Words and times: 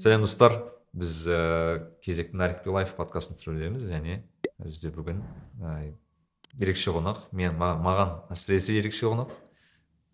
сәлем 0.00 0.24
достар. 0.24 0.54
Біз 0.96 1.22
ә, 1.30 1.38
кезекті 2.02 2.34
нарик 2.40 2.64
лайф 2.66 2.96
подкастын 2.96 3.36
түсірудеміз 3.38 3.84
және 3.86 4.22
бізде 4.58 4.90
бүгін 4.90 5.20
ә, 5.62 5.92
ерекше 6.58 6.90
қонақ. 6.90 7.28
Мен 7.36 7.54
ма- 7.60 7.76
маған 7.78 8.16
әсіресе 8.34 8.74
ерекше 8.80 9.06
қонақ. 9.06 9.30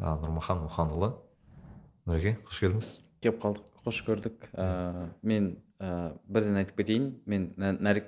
Ә, 0.02 0.16
нұрмахан 0.20 0.66
мұханұлы. 0.66 1.14
Нұреке 2.04 2.34
қош 2.44 2.60
келдіңіз. 2.64 2.90
Келіп 3.24 3.40
қалдық. 3.40 3.64
Қош 3.86 4.02
көрдік. 4.04 4.50
Ә, 4.52 5.08
мен 5.22 5.54
ә, 5.80 6.12
бірден 6.28 6.58
айтып 6.60 6.82
кетейін. 6.82 7.14
Мен 7.24 7.54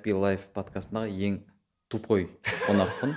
би 0.03 0.13
лайф 0.13 0.45
подкастындағы 0.53 1.09
ең 1.15 1.39
тупой 1.89 2.29
қонақпын. 2.67 3.15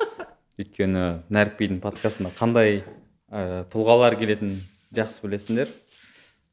Өйткені 0.58 1.04
нәрік 1.30 1.54
бидің 1.60 1.78
подкастына 1.84 2.32
қандай 2.34 2.82
ә, 3.30 3.62
тұлғалар 3.70 4.18
келетінін 4.18 4.64
жақсы 4.96 5.22
білесіңдер. 5.22 5.70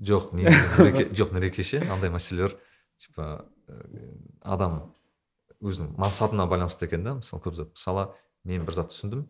Жоқ 0.02 0.34
негізі 0.36 0.68
нұреке 0.80 1.06
жоқ 1.20 1.32
нұреке 1.36 1.64
ше 1.64 1.80
андай 1.86 2.10
мәселелер 2.14 2.56
типа 3.00 3.46
ә, 3.68 3.80
адам 4.44 4.82
өзінің 5.62 5.96
мақсатына 6.00 6.48
байланысты 6.52 6.86
екен 6.90 7.04
да 7.08 7.16
мысалы 7.22 7.42
көп 7.46 7.56
зат 7.56 7.72
мысалы 7.76 8.10
мен 8.44 8.66
бір 8.68 8.76
зат 8.82 8.92
түсіндім 8.94 9.26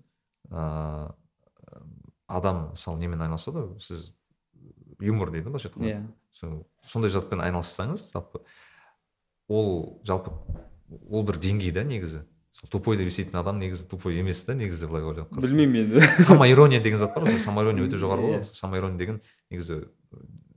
ыыы 0.52 1.14
адам 2.28 2.70
мысалы 2.74 3.00
немен 3.00 3.22
айналысады 3.22 3.68
сіз 3.80 4.08
юмор 5.00 5.30
дейді 5.32 5.46
ғой 5.50 5.56
былайша 5.56 5.70
айтқанда 5.70 5.92
иә 5.92 6.00
Со- 6.34 6.66
сондай 6.90 7.12
затпен 7.14 7.42
айналыссаңыз 7.46 8.10
жалпы 8.14 8.42
ол 9.48 10.00
жалпы 10.08 10.32
ол 11.10 11.24
бір 11.28 11.38
деңгей 11.44 11.72
да 11.76 11.84
негізі 11.86 12.24
сол 12.56 12.70
тупой 12.72 12.98
деп 12.98 13.12
есейтін 13.12 13.38
адам 13.40 13.60
негізі 13.62 13.86
тупой 13.92 14.18
емес 14.20 14.42
та 14.48 14.56
негізі 14.58 14.88
былай 14.90 15.04
ойлап 15.06 15.30
қарасаң. 15.30 15.42
білмеймін 15.46 15.92
енді 16.00 16.24
самоирония 16.24 16.82
деген 16.82 17.00
зат 17.00 17.14
бар 17.16 17.28
ғой 17.30 17.40
самоирония 17.44 17.86
өте 17.86 18.00
жоғары 18.02 18.26
ғой 18.26 18.38
Иә. 18.40 18.44
самоирония 18.50 18.98
деген 18.98 19.22
негізі 19.52 19.84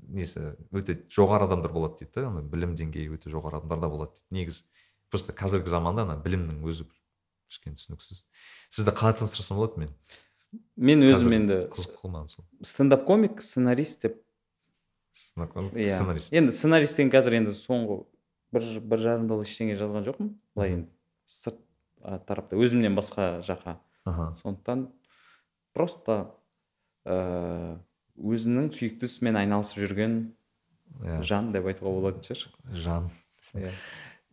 несі 0.08 0.54
өте 0.72 0.98
жоғары 1.12 1.48
адамдар 1.48 1.72
болады 1.72 2.00
дейді 2.00 2.14
да 2.16 2.28
ана 2.30 2.42
білім 2.42 2.74
деңгейі 2.78 3.12
өте 3.16 3.32
жоғары 3.32 3.60
адамдарда 3.60 3.90
болады 3.92 4.16
дейді. 4.16 4.26
Негізі 4.40 4.64
просто 5.12 5.34
қазіргі 5.36 5.72
заманда 5.72 6.06
ана 6.06 6.16
білімнің 6.20 6.64
өзі 6.64 6.88
бір 6.88 6.96
кішкене 7.48 7.78
түсініксіз. 7.78 8.24
Сізді 8.68 8.94
қалай 8.96 9.16
таныстырсам 9.18 9.60
болады 9.60 9.84
мен? 9.84 9.92
Мен 10.76 11.04
өзім 11.04 11.34
енді 11.36 11.58
қызық 11.72 11.98
қылмаған 12.00 12.30
сол 12.32 12.46
стендап 12.64 13.04
комик 13.08 13.42
сценарист 13.44 14.02
деп. 14.06 14.20
Иә. 15.36 15.96
сценарист. 15.96 16.32
Енді 16.32 16.54
сценарист 16.56 16.96
деген 16.96 17.12
қазір 17.12 17.36
енді 17.40 17.56
соңғы 17.56 18.02
бір 18.54 18.68
бір 18.80 19.02
жарым 19.04 19.28
жыл 19.28 19.42
ештеңе 19.44 19.76
жазған 19.80 20.06
жоқпын. 20.08 20.30
Былай 20.56 20.76
енді 20.78 20.88
сырт 21.28 21.60
тарапта 22.28 22.56
өзімнен 22.56 22.96
басқа 22.96 23.42
жаққа. 23.44 23.76
Аха. 24.08 24.30
Сондықтан 24.42 24.88
просто 25.74 26.34
ә, 27.04 27.78
өзінің 28.19 28.70
сүйікті 28.74 29.08
ісімен 29.08 29.38
айналысып 29.41 29.83
жүрген 29.84 30.19
иә. 31.02 31.20
жан 31.22 31.52
деп 31.55 31.66
айтуға 31.70 31.92
болатын 31.94 32.25
шығар 32.27 32.75
жан. 32.75 33.10
Иә. 33.55 33.72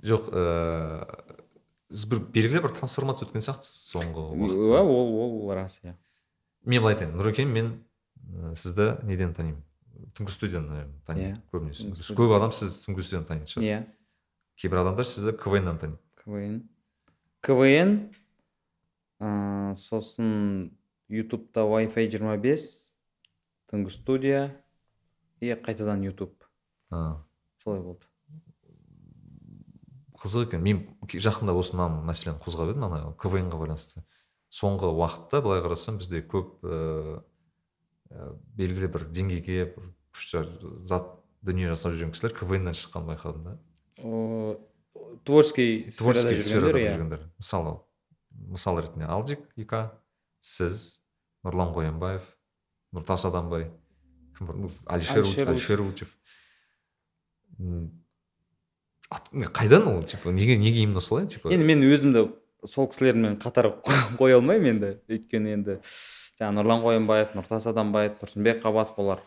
Жоқ 0.05 0.29
ыыы 0.33 1.35
сіз 1.91 2.07
бір 2.09 2.23
белгілі 2.33 2.63
бір 2.65 2.73
трансформация 2.75 3.27
өткен 3.27 3.43
сияқтысыз 3.45 3.91
соңғы 3.93 4.23
Уа, 4.33 4.81
уақытта 4.81 4.81
ол 4.89 5.13
ол 5.21 5.53
рас 5.55 5.77
иә. 5.83 5.93
Мен 6.65 6.81
былай 6.81 6.95
айтайын 6.95 7.13
нұреке 7.15 7.45
мен 7.45 7.75
ә, 8.17 8.55
сізді 8.57 8.95
неден 9.05 9.33
танимын? 9.37 9.61
Түнгі 10.17 10.33
студияны 10.33 10.67
наверное 10.67 11.01
танимын 11.07 11.35
Иә, 11.35 11.41
көбінесе. 11.53 12.15
Көп 12.17 12.33
адам 12.35 12.51
сізді 12.55 12.87
түнгі 12.87 13.05
студияны 13.05 13.29
танитын 13.29 13.51
шығар. 13.53 13.67
Иә. 13.69 13.79
Кейбір 14.59 14.81
адамдар 14.81 15.07
сізді 15.07 15.35
квннан 15.39 15.77
таниды 15.79 16.01
квн. 16.23 16.57
Квн 17.45 17.93
ә, 19.21 19.75
сосын 19.77 20.73
ютубта 21.07 21.67
wi-fi 21.69 22.09
25 22.09 22.94
түнгі 23.75 23.91
студия 23.91 24.41
и 25.43 25.51
қайтадан 25.51 26.03
ютуб. 26.07 26.31
Солай 26.89 27.81
болды. 27.83 28.07
Қызық 30.15 30.47
екен. 30.47 30.63
Мен 30.63 30.83
жақында 31.03 31.53
осы 31.59 31.75
мына 31.75 32.07
мәселені 32.07 32.39
қозғап 32.41 32.71
едім 32.71 32.87
ана 32.87 33.01
квнға 33.19 33.59
байланысты. 33.59 34.05
Соңғы 34.53 34.87
уақытта 34.95 35.41
былай 35.43 35.61
қарасам 35.65 35.99
бізде 35.99 36.23
көп 36.23 36.63
ыыы 36.63 37.19
белгілі 38.55 38.87
бір 38.93 39.07
деңгейге 39.11 39.65
бір 39.75 39.89
күшті 40.15 40.45
зат 40.87 41.09
дүние 41.43 41.67
жасап 41.73 41.95
жүрген 41.95 42.13
кісілер 42.15 42.35
квннан 42.37 42.77
шыққанын 42.77 43.09
байқадым 43.11 43.43
да. 43.43 43.57
Творческий 45.25 45.91
творческий 45.91 46.41
сферада 46.41 46.79
иә. 46.79 46.93
жүргендер. 46.95 47.27
Мысалы 47.37 47.79
мысал 48.31 48.79
ретінде 48.79 49.09
алдик 49.09 49.43
ика 49.59 49.99
сіз 50.39 51.01
нұрлан 51.43 51.73
қоянбаев 51.75 52.23
нұртас 52.95 53.25
адамбай. 53.27 53.67
Кім 54.37 54.47
бар? 54.49 54.71
Әлішер 54.95 55.27
Әлішер 55.51 55.83
ат- 59.09 59.31
не, 59.31 59.45
қайдан 59.45 59.87
ол 59.87 60.03
типа 60.03 60.31
неге 60.31 60.57
неге 60.57 60.81
именно 60.83 61.01
солай 61.01 61.27
типа? 61.27 61.51
Енді 61.53 61.65
мен 61.65 61.83
өзімді 61.83 62.29
сол 62.65 62.89
кісілермен 62.89 63.37
қатар 63.39 63.71
қоя 64.19 64.39
алмаймын 64.39 64.75
енді. 64.75 64.91
Өйткені 65.11 65.53
енді 65.59 65.77
жаңағы 66.39 66.57
нұрлан 66.59 66.83
қоянбаев 66.83 67.35
нұртас 67.37 67.69
адамбаев 67.71 68.17
тұрсынбек 68.19 68.63
қабатов 68.63 68.99
олар 69.03 69.21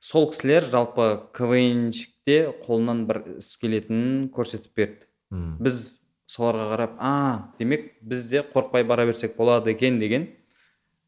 сол 0.00 0.30
кісілер 0.30 0.68
жалпы 0.70 1.08
квнщикте 1.36 2.52
қолынан 2.66 3.06
бір 3.08 3.22
іс 3.38 3.56
келетінін 3.60 4.28
көрсетіп 4.34 4.76
берді. 4.76 5.08
Біз 5.30 6.00
соларға 6.30 6.68
қарап 6.74 6.94
а 6.98 7.12
демек 7.58 7.92
біз 8.02 8.28
де 8.30 8.44
қорықпай 8.46 8.84
бара 8.86 9.06
берсек 9.06 9.36
болады 9.36 9.72
екен 9.74 9.98
деген 10.00 10.28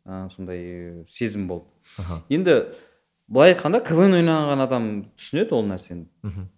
ә, 0.06 0.28
сондай 0.34 1.04
сезім 1.08 1.46
болды. 1.48 1.68
Аха. 1.98 2.22
Енді 2.32 2.58
былай 3.28 3.54
айтқанда 3.54 3.82
квн 3.86 4.18
ойнаған 4.20 4.64
адам 4.64 4.88
түсінеді 5.16 5.56
ол 5.56 5.66
нәрсені. 5.68 6.06
Мхм, 6.26 6.48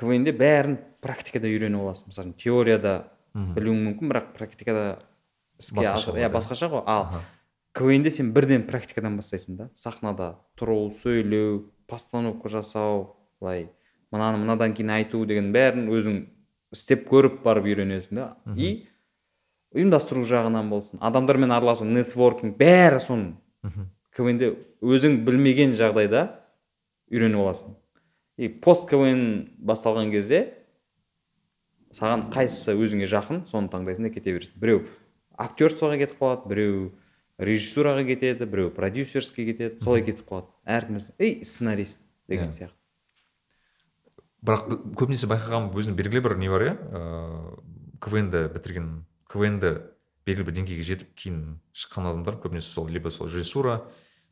квнде 0.00 0.34
бәрін 0.36 0.78
практикада 1.04 1.50
үйреніп 1.50 1.84
аласың. 1.84 2.10
Мысалы 2.12 2.34
теорияда 2.40 2.94
білуің 3.34 3.84
мүмкін 3.86 4.10
бірақ 4.12 4.32
практикада 4.36 4.98
іске 5.60 5.84
иә 6.18 6.30
басқаша 6.32 6.70
ғой. 6.72 6.82
Ал 6.86 7.22
квнде 7.76 8.10
сен 8.10 8.32
бірден 8.34 8.66
практикадан 8.66 9.16
бастайсың 9.20 9.56
да. 9.56 9.70
Сахнада 9.74 10.38
тұру 10.58 10.90
сөйлеу 10.90 11.70
постановка 11.86 12.50
жасау 12.50 13.16
былай 13.40 13.70
мынаны 14.10 14.42
мынадан 14.42 14.74
кейін 14.74 14.90
айту 14.98 15.22
деген 15.26 15.52
бәрін 15.54 15.86
өзің 15.94 16.20
істеп 16.74 17.06
көріп 17.10 17.42
барып 17.44 17.70
үйренесің 17.70 18.18
да. 18.18 18.36
И 18.56 18.88
ұйымдастыру 19.74 20.24
жағынан 20.26 20.70
болсын 20.72 21.00
адамдармен 21.00 21.52
араласу 21.54 21.84
нетворкинг 21.86 22.56
бәрі 22.58 23.00
соның. 23.02 23.34
Мхм. 23.62 23.90
квнде 24.16 24.54
өзің 24.82 25.20
білмеген 25.26 25.74
жағдайда 25.76 26.24
үйреніп 27.12 27.42
аласың. 27.44 27.76
И 28.40 28.48
пост 28.48 28.88
квн 28.88 29.50
басталған 29.60 30.10
кезде 30.10 30.40
саған 31.94 32.30
қайсысы 32.34 32.74
өзіңе 32.74 33.06
жақын 33.10 33.44
соны 33.50 33.70
таңдайсың 33.70 34.08
да 34.08 34.10
кете 34.14 34.32
бересің. 34.34 34.56
Біреу 34.58 34.82
актерствоға 35.38 35.98
кетіп 36.00 36.18
қалады 36.22 36.48
біреу 36.50 36.90
режиссураға 37.38 38.04
кетеді 38.08 38.46
біреу 38.46 38.70
продюсерский 38.74 39.46
кетеді 39.52 39.84
солай 39.84 40.02
кетіп 40.06 40.26
қалады. 40.28 40.50
Әркім 40.66 41.00
ей 41.18 41.44
сценарист 41.44 42.00
деген 42.28 42.50
Иә. 42.50 42.56
сияқты. 42.56 42.76
Бірақ 44.40 44.70
көбінесе 44.96 45.28
байқағаным 45.28 45.74
өзінің 45.76 45.96
белгілі 45.98 46.22
бір 46.24 46.36
не 46.40 46.48
бар 46.48 46.62
иә? 46.64 46.74
Ыыы 46.90 47.98
квнді 48.00 48.48
бітірген 48.54 49.04
квнді 49.30 49.70
белгілі 50.26 50.46
бір 50.48 50.56
деңгейге 50.58 50.84
жетіп 50.86 51.14
кейін 51.18 51.40
шыққан 51.72 52.10
адамдар 52.10 52.36
көбінесе 52.42 52.72
сол 52.74 52.88
либо 52.90 53.10
сол 53.14 53.30
режиссура 53.30 53.84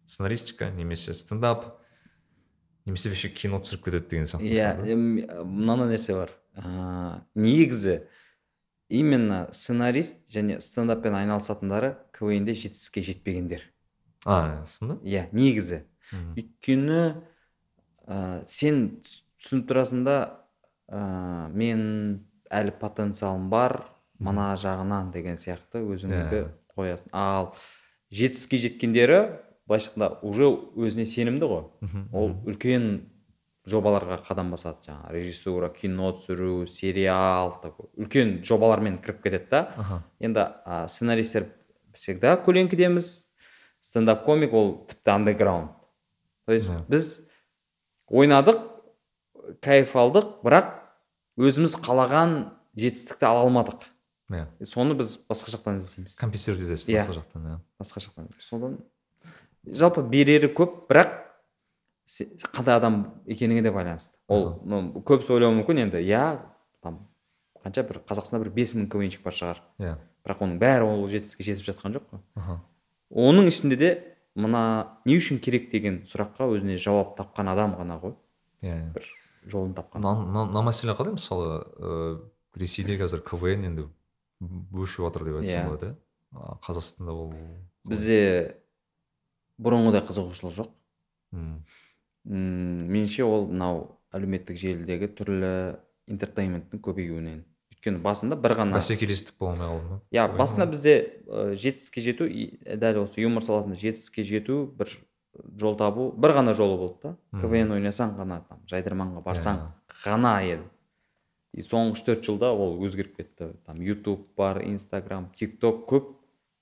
сценаристика 0.06 0.70
немесе 0.74 1.14
стендап 1.14 1.78
немесе 2.86 3.10
вообще 3.12 3.28
кино 3.30 3.60
түсіріп 3.62 3.84
кетеді 3.88 4.08
деген 4.10 4.26
сияқты 4.26 4.50
иә 4.52 5.42
мынандай 5.44 5.94
нәрсе 5.94 6.16
бар. 6.16 6.32
Ыыы 6.58 7.20
негізі 7.38 7.98
именно 8.88 9.48
сценарист 9.52 10.18
және 10.32 10.60
стендаппен 10.64 11.14
айналысатындары 11.14 11.96
квнде 12.16 12.54
жетістікке 12.56 13.02
жетпегендер. 13.04 13.62
А 14.24 14.64
сын 14.66 14.94
ба 14.94 14.98
иә 15.04 15.28
негізі. 15.32 15.84
Өйткені 16.34 17.20
ә, 18.08 18.44
сен 18.48 18.98
түс- 19.04 19.22
түсініп 19.38 19.68
тұрасың 19.68 20.04
да 20.08 20.16
ә, 20.88 21.52
мен 21.52 22.24
әлі 22.48 22.72
потенциалым 22.80 23.50
бар 23.52 23.84
мына 24.18 24.54
жағынан 24.58 25.12
деген 25.12 25.36
сияқты 25.38 25.82
өзіңді 25.84 26.24
Иә. 26.32 26.48
қоясың. 26.76 27.08
Ал 27.12 27.52
жетістікке 28.10 28.58
жеткендері 28.64 29.18
былайша 29.68 29.90
айтқанда 29.92 30.18
уже 30.22 30.48
өзіне 30.76 31.04
сенімді 31.06 31.46
ғой. 31.46 31.64
Ол 32.12 32.32
үлкен 32.48 33.10
жобаларға 33.68 34.16
қадам 34.24 34.50
басады 34.50 34.80
жаңағы. 34.88 35.12
Режиссура 35.12 35.68
кино 35.68 36.12
түсіру 36.16 36.66
сериал 36.66 37.58
такой 37.62 37.86
үлкен 38.00 38.42
жобалармен 38.44 38.98
кіріп 39.04 39.22
кетеді 39.22 39.46
да. 39.50 40.02
Енді 40.20 40.46
а, 40.64 40.88
сценаристер 40.88 41.50
всегда 41.94 42.36
көлеңкедеміз. 42.40 43.26
Стендап 43.80 44.24
комик 44.24 44.52
ол 44.54 44.86
тіпті 44.88 45.10
андеграунд. 45.10 45.70
То 46.46 46.52
есть 46.54 46.70
біз 46.88 47.20
ойнадық 48.10 48.64
кайф 49.60 49.92
алдық 49.96 50.40
бірақ 50.42 50.72
өзіміз 51.36 51.76
қалаған 51.84 52.32
жетістікті 52.74 53.26
ала 53.28 53.44
алмадық. 53.44 53.84
Иә. 54.30 54.46
Соны 54.64 54.94
біз 54.98 55.16
басқа 55.28 55.52
жақтан 55.54 55.78
іздейміз. 55.78 56.16
Компенсировать 56.20 56.64
етесіз 56.66 56.88
Иә. 56.88 57.06
басқа 57.06 57.18
жақтан 57.20 57.46
иә. 57.46 57.58
Басқа 57.80 58.02
жақтан. 58.04 58.28
Содан 58.40 58.78
жалпы 59.64 60.02
берері 60.02 60.50
көп 60.52 60.86
бірақ 60.88 61.14
қандай 62.52 62.76
адам 62.76 62.98
екеніңе 63.26 63.62
де 63.62 63.72
байланысты. 63.72 64.14
Ол 64.28 64.60
ну, 64.64 65.02
көбісі 65.04 65.34
ойлауы 65.36 65.58
мүмкін 65.60 65.82
енді 65.86 66.02
иә 66.04 66.40
там 66.82 67.06
қанша 67.64 67.84
бір 67.88 68.02
қазақстанда 68.08 68.44
бір 68.44 68.52
бес 68.56 68.74
мың 68.74 68.88
квнщик 68.88 69.22
бар 69.24 69.36
шығар 69.36 69.62
иә. 69.78 69.96
Бірақ 70.24 70.44
оның 70.44 70.58
бәрі 70.60 70.88
ол 70.88 71.08
жетістікке 71.08 71.52
жетіп 71.52 71.72
жатқан 71.72 71.96
жоқ 71.96 72.08
қой. 72.12 72.22
Аха. 72.36 72.60
Оның 73.10 73.48
ішінде 73.48 73.76
де 73.76 73.90
мына 74.36 74.98
не 75.04 75.16
үшін 75.18 75.40
керек 75.40 75.70
деген 75.72 76.02
сұраққа 76.08 76.48
өзіне 76.52 76.78
жауап 76.80 77.16
тапқан 77.18 77.48
адам 77.52 77.76
ғана 77.78 78.00
ғой. 78.00 78.16
Иә 78.62 78.74
иә. 78.76 78.92
Бір 78.94 79.08
жолын 79.48 79.74
тапқан. 79.76 80.04
Мына 80.04 80.64
мәселе 80.64 80.96
қалай? 80.96 81.16
Мысалы 81.16 81.64
ыыы 81.78 82.18
ресейде 82.58 82.98
қазір 83.00 83.22
квн 83.24 83.68
енді 83.70 83.88
өшіп 84.40 85.04
жатыр 85.08 85.24
деп 85.28 85.40
айтсам 85.42 85.58
Иә. 85.58 85.66
болады 85.68 85.90
иә. 85.92 86.58
Қазақстанда 86.66 87.14
ол 87.16 87.32
бізде 87.88 88.18
бұрынғыдай 89.58 90.04
қызығушылық 90.06 90.54
жоқ. 90.58 90.68
М, 91.32 91.64
м 92.28 92.88
меніңше 92.92 93.24
ол 93.26 93.46
мынау 93.50 93.80
әлеуметтік 94.14 94.56
желідегі 94.60 95.08
түрлі 95.18 95.52
интертейменттің 96.08 96.80
көбеюінен. 96.84 97.42
Өйткені 97.74 98.00
басында 98.02 98.36
бір 98.40 98.54
ғана 98.58 98.78
бәсекелестік 98.78 99.36
бола 99.38 99.52
алмай 99.54 99.68
қалды 99.68 99.90
ма 99.90 100.00
иә 100.14 100.24
басында 100.38 100.66
бізде 100.70 100.94
ә, 101.26 101.54
жетістікке 101.54 102.00
жету 102.02 102.26
дәл 102.80 103.02
осы 103.04 103.20
юмор 103.22 103.44
саласында 103.44 103.76
жетістікке 103.78 104.24
жету 104.26 104.64
бір 104.78 104.90
жол 105.60 105.76
табу 105.78 106.08
бір 106.12 106.32
ғана 106.38 106.54
жолы 106.58 106.78
болды 106.80 106.98
да. 107.02 107.12
Квн 107.38 107.76
ойнасаң 107.76 108.16
ғана 108.18 108.40
там 108.48 108.62
жайдарманға 108.70 109.22
барсаң 109.22 109.60
Иә. 109.60 109.68
ғана 110.04 110.32
еді. 110.42 110.64
И 111.54 111.64
соңғы 111.64 111.96
үш 111.96 112.04
төрт 112.06 112.26
жылда 112.26 112.50
ол 112.52 112.76
өзгеріп 112.84 113.16
кетті. 113.16 113.52
Там 113.66 113.80
ютуб 113.82 114.26
бар 114.36 114.62
инстаграм 114.64 115.30
тик 115.36 115.58
ток 115.60 115.86
көп. 115.90 116.12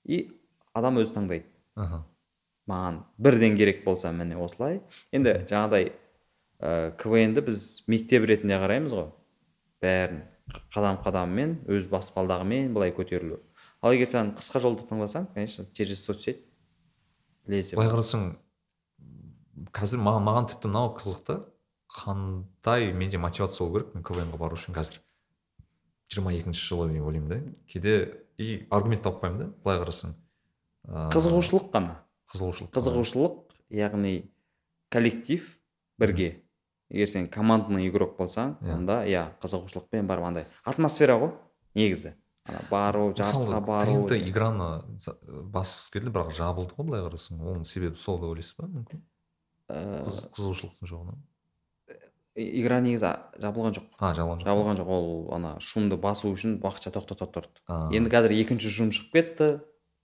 И 0.05 0.27
адам 0.73 1.01
өзі 1.01 1.15
таңдайды. 1.17 1.49
Аха. 1.75 2.03
Маған 2.67 3.01
бірден 3.17 3.57
керек 3.57 3.83
болса 3.85 4.11
міне 4.11 4.37
осылай. 4.39 4.81
Енді 5.11 5.37
жаңағыдай 5.47 5.91
ә, 6.59 6.91
квн 6.99 7.35
ді 7.35 7.43
біз 7.47 7.67
мектеп 7.87 8.27
ретінде 8.27 8.59
қараймыз 8.59 8.95
ғой. 8.95 9.11
Бәрін 9.83 10.23
қадам 10.73 10.99
қадаммен 11.03 11.59
өз 11.71 11.87
баспалдағымен 11.91 12.73
былай 12.75 12.93
көтерілу. 12.95 13.41
Ал 13.81 13.93
егер 13.93 14.09
сен 14.09 14.33
қысқа 14.37 14.61
жолды 14.63 14.87
таңдасаң 14.89 15.29
конечно 15.35 15.65
через 15.73 16.03
соцсеть 16.03 16.41
лезде 17.47 17.77
былай 17.77 17.91
қарасаң 17.91 18.31
қазір 19.75 20.01
маған, 20.01 20.25
маған 20.25 20.49
тіпті 20.51 20.71
мынау 20.71 20.93
қызық 20.97 21.21
та 21.27 21.37
қандай 21.97 22.91
менде 22.93 23.17
мотивация 23.17 23.65
болу 23.67 23.79
керек? 23.79 23.95
мен 23.95 24.03
квн 24.03 24.31
ға 24.33 24.37
бару 24.37 24.55
үшін 24.55 24.75
қазір 24.77 24.99
жиырма 26.13 26.33
екінші 26.37 26.61
жылы 26.69 26.89
деп 26.93 27.03
ойлаймын 27.09 27.29
да. 27.29 27.39
Кейде 27.67 28.23
и 28.37 28.67
аргумент 28.71 29.03
таппаймын 29.03 29.39
да 29.39 29.47
былай 29.63 29.79
қарасаң. 29.81 30.13
Ыыы, 30.87 31.09
қызығушылық 31.15 31.71
қана. 31.73 31.95
қызығушылық. 32.31 32.71
Қызығушылық 32.75 33.55
яғни 33.75 34.13
коллектив 34.93 35.47
бірге. 35.99 36.43
Егер 36.89 37.07
сен 37.11 37.27
командный 37.27 37.87
игрок 37.89 38.15
болсаң 38.17 38.55
Иә. 38.61 38.75
онда 38.77 39.01
иә 39.05 39.25
қызығушылықпен 39.41 40.07
барып 40.07 40.23
андай 40.29 40.45
атмосфера 40.63 41.17
ғой 41.19 41.33
негізі. 41.75 42.13
Ана 42.47 42.61
бару 42.71 43.09
жарысқа 43.11 43.59
бару. 43.65 44.07
тнт 44.07 44.15
играны 44.23 44.67
басқысы 45.51 45.91
келді 45.91 46.13
бірақ 46.15 46.31
жабылды 46.37 46.77
ғой 46.77 46.85
былай 46.87 47.01
қарасаң. 47.09 47.41
Оның 47.43 47.65
себебі 47.67 47.97
сол 47.99 48.21
деп 48.21 48.29
ойлайсыз 48.31 48.55
ба? 48.57 48.67
Мүмкін 48.67 49.01
Ә, 49.67 50.05
Қыз- 50.07 50.29
қызығушылықтың 50.31 50.87
жоғынан 50.87 51.17
игра 52.37 52.79
негізі 52.81 53.15
жабылған 53.41 53.73
жоқ. 53.75 53.87
А 53.97 54.13
жабылған 54.13 54.41
жоқ. 54.41 54.47
Жабылған 54.47 54.79
жоқ. 54.79 54.91
Ол 54.93 55.33
ана 55.33 55.55
шумды 55.63 55.97
басу 55.97 56.29
үшін 56.31 56.59
уақытша 56.61 56.93
тоқтата 56.93 57.27
тұрды. 57.33 57.63
Енді 57.97 58.11
қазір 58.13 58.35
екінші 58.37 58.71
шум 58.71 58.93
шығып 58.93 59.17
кетті. 59.17 59.49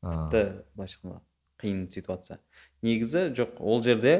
Тіпті 0.04 0.42
былайша 0.74 0.98
айтқанда 0.98 1.22
қиын 1.62 1.86
ситуация. 1.94 2.40
Негізі 2.82 3.30
жоқ 3.38 3.62
ол 3.62 3.84
жерде 3.86 4.16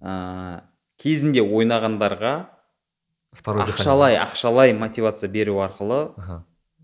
ә, 0.00 0.62
кезінде 0.96 1.42
ойнағандарға 1.44 2.34
ақшалай 3.34 4.16
ақшалай 4.16 4.72
мотивация 4.72 5.28
беру 5.28 5.58
арқылы 5.64 6.14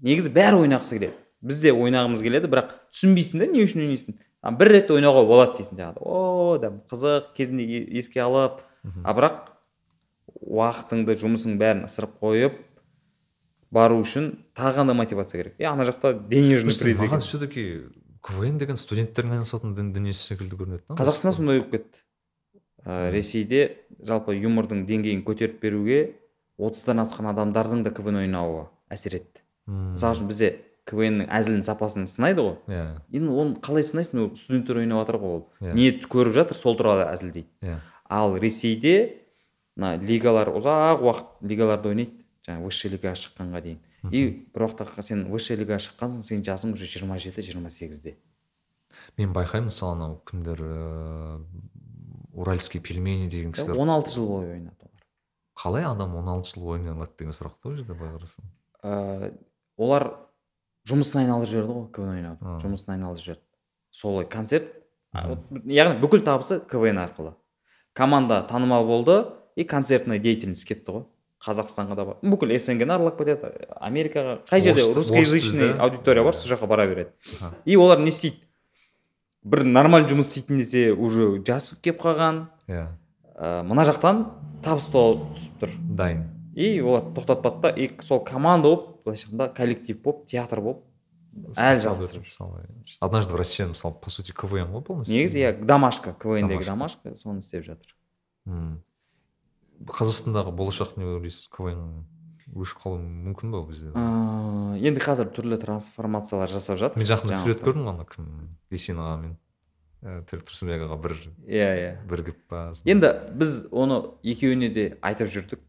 негізі 0.02 0.32
бәрі 0.34 0.64
ойнағысы 0.66 0.98
келеді. 0.98 1.14
Біз 1.40 1.62
де 1.62 1.72
ойнағымыз 1.72 2.20
келеді 2.20 2.50
бірақ 2.52 2.74
түсінбейсің 2.92 3.40
да 3.40 3.48
не 3.48 3.62
үшін 3.64 3.86
ойнайсың? 3.86 4.18
Бір 4.58 4.72
рет 4.74 4.90
ойнауға 4.92 5.24
болады 5.28 5.60
дейсің 5.60 5.78
жаңағыдай. 5.78 6.04
О 6.04 6.58
да 6.60 6.72
қызық 6.90 7.32
кезінде 7.36 7.64
еске 8.00 8.20
алып. 8.24 8.60
А 9.04 9.14
бірақ 9.16 9.48
уақытыңды 10.40 11.16
жұмысың 11.20 11.56
бәрін 11.60 11.84
ысырып 11.88 12.16
қойып 12.22 12.58
бару 13.70 14.00
үшін 14.02 14.30
тағы 14.56 14.86
да 14.86 14.94
мотивация 14.94 15.42
керек. 15.42 15.54
И 15.58 15.64
ана 15.64 15.84
жақта 15.84 16.14
денежный 16.28 16.72
приз 16.78 17.00
маған 17.00 17.20
все 17.20 17.38
таки 17.38 17.64
квн 18.22 18.58
деген 18.58 18.76
студенттердің 18.76 19.36
айналысатын 19.38 19.74
дүн- 19.76 19.92
дүниесі 19.94 20.32
секілді 20.34 20.56
көрінеді 20.56 20.82
да 20.88 20.94
қазақстанда 20.98 21.32
сондай 21.36 21.60
болып 21.60 21.70
кетті. 21.70 22.00
Ә, 22.84 23.10
ресейде 23.12 23.76
жалпы 24.02 24.34
юмордың 24.40 24.86
деңгейін 24.88 25.22
көтеріп 25.24 25.60
беруге 25.60 26.16
отыздан 26.58 26.98
асқан 27.04 27.28
адамдардың 27.34 27.84
да 27.84 27.90
квн 27.92 28.22
ойнауы 28.24 28.66
әсер 28.90 29.16
етті. 29.20 29.44
Мысалы 29.68 30.16
үшін 30.16 30.26
бізде 30.32 30.50
квннің 30.90 31.28
әзілін 31.30 31.62
сапасын 31.62 32.08
сынайды 32.10 32.42
ғой. 32.42 32.56
Иә. 32.66 32.86
Енді 33.12 33.30
оны 33.30 33.60
қалай 33.62 33.84
сынайсың? 33.86 34.24
Ол 34.24 34.36
студенттер 34.36 34.80
ойнап 34.80 35.04
жатыр 35.06 35.20
ғой 35.20 35.34
ол. 35.36 35.44
Иә. 35.60 35.74
не 35.74 35.90
көріп 36.00 36.32
жатыр 36.34 36.56
сол 36.56 36.74
туралы 36.76 37.04
әзілдейді. 37.12 37.46
Иә. 37.62 37.76
Ал 38.08 38.34
ресейде 38.36 39.19
мына 39.76 39.96
лигалар 40.00 40.50
ұзақ 40.54 41.04
уақыт 41.04 41.46
лигаларда 41.46 41.92
ойнайды 41.92 42.24
жаңағы 42.46 42.66
высший 42.66 42.90
лигаға 42.94 43.18
шыққанға 43.20 43.62
дейін. 43.64 43.80
И 44.10 44.48
бір 44.54 44.66
уақытта 44.66 45.02
сен 45.04 45.26
высший 45.30 45.58
лигаға 45.60 45.80
шыққансың 45.84 46.24
сенің 46.24 46.44
жасың 46.48 46.72
уже 46.74 46.88
жиырма 46.88 47.18
жеті 47.20 47.44
жиырма 47.44 47.70
сегізде. 47.70 48.16
Мен 49.18 49.34
байқаймын 49.36 49.68
мысалы 49.70 49.96
анау 49.96 50.16
кімдер 50.26 50.62
ыыы 50.64 51.44
уральский 52.32 52.80
пельмени 52.80 53.28
деген 53.28 53.52
кісілер. 53.52 53.78
Он 53.78 53.90
алты 53.90 54.14
жыл 54.14 54.28
бойы 54.28 54.54
ойнады 54.54 54.76
олар. 54.80 55.04
Қалай 55.56 55.84
адам 55.84 56.16
16 56.16 56.54
жыл 56.54 56.68
ойнай 56.74 56.94
алады 56.94 57.12
деген 57.18 57.36
сұрақ 57.36 57.58
та 57.60 57.68
ол 57.68 57.76
жерде 57.76 57.94
былай 57.94 58.14
қарасаң. 58.16 58.50
Ә, 58.82 59.32
олар 59.76 60.06
жұмысын 60.88 61.24
айналдырып 61.24 61.50
жіберді 61.52 61.76
ғой 61.76 61.88
квн 61.92 62.14
ойнауды. 62.14 62.54
Жұмысын 62.64 62.94
айналдырып 62.94 63.26
жіберді. 63.26 63.44
Солай 63.90 64.28
концерт 64.30 64.72
яғни 65.12 66.00
бүкіл 66.00 66.24
табысы 66.24 66.60
квн 66.70 67.02
арқылы. 67.04 67.34
Команда 67.92 68.42
танымал 68.48 68.86
болды. 68.86 69.20
И 69.56 69.64
концертная 69.64 70.18
деятельность 70.18 70.66
кетті 70.68 70.92
ғой 70.92 71.04
қазақстанға 71.40 71.96
да 71.96 72.04
бар. 72.04 72.16
Бүкіл 72.22 72.52
снг 72.58 72.84
ны 72.84 72.92
аралап 72.92 73.16
кетеді. 73.18 73.48
Америкаға 73.80 74.38
қай 74.50 74.60
жерде? 74.60 74.84
Русскоязычный 74.92 75.72
аудитория 75.80 76.22
бар 76.24 76.34
сол 76.36 76.50
жаққа 76.52 76.66
бара 76.66 76.86
береді. 76.86 77.10
И 77.64 77.76
олар 77.76 77.98
не 78.00 78.08
істейді. 78.12 78.36
Бір 79.42 79.64
нормаль 79.64 80.04
жұмыс 80.04 80.28
істейтін 80.28 80.58
десе 80.60 80.90
уже 80.92 81.40
жас 81.46 81.70
келіп 81.80 82.02
қалған. 82.02 82.42
Иә. 82.68 82.88
Ә, 83.40 83.62
мына 83.64 83.86
жақтан 83.88 84.26
табыс 84.62 84.90
то- 84.92 85.32
түсіп 85.32 85.62
тұр. 85.64 85.70
Дайын. 85.96 86.26
И 86.54 86.80
олар 86.82 87.08
тоқтатпады 87.16 87.60
да 87.62 87.70
и 87.70 87.88
сол 88.02 88.20
команда 88.20 88.68
болып 88.68 89.04
былайша 89.04 89.28
айтқанда 89.30 89.54
коллектив 89.56 90.02
болып 90.02 90.26
театр 90.26 90.60
болып 90.60 90.84
әлі 91.56 91.80
жалғастырып 91.80 92.26
однажды 93.00 93.32
в 93.32 93.36
россия 93.36 93.66
мысалы 93.70 93.94
по 93.94 94.10
сути 94.10 94.32
квн 94.32 94.68
ғой 94.74 94.82
полностью? 94.82 95.14
Негізі 95.14 95.38
иә 95.40 95.64
домашка 95.64 96.12
квндегі 96.12 96.64
Домашка. 96.66 97.06
домашка 97.06 97.16
соны 97.16 97.40
істеп 97.40 97.64
жатыр. 97.64 97.94
М. 98.46 98.82
қазақстандағы 99.86 100.52
болашақ 100.56 100.96
не 101.00 101.06
ойлайсыз? 101.08 101.48
Квн 101.52 102.04
өшіп 102.50 102.82
қалуы 102.82 102.98
мүмкін 103.00 103.52
ба 103.54 103.62
бізде 103.68 103.92
ыыы 103.94 104.80
енді 104.90 105.02
қазір 105.04 105.30
түрлі 105.34 105.58
трансформациялар 105.60 106.50
жасап 106.50 106.80
жатыр. 106.80 106.98
Мен 106.98 107.08
жақында 107.08 107.44
сурет 107.44 107.62
көрдім 107.62 107.88
ана 107.92 108.06
кім? 108.08 108.26
Есен 108.74 108.98
аға 108.98 109.16
мен 109.22 109.36
ә, 110.02 110.20
тілек 110.26 110.44
тұрсынбек 110.48 110.84
аға 110.86 110.98
бір 111.00 111.16
иә 111.46 111.70
иә. 111.78 111.92
бірігіп 112.10 112.42
па 112.48 112.72
енді 112.84 113.12
біз 113.38 113.66
оны 113.70 114.02
екеуіне 114.22 114.70
де 114.74 114.86
айтып 115.00 115.30
жүрдік. 115.30 115.62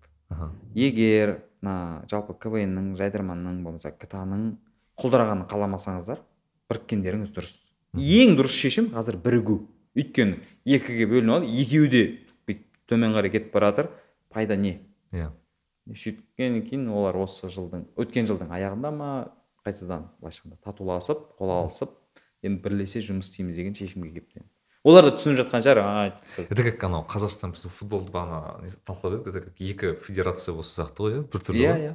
Егер 0.73 1.41
мына 1.61 2.05
жалпы 2.09 2.33
квннің 2.33 2.95
жайдарманның 2.97 3.61
болмаса 3.63 3.91
кта 3.91 4.23
ның 4.25 4.55
құлдырағанын 5.01 5.47
қаламасаңыздар 5.51 6.21
біріккендеріңіз 6.71 7.33
дұрыс. 7.35 7.57
Ең 7.97 8.37
дұрыс 8.39 8.55
шешім 8.55 8.89
қазір 8.95 9.19
бірігу. 9.21 9.67
Өйткені 9.97 10.39
екіге 10.65 11.05
бөлініп 11.11 11.35
алды 11.35 11.51
екеуі 11.61 11.89
де 11.91 12.03
бүйтіп 12.47 12.63
төмен 12.87 13.13
қарай 13.17 13.33
кетіп 13.33 13.51
бара 13.53 13.73
жатыр. 13.73 13.91
Пайда 14.31 14.55
не? 14.55 14.79
Иә. 15.11 15.31
Сөйткеннен 15.91 16.63
кейін 16.67 16.87
олар 16.93 17.17
осы 17.23 17.49
жылдың 17.51 17.87
өткен 17.99 18.29
жылдың 18.29 18.51
аяғында 18.53 18.91
ма 18.95 19.11
қайтадан 19.65 20.07
былайша 20.21 20.43
айтқанда 20.45 20.61
татуласып 20.63 21.27
қол 21.39 21.53
алысып 21.57 21.93
енді 22.45 22.61
бірлесе 22.63 23.01
жұмыс 23.05 23.29
істейміз 23.29 23.57
деген 23.59 23.77
шешімге 23.77 24.13
келіпті 24.15 24.45
олар 24.83 25.09
да 25.09 25.15
түсініп 25.17 25.41
жатқан 25.43 25.61
шығар 25.65 25.81
«А, 25.83 26.05
это 26.41 26.63
как 26.65 26.83
анау 26.87 27.03
қазақстан 27.09 27.53
біз 27.53 27.67
футболды 27.69 28.13
бағана 28.13 28.71
талқылап 28.87 29.19
едік 29.19 29.27
это 29.29 29.41
как 29.45 29.61
екі 29.61 29.93
федерация 30.01 30.55
болса 30.55 30.81
сияқты 30.81 31.05
ғой 31.05 31.17
иә 31.19 31.25
біртүрлі 31.29 31.61
иә 31.61 31.75
иә. 31.85 31.93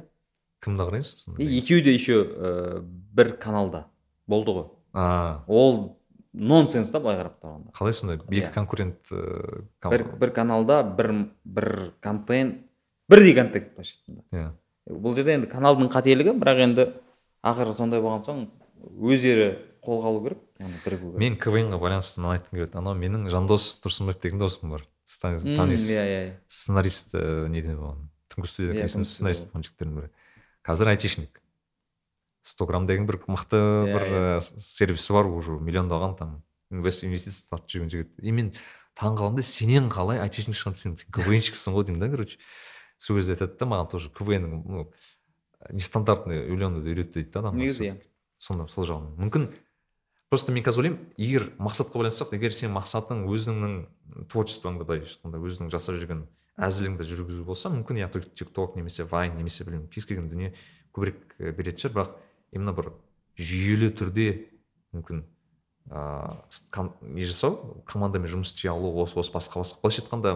Кімді 0.63 0.87
қарайсыз 0.87 1.27
екеуі 1.35 1.83
де 1.83 1.93
еще 1.93 2.21
ә, 2.23 2.79
бір 2.81 3.35
каналда 3.41 3.87
болды 4.27 4.55
ғой. 4.55 4.69
А. 4.93 5.43
Ол 5.47 5.96
нонсенс 6.37 6.91
та 6.93 6.99
былай 7.01 7.17
қарап 7.19 7.39
тұрғанда. 7.41 7.71
Қалай 7.73 7.93
сонда 7.97 8.15
екі 8.19 8.41
Иә. 8.41 8.53
конкурент 8.53 9.09
ыыы, 9.11 9.63
ком- 9.81 9.91
бір, 9.91 10.03
бір 10.21 10.31
каналда 10.35 10.83
бір 10.83 11.11
бір 11.43 11.67
контент 12.01 12.61
бірдей 13.09 13.33
контент 13.35 13.73
былайша 13.75 13.95
айтқанда. 13.97 14.23
Иә. 14.31 14.51
Бұл 14.87 15.15
жерде 15.17 15.33
енді 15.35 15.49
каналдың 15.51 15.89
қателігі 15.91 16.35
бірақ 16.39 16.61
енді 16.63 16.87
ақыры 17.43 17.73
сондай 17.73 17.99
болған 18.01 18.23
соң 18.27 18.45
өздері 19.01 19.47
қолға 19.83 20.11
алу 20.11 20.21
керек 20.23 20.43
яғни 20.59 20.79
бірігу 20.85 21.11
керек. 21.11 21.19
Мен 21.19 21.35
квн 21.41 21.71
ға 21.73 21.79
байланысты 21.81 22.21
мынаны 22.21 22.37
айтқым 22.39 22.59
келеді 22.59 22.77
анау 22.77 22.95
менің 22.95 23.29
жандос 23.33 23.79
тұрсынбаев 23.83 24.21
деген 24.21 24.39
досым 24.39 24.69
бар. 24.71 24.85
Станис- 25.07 25.45
М, 25.45 25.55
танис 25.55 25.87
иә 25.89 26.03
иә 26.03 26.21
иә. 26.27 26.33
сценарист 26.47 27.13
ә, 27.15 27.47
неде 27.47 27.75
болған 27.75 28.07
түнгі 28.29 28.47
студияда 28.47 28.79
Иә, 28.79 28.89
түнгі 28.91 29.05
сценарист 29.07 29.47
студияда. 29.47 29.51
болған 29.53 29.63
жігіттердің 29.63 29.95
бірі. 29.95 30.09
Қазір 30.67 30.87
айтишник. 30.91 31.41
Сто 32.47 32.65
грамм 32.69 32.87
деген 32.87 33.05
бір 33.09 33.19
мықты 33.27 33.59
Иә, 33.59 33.93
бір 33.93 34.05
иә. 34.07 34.21
ә, 34.39 34.59
сервисі 34.63 35.13
бар 35.13 35.27
уже 35.27 35.57
миллиондаған 35.59 36.15
там 36.17 36.31
инвест 36.71 37.03
инвестиция 37.03 37.43
тартып 37.51 37.69
жүрген 37.75 37.91
жігіт. 37.91 38.13
И 38.23 38.31
мен 38.31 38.53
таң 38.95 39.17
қалдым 39.19 39.35
да 39.41 39.43
сенен 39.43 39.89
қалай 39.91 40.19
айтишник 40.23 40.55
шыққан 40.55 40.75
сен 40.79 40.95
квнщиксің 41.11 41.75
ғой 41.75 41.85
деймін 41.89 41.99
да 42.01 42.09
короче. 42.09 42.39
Сол 42.97 43.17
кезде 43.19 43.35
айтады 43.35 43.57
да 43.59 43.65
маған 43.69 43.91
тоже 43.91 44.09
квн 44.09 44.47
ну 44.65 44.87
нестандартный 45.69 46.45
үйленуді 46.47 46.91
үйретті 46.93 47.19
дейді 47.21 47.31
да 47.33 47.39
адамдар 47.39 47.61
Негізі 47.65 47.85
иә. 47.91 47.95
сонда 48.39 48.67
сол 48.71 48.85
жағынан. 48.85 49.15
Мүмкін 49.19 49.47
просто 50.29 50.51
мен 50.51 50.63
қазір 50.63 50.83
ойлаймын 50.85 50.99
егер 51.17 51.49
мақсатқа 51.59 51.97
байланысты 51.99 52.23
жоқ 52.25 52.35
егер 52.37 52.53
сен 52.53 52.71
мақсатың 52.75 53.25
өзіңнің 53.27 53.75
творчествоңды 54.31 54.85
былайша 54.85 55.17
айтқанда 55.17 55.41
өзіңнің 55.41 55.71
жасап 55.73 55.97
жүрген 55.97 56.25
әзіліңді 56.57 57.05
жүргізу 57.09 57.43
болса 57.45 57.69
мүмкін 57.73 58.01
иә 58.01 58.09
тик 58.13 58.51
ток 58.53 58.75
немесе 58.75 59.03
вайн 59.03 59.35
немесе 59.37 59.63
білмеймін 59.65 59.89
кез 59.89 60.05
келген 60.05 60.29
дүние 60.29 60.53
көбірек 60.93 61.17
і, 61.39 61.51
беретін 61.53 61.79
шығар. 61.83 61.93
Бірақ 61.97 62.15
именно 62.51 62.73
бір 62.73 62.91
жүйелі 63.37 63.91
түрде 63.97 64.27
мүмкін 64.95 65.25
ыыы 65.87 66.91
не 67.15 67.25
жасау? 67.25 67.81
Командамен 67.87 68.27
жұмыс 68.27 68.51
істей 68.51 68.71
алу 68.71 68.91
осы 69.01 69.17
осы 69.19 69.31
басқа 69.31 69.61
басқа. 69.61 69.81
Былайша 69.81 70.03
айтқанда 70.03 70.33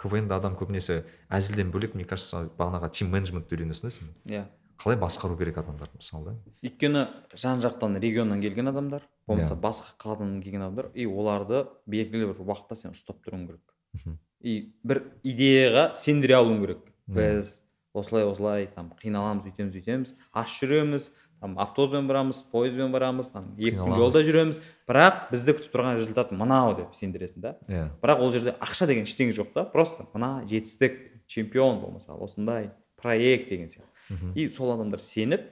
квн 0.00 0.28
да 0.28 0.36
адам 0.40 0.56
көбінесе 0.60 1.04
әзілден 1.32 1.70
бөлек 1.72 1.94
мне 1.94 2.04
кажется 2.04 2.50
бағанағы 2.58 2.90
тим 2.96 3.12
менеджментті 3.14 3.56
үйренесің 3.56 3.88
да 3.88 3.90
сен. 3.94 4.10
Иә. 4.28 4.44
Қалай 4.80 4.96
басқару 5.00 5.36
керек 5.36 5.58
адамдарды 5.60 6.00
мысалы 6.00 6.24
да? 6.24 6.34
Өйткені 6.64 7.06
жан 7.36 7.60
жақтан 7.60 7.98
регионнан 8.00 8.40
келген 8.40 8.68
адамдар 8.68 9.04
болмаса 9.26 9.54
Иә. 9.54 9.60
басқа 9.60 9.96
қаладан 10.00 10.40
келген 10.42 10.62
адамдар 10.62 10.90
и 10.94 11.06
оларды 11.06 11.66
белгілі 11.86 12.32
бір 12.32 12.40
уақытта 12.44 12.76
сен 12.76 12.96
ұстап 12.96 13.20
тұруың 13.24 13.46
керек. 13.46 14.16
И 14.40 14.72
бір 14.82 15.02
идеяға 15.22 15.94
сендіре 15.94 16.38
алуың 16.40 16.62
керек. 16.64 16.86
Біз 17.06 17.58
осылай 17.92 18.24
осылай 18.24 18.66
там 18.72 18.92
қиналамыз 19.02 19.50
өйтеміз 19.50 19.76
өйтеміз 19.80 20.14
аш 20.32 20.60
жүреміз 20.62 21.10
там 21.40 21.58
автобуспен 21.58 22.06
барамыз 22.08 22.42
пойызбен 22.52 22.92
барамыз 22.92 23.30
там 23.32 23.54
екі 23.58 23.78
күн 23.80 23.94
жолда 23.96 24.20
жүреміз. 24.26 24.60
Бірақ 24.88 25.30
бізді 25.32 25.54
күтіп 25.56 25.72
тұрған 25.74 25.96
результат 26.00 26.32
мынау 26.36 26.74
деп 26.76 26.92
сендіресің 26.98 27.40
да. 27.40 27.54
Иә. 27.68 27.86
Бірақ 28.02 28.20
ол 28.20 28.32
жерде 28.34 28.54
ақша 28.60 28.86
деген 28.90 29.06
ештеңе 29.08 29.32
жоқ 29.36 29.52
та 29.54 29.64
просто 29.64 30.06
мына 30.14 30.42
жетістік 30.50 30.98
чемпион 31.26 31.80
болмаса 31.80 32.12
осындай 32.12 32.70
проект 33.00 33.48
деген 33.48 33.68
сияқты. 33.68 33.88
Мхм. 34.10 34.32
и 34.34 34.48
сол 34.50 34.72
адамдар 34.74 35.00
сеніп 35.00 35.46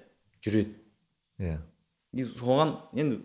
жүреді. 0.45 0.75
Иә. 1.39 1.59
И 2.13 2.25
соған 2.25 2.77
енді 2.93 3.21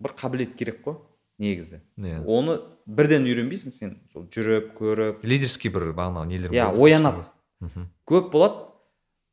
бір 0.00 0.14
қабілет 0.16 0.54
керек 0.56 0.80
қой 0.86 0.96
негізі. 1.38 1.80
Иә. 1.98 2.22
Оны 2.24 2.60
бірден 2.86 3.26
үйренбейсің 3.26 3.72
сен 3.74 3.98
сол 4.12 4.24
жүріп 4.30 4.72
көріп. 4.78 5.24
Лидерский 5.26 5.70
бір 5.74 5.90
бағанағы 5.92 6.26
нелер 6.30 6.50
Иә, 6.54 6.70
оянады. 6.72 7.24
мхм. 7.60 7.88
Көп 8.06 8.30
болады 8.30 8.69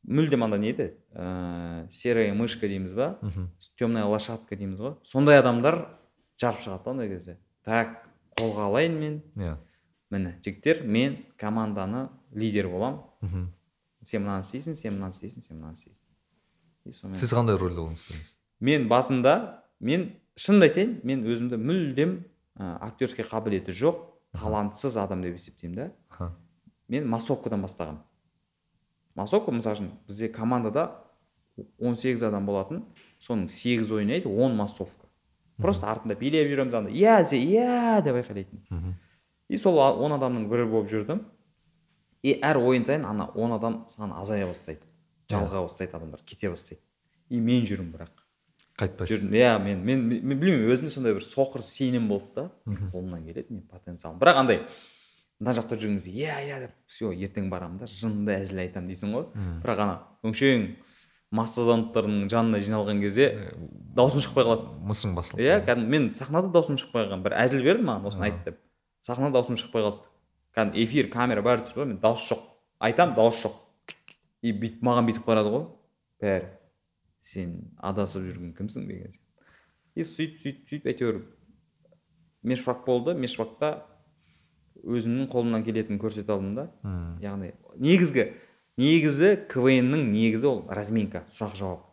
мүлдем 0.07 0.43
анда 0.43 0.57
не 0.57 0.71
еді 0.71 0.89
ыыы 1.13 1.91
серая 1.91 2.33
мышка 2.33 2.67
дейміз 2.67 2.93
ба 2.93 3.17
мхм. 3.21 3.49
темная 3.75 4.05
лошадка 4.05 4.55
дейміз 4.55 4.79
ғой. 4.79 4.95
Сондай 5.03 5.39
адамдар 5.39 5.85
жарып 6.39 6.63
шығады 6.63 6.83
да 6.83 6.91
ондай 6.91 7.09
кезде. 7.09 7.37
Так 7.63 8.07
қолға 8.39 8.69
алайын 8.71 8.97
мен. 8.99 9.21
Иә. 9.35 9.57
Міне 10.09 10.37
жігіттер 10.43 10.83
мен 10.83 11.17
команданы 11.37 12.09
лидер 12.33 12.69
боламын 12.69 13.01
мхм. 13.21 13.47
Сен 14.03 14.23
мынаны 14.23 14.43
істейсің 14.45 14.75
сен 14.75 14.95
мынаны 14.95 15.13
істейсің 15.13 15.43
сен 15.43 15.57
мынаны 15.59 15.75
істейсің. 15.75 16.03
И 16.85 16.93
сонымен 16.93 17.19
сіз 17.19 17.33
қандай 17.33 17.57
рөлде 17.59 17.81
болдыңыз 17.83 18.37
мен 18.59 18.87
басында 18.87 19.63
мен 19.79 20.13
шынымды 20.39 20.69
айтайын 20.69 20.93
мен 21.03 21.25
өзімді 21.27 21.59
мүлдем 21.61 22.13
ә, 22.57 22.77
актерский 22.87 23.25
қабілеті 23.27 23.73
жоқ 23.75 23.99
талантсыз 24.37 24.97
адам 24.97 25.21
деп 25.21 25.37
есептеймін 25.37 25.75
да. 25.77 26.31
Мен 26.87 27.07
массовкадан 27.09 27.61
бастағанмын. 27.65 28.03
Массовка 29.17 29.51
мысалы 29.51 29.77
үшін 29.77 29.91
бізде 30.07 30.29
командада 30.29 30.87
18 31.81 32.23
адам 32.29 32.45
болатын. 32.45 32.83
Соның 33.19 33.47
8 33.49 33.91
ойнайды 33.97 34.29
10 34.29 34.55
массовка. 34.55 35.07
Просто 35.57 35.89
артында 35.89 36.15
билеп 36.15 36.51
жүреміз 36.51 36.75
анда. 36.77 36.91
Иә 36.93 37.23
десе 37.23 37.39
иә 37.41 38.03
деп 38.05 38.19
айқайлайтын. 38.19 38.93
И 39.49 39.57
сол 39.57 39.79
он 39.79 40.13
адамның 40.13 40.45
бірі 40.51 40.67
болып 40.69 40.91
жүрдім. 40.91 41.23
И 42.21 42.35
әр 42.43 42.59
ойын 42.61 42.85
сайын 42.85 43.05
ана 43.09 43.29
он 43.33 43.53
адам 43.55 43.85
саны 43.89 44.19
азая 44.21 44.45
бастайды. 44.45 44.85
Жалыға 45.31 45.63
бастайды 45.65 45.97
адамдар 45.97 46.21
кете 46.25 46.49
бастайды. 46.49 46.81
И 47.29 47.39
мен 47.39 47.65
жүрмін 47.65 47.93
бірақ. 47.95 48.23
Қайтпайсыз. 48.77 49.23
Жүрдім. 49.23 49.33
Иә 49.33 49.57
мен 49.63 49.81
мен, 49.85 50.05
мен, 50.07 50.21
мен 50.27 50.39
білмеймін 50.39 50.69
өзімде 50.75 50.93
сондай 50.93 51.15
бір 51.17 51.25
соқыр 51.25 51.63
сенім 51.65 52.07
болды 52.11 52.35
да. 52.35 52.51
Қолымнан 52.67 53.25
келеді 53.25 53.53
мен 53.53 53.63
потенциалым. 53.71 54.19
Бірақ 54.21 54.43
андай 54.43 54.61
мына 55.39 55.53
жақта 55.53 55.77
жүрген 55.77 55.97
кезде 55.99 56.11
иә 56.11 56.35
иә 56.47 56.59
деп. 56.65 56.75
Все 56.87 57.11
ертең 57.11 57.49
барамын 57.49 57.77
да. 57.81 57.87
Жынды 57.87 58.35
әзіл 58.41 58.61
айтамын 58.63 58.89
дейсің 58.91 59.13
ғой. 59.13 59.25
Бірақ 59.63 59.81
ана 59.83 59.97
өңшең 60.25 60.67
мастодонттардың 61.37 62.29
жанына 62.31 62.61
жиналған 62.63 63.01
кезде 63.03 63.27
даусың 63.95 64.23
шықпай 64.23 64.45
қалады. 64.47 64.69
мысың 64.87 65.15
басылды 65.15 65.43
иә 65.43 65.59
кәдімгі 65.67 65.89
мен 65.91 66.09
сахнада 66.09 66.47
даусым 66.47 66.77
шықпай 66.77 67.05
қалған. 67.05 67.23
бір 67.23 67.35
әзіл 67.35 67.63
берді 67.63 67.83
маған 67.83 68.07
осыны 68.07 68.23
айт 68.23 68.43
деп. 68.45 68.59
Сахнада 69.01 69.33
даусым 69.33 69.57
шықпай 69.57 69.83
қалды. 69.83 70.05
Кәдімгі 70.55 70.83
эфир 70.85 71.09
камера 71.11 71.41
бәрі 71.41 71.67
тұр 71.67 71.81
ғой 71.81 71.85
мен 71.91 71.99
дауыс 71.99 72.23
жоқ. 72.31 72.39
Айтамын 72.79 73.15
дауыс 73.15 73.43
жоқ. 73.43 73.59
И 74.41 74.53
бүйтіп 74.53 74.81
маған 74.87 75.09
бүйтіп 75.09 75.27
қарады 75.27 75.51
ғой. 75.51 75.65
Бәрі. 76.21 76.47
Сен 77.21 77.75
адасып 77.77 78.23
жүрген 78.23 78.55
кімсің 78.55 78.87
деген 78.87 79.11
сияқты. 79.11 79.51
И 79.95 80.03
сөйтіп 80.03 80.39
сөйтіп 80.41 80.71
сөйтіп 80.71 80.87
әйтеуір. 80.93 81.21
Мешфак 82.43 82.85
болды. 82.85 83.13
Мешфакта 83.13 83.83
өзімнің 84.83 85.29
қолымнан 85.31 85.63
келетінін 85.65 85.99
көрсете 86.01 86.33
алдым 86.33 86.55
да. 86.55 86.67
Мм. 86.83 87.17
яғни 87.23 87.53
негізгі 87.77 88.27
негізі 88.77 89.33
квн-нің 89.49 90.09
негізі 90.11 90.49
ол 90.51 90.63
разминка 90.69 91.23
сұрақ 91.33 91.55
жауап. 91.57 91.83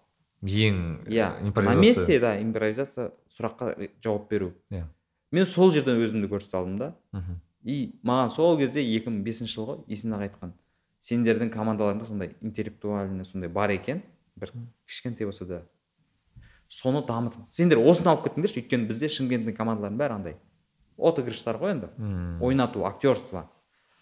Ең 0.44 1.06
иә 1.08 1.30
на 1.64 1.74
месте 1.78 2.18
да 2.20 2.34
импровизация 2.40 3.12
сұраққа 3.32 3.88
жауап 4.04 4.28
беру. 4.30 4.52
Иә. 4.70 4.84
Мен 5.32 5.46
сол 5.46 5.72
жерден 5.72 6.02
өзімді 6.04 6.28
көрсете 6.28 6.58
алдым 6.60 6.78
да. 6.78 6.94
Мхм. 7.12 7.40
и 7.64 7.94
маған 8.04 8.30
сол 8.30 8.58
кезде 8.58 8.82
2005 8.84 9.46
жыл 9.48 9.66
ғой 9.70 9.78
есен 9.88 10.12
аға 10.12 10.28
айтқан 10.28 10.52
сендердің 11.00 11.50
командаларыңда 11.52 12.06
сондай 12.08 12.34
интеллектуальный 12.42 13.24
сондай 13.24 13.48
бар 13.48 13.70
екен 13.72 14.02
бір 14.36 14.52
кішкентай 14.86 15.26
болса 15.26 15.46
да. 15.46 15.62
Соны 16.68 17.00
дамытыңыз. 17.06 17.48
Сендер 17.52 17.78
осыны 17.78 18.10
алып 18.12 18.28
кетіңдерші 18.28 18.60
өйткені 18.62 18.88
бізде 18.88 19.08
шымкенттің 19.12 19.56
командаларының 19.56 20.00
бәрі 20.00 20.16
андай 20.18 20.36
отыгрыштар 20.96 21.56
ғой 21.58 21.74
енді. 21.76 21.88
Ойнату 22.44 22.84
актерство. 22.86 23.48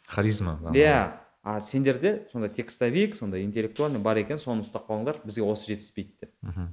Харизма 0.07 0.59
иә 0.75 1.19
а 1.43 1.61
сендерде 1.61 2.27
сондай 2.31 2.51
текстовик 2.51 3.17
сондай 3.17 3.43
интеллектуальный 3.45 3.99
бар 3.99 4.17
екен 4.21 4.39
соны 4.39 4.63
ұстап 4.63 4.87
қалыңдар 4.87 5.21
бізге 5.25 5.43
осы 5.43 5.73
жетіспейді 5.73 6.13
деп. 6.21 6.33
Мхм. 6.43 6.69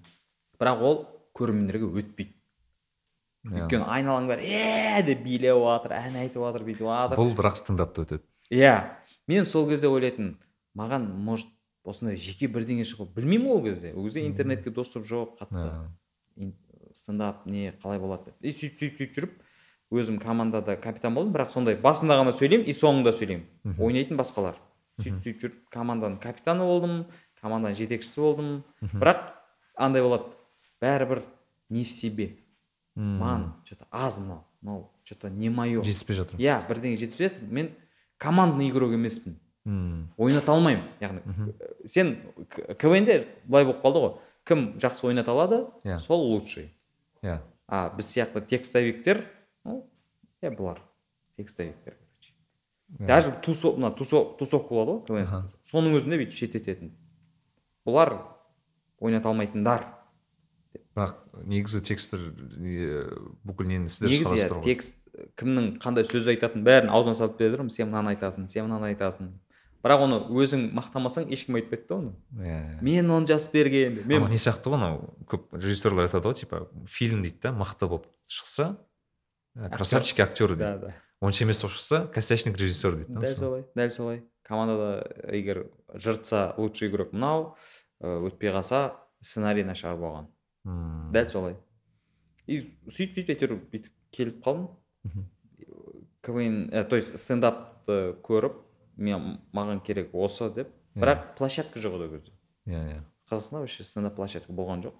бірақ 0.59 0.81
ол 0.83 0.97
көрермендерге 1.33 1.88
өтпейді. 1.89 2.33
Иә. 3.47 3.63
өйткені 3.63 3.85
айналаң 3.88 4.27
бәрі 4.27 4.45
е 4.51 5.03
деп 5.07 5.23
билеп 5.23 5.55
жатыр 5.63 5.93
ән 5.95 6.15
айтып 6.19 6.43
жатыр 6.43 6.65
бүйтіп 6.67 6.85
жатыр. 6.85 7.17
Бұл 7.17 7.31
бірақ 7.38 7.55
стендапта 7.57 8.03
өтеді. 8.03 8.23
Иә. 8.51 8.75
Мен 9.27 9.45
сол 9.45 9.67
кезде 9.69 9.88
ойлайтынмын 9.88 10.35
маған 10.77 11.07
может 11.23 11.47
осындай 11.85 12.17
жеке 12.19 12.49
бірдеңе 12.51 12.83
шығу 12.83 13.07
білмеймін 13.15 13.47
ол 13.55 13.63
кезде. 13.63 13.93
Ол 13.95 14.03
кезде 14.05 14.25
интернетке 14.27 14.69
доступ 14.69 15.05
жоқ 15.07 15.38
қатты 15.39 15.55
Иә. 15.55 15.88
ин- 16.35 16.55
стендап 16.93 17.45
не 17.45 17.71
қалай 17.81 17.97
болады 17.99 18.25
деп. 18.25 18.35
И 18.41 18.51
сөйтіп 18.51 18.79
сөйтіп 18.81 18.97
сөйтіп 18.99 19.15
жүріп 19.17 19.31
өзім 19.91 20.19
командада 20.22 20.75
капитан 20.77 21.15
болдым 21.15 21.34
бірақ 21.34 21.50
сондай 21.53 21.75
басында 21.75 22.17
ғана 22.19 22.34
сөйлеймін 22.36 22.67
и 22.69 22.74
соңында 22.77 23.13
сөйлеймін. 23.17 23.75
Ойнайтын 23.79 24.17
басқалар. 24.19 24.55
Сөйтіп 25.01 25.24
сөйтіп 25.24 25.41
жүріп 25.41 25.58
команданың 25.74 26.19
капитаны 26.22 26.65
болдым 26.67 27.05
команданың 27.41 27.77
жетекшісі 27.79 28.22
болдым. 28.22 28.50
Бірақ 28.81 29.24
андай 29.75 30.03
болады 30.03 30.29
бәрібір 30.84 31.24
не 31.69 31.84
в 31.84 31.89
себе. 31.89 32.36
Маған 32.98 33.51
че 33.63 33.75
то 33.79 33.86
аз 33.91 34.19
мынау 34.19 34.43
мынау 34.62 34.89
че 35.05 35.15
то 35.15 35.29
не 35.29 35.50
мое 35.50 35.81
жетіспей 35.81 36.15
жатыр. 36.19 36.38
Иә 36.38 36.60
бірдеңе 36.67 36.98
жетіспей 36.98 37.29
жатыр. 37.29 37.48
Мен 37.50 37.69
командный 38.17 38.69
игрок 38.69 38.91
емеспін. 38.93 39.39
Ойната 40.17 40.51
алмаймын 40.51 40.84
яғни 41.00 41.22
Мхм. 41.25 41.53
сен 41.88 42.17
квнде 42.77 43.25
былай 43.46 43.65
болып 43.65 43.81
қалды 43.84 44.00
ғой. 44.03 44.13
Кім 44.46 44.79
жақсы 44.79 45.05
ойната 45.08 45.31
алады 45.31 45.67
Иә. 45.86 46.00
сол 46.00 46.27
лучший. 46.34 46.74
Иә. 47.24 47.39
А 47.67 47.89
біз 47.96 48.05
сияқты 48.08 48.41
текстовиктер 48.46 49.25
иә 50.41 50.53
бұлар 50.55 50.81
текстовиктер 51.38 51.98
короче. 51.98 52.34
Даже 52.88 53.31
тусов 53.43 53.77
мына 53.77 53.91
тусов 53.91 54.38
тусовка 54.39 54.74
болады 54.74 54.98
ғой 54.98 55.25
КВН 55.25 55.50
соның 55.63 56.00
өзінде 56.00 56.19
бүйтіп 56.22 56.38
шеттететін. 56.39 56.93
Бұлар 57.88 58.15
ойната 59.00 59.29
алмайтындар. 59.29 59.86
Бірақ 60.96 61.15
негізі 61.48 61.81
текстер 61.86 62.24
не, 62.58 63.03
бүкіл 63.48 63.69
нені 63.69 63.91
сіздер 63.91 64.10
негізі 64.10 64.25
шығарасыздар 64.25 64.58
иә 64.58 64.60
ғой. 64.60 64.65
текст 64.65 64.98
кімнің 65.39 65.69
қандай 65.84 66.08
сөз 66.08 66.27
айтатынын 66.34 66.65
бәрін 66.65 66.91
аузына 66.93 67.15
салып 67.17 67.38
бере 67.39 67.55
тұрмын 67.55 67.72
сен 67.74 67.89
мынаны 67.89 68.15
айтасың 68.15 68.50
сен 68.51 68.67
мынаны 68.67 68.91
айтасың. 68.93 69.31
Бірақ 69.79 70.01
оны 70.03 70.17
өзің 70.36 70.65
мақтамасаң 70.75 71.29
ешкім 71.31 71.55
айтпайды 71.55 71.88
да 71.88 71.96
оны. 71.96 72.12
Иә. 72.36 72.81
Мен 72.84 73.12
оны 73.15 73.29
жазып 73.29 73.53
берген 73.55 73.96
деп. 73.96 74.05
анау 74.10 74.25
мен 74.27 74.34
не 74.36 74.41
сияқты 74.41 74.74
ғой 74.74 74.75
анау 74.75 75.13
көп 75.29 75.55
режиссерлар 75.55 76.10
айтады 76.10 76.27
ғой 76.27 76.36
типа 76.36 76.67
фильм 76.86 77.24
дейді 77.24 77.39
да 77.48 77.53
мықты 77.55 77.88
болып 77.88 78.10
шықса 78.27 78.75
красавчики 79.56 80.22
актеры 80.22 80.56
да 80.56 80.74
дейді 80.77 80.86
да. 80.88 80.96
Онша 81.22 81.44
емес 81.44 81.62
болып 81.62 81.75
шықса 81.75 82.08
косячник 82.13 82.58
режиссер 82.58 82.96
дейді 82.96 83.13
да 83.13 83.22
дәл 83.22 83.36
солай 83.36 83.65
дәл 83.75 83.89
солай 83.89 84.24
командада 84.44 85.32
егер 85.32 85.70
жыртса 85.94 86.53
лучший 86.58 86.89
игрок 86.89 87.13
мынау 87.13 87.56
өтпей 88.01 88.51
қалса 88.51 88.96
сценарий 89.22 89.63
нашар 89.63 89.98
болған 89.98 90.29
дәл 91.12 91.27
солай 91.27 91.58
и 92.50 92.63
сөйтіп 92.89 93.20
сөйтіп 93.20 93.34
әйтеуір 93.36 93.58
бүйтіп 93.70 93.94
келіп 94.15 94.41
қалдым. 94.46 94.70
Квн 96.25 96.70
ә, 96.74 96.84
то 96.84 96.98
есть 96.98 97.15
стендапты 97.22 98.15
көріп 98.25 98.58
мен 98.98 99.39
маған 99.56 99.84
керек 99.86 100.13
осы 100.13 100.50
деп. 100.53 100.74
Иә. 100.96 101.03
бірақ 101.03 101.22
площадка 101.38 101.79
жоқ 101.79 101.96
еді 101.96 102.03
ол 102.03 102.15
кезде. 102.18 102.34
Иә 102.65 102.82
иә. 102.89 103.03
Қазақстанда 103.29 103.62
вообще 103.62 103.84
стендап 103.84 104.15
площадка 104.15 104.51
болған 104.53 104.84
жоқ. 104.84 104.98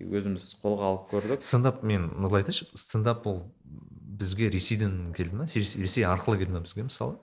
Өзіміз 0.00 0.48
қолға 0.62 0.90
алып 0.90 1.08
көрдік. 1.12 1.42
Стендап 1.44 1.82
мен 1.82 2.08
былай 2.20 2.42
айтайыншы 2.42 2.68
стендап 2.76 3.26
ол 3.26 3.42
бізге 3.64 4.50
ресейден 4.52 5.14
келді 5.16 5.40
ма 5.40 5.46
Ресей 5.48 6.04
арқылы 6.04 6.38
келді 6.42 6.56
ма 6.58 6.64
бізге 6.64 6.86
мысалы? 6.88 7.18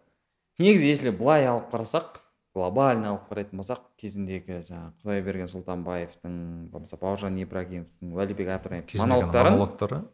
Негізі 0.62 0.90
если 0.90 1.14
былай 1.14 1.46
алып 1.50 1.72
қарасақ 1.74 2.20
глобально 2.54 3.14
алып 3.14 3.30
қарайтын 3.32 3.58
болсақ 3.58 3.82
кезіндегі 3.98 4.60
жаңағы 4.68 4.92
құдайберген 5.02 5.50
сұлтанбаевтың 5.50 6.36
болмаса 6.74 7.00
бауыржан 7.02 7.40
ибрагимовтың 7.42 8.14
уәлибек 8.14 8.52
әбдірайымовтың 8.58 9.02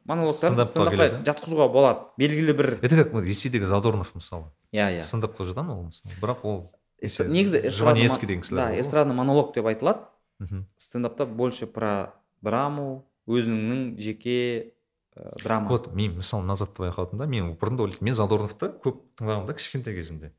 монологтарын 0.07 0.31
стендапқа 0.35 1.09
жатқызуға 1.27 1.67
болады. 1.73 2.07
Белгілі 2.19 2.55
бір 2.55 2.71
это 2.79 3.03
как 3.03 3.11
ресейдегі 3.23 3.67
задорнов 3.67 4.13
мысалы. 4.15 4.47
Иә 4.71 4.99
иә. 4.99 5.03
Стендапқа 5.03 5.43
жатады 5.43 5.67
ма 5.67 5.75
ол 5.75 5.89
мысалы? 5.89 6.15
Бірақ 6.21 6.45
ол 6.47 6.61
негізі 7.03 7.69
жванецкий 7.75 8.27
деген 8.27 8.43
кісілер 8.43 8.71
да 8.71 8.79
эстрадный 8.79 9.15
монолог 9.15 9.53
деп 9.53 9.67
айтылады. 9.67 10.07
Мгм. 10.39 10.67
стендапта 10.77 11.25
больше 11.25 11.67
про 11.67 12.13
драму 12.45 13.05
өзіңнің 13.29 13.97
жеке 14.01 14.73
ә, 15.15 15.35
драма. 15.43 15.69
Вот 15.69 15.91
мен 15.93 16.17
мысалы 16.17 16.43
мына 16.45 16.55
затты 16.59 16.85
байқадым 16.87 17.21
да 17.21 17.27
мен 17.27 17.53
бұрын 17.59 17.77
да 17.77 17.85
ойлайтынмын 17.85 18.11
мен 18.11 18.17
задорновты 18.17 18.71
көп 18.83 19.03
тыңдағанмын 19.19 19.49
да 19.49 19.57
кішкентай 19.57 19.95
кезімде. 19.97 20.31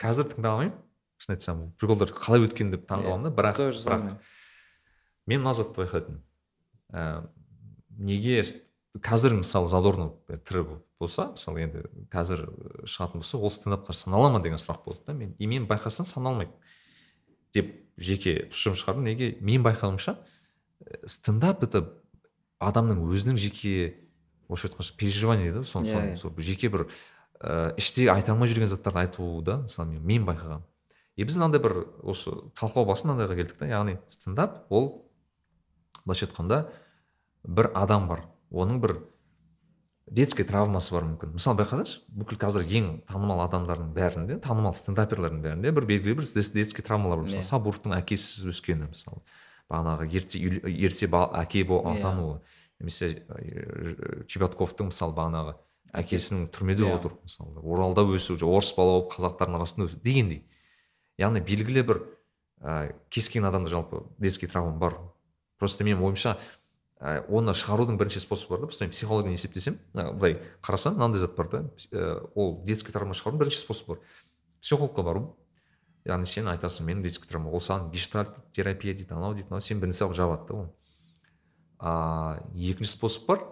Қазір 0.00 0.28
тыңдамаймын 0.34 0.74
шын 1.22 1.36
айтсам 1.36 1.62
ол 1.62 1.70
приколдар 1.78 2.12
қалай 2.12 2.44
өткен 2.44 2.72
деп 2.74 2.88
таң 2.90 3.04
Иә, 3.04 3.08
қаламын 3.08 3.28
да 3.28 3.34
бірақ. 3.34 3.62
бірақ 3.72 4.18
мен 5.26 5.40
мына 5.40 5.54
затты 5.54 5.84
байқайтынмын. 5.84 6.22
Ә, 6.92 7.26
неге 7.96 8.42
қазір 9.00 9.38
мысалы 9.40 9.66
задорнов 9.66 10.12
тірі 10.46 10.66
болса 11.00 11.30
мысалы 11.32 11.64
енді 11.64 11.86
қазір 12.12 12.44
э, 12.46 12.84
шығатын 12.86 13.22
болса 13.22 13.38
ол 13.38 13.50
стендаптар 13.50 13.96
санала 13.96 14.30
ма 14.30 14.42
деген 14.42 14.60
сұрақ 14.60 14.84
болды 14.84 15.00
да 15.06 15.14
мен. 15.14 15.34
И 15.38 15.46
мен 15.46 15.66
байқасам 15.66 16.06
саналмайды. 16.06 16.52
Деп 17.54 17.72
жеке 17.96 18.48
тұжырым 18.52 18.78
шығардым. 18.78 19.08
Неге? 19.08 19.36
Мен 19.40 19.64
байқауымша 19.64 20.16
э, 20.86 21.06
стендап 21.06 21.62
это 21.64 21.84
адамның 22.60 23.02
өзінің 23.10 23.36
жеке 23.40 23.96
орысша 24.48 24.68
айтқанша 24.68 24.96
переживание 24.96 25.50
дейді 25.50 25.62
ғой 25.64 25.68
соны 25.70 25.88
Иә, 25.88 26.12
иә. 26.12 26.16
сол 26.16 26.32
жеке 26.38 26.68
бір 26.68 26.86
ә, 27.40 27.74
іште 27.76 28.08
айта 28.12 28.32
алмай 28.32 28.48
жүрген 28.48 28.68
заттарды 28.68 28.98
айту 29.04 29.40
да 29.42 29.58
мысалы 29.64 29.90
мен, 29.90 30.02
мен 30.04 30.24
байқағаным 30.28 30.62
и 31.16 31.24
біз 31.24 31.36
мынандай 31.36 31.60
бір 31.60 31.76
осы 32.02 32.30
талқылау 32.58 32.86
басында 32.90 33.14
мынандайға 33.14 33.36
келдік 33.40 33.58
та 33.58 33.66
яғни 33.70 33.98
стендап 34.08 34.64
ол 34.70 35.06
былайша 36.04 36.26
айтқанда 36.26 36.68
бір 37.44 37.70
адам 37.74 38.08
бар. 38.08 38.24
Оның 38.50 38.80
бір 38.80 38.96
детский 40.10 40.44
травмасы 40.44 40.92
бар 40.94 41.04
мүмкін. 41.08 41.32
Мысалы 41.38 41.58
байқасаңшы 41.62 42.02
бүкіл 42.12 42.38
қазір 42.42 42.66
ең 42.68 42.88
танымал 43.08 43.40
адамдардың 43.46 43.92
бәрінде 43.96 44.36
танымал 44.44 44.74
стендаперлердің 44.76 45.40
бәрінде 45.44 45.72
бір 45.72 45.86
белгілі 45.88 46.18
бір 46.20 46.28
детский 46.28 46.82
травмалар 46.84 47.22
бар. 47.22 47.26
Мысалы 47.28 47.42
Иә. 47.42 47.48
сабуровтың 47.48 47.94
әкесіз 47.96 48.44
өскені 48.52 48.90
мысалы. 48.90 49.22
Бағанағы 49.74 50.08
ерте 50.14 50.38
ерте 50.70 51.06
ба- 51.10 51.30
әке 51.42 51.64
Иә. 51.66 51.82
атануы 51.98 52.40
немесе 52.80 53.24
чебатковтың 54.28 54.90
мысалы 54.90 55.14
бағанағы 55.16 55.54
әкесінің 55.94 56.48
түрмеде 56.54 56.84
Иә. 56.86 56.96
отыру 56.98 57.18
мысалы 57.22 57.60
оралда 57.62 58.02
өсу 58.02 58.34
орыс 58.34 58.72
бала 58.76 59.00
болып 59.00 59.12
қазақтардың 59.14 59.58
арасында 59.60 59.86
өсу 59.88 60.00
дегендей. 60.02 60.44
Яғни 61.18 61.40
белгілі 61.44 61.82
бір 61.86 62.00
ә, 62.60 62.94
кез 63.10 63.28
келген 63.28 63.48
адамда 63.50 63.70
жалпы 63.70 64.02
детский 64.18 64.46
травма 64.48 64.72
бар. 64.78 64.98
Просто 65.58 65.84
менің 65.84 66.02
ойымша 66.02 66.38
ә, 67.00 67.22
оны 67.28 67.54
шығарудың 67.54 67.96
бірінші 68.00 68.20
способы 68.24 68.56
бар 68.56 68.60
да 68.64 68.66
просто 68.66 68.84
мен 68.84 68.90
психологияны 68.90 69.36
есептесем 69.38 69.78
ә, 69.94 70.12
былай 70.12 70.40
қарасам 70.62 70.94
мынандай 70.98 71.20
зат 71.20 71.36
бар 71.36 71.48
да 71.48 71.62
ә, 71.92 72.28
ол 72.34 72.64
детский 72.64 72.90
травма 72.92 73.14
шығарудың 73.14 73.44
бірінші 73.44 73.60
способы 73.62 73.94
бар. 73.94 73.98
Психологқа 74.62 75.02
бару 75.04 75.36
яғни 76.04 76.26
сен 76.28 76.48
айтасың 76.52 76.86
менің 76.88 77.02
детский 77.06 77.28
травма 77.28 77.50
ол 77.50 77.60
саған 77.64 77.90
гештальт 77.92 78.36
терапия 78.52 78.94
дейді 78.94 79.14
анау 79.16 79.34
дейді 79.34 79.48
мынау 79.48 79.64
сен 79.64 79.80
бірінші 79.80 80.04
алып 80.04 80.16
жабады 80.18 80.46
да 80.48 80.54
оны. 80.54 80.70
Екінші 82.54 82.90
способ 82.90 83.26
бар 83.26 83.44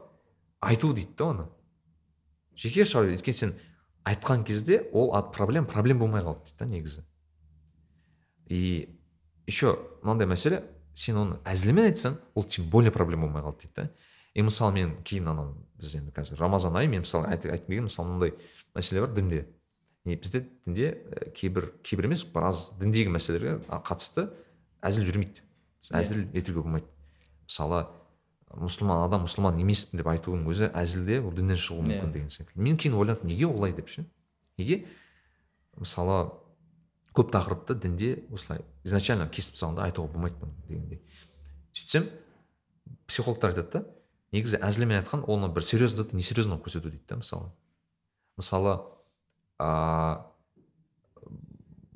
айту 0.60 0.92
дейді 0.92 1.14
да 1.18 1.24
оны. 1.24 1.46
Жеке 2.56 2.84
шығару 2.84 3.14
өйткені 3.14 3.34
сен 3.34 3.54
айтқан 4.04 4.44
кезде 4.44 4.82
ол 4.92 5.14
ат- 5.16 5.32
проблем 5.32 5.66
проблем 5.66 5.98
болмай 5.98 6.22
қалды 6.22 6.44
дейді 6.44 6.58
да 6.58 6.66
негізі. 6.66 7.04
И 8.46 8.98
еще 9.46 9.78
мынандай 10.02 10.26
мәселе 10.28 10.62
сен 10.92 11.16
оны 11.16 11.38
әзілмен 11.44 11.88
айтсаң 11.88 12.18
ол 12.34 12.44
тем 12.44 12.68
более 12.68 12.92
проблема 12.92 13.26
болмай 13.26 13.42
қалды 13.42 13.62
дейді 13.64 13.74
да. 13.76 13.90
И 14.34 14.42
мысалы 14.42 14.72
мен 14.74 15.02
кейін 15.04 15.28
анау 15.28 15.54
біз 15.80 15.94
енді 15.94 16.12
қазір 16.12 16.36
рамазан 16.40 16.76
айы 16.76 16.88
мен 16.88 17.00
мысалы 17.00 17.28
айт- 17.28 17.44
айтқым 17.48 17.66
келген 17.66 17.88
мысалы 17.88 18.08
мынандай 18.08 18.34
мәселе 18.74 19.00
бар 19.06 19.14
дінде. 19.14 19.46
Не 20.04 20.16
бізде 20.16 20.44
дінде 20.66 20.88
ә, 20.92 21.30
кейбір 21.30 21.72
кейбір 21.82 22.08
емес 22.10 22.24
біраз 22.24 22.70
діндегі 22.80 23.12
мәселелерге 23.14 23.60
қатысты 23.86 24.28
әзіл 24.82 25.06
жүрмейді. 25.06 25.42
Иә. 25.90 25.98
әзіл 26.00 26.24
етуге 26.34 26.62
болмайды. 26.62 26.86
Мысалы 27.46 27.86
мұсылман 28.52 29.06
адам 29.06 29.24
мұсылман 29.26 29.60
емеспін 29.62 30.02
деп 30.02 30.10
айтуының 30.12 30.48
өзі 30.50 30.68
әзілде 30.74 31.20
ол 31.22 31.32
діннен 31.32 31.56
шығуы 31.56 31.86
мүмкін 31.86 32.10
Иә. 32.10 32.12
деген 32.12 32.28
секілді. 32.28 32.60
Мен 32.60 32.76
кейін 32.76 32.98
ойладым 32.98 33.30
неге 33.30 33.46
олай 33.46 33.72
деп 33.72 33.88
ше? 33.88 34.04
Неге? 34.58 34.84
Мысалы 35.78 36.32
көп 37.16 37.32
тақырыпты 37.32 37.74
дінде 37.80 38.24
осылай 38.30 38.62
изначально 38.84 39.28
кесіп 39.28 39.56
тастағанда 39.56 39.86
айтуға 39.88 40.12
болмайды 40.12 40.36
бұны 40.40 40.52
дегендей. 40.68 41.02
Сөйтсем 41.72 42.08
психологтар 43.06 43.52
айтады 43.52 43.72
да 43.72 43.84
негізі 44.32 44.60
әзілмен 44.60 45.02
айтқан 45.02 45.24
оны 45.28 45.48
бір 45.52 45.64
серьезный 45.64 46.02
затты 46.02 46.16
несерьезно 46.16 46.56
қылып 46.56 46.66
көрсету 46.68 46.90
дейді 46.90 47.04
да 47.08 47.16
мысалы. 47.16 47.52
Мысалы 48.36 48.78
а, 49.62 50.26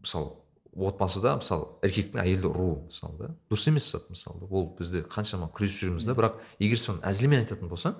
мысалы 0.00 0.36
отбасыда 0.76 1.36
мысалы 1.40 1.66
еркектің 1.86 2.20
әйелді 2.22 2.50
ұруы 2.50 2.74
мысалы 2.84 3.18
да? 3.18 3.30
Дұрыс 3.50 3.66
емес 3.70 3.88
зат 3.90 4.10
мысалы 4.12 4.46
ол 4.50 4.68
бізде 4.78 5.02
қаншама 5.08 5.48
күресіп 5.56 5.86
жүрміз 5.86 6.06
да? 6.06 6.14
Бірақ 6.18 6.38
егер 6.60 6.80
соны 6.80 7.02
әзілмен 7.06 7.42
айтатын 7.42 7.70
болсаң 7.72 7.96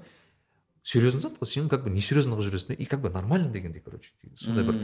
серьезный 0.87 1.25
зат 1.25 1.39
қой. 1.41 1.49
Сен 1.49 1.69
как 1.69 1.85
бы 1.85 1.91
несерьезно 1.91 2.37
қылып 2.37 2.53
жүресің 2.53 2.69
да? 2.69 2.75
И 2.75 2.85
как 2.85 3.01
бы 3.01 3.11
нормально 3.11 3.49
дегендей 3.51 3.81
короче 3.81 4.13
сондай 4.37 4.65
бір 4.69 4.83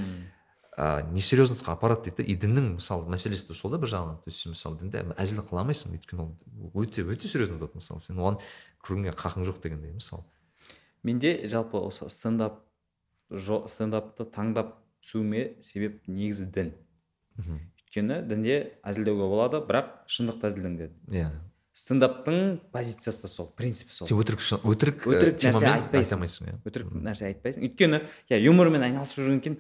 ә, 0.77 1.05
несерьезностьқа 1.13 1.77
апарады 1.77 2.11
дейді 2.11 2.25
да? 2.25 2.27
И 2.33 2.35
діннің 2.35 2.75
мысалы 2.81 3.07
мәселесі 3.13 3.53
де 3.53 3.55
сол 3.55 3.71
да 3.71 3.79
бір 3.79 3.93
жағынан. 3.93 4.19
То 4.25 4.33
есть 4.33 4.41
сен 4.41 4.57
мысалы 4.57 4.81
дінде 4.81 5.05
әзіл 5.21 5.45
қыла 5.45 5.63
алмайсың 5.63 5.95
өйткені 5.95 6.25
ол 6.25 6.83
өте 6.83 7.05
өте 7.05 7.29
серьезный 7.29 7.61
зат 7.61 7.77
мысалы. 7.77 8.01
Сен 8.01 8.17
оған 8.17 8.41
кіруіңе 8.83 9.13
қақың 9.15 9.45
жоқ 9.47 9.63
дегендей 9.63 9.93
мысалы. 9.93 10.25
Менде 11.03 11.47
жалпы 11.47 11.77
осы 11.77 12.09
стендап 12.09 12.65
стендапты 13.69 14.25
таңдап 14.29 14.75
түсуіме 15.03 15.63
себеп 15.63 16.03
негізі 16.09 16.47
дін. 16.53 16.73
Мхм. 17.39 17.61
өйткені 17.83 18.21
дінде 18.29 18.59
әзілдеуге 18.85 19.27
болады 19.29 19.63
бірақ 19.69 19.89
шындықты 20.09 20.49
әзілдеңдеді 20.51 20.93
иә. 21.13 21.31
Стендаптың 21.73 22.59
позициясы 22.73 23.29
сол 23.29 23.47
принципі 23.57 23.93
сол. 23.97 24.07
Сен 24.07 24.19
өтірік 24.21 24.43
өтірік, 24.69 25.07
Өтірік 25.09 25.39
нәрсе 25.41 25.69
айтпайсың. 25.73 26.19
алмайсың 26.19 26.49
иә? 26.51 26.57
Өтірік 26.69 26.91
нәрсе 26.93 27.27
айтпайсың. 27.31 27.65
Өйткені 27.65 28.01
иә 28.29 28.41
юмормен 28.45 28.85
айналысып 28.85 29.23
жүргеннен 29.25 29.41
кейін 29.41 29.59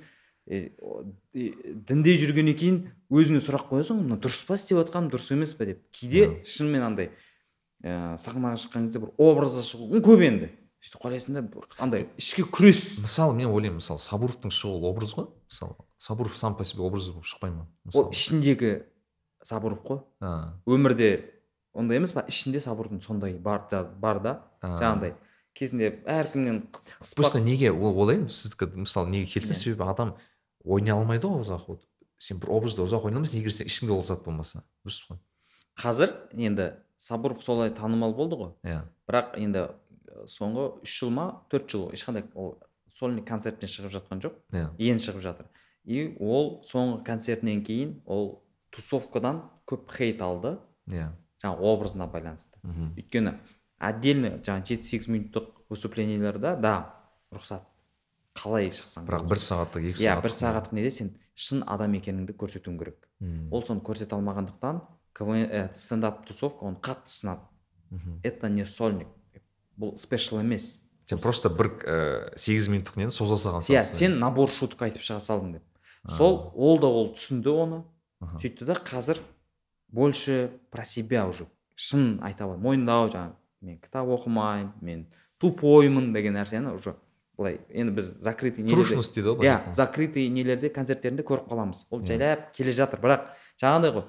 дінде 1.88 2.16
жүргеннен 2.20 2.56
кейін 2.58 2.78
өзіңе 3.12 3.40
сұрақ 3.44 3.68
қоясың 3.70 4.00
мына 4.04 4.18
дұрыс 4.20 4.42
па 4.46 4.56
істеп 4.58 4.80
жатқаным 4.80 5.10
дұрыс 5.12 5.30
емес 5.32 5.54
па 5.56 5.64
деп. 5.68 5.80
Кейде 5.94 6.42
шынымен 6.44 6.82
андай 6.84 7.10
ә, 7.82 8.16
сахнаға 8.18 8.58
шыққан 8.60 8.88
кезде 8.88 9.00
бір 9.04 9.12
образға 9.16 9.62
шығу 9.66 10.02
көп 10.02 10.24
енді. 10.26 10.50
Сөйтіп 10.82 11.02
қарайсың 11.04 11.36
да 11.36 11.42
андай 11.78 12.08
ішкі 12.18 12.44
күрес. 12.50 12.98
Мысалы 13.02 13.36
мен 13.38 13.48
ойлаймын 13.52 13.78
мысалы 13.78 14.02
сабуровтың 14.02 14.50
шығуы 14.50 14.88
образ 14.90 15.14
ғой. 15.14 15.28
Мысалы 15.50 15.76
сабуров 15.96 16.36
сам 16.36 16.56
по 16.58 16.64
себе 16.64 16.82
образ 16.82 17.10
болып 17.10 17.24
шықпай 17.28 17.52
ма? 17.54 17.68
Ол 17.94 18.10
ішіндегі 18.10 18.82
сабуров 19.46 19.82
қой. 19.86 20.00
А, 20.20 20.54
өмірде 20.66 21.30
ондай 21.72 22.00
емес 22.00 22.12
па? 22.12 22.24
Ішінде 22.26 22.58
сабурдың 22.60 23.00
сондай 23.00 23.34
бар, 23.38 23.62
да- 23.70 23.84
бар 23.84 24.20
да. 24.20 24.34
Жаңағыдай 24.62 25.14
кезінде 25.54 26.02
әркімнен 26.08 26.62
просто 27.14 27.38
неге 27.40 27.70
ол 27.72 27.94
ойлаймын 28.02 28.28
сіздікі 28.32 28.72
мысалы 28.82 29.10
неге 29.10 29.30
келсін 29.32 29.54
Иә. 29.54 29.58
себебі 29.62 29.84
адам 29.90 30.14
ойнай 30.64 30.94
алмайды 30.96 31.28
ғой 31.28 31.42
ұзақ 31.44 31.66
вот. 31.68 31.82
Сен 32.18 32.38
бір 32.40 32.50
образды 32.56 32.82
ұзақ 32.82 33.04
ойнай 33.06 33.20
алмайсың 33.20 33.40
егер 33.42 33.52
сен 33.52 33.66
ішіңде 33.68 33.92
ол 33.92 34.02
зат 34.04 34.24
болмаса. 34.24 34.62
Дұрыс 34.86 35.02
қой. 35.10 35.18
Қазір 35.76 36.14
енді 36.32 36.72
сабуров 36.96 37.42
солай 37.44 37.70
танымал 37.74 38.14
болды 38.14 38.36
ғой. 38.36 38.52
Иә. 38.64 38.82
Бірақ 39.10 39.36
енді 39.36 39.66
соңғы 40.30 40.66
үш 40.82 40.98
жыл 41.00 41.10
ма 41.14 41.26
төрт 41.50 41.70
жыл 41.70 41.88
ешқандай 41.94 42.26
ол 42.34 42.58
сольный 42.92 43.24
концертіне 43.24 43.70
шығып 43.70 43.94
жатқан 43.96 44.22
жоқ. 44.22 44.36
Иә. 44.52 44.68
Енді 44.78 45.06
шығып 45.06 45.24
жатыр. 45.24 45.48
И 45.84 46.14
ол 46.20 46.62
соңғы 46.68 47.02
концертінен 47.06 47.64
кейін 47.66 47.96
ол 48.06 48.42
тусовкадан 48.70 49.42
көп 49.66 49.90
хейт 49.96 50.22
алды. 50.22 50.58
Иә. 50.90 51.10
Жаңағы 51.42 51.66
образына 51.72 52.06
байланысты. 52.06 52.58
Мхм. 52.62 52.94
өйткені 52.96 53.34
отдельно 53.82 54.36
жаңағы 54.46 54.66
жеті 54.68 54.88
сегіз 54.88 55.08
минуттық 55.10 55.48
выступлениелерде 55.72 56.54
да 56.62 56.74
рұқсат 57.34 57.66
қалай 58.38 58.70
шықсаң 58.70 59.08
бірақ 59.08 59.26
бір 59.28 59.40
сағаттық 59.42 59.88
екі 59.90 60.04
иә 60.04 60.12
сағаттық 60.12 60.22
бір 60.22 60.34
сағаттық. 60.36 60.76
неде 60.78 60.90
сен 60.94 61.10
шын 61.34 61.64
адам 61.66 61.96
екеніңді 61.98 62.36
көрсетуің 62.38 62.78
керек. 62.78 63.08
Мм. 63.18 63.48
ол 63.50 63.64
соны 63.66 63.82
көрсете 63.82 64.14
алмағандықтан 64.14 64.82
КВН 65.12 65.48
ә, 65.50 65.76
стендап 65.76 66.24
тусовка 66.26 66.64
оны 66.64 66.78
қатты 66.80 67.10
сынады. 67.10 67.40
Мгм. 67.90 68.20
это 68.22 68.48
не 68.48 68.64
сольник. 68.64 69.08
Бұл 69.78 69.96
спешл 69.98 70.40
емес. 70.40 70.80
Сен 71.08 71.18
просто 71.18 71.50
бір 71.50 71.68
ііі 71.82 72.38
сегіз 72.38 72.68
минуттық 72.72 72.96
нені 73.00 73.10
соза 73.14 73.36
салған 73.40 73.66
иә 73.72 73.82
сен 73.82 74.18
набор 74.22 74.50
шуток 74.50 74.82
айтып 74.86 75.02
шыға 75.02 75.20
салдың 75.20 75.56
деп. 75.58 75.64
Сол 76.08 76.52
ол 76.54 76.78
да 76.80 76.86
ол 76.86 77.12
түсінді 77.14 77.50
оны. 77.52 77.82
Сөйтті 78.40 78.64
да 78.68 78.76
қазір 78.78 79.18
больше 79.88 80.50
про 80.70 80.84
себя 80.84 81.26
уже. 81.26 81.46
Шын 81.74 82.20
айта 82.22 82.44
алады 82.44 82.62
мойындау 82.62 83.08
жаңағы 83.10 83.34
мен 83.62 83.78
кітап 83.82 84.06
оқымаймын 84.14 84.72
мен 84.80 85.06
тупоймын 85.40 86.12
деген 86.14 86.36
нәрсені 86.38 86.74
уже. 86.76 86.94
Былай 87.36 87.60
енді 87.72 87.94
біз 87.96 88.12
закрытый 88.22 88.68
трушность 88.68 89.14
дейді 89.14 89.34
ғой 89.34 89.48
иә 89.48 89.72
закрытый 89.74 90.28
нелерде 90.28 90.68
концерттерінде 90.70 91.24
көріп 91.26 91.48
қаламыз. 91.50 91.86
Ол 91.90 92.00
Иә. 92.02 92.06
жайлап 92.06 92.52
келе 92.54 92.72
жатыр. 92.72 93.00
Бірақ 93.00 93.30
жаңағыдай 93.58 93.94
ғой 93.96 94.04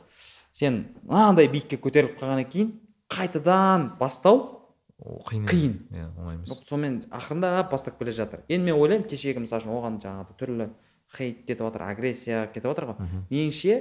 сен 0.51 0.81
мынандай 1.03 1.47
биікке 1.47 1.77
көтеріліп 1.81 2.19
қалғаннан 2.19 2.49
кейін 2.51 2.73
қайтадан 3.09 3.97
бастау 3.97 4.62
қиын 5.01 5.45
қиын. 5.49 5.73
иә 5.91 6.05
оңай 6.19 6.35
емес 6.37 6.53
сонымен 6.69 6.99
ақырындап 7.11 7.71
бастап 7.71 7.97
келе 7.99 8.11
жатыр. 8.11 8.43
Енді 8.47 8.65
мен 8.71 8.75
ойлаймын 8.79 9.07
кешегі 9.09 9.39
мысалы 9.43 9.63
үшін 9.63 9.73
оған 9.73 9.97
жаңағы 10.03 10.37
түрлі 10.39 10.69
хейт 11.17 11.45
кетіп 11.47 11.65
жатыр 11.65 11.81
агрессия 11.87 12.45
кетіп 12.53 12.69
жатыр 12.71 12.85
ғой. 12.91 13.09
Меніңше 13.29 13.79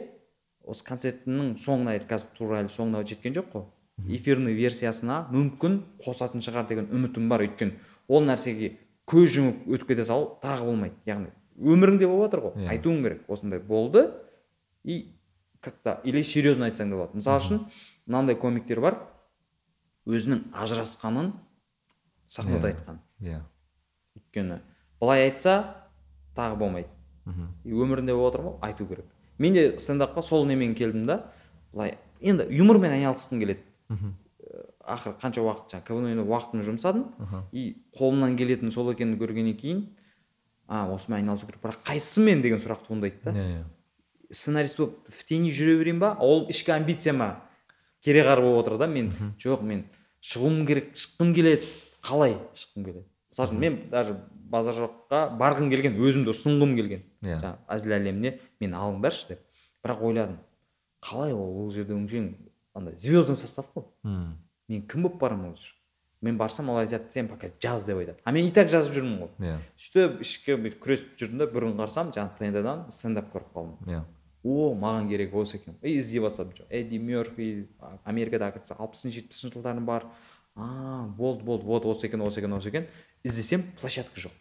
осы 0.66 0.84
концертінің 0.84 1.54
соңына 1.58 1.98
қазір 2.08 2.32
тура 2.38 2.60
әлі 2.62 2.72
соңына 2.72 3.04
жеткен 3.06 3.34
жоқ 3.36 3.52
қой. 3.52 3.64
Эфирный 4.08 4.54
версиясына 4.56 5.28
мүмкін 5.30 5.82
қосатын 6.02 6.42
шығар 6.42 6.66
деген 6.68 6.88
үмітім 6.90 7.28
бар 7.28 7.44
өйткені 7.44 7.76
ол 8.08 8.24
нәрсеге 8.24 8.72
көз 9.06 9.28
жұмып 9.36 9.66
өтіп 9.68 9.88
кете 9.92 10.04
салу 10.08 10.38
тағы 10.42 10.64
болмайды 10.66 10.94
яғни 11.06 11.28
өміріңде 11.60 12.08
болып 12.08 12.30
жатыр 12.32 12.40
ғой 12.46 12.52
Иә. 12.64 12.68
айтуың 12.72 13.02
керек 13.04 13.22
осындай 13.28 13.60
болды. 13.60 14.10
И 14.84 15.12
как 15.60 15.74
то 15.84 16.00
или 16.04 16.22
серьезно 16.22 16.64
айтсаң 16.66 16.90
да 16.90 16.96
болады. 16.96 17.16
Мысалы 17.20 17.38
үшін 17.38 17.60
мынандай 18.06 18.34
комиктер 18.34 18.80
бар 18.80 18.96
өзінің 20.06 20.40
ажырасқанын 20.52 21.32
сахнада 22.28 22.68
Иә. 22.68 22.74
айтқан. 22.74 22.98
иә. 23.20 23.40
Өйткені 24.16 24.60
былай 25.00 25.24
айтса 25.30 25.74
тағы 26.36 26.56
болмайды. 26.56 26.88
Мгм. 27.24 27.48
и 27.64 27.70
өмірінде 27.70 28.14
болып 28.16 28.34
отыр 28.34 28.42
ма 28.42 28.58
айту 28.62 28.86
керек. 28.86 29.04
Мен 29.38 29.52
де 29.54 29.76
стендапқа 29.78 30.22
сол 30.22 30.44
немен 30.46 30.74
келдім 30.74 31.06
да 31.06 31.30
былай 31.72 31.98
енді 32.20 32.46
юмормен 32.50 32.90
айналысқым 32.92 33.38
келеді. 33.38 33.60
Мгм. 33.88 34.14
ақыры 34.82 35.14
қанша 35.20 35.40
уақыт 35.40 35.70
жаңағы 35.70 35.86
квн 35.86 36.04
ойнап 36.10 36.26
уақытымды 36.26 36.64
жұмсадым 36.66 37.04
и 37.52 37.76
қолымнан 37.96 38.34
келетіні 38.36 38.72
сол 38.72 38.90
екенін 38.90 39.16
көргеннен 39.20 39.54
кейін 39.56 39.84
а 40.66 40.88
осымен 40.90 41.20
айналысу 41.22 41.46
керек. 41.46 41.60
Бірақ 41.62 41.84
қайсысымен 41.86 42.42
деген 42.42 42.58
сұрақ 42.58 42.82
туындайды 42.88 43.20
да. 43.22 43.30
Иә 43.30 43.62
иә. 43.62 43.64
Сценарист 44.32 44.78
болып 44.78 45.08
в 45.08 45.24
тени 45.24 45.50
жүре 45.52 45.78
берейін 45.78 46.00
ба? 46.00 46.16
Ол 46.18 46.48
ішкі 46.50 46.72
амбицияма 46.72 47.42
кереғар 48.04 48.40
болып 48.42 48.66
отыр 48.66 48.78
да 48.78 48.86
мен. 48.86 49.12
Жоқ 49.38 49.62
мен 49.62 49.84
шығуым 50.22 50.66
керек 50.66 50.92
шыққым 50.94 51.34
келеді. 51.34 51.66
Қалай 52.02 52.36
шыққым 52.54 52.84
келеді? 52.84 53.06
Мысалы 53.32 53.48
үшін 53.48 53.58
мен 53.58 53.78
даже 53.90 54.16
базар 54.52 54.74
жоққа 54.76 55.24
барғым 55.40 55.70
келген 55.72 55.96
өзімді 55.96 56.32
ұсынғым 56.34 56.74
келген. 56.76 57.04
Иә. 57.22 57.38
жаңағы 57.40 57.58
әзіл 57.76 57.94
әлеміне 57.96 58.32
мені 58.60 58.76
алыңдаршы 58.76 59.28
деп. 59.28 59.44
Бірақ 59.84 60.02
ойладым 60.08 60.40
қалай 61.02 61.32
ол 61.32 61.62
ол 61.64 61.70
жерде 61.72 61.94
өңшең 61.96 62.32
андай 62.74 62.98
звездный 62.98 63.36
состав 63.36 63.70
қой. 63.74 63.86
Мм. 64.02 64.34
мен 64.68 64.82
кім 64.86 65.02
болып 65.02 65.18
барамын 65.20 65.50
ол 65.50 65.56
жерге? 65.56 65.78
Мен 66.22 66.36
барсам 66.38 66.68
ол 66.70 66.78
айтады 66.78 67.10
сен 67.10 67.28
пока 67.28 67.50
жаз 67.60 67.84
деп 67.84 67.98
айтады. 67.98 68.18
А 68.24 68.32
мен 68.32 68.46
и 68.46 68.50
так 68.52 68.68
жазып 68.68 68.94
жүрмін 68.94 69.18
ғой 69.24 69.48
иә. 69.48 69.56
Сөйтіп 69.76 70.20
ішкі 70.22 70.56
бүйтіп 70.56 70.82
күресіп 70.84 71.16
жүрдім 71.18 71.38
да 71.38 71.46
бір 71.46 71.66
күн 71.66 71.78
қарасам 71.80 72.12
жаңағы 72.14 72.38
тндадан 72.38 72.84
стендап 72.90 73.32
көріп 73.32 73.50
қалдым. 73.56 73.78
Иә. 73.88 74.04
О 74.42 74.74
маған 74.74 75.08
керек 75.08 75.34
осы 75.34 75.56
екен 75.56 75.76
и 75.82 75.98
іздей 75.98 76.20
бастадым 76.20 76.54
жоқ 76.58 76.70
эдди 76.70 76.98
мерфи 76.98 77.68
америкадағы 78.04 78.62
алпысыншы 78.76 79.20
жетпісінші 79.20 79.54
жылдардың 79.54 79.86
бар. 79.86 80.06
А 80.54 81.06
болды 81.06 81.44
болды 81.44 81.64
вот 81.64 81.86
осы 81.86 82.06
екен 82.06 82.22
осы 82.22 82.40
екен 82.40 82.52
осы 82.52 82.68
екен. 82.68 82.86
Іздесем 83.22 83.62
площадка 83.80 84.20
жоқ. 84.20 84.32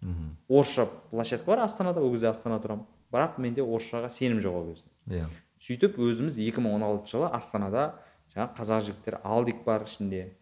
Мгм. 0.00 0.36
орысша 0.48 0.86
площадка 1.10 1.46
бар 1.46 1.58
астанада 1.60 2.00
ол 2.00 2.12
кезде 2.12 2.28
астана 2.28 2.58
тұрамын. 2.60 2.86
Бірақ 3.12 3.38
менде 3.38 3.62
орысшаға 3.62 4.10
сенім 4.10 4.40
жоқ 4.40 4.54
ол 4.54 4.72
кезде. 4.72 4.88
Иә. 5.06 5.28
Сөйтіп 5.60 5.98
өзіміз 5.98 6.36
2016 6.36 7.12
жылы 7.12 7.30
астанада 7.32 7.94
жаңағы 8.34 8.56
қазақ 8.58 8.82
жігіттері 8.88 9.20
алдик 9.24 9.64
бар 9.64 9.86
ішінде. 9.86 10.36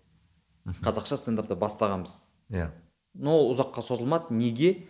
Қазақша 0.82 1.16
стендапты 1.20 1.56
бастағанбыз. 1.56 2.14
Иә. 2.50 2.70
Но 3.14 3.38
ол 3.38 3.52
ұзаққа 3.54 3.82
созылмады. 3.82 4.34
Неге? 4.34 4.88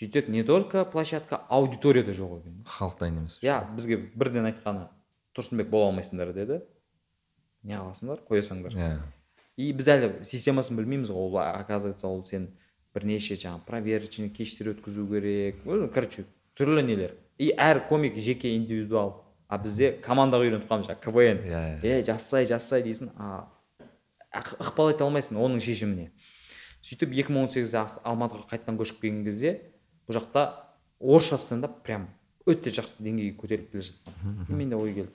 Сөйтсек 0.00 0.28
не 0.28 0.42
только 0.42 0.84
площадка 0.84 1.36
аудитория 1.48 2.02
да 2.02 2.12
жоқ 2.12 2.40
екен. 2.40 2.64
Халық 2.64 2.98
дайын 3.00 3.18
емес 3.20 3.38
иә 3.42 3.58
бізге 3.76 3.96
бірден 4.14 4.46
айтқаны 4.48 4.88
тұрсынбек 5.36 5.68
бола 5.68 5.90
алмайсыңдар 5.92 6.32
деді. 6.34 6.62
Не 7.62 7.76
қыласыңдар 7.76 8.22
қоя 8.28 8.40
салыңдар 8.42 8.72
иә. 8.74 8.98
И 9.60 9.72
біз 9.76 9.88
әлі 9.92 10.12
системасын 10.24 10.76
білмейміз 10.78 11.10
ғой 11.12 11.28
ол 11.28 11.38
оказывается 11.38 12.06
ол 12.08 12.24
сен 12.24 12.48
бірнеше 12.94 13.34
жаңағы 13.36 13.66
проверочный 13.66 14.30
кештер 14.30 14.72
өткізу 14.72 15.04
керек 15.10 15.60
короче 15.92 16.24
түрлі 16.56 16.82
нелер. 16.82 17.16
И 17.38 17.52
әр 17.56 17.86
комик 17.88 18.16
жеке 18.16 18.54
индивидуал. 18.56 19.24
А 19.48 19.58
бізде 19.58 19.92
командаға 20.00 20.46
үйреніп 20.46 20.68
қалғанбыз 20.68 20.88
жаңағы 20.88 21.02
квн. 21.04 21.38
Иә 21.44 21.60
иә. 21.82 22.00
Е 22.00 22.04
жасай 22.06 22.46
жасай 22.46 22.82
дейсің 22.86 23.10
а 23.18 23.48
ық- 24.32 24.56
ықпал 24.62 24.92
ете 24.94 25.04
алмайсың 25.04 25.36
оның 25.42 25.60
шешіміне. 25.60 26.10
Сөйтіп 26.86 27.10
2018-де 27.12 27.76
Ас- 27.80 27.98
алматыға 28.04 28.46
қайтадан 28.52 28.78
көшіп 28.78 29.00
келген 29.02 29.24
кезде 29.24 29.50
бұл 30.10 30.18
жақта 30.18 30.44
орысша 31.00 31.38
стендап 31.38 31.82
прям 31.86 32.08
өте 32.46 32.70
жақсы 32.74 33.02
деңгейге 33.06 33.36
көтеріліп 33.38 33.70
келе 33.72 33.84
жатқан 33.86 34.48
И 34.50 34.52
менде 34.52 34.76
ой 34.76 34.92
келді 34.94 35.12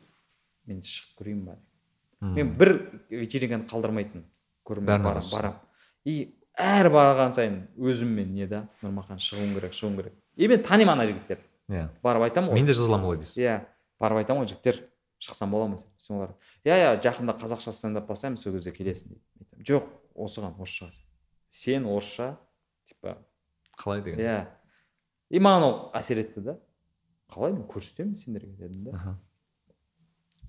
мен 0.66 0.80
шығып 0.82 1.20
көрейін 1.20 1.44
ба 1.46 1.56
деп. 1.56 2.32
мен 2.36 2.56
бір 2.58 2.74
вечеринканы 3.10 3.68
қалдырмайтын 3.68 4.24
көрмей 4.66 4.88
Бәрін 4.88 5.04
барам 5.04 5.12
араласасыз. 5.12 5.34
барам. 5.36 5.60
И 6.06 6.36
әр 6.58 6.90
барған 6.90 7.34
сайын 7.36 7.60
өзіммен 7.78 8.32
не 8.34 8.48
да 8.48 8.68
нұрмахан 8.82 9.20
шығуым 9.20 9.54
керек 9.60 9.74
шығуым 9.76 9.98
керек. 10.00 10.14
И 10.36 10.48
мен 10.48 10.64
танимын 10.64 10.94
ана 10.96 11.06
жігіттерді 11.06 11.44
иә. 11.70 11.90
Барып 12.04 12.24
айтамын 12.30 12.50
ғой. 12.50 12.56
Мен 12.56 12.66
де 12.66 12.74
жаза 12.74 12.88
аламын 12.90 13.06
олай 13.12 13.18
дейсіз. 13.20 13.38
Иә 13.38 13.60
барып 14.00 14.18
айтамын 14.24 14.46
ғой 14.46 14.54
жігіттер. 14.54 14.80
Шықсам 15.20 15.52
бола 15.52 15.68
ма 15.68 15.78
сосын 15.80 16.16
олар 16.18 16.34
иә 16.66 16.76
иә 16.76 17.02
жақында 17.02 17.38
қазақша 17.40 17.72
стендап 17.72 18.08
бастаймыз 18.08 18.42
сол 18.44 18.54
кезде 18.54 18.72
келесің 18.72 19.14
дейді 19.16 19.64
жоқ 19.70 19.86
осыған 20.16 20.58
орысша 20.60 20.90
сен 21.52 21.86
орысша 21.86 22.38
типа 22.86 23.18
қалай 23.80 24.04
деген? 24.04 24.20
Иә. 24.20 24.48
И 25.30 25.40
маған 25.40 25.64
ол 25.66 25.76
әсер 25.98 26.22
етті 26.22 26.42
да. 26.46 26.58
Қалай 27.32 27.54
мен 27.56 27.64
көрсетемін 27.70 28.18
сендерге 28.22 28.54
дедім 28.60 28.84
да. 28.92 29.16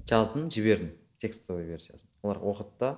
Жаздым 0.06 0.50
жібердім 0.52 0.92
текстовый 1.20 1.64
версиясын. 1.66 2.06
Олар 2.22 2.38
оқыды 2.38 2.76
да 2.80 2.90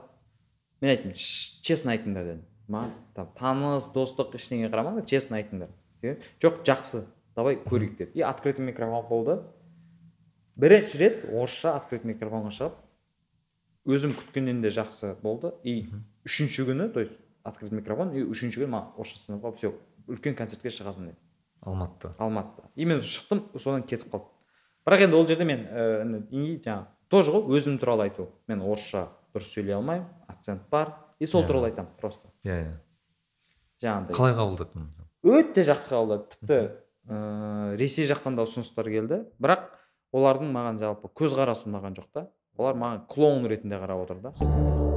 мен 0.80 0.90
айттым 0.92 1.14
«Ш- 1.14 1.62
честно 1.62 1.94
айтыңдар 1.94 2.26
дедім. 2.26 2.42
Маған 2.68 2.90
там 3.14 3.30
таныс 3.38 3.86
достық 3.94 4.34
ештеңе 4.36 4.68
қарамаңдар 4.72 5.06
честно 5.08 5.38
айтыңдар. 5.38 5.70
Жоқ 6.42 6.60
жақсы 6.66 7.04
давай 7.34 7.56
көрейік 7.62 7.96
деді 7.98 8.18
и 8.18 8.20
открытый 8.26 8.66
микрофон 8.66 9.06
болды. 9.08 9.38
Бірінші 10.56 10.98
рет 10.98 11.24
орысша 11.30 11.76
открытый 11.78 12.12
микрофонға 12.12 12.50
шығып 12.58 12.76
өзім 13.88 14.12
күткеннен 14.18 14.60
де 14.60 14.68
жақсы 14.74 15.14
болды. 15.22 15.54
И 15.62 15.88
үшінші 16.26 16.66
күні 16.68 16.90
то 16.92 17.00
есть 17.00 17.14
открытый 17.44 17.78
микрофон 17.78 18.12
и 18.12 18.26
үшінші 18.26 18.64
күні 18.64 18.74
маған 18.74 18.98
орысша 18.98 19.22
стендапқа 19.22 19.56
все 19.56 19.72
үлкен 20.08 20.34
концертке 20.36 20.68
шығасың 20.68 21.12
деді. 21.12 21.16
Алматыда. 21.62 22.14
Алматыда. 22.18 22.68
И 22.74 22.84
мен 22.84 23.00
шықтым 23.00 23.44
содан 23.58 23.82
кетіп 23.82 24.12
қалдым. 24.12 24.28
Бірақ 24.86 25.04
енді 25.04 25.16
ол 25.16 25.26
жерде 25.26 25.44
мен 25.44 25.64
ііі 26.30 26.54
и 26.54 26.60
жаңағы 26.64 26.86
тоже 27.08 27.32
ғой 27.32 27.58
өзім 27.58 27.78
туралы 27.78 28.08
айту. 28.08 28.28
Мен 28.48 28.62
орысша 28.62 29.08
дұрыс 29.34 29.52
сөйлей 29.54 29.76
алмаймын 29.76 30.06
акцент 30.28 30.68
бар 30.70 30.94
и 31.18 31.26
сол 31.26 31.42
Иә. 31.42 31.46
туралы 31.46 31.70
айтамын 31.70 31.90
просто. 32.00 32.28
Иә 32.44 32.58
иә. 32.62 32.74
Жаңағыдай. 33.82 34.16
Қалай 34.16 34.34
қабылдадың 34.38 34.88
өте 35.28 35.64
жақсы 35.66 35.90
қабылдады. 35.92 36.28
Тіпті 36.34 36.60
ыыы 37.08 37.76
ресей 37.76 38.06
жақтан 38.06 38.36
да 38.36 38.46
ұсыныстар 38.48 38.88
келді. 38.88 39.24
Бірақ 39.40 39.68
олардың 40.12 40.52
маған 40.54 40.78
жалпы 40.80 41.10
көзқарасы 41.12 41.68
ұнаған 41.68 41.98
жоқ 41.98 42.08
та. 42.14 42.28
Олар 42.56 42.74
маған 42.74 43.06
клоун 43.08 43.46
ретінде 43.46 43.76
қарап 43.76 44.04
отыр 44.06 44.22
да. 44.22 44.87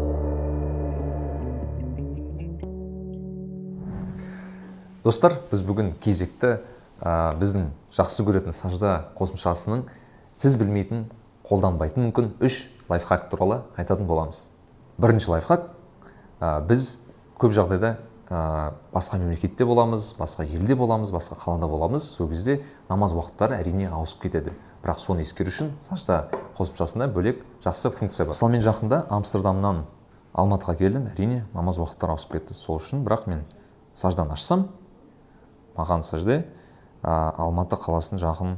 Достар 5.04 5.36
біз 5.52 5.64
бүгін 5.66 5.94
кезекті 6.02 6.60
ә, 7.02 7.34
біздің 7.40 7.72
жақсы 7.96 8.26
көретін 8.28 8.54
сажда 8.54 9.10
қосымшасының 9.18 9.86
сіз 10.38 10.58
білмейтін 10.62 11.08
қолданбайтын 11.48 12.08
мүмкін 12.08 12.32
үш 12.44 12.68
лайфхак 12.90 13.30
туралы 13.32 13.64
айтатын 13.78 14.06
боламыз. 14.08 14.50
Бірінші 15.02 15.34
лайфхак 15.34 15.72
ә, 16.40 16.62
біз 16.68 17.00
көп 17.42 17.56
жағдайда 17.56 17.96
ә, 18.30 18.74
басқа 18.94 19.18
мемлекетте 19.18 19.66
боламыз 19.66 20.14
басқа 20.20 20.46
елде 20.46 20.76
боламыз 20.76 21.12
басқа 21.12 21.40
қалада 21.42 21.68
боламыз. 21.68 22.06
Сол 22.18 22.30
кезде 22.30 22.62
намаз 22.90 23.16
уақыттары 23.18 23.58
әрине 23.58 23.90
ауысып 23.90 24.28
кетеді. 24.28 24.54
Бірақ 24.84 25.02
соны 25.02 25.26
ескеру 25.26 25.50
үшін 25.50 25.74
сажда 25.88 26.28
қосымшасында 26.58 27.10
бөлек 27.14 27.42
жақсы 27.66 27.90
функция 27.90 28.26
бар. 28.26 28.36
Мысалы 28.36 28.52
мен 28.54 28.64
жақында 28.66 29.06
амстердамнан 29.10 29.84
алматыға 30.34 30.78
келдім. 30.78 31.10
Әрине 31.14 31.44
намаз 31.54 31.78
уақыттары 31.82 32.16
ауысып 32.16 32.38
кетті 32.38 32.58
сол 32.58 32.80
үшін. 32.82 33.04
Бірақ 33.06 33.28
мен 33.30 33.44
саждан 33.94 34.32
ашсам 34.32 34.70
маған 35.78 36.04
сәжде 36.06 36.42
ә, 37.04 37.32
алматы 37.38 37.78
қаласын 37.80 38.22
жақын 38.22 38.58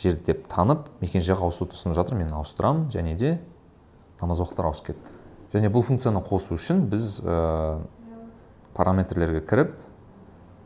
жер 0.00 0.16
деп 0.26 0.46
танып 0.50 0.88
мекенжайға 1.00 1.46
ауысуды 1.46 1.76
ұсынып 1.76 1.98
жатыр. 1.98 2.18
Мен 2.18 2.32
ауыстырамын 2.34 2.88
және 2.94 3.14
де 3.18 3.38
намаз 4.20 4.40
уақыттары 4.42 4.70
ауысып 4.70 4.92
кетті. 4.92 5.14
Және 5.54 5.70
бұл 5.70 5.84
функцияны 5.86 6.22
қосу 6.24 6.56
үшін 6.56 6.86
біз 6.90 7.20
ә, 7.22 7.78
параметрлерге 8.74 9.44
кіріп 9.46 9.74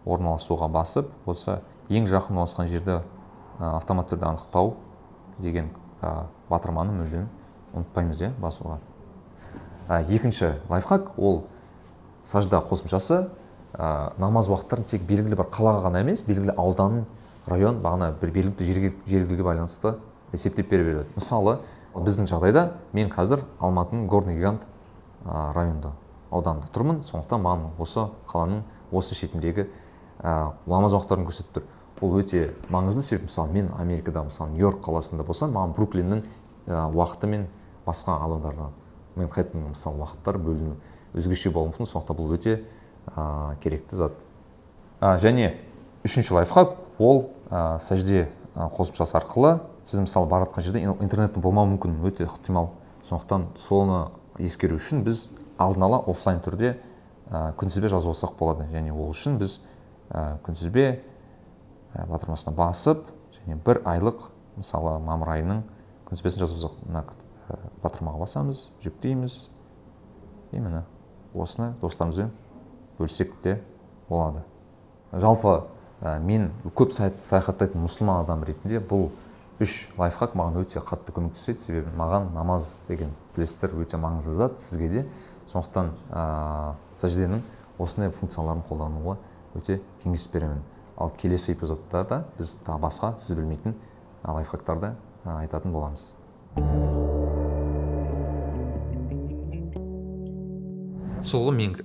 орналасуға 0.08 0.70
басып 0.72 1.10
осы 1.28 1.58
ең 1.88 2.08
жақын 2.08 2.38
орналасқан 2.38 2.70
жерді 2.70 3.00
ә, 3.00 3.74
автоматты 3.74 4.16
түрде 4.16 4.30
анықтау 4.30 4.76
деген 5.38 5.68
ә, 6.00 6.26
батырманы 6.48 6.94
мүлдем 6.96 7.28
ұмытпаймыз 7.74 8.22
иә 8.24 8.32
басуға. 8.40 8.78
Ә, 9.88 10.00
екінші 10.08 10.54
лайфхак 10.68 11.18
ол 11.18 11.44
сажда 12.24 12.62
қосымшасы. 12.64 13.28
Ә, 13.78 14.12
намаз 14.18 14.48
уақыттарын 14.50 14.84
тек 14.90 15.06
белгілі 15.06 15.38
бір 15.38 15.48
қалаға 15.54 15.86
ғана 15.86 16.02
емес 16.02 16.24
белгілі 16.26 16.56
аудан 16.58 17.04
район 17.46 17.80
бағана 17.82 18.10
бір 18.20 18.32
белгілі 18.34 18.92
жерге, 19.06 19.42
байланысты 19.42 19.94
есептеп 20.32 20.68
бере 20.70 20.84
береді. 20.84 21.08
Мысалы 21.16 21.58
біздің 21.94 22.28
жағдайда 22.28 22.64
мен 22.92 23.08
қазір 23.10 23.44
алматының 23.58 24.06
горный 24.08 24.36
гигант 24.36 24.66
ә, 25.24 25.52
районда 25.54 25.92
ауданда 26.30 26.68
тұрмын. 26.74 27.02
Сондықтан 27.02 27.42
маған 27.42 27.70
осы 27.78 28.08
қаланың 28.28 28.62
осы 28.92 29.14
шетіндегі 29.14 29.68
ә, 30.20 30.52
намаз 30.66 30.94
уақыттарын 30.98 31.26
көрсетіп 31.28 31.54
тұр. 31.56 31.68
Бұл 31.98 32.20
өте 32.20 32.52
маңызды 32.70 33.02
себебі 33.02 33.26
мысалы 33.30 33.54
мен 33.54 33.70
америкада 33.78 34.22
мысалы 34.22 34.52
нью 34.52 34.68
йорк 34.68 34.84
қаласында 34.84 35.24
болсам 35.26 35.54
маған 35.56 35.72
бруклиннің 35.74 36.22
ә, 36.66 36.84
уақыты 36.92 37.26
мен 37.26 37.48
басқа 37.86 38.20
аудандарда 38.22 38.68
манхэттеннің 39.16 39.72
мысалы 39.72 40.04
уақыттары 40.04 40.38
бөліну 40.38 40.76
өзгеше 41.18 41.50
болуы 41.50 41.72
мүмкін. 41.72 41.88
Сондықтан 41.88 42.20
бұл 42.20 42.36
өте 42.36 42.60
ә, 43.14 43.56
керекті 43.62 43.96
зат. 43.96 44.12
Ә, 45.00 45.16
және 45.18 45.54
үшінші 46.04 46.34
лайфхак 46.38 46.76
ол 46.98 47.28
ә, 47.50 47.78
сәжде 47.80 48.28
қосымшасы 48.54 49.16
арқылы 49.18 49.58
сіз 49.84 50.02
мысалы 50.02 50.28
бара 50.28 50.46
жатқан 50.48 50.64
жерде 50.66 50.82
интернеттің 50.82 51.42
болмауы 51.42 51.74
мүмкін 51.76 52.00
өте 52.06 52.26
ықтимал. 52.26 52.72
Сондықтан 53.06 53.46
соны 53.56 54.08
ескеру 54.38 54.76
үшін 54.76 55.04
біз 55.06 55.28
алдын 55.58 55.86
ала 55.86 56.00
офлайн 56.06 56.40
түрде 56.44 56.74
ә, 57.30 57.52
күнтізбе 57.58 57.88
жазып 57.92 58.12
алсақ 58.12 58.34
болады. 58.38 58.66
Және 58.72 58.92
ол 58.92 59.12
үшін 59.12 59.38
біз 59.38 59.60
ә, 60.10 60.38
күнтізбе 60.44 60.86
ә, 61.94 62.06
батырмасына 62.10 62.54
басып 62.56 63.06
және 63.38 63.60
бір 63.64 63.82
айлық 63.86 64.28
мысалы 64.58 64.98
мамыр 65.04 65.36
айының 65.36 65.62
күнтізбесін 66.10 66.42
жазып 66.42 66.58
алсақ 66.58 66.82
мына 66.88 67.04
батырмаға 67.82 68.24
басамыз 68.24 68.72
жүктейміз. 68.82 69.38
И 70.52 70.60
міне 70.60 70.82
осыны 71.34 71.74
достарымызбен 71.80 72.30
бөлсек 72.98 73.32
те 73.42 73.58
болады. 74.08 74.42
Жалпы 75.12 75.64
ә, 76.00 76.18
мен 76.20 76.50
көп 76.76 76.92
саяхаттайтын 76.92 77.80
мұсылман 77.82 78.22
адам 78.24 78.44
ретінде 78.44 78.80
бұл 78.80 79.08
үш 79.62 79.88
лайфхак 79.98 80.36
маған 80.38 80.60
өте 80.62 80.82
қатты 80.84 81.14
көмектеседі. 81.16 81.58
Себебі 81.58 81.94
маған 81.96 82.32
намаз 82.34 82.82
деген 82.88 83.14
білесіздер 83.36 83.74
өте 83.78 83.98
маңызды 84.00 84.36
зат 84.36 84.60
сізге 84.60 84.88
де. 84.88 85.06
Сондықтан 85.48 85.92
ә, 86.12 86.74
сәжденің 87.00 87.42
осындай 87.78 88.12
функцияларын 88.12 88.62
қолдануға 88.68 89.16
өте 89.56 89.80
кеңес 90.02 90.28
беремін. 90.32 90.62
Ал 90.98 91.12
келесі 91.14 91.54
эпизодтарда 91.54 92.24
біз 92.38 92.56
тағы 92.66 92.82
басқа 92.82 93.14
сіз 93.22 93.36
білмейтін 93.38 93.76
лайфхактарды 94.26 94.92
айтатын 95.24 95.72
боламыз. 95.72 96.12
Сол 101.22 101.50
мен 101.52 101.76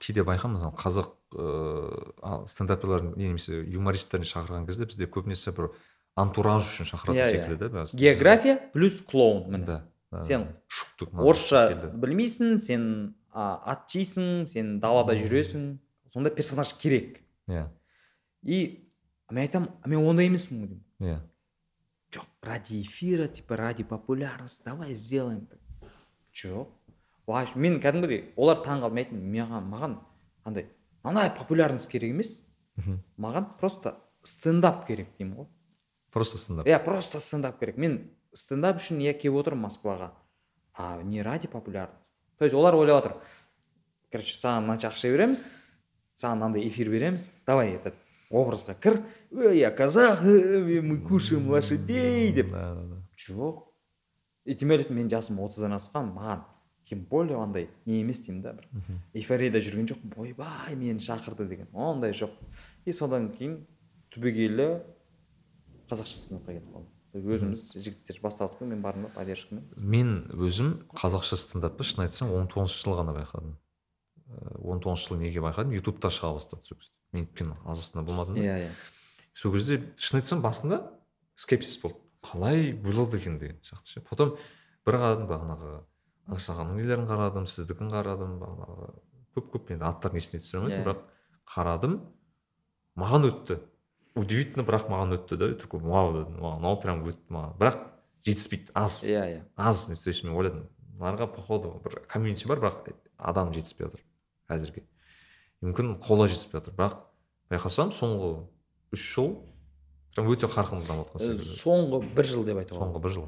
кейде 0.00 0.24
байқаймын 0.24 0.56
мысалы 0.56 0.74
қазақ 0.78 1.12
ыыы 1.34 2.46
стендаперлердің 2.48 3.14
немесе 3.18 3.60
юмористтерін 3.66 4.26
шақырған 4.28 4.66
кезде 4.68 4.88
бізде 4.88 5.08
көбінесе 5.10 5.52
бір 5.56 5.70
антураж 6.18 6.66
үшін 6.66 6.88
шақыратын 6.88 7.22
иә, 7.22 7.30
секілді 7.34 7.68
да 7.74 7.86
география 7.92 8.58
плюс 8.72 9.00
клоун 9.02 9.50
міне. 9.52 9.64
Да 9.66 10.24
сен 10.24 10.46
шуктық 10.72 11.12
орысша 11.20 11.92
білмейсің 11.92 12.58
сен 12.64 12.84
а, 13.32 13.60
ат 13.74 13.88
жейсің 13.92 14.46
сен 14.48 14.78
далада 14.80 15.16
жүресің. 15.18 15.76
Сондай 16.08 16.32
персонаж 16.32 16.72
керек. 16.80 17.20
Иә. 17.48 17.66
И 18.42 18.84
мен 19.30 19.44
айтамын 19.44 19.68
мен 19.84 20.06
ондай 20.08 20.30
емеспін 20.30 20.62
деймін. 20.64 20.80
Иә. 21.00 21.18
Жоқ 22.14 22.24
ради 22.42 22.80
эфира 22.80 23.28
типа 23.28 23.56
ради 23.56 23.84
популярности 23.84 24.64
давай 24.64 24.94
сделаем 24.94 25.46
жоқ 26.32 26.72
вообще 27.28 27.58
мен 27.60 27.78
кәдімгідей 27.82 28.32
олар 28.36 28.62
таң 28.64 28.86
айттым 28.88 29.20
маған 29.32 29.68
маған 29.68 29.96
андай 30.44 30.68
андай 31.02 31.30
популярность 31.36 31.90
керек 31.90 32.10
емес. 32.14 32.46
Маған 33.18 33.58
просто 33.60 33.96
стендап 34.22 34.86
керек 34.86 35.08
деймін 35.18 35.42
ғой. 35.42 35.46
Просто 36.12 36.38
стендап. 36.38 36.66
Иә 36.66 36.78
просто 36.84 37.20
стендап 37.20 37.58
керек. 37.60 37.76
Мен 37.76 38.10
стендап 38.32 38.80
үшін 38.80 39.02
иә 39.04 39.14
келіп 39.18 39.42
отырмын 39.42 39.68
москваға. 39.68 40.12
А 40.74 41.02
не 41.02 41.22
ради 41.22 41.48
популярности? 41.48 42.12
То 42.38 42.44
есть 42.44 42.54
олар 42.54 42.74
ойлап 42.74 43.04
отыр. 43.04 43.16
Короче 44.12 44.36
саған 44.38 44.64
мынанша 44.64 44.88
ақша 44.88 45.10
береміз 45.12 45.42
саған 46.16 46.38
мынандай 46.38 46.68
эфир 46.68 46.88
береміз. 46.90 47.30
Давай 47.46 47.74
этот 47.76 47.94
образға 48.30 48.74
кір. 48.80 49.02
Ей 49.30 49.58
я 49.60 49.70
казах 49.70 50.22
мы 50.22 50.98
кушаем 51.06 51.50
лошадей 51.50 52.32
деп. 52.32 52.50
да 52.50 52.74
да 52.74 52.82
да. 52.82 52.96
Жоқ 53.16 53.64
и 54.44 54.54
тем 54.54 54.68
более 54.68 54.86
менің 54.88 55.10
жасым 55.10 55.40
отыздан 55.40 55.74
асқан 55.76 56.12
маған 56.14 56.44
тем 56.88 57.04
более 57.04 57.36
андай 57.36 57.68
не 57.84 58.00
емес 58.00 58.22
деймін 58.24 58.42
да 58.42 58.54
бір 58.56 58.68
эйфорияда 59.12 59.60
жүрген 59.60 59.90
жоқпын 59.92 60.14
ойбай 60.16 60.76
мені 60.76 61.02
шақырды 61.04 61.48
деген 61.48 61.68
ондай 61.72 62.14
жоқ 62.16 62.32
и 62.86 62.92
содан 62.92 63.28
кейін 63.34 63.60
түбегейлі 64.14 64.68
қазақша 65.90 66.16
стендапқа 66.22 66.56
кетіп 66.56 66.72
қалдым 66.72 66.94
өзіміз 67.36 67.64
жігіттер 67.76 68.20
бастап 68.22 68.52
жатқан 68.54 68.72
мен 68.72 68.82
бардым 68.82 69.08
да 69.08 69.12
поддержкамен 69.14 69.64
мен 69.76 70.14
өзім 70.32 70.74
қазақша 70.96 71.36
стендапты 71.36 71.84
шын 71.84 72.06
айтсам 72.06 72.32
он 72.32 72.48
тоғызыншы 72.48 72.84
жылы 72.84 73.00
ғана 73.02 73.16
байқадым 73.16 73.56
он 74.64 74.80
тоғызыншы 74.80 75.12
жылы 75.12 75.22
неге 75.26 75.44
байқадым 75.44 75.76
ютубта 75.76 76.08
шыға 76.12 76.34
бастады 76.36 76.64
сол 76.64 76.78
кезде 76.80 76.96
мен 77.12 77.28
өйткені 77.28 77.56
қазақстанда 77.64 78.04
болмадым 78.08 78.40
иә 78.40 78.58
иә 78.64 78.72
сол 79.34 79.52
кезде 79.52 79.80
шын 79.96 80.20
айтсам 80.20 80.42
басында 80.44 80.82
скепсис 81.34 81.80
болды 81.82 82.00
қалай 82.22 82.72
болады 82.72 83.18
екен 83.18 83.38
деген 83.38 83.60
сияқты 83.62 83.98
ше 83.98 84.04
потом 84.08 84.36
бір 84.86 85.00
қарадым 85.00 85.28
бағанағы 85.30 85.72
ағасағанның 86.28 86.78
нелерін 86.82 87.06
қарадым 87.08 87.46
сіздікін 87.48 87.90
қарадым 87.92 88.36
бағанағы 88.42 88.88
көп 89.38 89.50
көп 89.54 89.70
енді 89.74 89.86
аттарын 89.88 90.18
есіме 90.20 90.40
түсіре 90.42 90.60
алмаймын 90.60 90.78
Иә. 90.78 90.84
бірақ 90.84 91.02
қарадым. 91.54 91.94
Маған 92.98 93.28
өтті. 93.30 93.58
Удивительно 94.18 94.64
бірақ 94.66 94.88
маған 94.90 95.14
өтті 95.16 95.38
да. 95.38 95.52
Такой 95.54 95.80
вау 95.80 96.12
дедім. 96.16 96.40
«Вау, 96.42 96.58
мынау 96.58 96.80
прям 96.82 97.04
өтті 97.06 97.32
маған. 97.32 97.54
Бірақ 97.60 97.78
жетіспейді 98.26 98.72
аз. 98.74 99.04
Иә 99.04 99.22
иә. 99.24 99.42
Аз 99.56 99.86
то 99.86 100.10
есть 100.10 100.24
мен 100.24 100.34
ойладым. 100.34 100.68
Мыналарға 100.98 101.28
походу 101.34 101.80
бір 101.84 102.02
комьюнити 102.08 102.48
бар 102.48 102.58
бірақ 102.58 102.92
адам 103.16 103.52
жетіспей 103.54 103.86
жатыр 103.86 104.02
әзірге. 104.50 104.82
Мүмкін 105.62 105.96
қола 106.02 106.26
жетіспей 106.28 106.58
жатыр 106.60 106.74
бірақ 106.74 106.98
байқасам 107.50 107.92
соңғы 107.94 108.48
үш 108.92 109.04
жыл 109.14 109.36
прям 110.16 110.28
өте 110.32 110.50
қарқынды 110.50 110.86
дамып 110.88 111.12
жатқан 111.14 111.22
секілді. 111.22 111.46
соңғы 111.62 112.02
бір 112.14 112.26
жыл 112.26 112.44
деп 112.44 112.58
айтуға 112.58 112.82
соңғы 112.82 113.02
бір 113.04 113.14
жыл. 113.14 113.26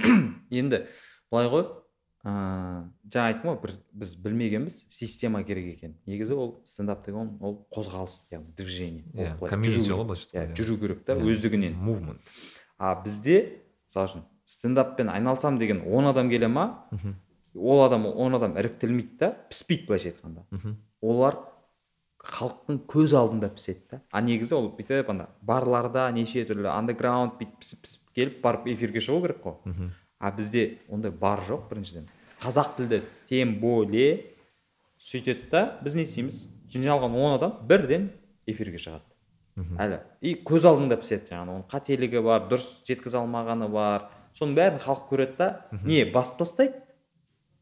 Енді 0.50 0.82
былай 1.32 1.48
ғой. 1.48 1.66
Ыыы 2.26 2.82
жаңа 3.06 3.26
айттым 3.30 3.50
ғой 3.52 3.58
бір 3.62 3.72
біз 3.94 4.14
білмегенбіз 4.24 4.76
система 4.90 5.44
керек 5.46 5.66
екен. 5.76 5.94
Негізі 6.10 6.34
ол 6.34 6.48
стендап 6.66 7.04
деген 7.06 7.36
ол 7.40 7.60
қозғалыс 7.70 8.26
яғни 8.32 8.50
движение. 8.58 9.04
Иә 9.14 9.36
комьюнити 9.48 9.86
жүру 9.86 10.00
ғой 10.02 10.08
былайша 10.10 10.32
иә 10.34 10.54
жүру 10.58 10.78
керек 10.80 11.04
та 11.06 11.14
Иә. 11.14 11.22
өздігінен. 11.22 11.76
Мувмент 11.78 12.20
а 12.78 12.94
бізде 13.02 13.62
мысалы 13.86 14.08
үшін 14.10 14.24
стендаппен 14.44 15.08
айналысамын 15.08 15.58
деген 15.58 15.82
он 15.86 16.06
адам 16.06 16.28
келе 16.30 16.48
ма 16.48 16.88
ол 17.54 17.84
адам 17.84 18.06
он 18.06 18.34
адам 18.34 18.56
іріктелмейді 18.58 19.16
да 19.20 19.30
піспейді 19.48 19.86
былайша 19.86 20.10
айтқанда. 20.10 20.44
Олар 21.00 21.38
халықтың 22.26 22.80
көз 22.90 23.14
алдында 23.14 23.48
піседі 23.54 23.84
да 23.90 24.00
а 24.10 24.20
негізі 24.20 24.54
ол 24.58 24.72
бүйтіп 24.74 25.08
ана 25.14 25.28
барларда 25.42 26.10
неше 26.10 26.42
түрлі 26.44 26.66
андеграунд 26.74 27.38
бүйтіп 27.38 27.60
пісіп 27.62 27.82
пісіп 27.86 28.10
келіп 28.18 28.42
барып 28.42 28.66
эфирге 28.66 28.98
шығу 28.98 29.22
керек 29.22 29.42
қой. 29.44 29.92
А 30.18 30.30
бізде 30.32 30.78
ондай 30.88 31.10
бар 31.12 31.40
жоқ 31.46 31.68
біріншіден. 31.70 32.08
Қазақ 32.46 32.76
тілді 32.78 33.02
тем 33.28 33.58
более 33.58 34.30
сөйтеді 35.02 35.50
да 35.50 35.66
біз 35.82 35.98
не 35.98 36.06
істейміз? 36.06 36.44
Жиналған 36.70 37.14
он 37.18 37.34
адам 37.36 37.58
бірден 37.66 38.10
эфирге 38.46 38.78
шығады. 38.78 39.04
Мхм. 39.56 39.78
Әлі. 39.80 39.98
И 40.20 40.34
көз 40.46 40.66
алдыңда 40.68 40.98
піседі 41.00 41.30
жаңағы 41.32 41.54
оның 41.56 41.66
қателігі 41.70 42.22
бар 42.22 42.46
дұрыс 42.50 42.68
жеткізе 42.86 43.18
алмағаны 43.22 43.68
бар. 43.72 44.08
Соның 44.36 44.56
бәрін 44.58 44.82
халық 44.84 45.06
көреді 45.10 45.36
да 45.38 45.48
не 45.84 46.04
басып 46.12 46.42
тастайды? 46.42 46.82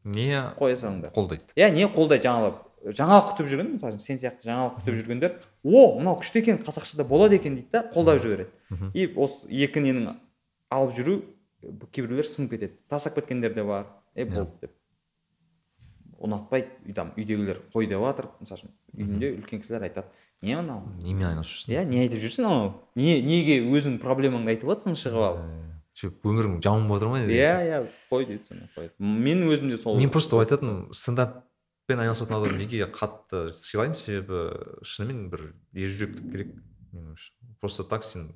Не 0.03 0.51
қоя 0.59 0.75
салыңдар 0.75 1.13
қолдайды. 1.15 1.55
Иә 1.55 1.71
не 1.71 1.87
қолдайды? 1.87 2.27
Жаңағы 2.27 2.93
жаңалық 2.99 3.29
күтіп 3.31 3.47
жүрген 3.49 3.71
мысалы 3.77 3.99
сен 4.03 4.19
сияқты 4.21 4.45
жаңалық 4.49 4.75
күтіп 4.81 4.99
жүргендер 4.99 5.37
о 5.63 5.85
мынау 5.97 6.19
күшті 6.19 6.43
екен 6.43 6.59
қазақшада 6.61 7.07
болады 7.07 7.39
екен 7.39 7.55
дейді 7.55 7.71
да 7.71 7.85
қолдап 7.95 8.19
жібереді. 8.21 8.51
И 8.93 9.07
осы 9.15 9.47
екі 9.49 9.81
ненің 9.81 10.17
алып 10.69 10.93
жүру 10.99 11.15
кейбіреулер 11.95 12.27
сынып 12.27 12.57
кетеді. 12.57 12.75
Тастап 12.89 13.15
кеткендер 13.15 13.55
де 13.55 13.63
бар. 13.63 13.87
Е 14.15 14.25
болды 14.25 14.51
деп. 14.61 14.73
Ұнатпайды 16.15 16.95
там 16.95 17.11
үйдегілер 17.17 17.61
қой 17.73 17.89
деп 17.91 18.01
жатыр 18.01 18.31
мысалы 18.39 18.61
үшін 18.61 18.73
үйінде 18.95 19.33
үлкен 19.35 19.61
кісілер 19.61 19.85
айтады. 19.89 20.07
Не 20.41 20.55
мынау? 20.57 20.87
Немен 21.03 21.29
айналысып 21.29 21.61
жүрсің? 21.61 21.75
Иә 21.75 21.85
не 21.89 22.01
айтып 22.05 22.23
жүрсің 22.23 22.47
анау? 22.47 22.73
Не 22.95 23.21
неге 23.23 23.59
өзіңнің 23.67 23.99
проблемаңды 24.03 24.55
айтып 24.55 24.71
жатрсың 24.71 24.97
шығып 24.99 25.27
алып 25.29 25.65
че 25.95 26.09
өмірің 26.27 26.59
жаман 26.63 26.89
болып 26.89 27.05
жатыр 27.05 27.11
ма 27.13 27.19
иә 27.31 27.51
иә 27.69 27.77
қой 28.09 28.25
дейді 28.27 28.43
соны 28.49 28.65
қой 28.75 28.89
мен 28.99 29.45
өзім 29.47 29.69
де 29.71 29.77
сол 29.79 29.95
мен 29.95 30.11
просто 30.11 30.41
айтатынмын 30.41 30.91
стендаппен 30.91 32.01
айналысатын 32.03 32.35
адам 32.35 32.57
неге 32.59 32.89
қатты 32.91 33.47
сыйлаймын? 33.55 33.95
Себебі 33.95 34.83
шынымен 34.83 35.29
бір 35.31 35.45
ержүректік 35.71 36.27
керек 36.33 36.51
менің 36.91 37.13
ойымша. 37.13 37.31
Просто 37.61 37.87
так 37.87 38.03
сен 38.03 38.33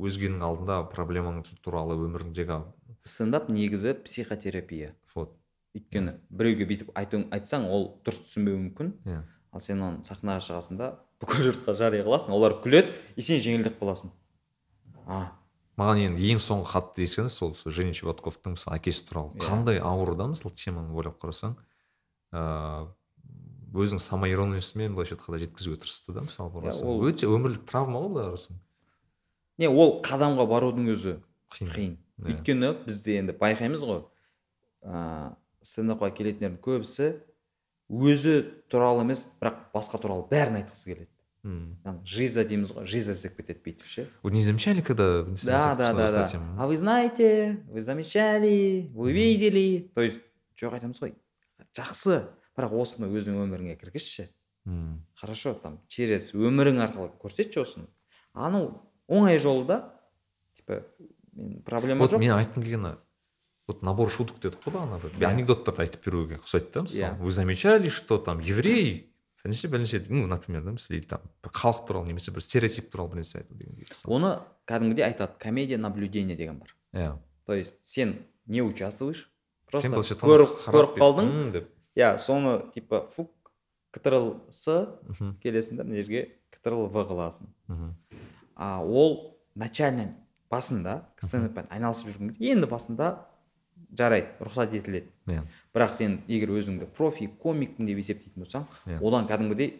өзгенің 0.00 0.40
алдында 0.48 0.80
проблемаң 0.88 1.42
туралы 1.60 1.98
өміріңдегі 2.06 2.62
стендап 3.08 3.48
негізі 3.48 3.94
психотерапия. 4.04 4.94
Вот. 5.14 5.34
Өйткені 5.76 6.14
біреуге 6.30 6.66
бүйтіп 6.68 6.92
айтсаң 6.96 7.66
ол 7.70 7.88
дұрыс 8.04 8.22
түсінбеуі 8.28 8.60
мүмкін. 8.68 8.92
Иә. 9.08 9.22
Ал 9.52 9.60
сен 9.64 9.82
оны 9.82 10.04
сахнаға 10.04 10.40
шығасың 10.44 10.76
да 10.80 10.92
бүкіл 11.22 11.48
жұртқа 11.48 11.74
жария 11.78 12.04
қыласың 12.06 12.32
олар 12.36 12.58
күледі 12.62 12.92
и 13.16 13.22
сен 13.22 13.40
жеңілдеп 13.42 13.78
қаласың. 13.80 14.10
А. 15.06 15.32
Маған 15.78 16.00
енді 16.08 16.28
ең 16.34 16.40
соңғы 16.42 16.66
қатты 16.72 17.04
ескені 17.06 17.30
сол 17.30 17.54
сол 17.54 17.72
женя 17.72 17.92
чебатковтың 17.94 18.56
мысалы 18.56 18.78
әкесі 18.80 19.04
туралы. 19.08 19.32
Иә. 19.38 19.44
қандай 19.46 19.78
ауыр 19.78 20.14
да 20.18 20.26
мысалы 20.32 20.54
теманы 20.54 20.92
ойлап 20.92 21.20
қарасаң 21.22 21.54
ыыы 22.32 22.88
өзінің 23.78 24.00
самоирониясымен 24.02 24.94
былайша 24.96 25.14
айтқанда 25.16 25.38
жеткізуге 25.44 25.76
тырысты 25.84 26.12
да 26.16 26.22
мысалы 26.24 26.50
қарасаң 26.54 26.88
ол- 26.88 27.04
өте 27.08 27.28
өмірлік 27.28 27.64
травма 27.68 28.00
ғой 28.00 28.08
былай 28.14 28.28
қарасаң. 28.32 28.58
Не 29.58 29.68
ол 29.68 30.00
қадамға 30.02 30.46
барудың 30.48 30.88
өзі 30.94 31.16
қиын. 31.52 31.72
қиын. 31.74 31.96
Иә. 32.18 32.32
өйткені 32.32 32.72
бізде 32.86 33.18
енді 33.20 33.34
байқаймыз 33.38 33.84
ғой. 33.84 34.02
Ыыы 34.82 35.36
стендапқа 35.62 36.10
келетіндердің 36.14 36.58
көбісі 36.62 37.08
өзі 37.88 38.34
туралы 38.70 39.02
емес 39.04 39.24
бірақ 39.40 39.70
басқа 39.74 40.00
туралы 40.02 40.26
бәрін 40.30 40.60
айтқысы 40.62 40.92
келеді. 40.92 41.10
М. 41.44 41.78
там 41.84 42.00
жиза 42.04 42.42
дейміз 42.44 42.72
ғой 42.74 42.86
жиза 42.86 43.14
іздеп 43.14 43.36
кетеді 43.38 43.60
бүйтіп 43.64 43.86
ше. 43.86 44.06
Вы 44.22 44.32
не 44.32 44.42
замечали 44.42 44.80
когда 44.82 45.22
да 45.22 45.74
да 45.76 45.92
да 45.92 46.06
да. 46.10 46.40
а 46.58 46.66
вы 46.66 46.76
знаете 46.76 47.64
вы 47.68 47.80
замечали 47.82 48.90
вы 48.92 49.12
видели. 49.12 49.90
То 49.94 50.02
есть 50.02 50.20
жоқ 50.60 50.74
айтамыз 50.74 51.00
ғой. 51.00 51.14
Жақсы. 51.74 52.26
Бірақ 52.58 52.74
осыны 52.74 53.06
өзің 53.06 53.38
өміріңе 53.38 53.78
кіргізші. 53.78 54.28
М. 54.66 55.06
хорошо 55.14 55.54
там 55.54 55.80
через 55.86 56.34
өмірің 56.34 56.82
арқылы 56.82 57.12
көрсетші 57.22 57.62
осыны. 57.62 57.86
Анау 58.34 58.82
оңай 59.06 59.38
жолы 59.38 59.64
да 59.64 59.94
типа 60.56 60.82
мен 61.38 61.62
проблема 61.62 62.00
вот 62.00 62.12
жоқ. 62.12 62.18
мен 62.18 62.32
айтқым 62.32 62.62
келгені 62.62 62.96
вот 63.68 63.82
набор 63.82 64.10
шуток 64.10 64.40
дедік 64.40 64.60
қой 64.64 64.74
бағана 64.74 64.98
бір. 65.00 65.14
Анекдоттарды 65.28 65.82
айтып 65.84 66.04
беруге 66.04 66.40
ұқсайды 66.42 66.72
да 66.72 66.82
мысалы. 66.82 67.04
Иә. 67.04 67.16
вы 67.18 67.30
замечали 67.30 67.88
что 67.88 68.18
там 68.18 68.40
еврей 68.40 69.12
пәленше 69.42 69.68
пәленше 69.68 70.04
ну 70.08 70.26
например 70.26 70.62
да 70.62 70.72
мысалы 70.72 70.98
или 71.00 71.06
там 71.06 71.20
бір 71.42 71.50
халық 71.50 71.86
туралы 71.86 72.08
немесе 72.08 72.32
бір 72.32 72.42
стереотип 72.42 72.90
туралы 72.90 73.10
бір 73.10 73.22
нәрсе 73.22 73.38
айту 73.38 73.54
дегендей 73.54 73.86
оны 74.04 74.40
кәдімгідей 74.66 75.04
айтады. 75.04 75.32
Комедия 75.38 75.78
наблюдения 75.78 76.36
деген 76.36 76.58
бар. 76.58 76.74
Иә. 76.92 77.18
То 77.46 77.54
есть 77.54 77.76
сен 77.86 78.26
не 78.46 78.62
участвуешь 78.62 79.30
просто 79.70 79.88
көріп 79.88 80.98
қалдың. 80.98 81.52
деп. 81.52 81.68
Иә 81.96 82.18
соны 82.18 82.62
типа 82.74 83.08
фук 83.14 83.32
ктрл 83.90 84.44
с 84.50 84.68
келесің 85.42 85.76
да 85.80 85.84
мына 85.84 86.02
жерге 86.02 86.36
ктрл 86.52 86.86
в 86.86 86.96
қыласың 87.08 87.48
мхм. 87.68 87.94
а 88.54 88.84
ол 88.84 89.38
начально 89.54 90.10
басында 90.50 91.02
стендаппен 91.22 91.66
айналысып 91.70 92.08
жүрген 92.12 92.32
кезде 92.32 92.52
енді 92.52 92.66
басында 92.70 93.10
жарайды 93.98 94.28
рұқсат 94.40 94.72
етіледі. 94.74 95.08
Иә. 95.28 95.42
Бірақ 95.74 95.94
сен 95.96 96.18
егер 96.28 96.50
өзіңді 96.56 96.88
профи 96.96 97.28
комикпін 97.42 97.86
деп 97.86 97.98
есептейтін 98.02 98.42
болсаң 98.42 98.66
Иә. 98.86 98.98
одан 99.02 99.28
кәдімгідей 99.28 99.74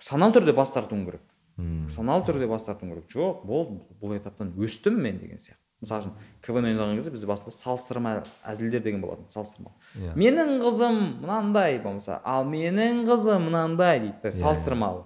саналы 0.00 0.34
түрде 0.38 0.54
бас 0.56 0.72
тартуың 0.74 1.04
керек. 1.06 1.22
М. 1.58 1.88
саналы 1.88 2.24
түрде 2.24 2.46
бас 2.48 2.64
тартуың 2.64 2.94
керек. 2.94 3.10
Жоқ 3.12 3.44
болды 3.46 3.80
бұл 4.00 4.16
этаптан 4.16 4.52
өстім 4.56 4.96
мен 5.00 5.18
деген 5.18 5.38
сияқты. 5.38 5.58
Мысалы 5.80 6.02
үшін 6.02 6.12
квн 6.44 6.66
ойнаған 6.68 6.96
кезде 6.98 7.10
бізде 7.10 7.26
басында 7.26 7.50
салыстырма 7.56 8.10
әзілдер 8.44 8.82
деген 8.84 9.00
болатын 9.00 9.28
салыстырма. 9.32 9.70
Иә. 9.96 10.12
Менің 10.14 10.58
қызым 10.60 10.98
мынандай 11.22 11.78
болмаса 11.80 12.20
ал 12.24 12.44
менің 12.44 13.06
қызым 13.08 13.46
мынандай 13.48 14.00
дейді. 14.00 14.18
Иә, 14.24 14.32
салыстырмалы. 14.42 15.04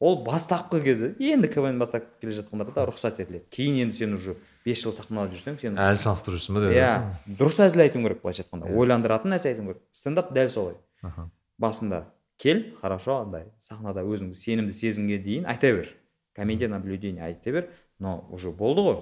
Ол 0.00 0.18
бастапқы 0.24 0.80
кезі. 0.84 1.14
Енді 1.18 1.48
квн 1.48 1.78
бастап 1.80 2.08
келе 2.20 2.34
жатқандарда 2.36 2.84
рұқсат 2.88 3.20
етіледі. 3.22 3.44
Кейін 3.50 3.78
енді 3.86 3.96
сен 3.96 4.14
уже 4.18 4.36
бес 4.64 4.82
жыл 4.82 4.92
сахнада 4.96 5.32
жүрсең 5.32 5.56
сен 5.60 5.78
әлі 5.80 6.00
салыстырып 6.00 6.40
жүрсің 6.40 6.58
ба 6.58 6.64
деп 6.64 6.74
иә 6.76 6.90
дұрыс 7.38 7.60
әзіл 7.64 7.84
айтуың 7.86 8.04
керек 8.08 8.22
былайша 8.22 8.44
айтқанда. 8.44 8.68
Иә. 8.68 8.76
ойландыратын 8.76 9.32
нәрсе 9.32 9.52
айтуың 9.52 9.70
керек. 9.72 9.82
Стендап 9.92 10.32
дәл 10.36 10.48
солай. 10.52 10.76
Аха. 11.02 11.30
басында 11.58 12.04
кел 12.36 12.62
хорошо 12.80 13.22
андай. 13.22 13.46
Сахнада 13.60 14.04
өзіңді 14.04 14.36
сенімді 14.36 14.72
сезімге 14.72 15.18
дейін 15.18 15.46
айта 15.46 15.72
бер. 15.72 15.94
Комедия 16.34 16.68
наблюдение 16.68 17.24
айта 17.24 17.50
бер. 17.50 17.70
Но 17.98 18.26
уже 18.30 18.50
болды 18.52 18.82
ғой. 18.84 18.98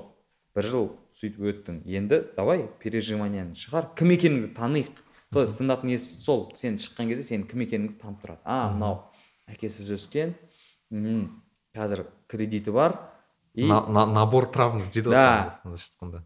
Бір 0.54 0.68
жыл 0.70 0.92
сөйтіп 1.18 1.42
өттің. 1.50 1.82
Енді 1.84 2.22
давай 2.36 2.68
переживанияны 2.78 3.58
шығар. 3.58 3.90
Кім 3.98 4.14
екеніңді 4.14 4.54
таниық 4.54 5.02
то 5.34 5.42
есть 5.42 5.56
стендаптың 5.56 5.90
несі 5.90 6.14
сол. 6.22 6.52
Сен 6.54 6.78
шыққан 6.78 7.10
кезде 7.10 7.26
сенің 7.26 7.48
кім 7.50 7.64
екеніңді 7.66 7.98
танып 7.98 8.22
тұрады. 8.22 8.38
А 8.46 8.70
мынау 8.70 9.00
әкесіз 9.50 9.90
өскен 9.96 10.36
мхм, 10.94 11.42
қазір 11.74 12.04
кредиті 12.30 12.70
бар. 12.70 13.10
И 13.54 13.66
На- 13.66 13.86
на- 13.86 14.06
набор 14.06 14.46
травм 14.50 14.80
дейді 14.80 15.02
ғой 15.08 15.14
Да. 15.14 15.60
былайша 15.64 15.90
айтқанда 15.90 16.22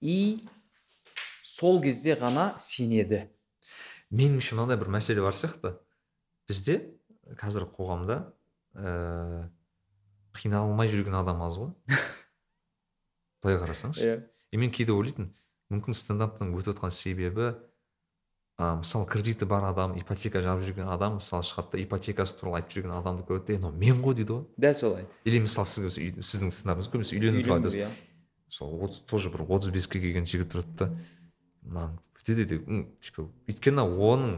и 0.00 0.40
сол 1.42 1.80
кезде 1.82 2.14
ғана 2.14 2.58
сенеді. 2.58 3.28
Меніңше 4.12 4.54
мынандай 4.54 4.76
бір 4.78 4.88
мәселе 4.94 5.22
бар 5.22 5.32
сияқты. 5.34 5.74
Бізде 6.48 6.94
қазір 7.36 7.66
қоғамда 7.74 8.32
ііі 8.74 9.50
қиналмай 10.38 10.88
жүрген 10.88 11.18
адам 11.18 11.42
аз 11.42 11.58
ғой. 11.58 11.72
Былай 13.42 13.58
қарасаңшы. 13.58 14.02
Иә. 14.02 14.22
И 14.52 14.56
мен 14.56 14.70
кейде 14.70 14.92
ойлайтынмын 14.94 15.34
мүмкін 15.70 15.94
стендаптың 15.98 16.54
өтіп 16.56 16.72
жатқан 16.78 16.90
себебі 16.94 17.54
а, 18.58 18.76
мысалы 18.80 19.06
кредиті 19.06 19.46
бар 19.46 19.64
адам 19.70 19.94
ипотека 19.98 20.42
жабып 20.42 20.66
жүрген 20.66 20.88
адам 20.90 21.18
мысалы 21.20 21.46
шығады 21.46 21.76
да 21.76 21.82
ипотекасы 21.84 22.34
туралы 22.40 22.58
айтып 22.60 22.74
жүрген 22.78 22.94
адамды 22.98 23.22
көреді 23.28 23.46
де 23.52 23.58
мынау 23.58 23.72
мен 23.78 24.02
ғой 24.02 24.16
дейді 24.18 24.34
ғой. 24.34 24.44
Дәл 24.58 24.74
солай. 24.74 25.06
Или 25.24 25.38
мысалы 25.44 25.66
сіз 25.70 25.98
сіздің 25.98 26.50
стендапыңыз 26.50 26.90
көбінесе 26.90 27.16
үйлену 27.20 27.44
туралы 27.44 27.62
айтасыз. 27.62 27.78
иә. 27.78 27.88
Мысалы 28.50 28.82
отыз 28.88 29.00
тоже 29.06 29.30
бір 29.30 29.46
отыз 29.46 29.70
беске 29.70 30.00
келген 30.02 30.26
жігіт 30.26 30.52
тұрады 30.52 30.74
да. 30.78 30.90
Мынаны 31.62 31.98
бүйтеді 32.18 32.44
де 32.50 32.58
м, 32.66 32.84
типа 33.00 33.28
өйткені 33.46 33.84
оның 33.86 34.34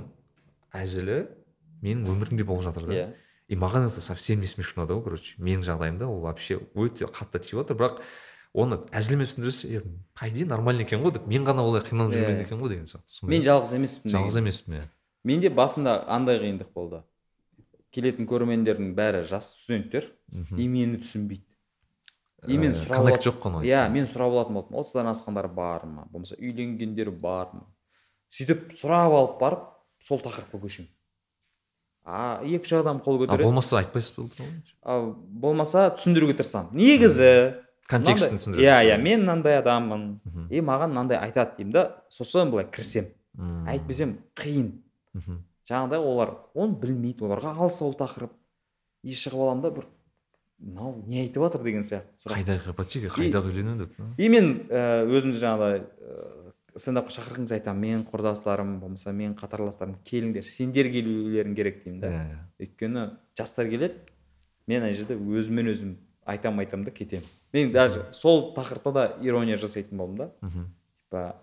әзілі 0.77 1.19
менің 1.81 2.09
өмірімде 2.13 2.45
болып 2.45 2.65
жатыр 2.69 2.87
да. 2.87 2.93
Иә. 2.93 3.09
И 3.49 3.57
маған 3.57 3.89
это 3.89 4.01
совсем 4.01 4.41
не 4.41 4.47
смешно 4.47 4.85
да 4.87 4.95
короче 5.01 5.35
менің 5.43 5.65
жағдайымда 5.67 6.07
ол 6.07 6.21
вообще 6.21 6.61
өте 6.75 7.09
қатты 7.11 7.41
тиіп 7.41 7.65
жатыр 7.65 7.77
бірақ 7.81 8.03
оны 8.55 8.81
әзілмен 8.91 9.29
түсіндірсе 9.29 9.69
е 9.71 9.83
по 10.15 10.27
идее 10.29 10.47
нормально 10.47 10.83
екен 10.83 11.03
ғой 11.05 11.15
деп 11.15 11.27
мен 11.31 11.45
ғана 11.47 11.63
олай 11.63 11.85
қиналып 11.87 12.17
жүрмейді 12.17 12.47
екен 12.47 12.59
ғой 12.59 12.73
деген 12.73 12.89
сияқты. 12.91 13.07
Сондай. 13.07 13.37
мен 13.37 13.47
жалғыз 13.47 13.75
емеспін 13.77 14.15
жалғыз 14.15 14.39
емеспін 14.41 14.79
иә 14.81 14.87
менде 15.25 15.51
басында 15.51 16.05
андай 16.09 16.41
қиындық 16.43 16.73
болды. 16.75 17.03
Келетін 17.95 18.27
көрермендердің 18.31 18.93
бәрі 18.95 19.23
жас 19.27 19.53
студенттер 19.55 20.11
и 20.31 20.67
мені 20.69 21.01
түсінбейді. 21.03 21.45
И 22.49 22.57
мен 22.57 22.75
сұрап 22.75 23.05
коннект 23.05 23.27
жоқ 23.27 23.41
қой 23.43 23.67
иә 23.69 23.89
мен 23.93 24.07
сұрап 24.07 24.33
алатын 24.33 24.57
болдым. 24.57 24.79
Отыздан 24.81 25.11
асқандар 25.11 25.49
бар 25.53 25.85
ма? 25.87 26.07
Болмаса 26.11 26.39
үйленгендер 26.39 27.11
бар 27.11 27.51
ма? 27.53 27.67
Сөйтіп 28.35 28.71
сұрап 28.79 29.15
алып 29.15 29.39
барып 29.41 29.67
сол 30.01 30.23
тақырыпқа 30.25 30.63
көшемін. 30.63 30.89
А 32.07 32.41
екі 32.43 32.65
үш 32.65 32.73
адам 32.81 33.03
қол 33.05 33.21
көтереді. 33.21 33.45
болмаса 33.45 33.79
айтпайсыз 33.83 34.15
ба 34.17 35.15
болмаса 35.29 35.91
түсіндіруге 35.99 36.39
тырысамын. 36.39 36.73
Негізі 36.73 37.61
контекстін 37.91 38.41
түсіндіресіз 38.41 38.67
иә 38.67 38.77
иә 38.89 38.99
мен 39.03 39.25
мынандай 39.25 39.59
адаммын. 39.61 40.05
И 40.51 40.63
маған 40.65 40.95
мынандай 40.95 41.19
айтады 41.21 41.59
деймін 41.59 41.75
да 41.75 41.85
сосын 42.09 42.51
былай 42.53 42.69
кірісемін. 42.71 43.13
М. 43.39 43.65
әйтпесем 43.71 44.17
қиын. 44.39 44.73
Мхм. 45.15 45.41
жаңағыдай 45.71 46.03
олар 46.03 46.35
оны 46.55 46.79
білмейді 46.81 47.27
оларға 47.27 47.55
алыс 47.57 47.81
ол 47.83 47.95
тақырып. 47.99 48.33
И 49.03 49.15
шығып 49.15 49.43
аламын 49.47 49.63
да 49.63 49.71
бір 49.71 49.87
мынау 50.61 51.03
не 51.07 51.23
айтып 51.23 51.43
жатыр? 51.43 51.63
деген 51.65 51.83
сияқты 51.83 52.29
қайдағы 52.29 52.75
ипотека 52.75 53.15
қайдағы 53.15 53.53
үйлену 53.53 53.77
деп 53.81 53.97
и 54.19 54.29
мен 54.29 54.67
ә, 54.69 55.07
өзімді 55.09 55.41
жаңағыдай 55.41 55.81
ә, 55.81 56.41
стендапқа 56.77 57.15
шақырған 57.17 57.47
кезде 57.47 57.57
айтамын. 57.59 57.81
Менің 57.81 58.05
құрдастарым 58.11 58.77
болмаса 58.83 59.15
менің 59.17 59.35
қатарластарым 59.41 59.97
келіңдер 60.05 60.45
сендер 60.47 60.91
келулерің 60.93 61.57
керек 61.57 61.83
деймін 61.85 62.01
да. 62.01 62.11
Иә 62.11 62.23
иә. 62.29 62.41
Өйткені 62.67 63.07
жастар 63.39 63.71
келеді 63.71 63.95
мен 64.69 64.85
ана 64.85 64.93
жерде 64.93 65.17
өзіммен 65.17 65.73
өзім 65.73 65.97
айтамын 66.29 66.67
айтамын 66.67 66.87
да 66.87 66.95
кетемін. 66.95 67.27
Мен 67.53 67.73
даже 67.73 68.07
сол 68.13 68.53
тақырыпта 68.57 68.93
да 68.93 69.05
ирония 69.21 69.57
жасайтын 69.57 69.97
болдым 69.99 70.17
да. 70.17 70.31
Мхм. 70.41 70.67
типа 71.11 71.37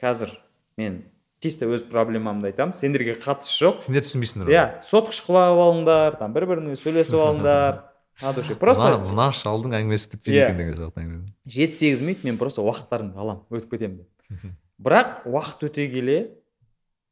қазір 0.00 0.30
мен 0.76 1.04
чисто 1.40 1.66
өз 1.66 1.84
проблемамды 1.88 2.48
айтамын 2.50 2.74
сендерге 2.74 3.14
қатысы 3.20 3.56
жоқ. 3.64 3.84
Сендер 3.86 4.02
түсінбейсіңдер 4.04 4.52
иә 4.52 4.64
сотка 4.84 5.12
шұқылап 5.16 5.60
алыңдар 5.66 6.18
там 6.18 6.32
бір 6.32 6.46
біріңе 6.52 6.76
сөйлесіп 6.80 7.14
алыңдар. 7.20 7.82
На 8.22 8.32
душе 8.32 8.54
просто 8.56 8.96
мына 9.04 9.26
шалдың 9.36 9.74
әңгімесі 9.76 10.08
бітпейді 10.14 10.38
Иә. 10.38 10.44
екен 10.46 10.56
деген 10.56 10.74
сияқты 10.78 11.02
әңгіме. 11.02 11.26
жеті 11.46 11.76
сегіз 11.76 12.00
минут 12.00 12.24
мен 12.24 12.38
просто 12.40 12.62
уақыттарыңды 12.64 13.12
аламын 13.20 13.42
өтіп 13.52 13.70
кетемін 13.76 13.98
деп. 13.98 14.54
Бірақ 14.80 15.26
уақыт 15.28 15.66
өте 15.68 15.84
келе 15.92 16.16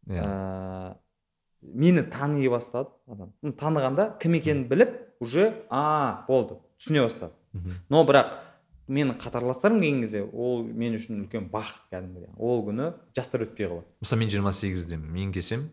ә, 0.08 0.94
мені 1.60 2.02
тани 2.08 2.48
бастады 2.48 2.88
адам. 3.06 3.32
Танығанда 3.44 4.14
кім 4.20 4.38
екенін 4.40 4.64
біліп 4.68 4.96
уже 5.20 5.50
а 5.68 6.24
болды 6.28 6.56
түсіне 6.80 7.04
бастады. 7.04 7.32
Но 7.90 8.04
бірақ 8.04 8.34
менің 8.88 9.16
қатарластарым 9.20 9.80
келген 9.80 10.02
кезде 10.04 10.22
ол 10.24 10.62
мен 10.64 10.94
үшін 10.98 11.22
үлкен 11.24 11.48
бақыт 11.52 11.86
кәдімгідей 11.92 12.30
ол 12.36 12.64
күні 12.66 12.90
жастар 13.16 13.46
өтпей 13.46 13.68
қалады 13.70 13.86
мысалы 14.02 14.20
мен 14.20 14.30
жиырма 14.34 14.52
сегіздемін 14.52 15.10
мен 15.14 15.32
келсем 15.32 15.70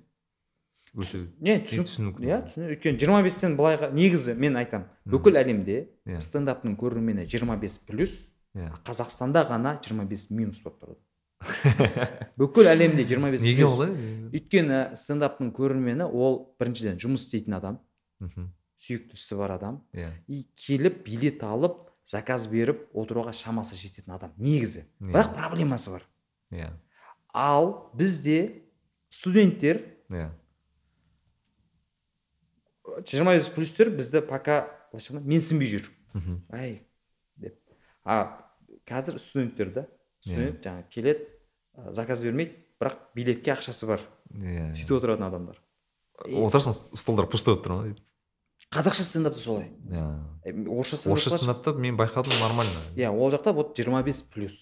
өсу 0.95 1.25
не 1.39 1.57
түсінікті. 1.59 1.87
түсінік 1.87 2.19
иә 2.23 2.39
түсінік 2.47 2.71
өйткені 2.75 2.99
жиырма 2.99 3.21
бестен 3.23 3.57
былайға 3.59 3.91
негізі 3.95 4.33
мен 4.35 4.55
айтамын 4.59 4.87
бүкіл 5.07 5.39
әлемде 5.39 5.77
Иә. 6.07 6.19
стендаптың 6.19 6.75
көрермені 6.79 7.25
жиырма 7.27 7.55
бес 7.59 7.77
плюс 7.87 8.31
иә 8.55 8.71
қазақстанда 8.87 9.43
ғана 9.47 9.77
25 9.81 10.29
минус 10.31 10.61
болып 10.63 10.83
тұрады 10.83 10.99
бүкіл 12.37 12.67
әлемде 12.69 13.03
25 13.07 13.41
неге 13.41 13.63
плюс. 13.63 13.71
олай 13.73 13.91
өйткені 14.35 14.81
стендаптың 14.99 15.51
көрермені 15.55 16.05
ол 16.11 16.53
біріншіден 16.59 16.99
жұмыс 17.01 17.23
істейтін 17.27 17.55
адам 17.57 17.79
мхм. 18.19 18.51
Сүйікті 18.81 19.17
ісі 19.17 19.37
бар 19.37 19.55
адам. 19.57 19.79
Иә. 19.93 20.09
И 20.27 20.43
келіп 20.57 21.03
билет 21.05 21.43
алып 21.45 21.83
заказ 22.07 22.47
беріп 22.49 22.87
отыруға 22.97 23.33
шамасы 23.35 23.77
жететін 23.77 24.15
адам 24.15 24.33
негізі. 24.41 24.85
Иә. 24.99 25.13
бірақ 25.13 25.33
проблемасы 25.37 25.93
бар. 25.93 26.05
Иә. 26.51 26.71
Ал 27.33 27.91
бізде 27.93 28.63
студенттер 29.09 29.83
иә. 30.09 30.31
жиырма 33.05 33.35
бес 33.37 33.49
плюстер 33.49 33.91
бізді 33.93 34.25
пока 34.25 34.65
былайша 34.91 35.13
айтқанда 35.13 35.29
менсінбей 35.29 35.69
жүр. 35.75 35.89
Мхм. 36.13 36.41
әй 36.49 36.81
деп. 37.37 37.59
А 38.03 38.49
қазір 38.85 39.19
студенттер 39.19 39.73
да 39.73 39.87
студент 40.21 40.65
жаңағы 40.65 40.89
келеді 40.89 41.27
заказ 41.93 42.21
бермейді 42.21 42.57
бірақ 42.81 42.97
билетке 43.15 43.53
ақшасы 43.53 43.85
бар. 43.85 44.01
Иә. 44.33 44.73
Сөйтіп 44.73 44.97
отыратын 44.97 45.29
адамдар. 45.29 45.61
Отырасың 46.25 46.73
столдар 46.97 47.29
пустой 47.29 47.55
болып 47.55 47.65
тұр 47.65 47.77
ма 47.77 48.10
қазақша 48.71 49.03
стендапта 49.03 49.39
солай. 49.39 49.71
Иә. 49.89 50.19
Э, 50.45 50.51
орысша 50.51 50.97
орысша 51.09 51.29
стендапта 51.29 51.73
мен 51.73 51.97
байқадым 51.97 52.31
нормально. 52.39 52.79
Иә 52.95 53.11
ол 53.11 53.31
жақта 53.31 53.53
вот 53.53 53.77
25 53.77 54.23
плюс 54.33 54.53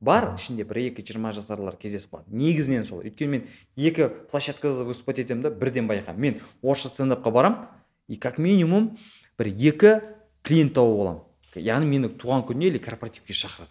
бар 0.00 0.34
ішінде 0.34 0.64
бір 0.64 0.78
екі 0.88 1.04
жиырма 1.04 1.32
жасарлар 1.32 1.76
кездесіп 1.76 2.16
қалады 2.16 2.32
негізінен 2.32 2.84
солай 2.88 3.10
өйткені 3.10 3.30
мен 3.30 3.46
екі 3.76 4.08
площадкада 4.30 4.84
выступать 4.88 5.20
етемін 5.20 5.42
да 5.42 5.50
бірден 5.50 5.88
байқаймын. 5.88 6.16
Мен 6.16 6.40
орысша 6.62 6.88
стендапқа 6.88 7.30
барамын 7.30 7.68
и 8.08 8.16
как 8.16 8.38
минимум 8.38 8.96
бір 9.38 9.52
екі 9.52 10.00
клиент 10.42 10.74
тауып 10.74 11.00
аламын. 11.00 11.22
Яғни 11.54 11.86
мені 11.86 12.08
туған 12.16 12.48
күніне 12.48 12.72
или 12.72 12.78
корпоративке 12.78 13.32
шақырады. 13.32 13.70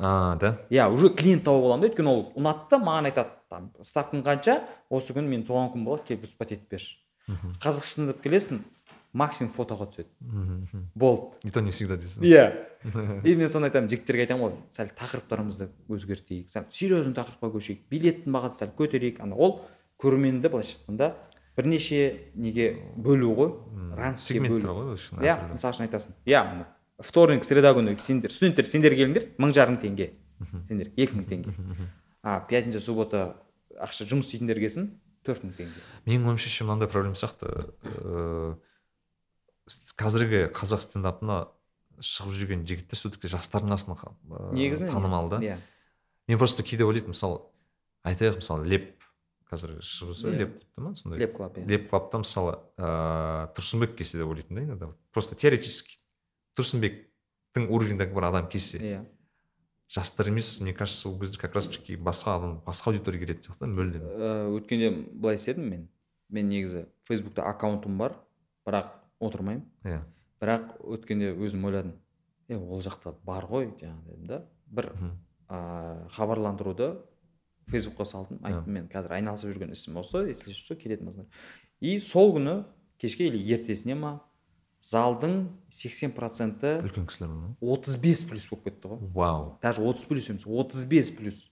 А 0.00 0.36
да? 0.40 0.56
Иә 0.70 0.88
уже 0.88 1.10
клиент 1.10 1.44
тауып 1.44 1.64
аламын 1.64 1.84
да. 1.84 1.92
Өйткені 1.92 2.08
ол 2.08 2.32
ұнатты 2.34 2.76
да 2.76 2.80
маған 2.80 3.12
айтады 3.12 3.36
там 3.48 3.72
ставкаң 3.80 4.24
қанша? 4.24 4.62
Осы 4.90 5.12
күні 5.12 5.28
менің 5.28 5.46
туған 5.46 5.72
күнім 5.72 5.84
болады 5.84 6.08
келіп 6.08 6.26
выступать 6.26 6.56
етіп 6.56 6.70
берші 6.76 6.96
қазақша 7.26 7.90
стендап 7.90 8.20
келесің 8.22 8.60
максимум 9.16 9.52
фотоға 9.56 9.86
түседі. 9.90 10.10
Болды. 10.94 11.32
И 11.44 11.50
то 11.50 11.60
не 11.64 11.70
всегда 11.72 11.96
дейсің 11.96 12.22
иә. 12.26 12.44
И 13.24 13.34
мен 13.36 13.48
соны 13.48 13.70
айтамын 13.70 13.88
жігіттерге 13.90 14.26
айтамын 14.26 14.44
ғой 14.44 14.58
сәл 14.76 14.90
тақырыптарымызды 14.98 15.70
өзгертейік 15.88 16.50
сәл 16.52 16.66
серьезный 16.70 17.16
тақырыпқа 17.16 17.50
көшейік 17.56 17.86
билеттің 17.90 18.36
бағасын 18.36 18.60
сәл 18.66 18.74
көтерейік. 18.78 19.20
Ана 19.24 19.34
ол 19.34 19.62
көрерменді 20.02 20.50
былайша 20.52 20.76
айтқанда 20.78 21.14
бірнеше 21.56 22.30
неге 22.34 22.68
бөлу 22.96 23.32
ғой 23.34 23.52
рангке 23.96 24.40
бөлу. 24.44 24.60
ғой 24.60 25.24
иә 25.24 25.38
мысалы 25.52 25.72
үшін 25.72 25.86
айтасың. 25.88 26.12
Иә 26.28 26.66
вторник 27.00 27.44
среда 27.44 27.72
күні 27.76 27.96
сендер 28.04 28.30
студенттер 28.32 28.66
сендер 28.68 28.94
келіңдер 28.96 29.30
мың 29.40 29.52
жарым 29.56 29.80
теңге. 29.80 30.12
Сендер 30.68 30.92
екі 30.96 31.16
мың 31.16 31.26
теңге. 31.32 31.56
А 32.22 32.40
пятница 32.48 32.80
суббота 32.80 33.36
ақша 33.80 34.04
жұмыс 34.08 34.28
істейтіндер 34.28 34.60
келсін 34.60 34.90
төрт 35.24 35.42
мың 35.44 35.56
теңге. 35.58 35.82
Менің 36.06 36.28
ойымша 36.32 36.48
еще 36.48 36.64
мынандай 36.68 36.88
проблема 36.88 37.14
сияқты. 37.16 37.48
Ыыы 37.84 38.54
с- 38.54 38.60
қазіргі 39.98 40.46
қазақ 40.54 40.82
стендапына 40.84 41.38
шығып 42.00 42.34
жүрген 42.36 42.66
жігіттер 42.68 42.98
все 42.98 43.10
таки 43.10 43.28
жастардың 43.32 43.72
арасында 43.74 44.52
негізі 44.54 44.86
танымал 44.90 45.28
да. 45.32 45.40
Иә. 45.42 45.56
Мен 46.28 46.38
просто 46.38 46.62
кейде 46.62 46.84
ойлайтынмын 46.84 47.14
мысалы 47.16 47.40
айтайық 48.06 48.38
мысалы 48.42 48.66
леп 48.68 48.92
қазір 49.50 49.78
шығып 49.80 50.12
жатса 50.14 50.28
Иә. 50.30 50.38
леп 50.42 50.62
ма 50.76 50.94
сондай? 50.94 51.20
Леп 51.24 51.36
клаб 51.36 51.56
иә. 51.58 51.66
Леп 51.66 51.88
клабта 51.90 52.18
мысалы 52.22 52.58
ыыы 52.76 53.48
тұрсынбек 53.56 53.96
келсе 53.98 54.18
деп 54.18 54.28
ойлайтын 54.28 54.56
да 54.56 54.62
иногда 54.62 54.88
просто 55.12 55.34
теоретически 55.34 55.98
тұрсынбектің 56.58 57.68
уровеньдегі 57.70 58.14
бір 58.14 58.28
адам 58.30 58.48
келсе 58.48 58.78
иә. 58.78 59.04
жастар 59.88 60.28
емес 60.28 60.60
мне 60.60 60.74
кажется 60.74 61.08
ол 61.08 61.18
кезде 61.20 61.38
как 61.38 61.54
раз 61.54 61.68
таки 61.68 61.96
басқа 61.96 62.36
адам 62.36 62.60
басқа 62.66 62.90
аудитория 62.90 63.20
келетін 63.24 63.42
сияқты 63.52 63.66
мүлдем. 63.70 64.02
Өткенде 64.58 64.90
былай 65.14 65.36
істедім 65.36 65.68
мен. 65.70 65.88
Мен 66.28 66.48
негізі 66.50 66.86
фейсбукта 67.06 67.46
аккаунтым 67.46 67.96
бар 67.98 68.16
бірақ 68.66 68.90
отырмаймын. 69.20 69.64
Иә. 69.84 70.02
Бірақ 70.40 70.76
өткенде 70.84 71.32
өзім 71.34 71.68
ойладым 71.68 71.94
е 72.48 72.58
ол 72.58 72.82
жақта 72.84 73.14
бар 73.24 73.46
ғой 73.50 73.70
жаңағы 73.80 74.10
дедім 74.10 74.26
да. 74.30 74.42
Бір 74.66 74.92
ыыы 74.96 76.08
хабарландыруды 76.16 76.90
фейсбукқа 77.70 78.04
салдым. 78.04 78.40
Айттым 78.42 78.72
мен 78.72 78.88
қазір 78.92 79.16
айналысып 79.18 79.54
жүрген 79.54 79.72
ісім 79.74 79.98
осы 80.02 80.28
если 80.30 80.54
что 80.54 80.76
келетін 80.78 81.10
болсаңдар 81.10 81.30
и 81.80 81.98
сол 82.00 82.32
күні 82.36 82.64
кешке 83.00 83.28
или 83.28 83.40
ертесіне 83.54 83.96
ма 83.98 84.12
залдың 84.86 85.48
80 85.72 86.14
проценті 86.16 86.76
үлкен 86.86 87.08
кісілер 87.10 87.32
ма 87.32 87.52
35 87.60 88.24
плюс 88.30 88.48
болып 88.50 88.64
кетті 88.70 88.92
ғой. 88.92 89.10
Вау. 89.14 89.58
Даже 89.62 89.82
30 89.82 90.06
плюс 90.08 90.30
емес 90.30 90.46
35 90.46 91.16
плюс. 91.16 91.50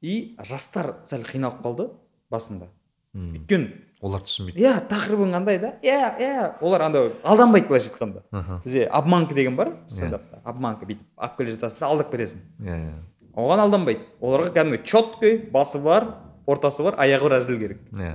И 0.00 0.36
жастар 0.38 1.00
сәл 1.04 1.26
қиналып 1.26 1.60
қалды 1.64 1.90
басында. 2.30 2.70
Өйткені 3.14 3.87
олар 4.00 4.22
түсінбейді. 4.22 4.62
Иә 4.62 4.72
тақырыбың 4.88 5.34
қандай 5.34 5.58
да? 5.62 5.72
Иә 5.82 6.00
иә. 6.22 6.46
Олар 6.62 6.84
андай 6.86 7.12
алданбайды 7.22 7.68
былайша 7.68 7.90
айтқанда. 7.90 8.22
Аха. 8.30 8.60
бізде 8.64 8.86
обманка 8.86 9.34
деген 9.34 9.56
бар 9.56 9.74
стендапта. 9.88 10.40
Обманка 10.44 10.86
бүйтіп 10.86 11.06
алып 11.16 11.36
келе 11.36 11.54
жатасың 11.56 11.80
да 11.80 11.86
алдап 11.86 12.12
кетесің. 12.12 12.42
Иә 12.60 12.78
иә. 12.78 12.96
Оған 13.34 13.64
алданбайды. 13.66 14.06
Оларға 14.20 14.52
кәдімгі 14.54 14.82
четкий 14.84 15.38
басы 15.50 15.80
бар 15.82 16.14
ортасы 16.46 16.82
бар 16.86 16.98
аяғы 16.98 17.28
бар 17.28 17.38
әзіл 17.40 17.58
керек. 17.58 17.82
Иә. 17.92 18.14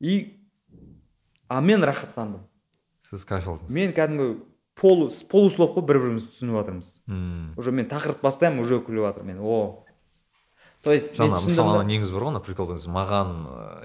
И 0.00 0.40
а 1.48 1.60
мен 1.60 1.84
рахаттандым. 1.84 2.46
Сіз 3.10 3.24
кайф 3.28 3.48
алдыңыз 3.48 3.76
мен 3.76 3.92
кәдімгі 3.92 4.40
полу 4.80 5.10
полуслов 5.28 5.76
қой 5.76 5.84
бір 5.84 6.00
бірімізді 6.00 6.32
түсініп 6.32 6.60
жатырмыз. 6.60 6.90
Уже 7.58 7.72
мен 7.72 7.88
тақырып 7.90 8.22
бастаймын 8.24 8.64
уже 8.64 8.80
күліп 8.80 9.10
жатыр 9.10 9.24
мен 9.28 9.40
о. 9.42 9.84
То 10.82 10.94
есть 10.94 11.12
жаңа 11.18 11.42
мысалы 11.44 11.76
ана 11.76 11.88
неңіз 11.88 12.08
бар 12.14 12.24
ғой 12.24 12.32
ана 12.32 12.40
приколда 12.40 12.78
маған 12.88 13.34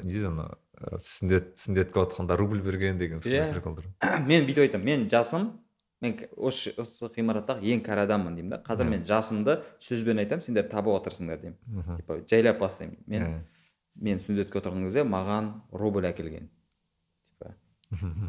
не 0.03 0.13
дейді 0.13 0.29
ана? 0.29 0.45
Ы, 0.79 0.97
сүндет 0.99 1.55
сүндетке 1.57 2.01
отқанда 2.03 2.37
рубль 2.37 2.61
берген 2.61 2.97
деген 2.97 3.21
сондай 3.21 3.49
Иә. 3.49 3.53
приколдар 3.53 3.85
мен 4.27 4.45
бүйтіп 4.47 4.65
айтамын. 4.67 4.85
Мен 4.85 5.07
жасым 5.09 5.49
мен 6.01 6.17
осы 6.35 6.73
осы 6.77 7.07
ғимараттағы 7.15 7.63
ең 7.73 7.81
кәрі 7.85 8.03
адаммын 8.05 8.35
деймін 8.35 8.51
да. 8.55 8.61
Қазір 8.65 8.89
мен 8.91 9.05
жасымды 9.07 9.59
сөзбен 9.79 10.19
айтамын 10.21 10.43
сендер 10.43 10.67
табып 10.69 10.99
отырсыңдар 10.99 11.39
деймін. 11.41 11.97
Типа 11.97 12.19
жайлап 12.29 12.59
бастаймын. 12.59 12.99
Мен 13.07 13.45
мен 13.95 14.19
сүндетке 14.19 14.59
отырған 14.59 14.83
кезде 14.89 15.03
маған 15.07 15.53
рубль 15.71 16.05
әкелген. 16.11 16.49
Типа 17.31 17.55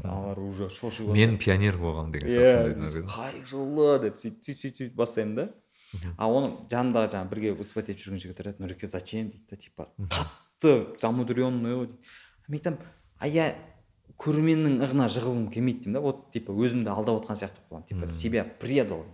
алар 0.04 0.38
уже 0.38 0.68
шоши 0.70 1.02
мен 1.10 1.38
пионер 1.38 1.76
болғанмын 1.80 2.12
деген 2.14 2.28
сияқты 2.30 2.74
сондай 2.76 3.02
иә 3.02 3.06
қай 3.10 3.40
жылы 3.50 3.88
деп 4.04 4.18
сөйтіп 4.20 4.44
сөйтіп 4.44 4.60
сөйтіп 4.60 4.76
сөйтіп 4.78 4.94
бастаймын 5.00 5.34
да. 5.40 5.46
А 6.18 6.28
оның 6.28 6.68
жанындағы 6.70 7.08
жаңағы 7.14 7.30
бірге 7.32 7.52
выступать 7.56 7.88
етіп 7.90 8.04
жүрген 8.04 8.20
жігіт 8.22 8.40
айтады 8.42 8.62
нұреке 8.62 8.86
зачем? 8.90 9.30
дейді 9.32 9.46
да 9.50 9.56
типа 9.56 9.88
қатты 10.12 10.98
замудренный 11.00 11.74
ғой 11.80 11.88
мен 12.48 12.58
айтамын 12.60 12.78
а 13.18 13.26
я 13.28 13.46
көрерменнің 14.16 14.78
ығына 14.86 15.06
жығылғым 15.12 15.48
келмейді 15.52 15.84
деймін 15.86 15.98
да. 15.98 16.00
Вот 16.00 16.30
типа 16.32 16.52
өзімді 16.52 16.88
алдап 16.92 17.20
отқан 17.22 17.36
сияқты 17.36 17.60
болып 17.70 17.84
қаламын 17.84 17.88
типа 17.88 18.08
себя 18.12 18.44
предал 18.60 19.04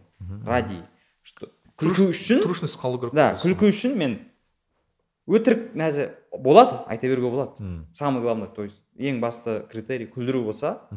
ради. 0.47 0.83
Что 1.23 1.49
күлкі 1.79 2.11
үшін 2.13 2.43
трушность 2.45 2.79
қалу 2.79 3.01
керек 3.01 3.15
да 3.15 3.33
күлкі 3.41 3.71
үшін 3.73 3.97
мен 3.99 4.19
өтірік 5.27 5.73
нәзі 5.79 6.09
болады 6.39 6.81
айта 6.87 7.07
беруге 7.09 7.31
болады. 7.31 7.63
М. 7.63 7.87
самое 7.93 8.23
главное 8.23 8.49
то 8.49 8.65
есть 8.65 8.83
ең 8.97 9.21
басты 9.21 9.67
критерий 9.71 10.07
күлдіру 10.07 10.45
болса 10.45 10.89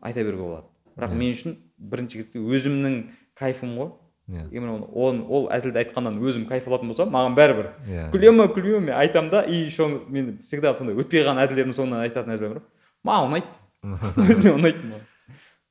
айта 0.00 0.24
беруге 0.24 0.42
болады. 0.42 0.66
Бірақ 0.96 1.12
Иә. 1.12 1.16
мен 1.16 1.32
үшін 1.32 1.56
бірінші 1.78 2.22
кезде 2.22 2.38
өзімнің 2.38 3.10
кайфым 3.34 3.76
ғой. 3.78 3.92
Иә 4.28 4.44
именно 4.52 4.84
оны 4.92 5.24
ол 5.24 5.48
әзілді 5.52 5.80
айтқаннан 5.82 6.18
өзім 6.20 6.46
кайф 6.48 6.68
алатын 6.68 6.92
болсам 6.92 7.10
маған 7.12 7.36
бәрібір. 7.38 7.70
Иә 7.88 8.08
күле 8.12 8.32
ма 8.32 8.48
күлмей 8.52 8.78
ма 8.78 8.86
мен 8.86 8.96
айтамын 8.98 9.30
да 9.30 9.42
и 9.42 9.64
еще 9.64 9.88
мен 10.08 10.38
всегда 10.42 10.74
сондай 10.74 10.96
өтпей 10.96 11.24
қалған 11.24 11.42
әзілдерімнің 11.46 11.78
соңынан 11.78 12.04
айтатын 12.04 12.34
әзілдер 12.36 12.58
бар. 12.58 12.68
Маған 13.08 13.32
ұнайды. 13.32 13.48
Өзіме 14.34 14.54
ұнайды 14.58 14.84
маған. 14.92 15.08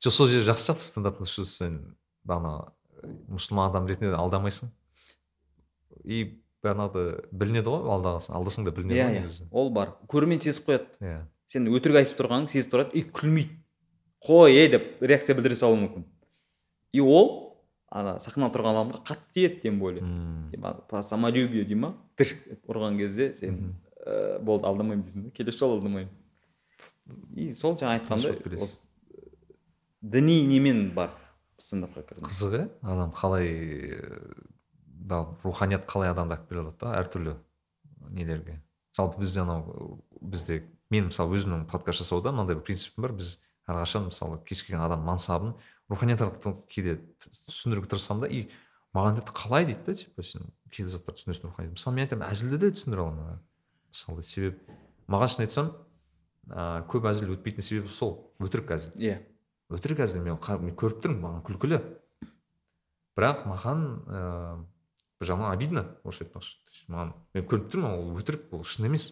Жоқ 0.04 0.14
сол 0.18 0.28
жер 0.32 0.44
жақсы 0.50 0.70
сияқты 0.72 0.88
стендаптың 0.90 1.30
что 1.30 1.46
сен 1.46 1.80
бағана 2.26 2.72
мұсылман 3.30 3.70
адам 3.70 3.88
ретінде 3.88 4.14
алдамайсың. 4.18 4.70
И 6.04 6.42
бағанағыдай 6.64 7.24
білінеді 7.30 7.72
ғой 7.72 7.90
алдағансың 7.96 8.38
алдасаң 8.38 8.66
да 8.66 8.74
білінеді 8.74 9.02
ғой 9.02 9.18
негізі. 9.20 9.48
Ол 9.50 9.70
бар. 9.74 9.96
Көрермен 10.10 10.42
сезіп 10.42 10.70
қояды. 10.70 10.90
Иә 11.02 11.18
сен 11.48 11.68
өтірік 11.72 12.02
айтып 12.02 12.18
тұрғаныңды 12.20 12.52
сезіп 12.52 12.74
тұрады 12.74 12.98
и 12.98 13.02
күлмейді. 13.08 13.56
Қой 14.24 14.52
ей 14.52 14.68
деп 14.72 15.00
реакция 15.00 15.36
білдіре 15.38 15.56
салуы 15.56 15.78
мүмкін. 15.80 16.04
И 16.92 17.00
ол 17.00 17.47
ана 17.90 18.18
сахнада 18.20 18.54
тұрған 18.56 18.76
адамға 18.76 19.02
қатты 19.08 19.34
тиеді 19.34 19.60
тем 19.62 19.78
более 19.78 20.04
по 20.88 21.02
самолюбию 21.02 21.64
дей 21.66 21.76
ма? 21.76 21.94
Тыш 22.16 22.34
етіп 22.34 22.68
ұрған 22.68 22.98
кезде 22.98 23.32
сен 23.34 23.74
ә, 24.04 24.38
болды 24.40 24.66
алдамаймын 24.68 25.04
дейсің 25.06 25.28
да 25.28 25.30
келесі 25.36 25.62
жолы 25.62 25.78
алдамаймын 25.78 26.10
и 27.34 27.52
сол 27.56 27.78
жаңа 27.80 27.98
айтқандай 27.98 28.36
діни 30.02 30.42
немен 30.46 30.90
бар 30.94 31.10
стендапқа 31.58 32.04
кірдім. 32.06 32.28
Қызық 32.28 32.54
иә 32.54 32.68
адам 32.82 33.12
қалай 33.16 33.48
да 34.84 35.24
руханият 35.42 35.86
қалай 35.90 36.12
адамды 36.12 36.36
алып 36.36 36.48
келе 36.48 36.62
алады 36.62 36.78
да 36.82 36.94
әртүрлі 37.00 37.34
нелерге. 38.14 38.60
Жалпы 38.96 39.22
бізде 39.24 39.42
анау 39.42 40.02
бізде 40.20 40.62
мен 40.90 41.08
мысалы 41.08 41.38
өзімнің 41.38 41.66
подкаст 41.70 42.04
жасауда 42.04 42.32
мынандай 42.32 42.58
бір 42.58 42.64
принципім 42.68 43.08
бар. 43.08 43.16
Біз 43.18 43.38
әрқашан 43.66 44.08
мысалы 44.08 44.38
кез 44.46 44.62
келген 44.62 44.84
адам 44.84 45.02
мансабын 45.08 45.56
руханият 45.88 46.22
арқылы 46.24 46.62
кейде 46.68 46.98
түсіндіруге 47.48 47.90
тырысамын 47.92 48.26
да 48.26 48.30
и 48.30 48.46
маған 48.96 49.18
дейді 49.18 49.34
қалай 49.36 49.66
дейді 49.68 49.84
да 49.86 49.94
типа 49.94 50.22
сен 50.22 50.48
кейде 50.70 50.92
заттарды 50.92 51.22
түсінесің 51.22 51.50
рухани 51.50 51.74
мысалы 51.74 51.96
мен 51.96 52.06
айтамын 52.06 52.28
әзілді 52.28 52.60
де 52.62 52.72
түсіндіре 52.76 53.04
аламын 53.04 53.42
мысалы 53.92 54.22
себеп 54.22 54.60
маған 55.08 55.32
шын 55.34 55.46
айтсам 55.46 55.70
ыыы 56.48 56.84
көп 56.88 57.08
әзіл 57.10 57.34
өтпейтін 57.36 57.64
себебі 57.64 57.92
сол 57.92 58.14
өтірік 58.40 58.72
әзіл. 58.76 58.94
Иә. 58.96 59.18
Өтірік 59.72 60.00
әзіл 60.04 60.22
мен, 60.24 60.38
мен 60.64 60.76
көріп 60.78 61.02
тұрмын 61.04 61.20
маған 61.24 61.42
күлкілі. 61.44 61.80
Бірақ 63.18 63.44
маған 63.50 63.84
ыыы 64.08 64.66
бір 65.18 65.30
жағынан 65.32 65.52
обидно 65.52 65.84
орысша 66.04 66.24
айтпақшы. 66.24 66.56
То 66.64 66.72
есть 66.72 66.88
маған 66.88 67.12
мен 67.34 67.48
көріп 67.50 67.68
тұрмын 67.72 67.96
ол 67.98 68.20
өтірік 68.20 68.54
ол 68.56 68.64
шын 68.64 68.88
емес. 68.88 69.10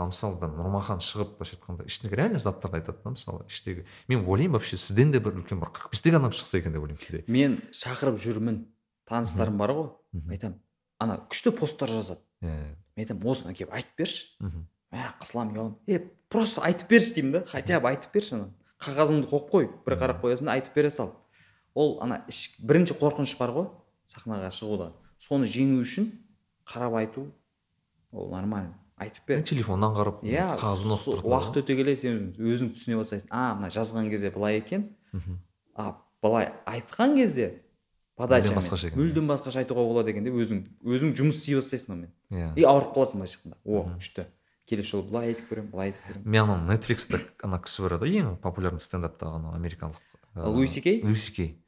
Ал 0.00 0.08
мысалы 0.10 0.40
да 0.40 0.48
нұрмахан 0.48 1.02
шығып 1.04 1.36
былайша 1.36 1.56
айтқанда 1.58 1.86
ішіндегі 1.86 2.16
реально 2.16 2.40
заттарды 2.40 2.80
айтады 2.80 3.02
да 3.04 3.12
мысалы 3.12 3.44
іштегі. 3.46 3.84
Мен 4.08 4.24
ойлаймын 4.24 4.56
вообще 4.56 4.78
сізден 4.80 5.12
де 5.12 5.20
бір 5.20 5.36
үлкен 5.40 5.60
бір 5.60 5.72
қырық 5.76 5.92
бестегі 5.92 6.16
адам 6.16 6.32
шықса 6.32 6.58
екен 6.58 6.72
деп 6.72 6.82
ойлаймын 6.86 7.02
кейде. 7.04 7.24
Мен 7.28 7.58
шақырып 7.76 8.16
жүрмін 8.22 8.64
таныстарым 9.10 9.60
бар 9.60 9.74
ғой. 9.76 9.90
Айтамын 10.30 10.56
ана 11.00 11.18
күшті 11.28 11.52
посттар 11.56 11.92
жазады 11.92 12.24
иә 12.40 12.74
мен 12.96 13.04
айтамын 13.04 13.28
осыны 13.32 13.54
келіп 13.56 13.74
айтып 13.76 14.00
берші 14.00 14.50
мә 14.90 15.12
қысыламын 15.20 15.54
ұяламын 15.54 15.76
е 15.86 16.00
просто 16.32 16.64
айтып 16.66 16.90
берші 16.90 17.14
деймін 17.14 17.32
да. 17.32 17.44
Хотя 17.46 17.80
бы 17.80 17.88
айтып 17.92 18.12
берші 18.14 18.34
ана 18.36 18.48
қағазыңды 18.80 19.28
қойып 19.30 19.50
қой 19.52 19.68
бір 19.86 19.96
қарап 20.00 20.22
қоясың 20.24 20.48
да 20.48 20.56
айтып 20.56 20.74
бере 20.74 20.90
сал. 20.90 21.12
Ол 21.74 21.98
ана 22.02 22.24
іш, 22.28 22.58
бірінші 22.64 22.96
қорқыныш 22.98 23.36
бар 23.38 23.52
ғой 23.54 23.68
сахнаға 24.08 24.50
шығуда. 24.50 24.90
Соны 25.20 25.46
жеңу 25.46 25.82
үшін 25.84 26.08
қарап 26.66 26.96
айту 26.98 27.28
ол 28.10 28.30
нормально. 28.32 28.74
Айтып 29.00 29.26
бер 29.26 29.42
телефоннан 29.42 29.94
қарап 29.96 30.20
иә 30.26 30.46
қағазын 30.60 30.94
оқып 30.96 31.24
уақыт 31.24 31.58
өте 31.62 31.76
келе 31.78 31.96
сен 31.96 32.30
өзің 32.36 32.72
түсіне 32.76 32.98
бастайсың. 33.00 33.28
А 33.30 33.54
мына 33.56 33.70
жазған 33.72 34.10
кезде 34.12 34.30
былай 34.30 34.60
екен. 34.60 34.90
А 35.74 35.96
былай 36.22 36.52
айтқан 36.66 37.16
кезде 37.16 37.62
подачамен 38.16 38.58
басқаша 38.60 38.90
екен. 38.90 39.00
мүлдем 39.00 39.30
басқаша 39.30 39.62
айтуға 39.64 39.86
болады 39.88 40.12
екен 40.12 40.24
деп 40.24 40.34
өзің 40.36 40.66
өзің 40.84 41.14
жұмыс 41.16 41.40
істей 41.40 41.56
бастайсың 41.56 41.94
онымен. 41.96 42.12
Иә. 42.30 42.52
И 42.56 42.64
ауырып 42.68 42.92
қаласың 42.94 43.22
былайша 43.22 43.38
айтқанда 43.38 43.56
о 43.64 43.86
күшті. 43.96 44.26
Келесі 44.68 44.90
жолы 44.92 45.08
былай 45.08 45.32
айтып 45.32 45.48
көремін 45.50 45.70
былай 45.72 45.90
айтып 45.90 46.04
көремін 46.10 46.26
мен 46.30 46.42
анау 46.44 46.68
нетфликста 46.68 47.18
ана 47.42 47.58
кісі 47.64 47.82
бар 47.86 47.96
еді 47.96 48.12
ең 48.20 48.36
популярный 48.38 48.78
стендаптағы 48.84 49.40
анау 49.40 49.56
америкалық 49.56 49.96
ыыы, 50.36 50.52
Луиси 50.52 50.80
Кей? 50.84 51.00
луиси 51.02 51.32
кей. 51.32 51.59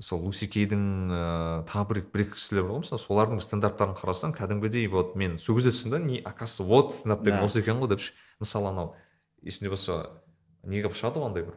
Сол 0.00 0.22
луиси 0.22 0.46
кейдің 0.50 0.82
ыыы 1.10 1.66
тағы 1.68 1.88
бір 1.90 2.00
бір 2.12 2.24
екі 2.26 2.36
кісілер 2.36 2.64
бар 2.64 2.72
ғой 2.76 2.82
мысалы 2.84 3.02
солардың 3.02 3.42
стендаптарын 3.42 3.96
қарасаң 3.98 4.34
кәдімгідей 4.36 4.86
вот 4.92 5.16
мен 5.16 5.38
сол 5.38 5.58
кезде 5.58 5.72
түсіндім 5.74 5.90
да 5.90 5.98
не 5.98 6.18
оказывается 6.20 6.62
вот 6.64 6.94
стендап 6.94 7.22
деген 7.22 7.44
осы 7.44 7.60
екен 7.60 7.80
ғой 7.82 7.88
деп 7.88 8.00
ше. 8.00 8.12
мысалы 8.40 8.70
анау 8.70 8.94
есімде 9.42 9.70
болса 9.70 10.22
неге 10.62 10.88
шығады 10.88 11.18
ғой 11.20 11.26
андай 11.30 11.46
бір 11.48 11.56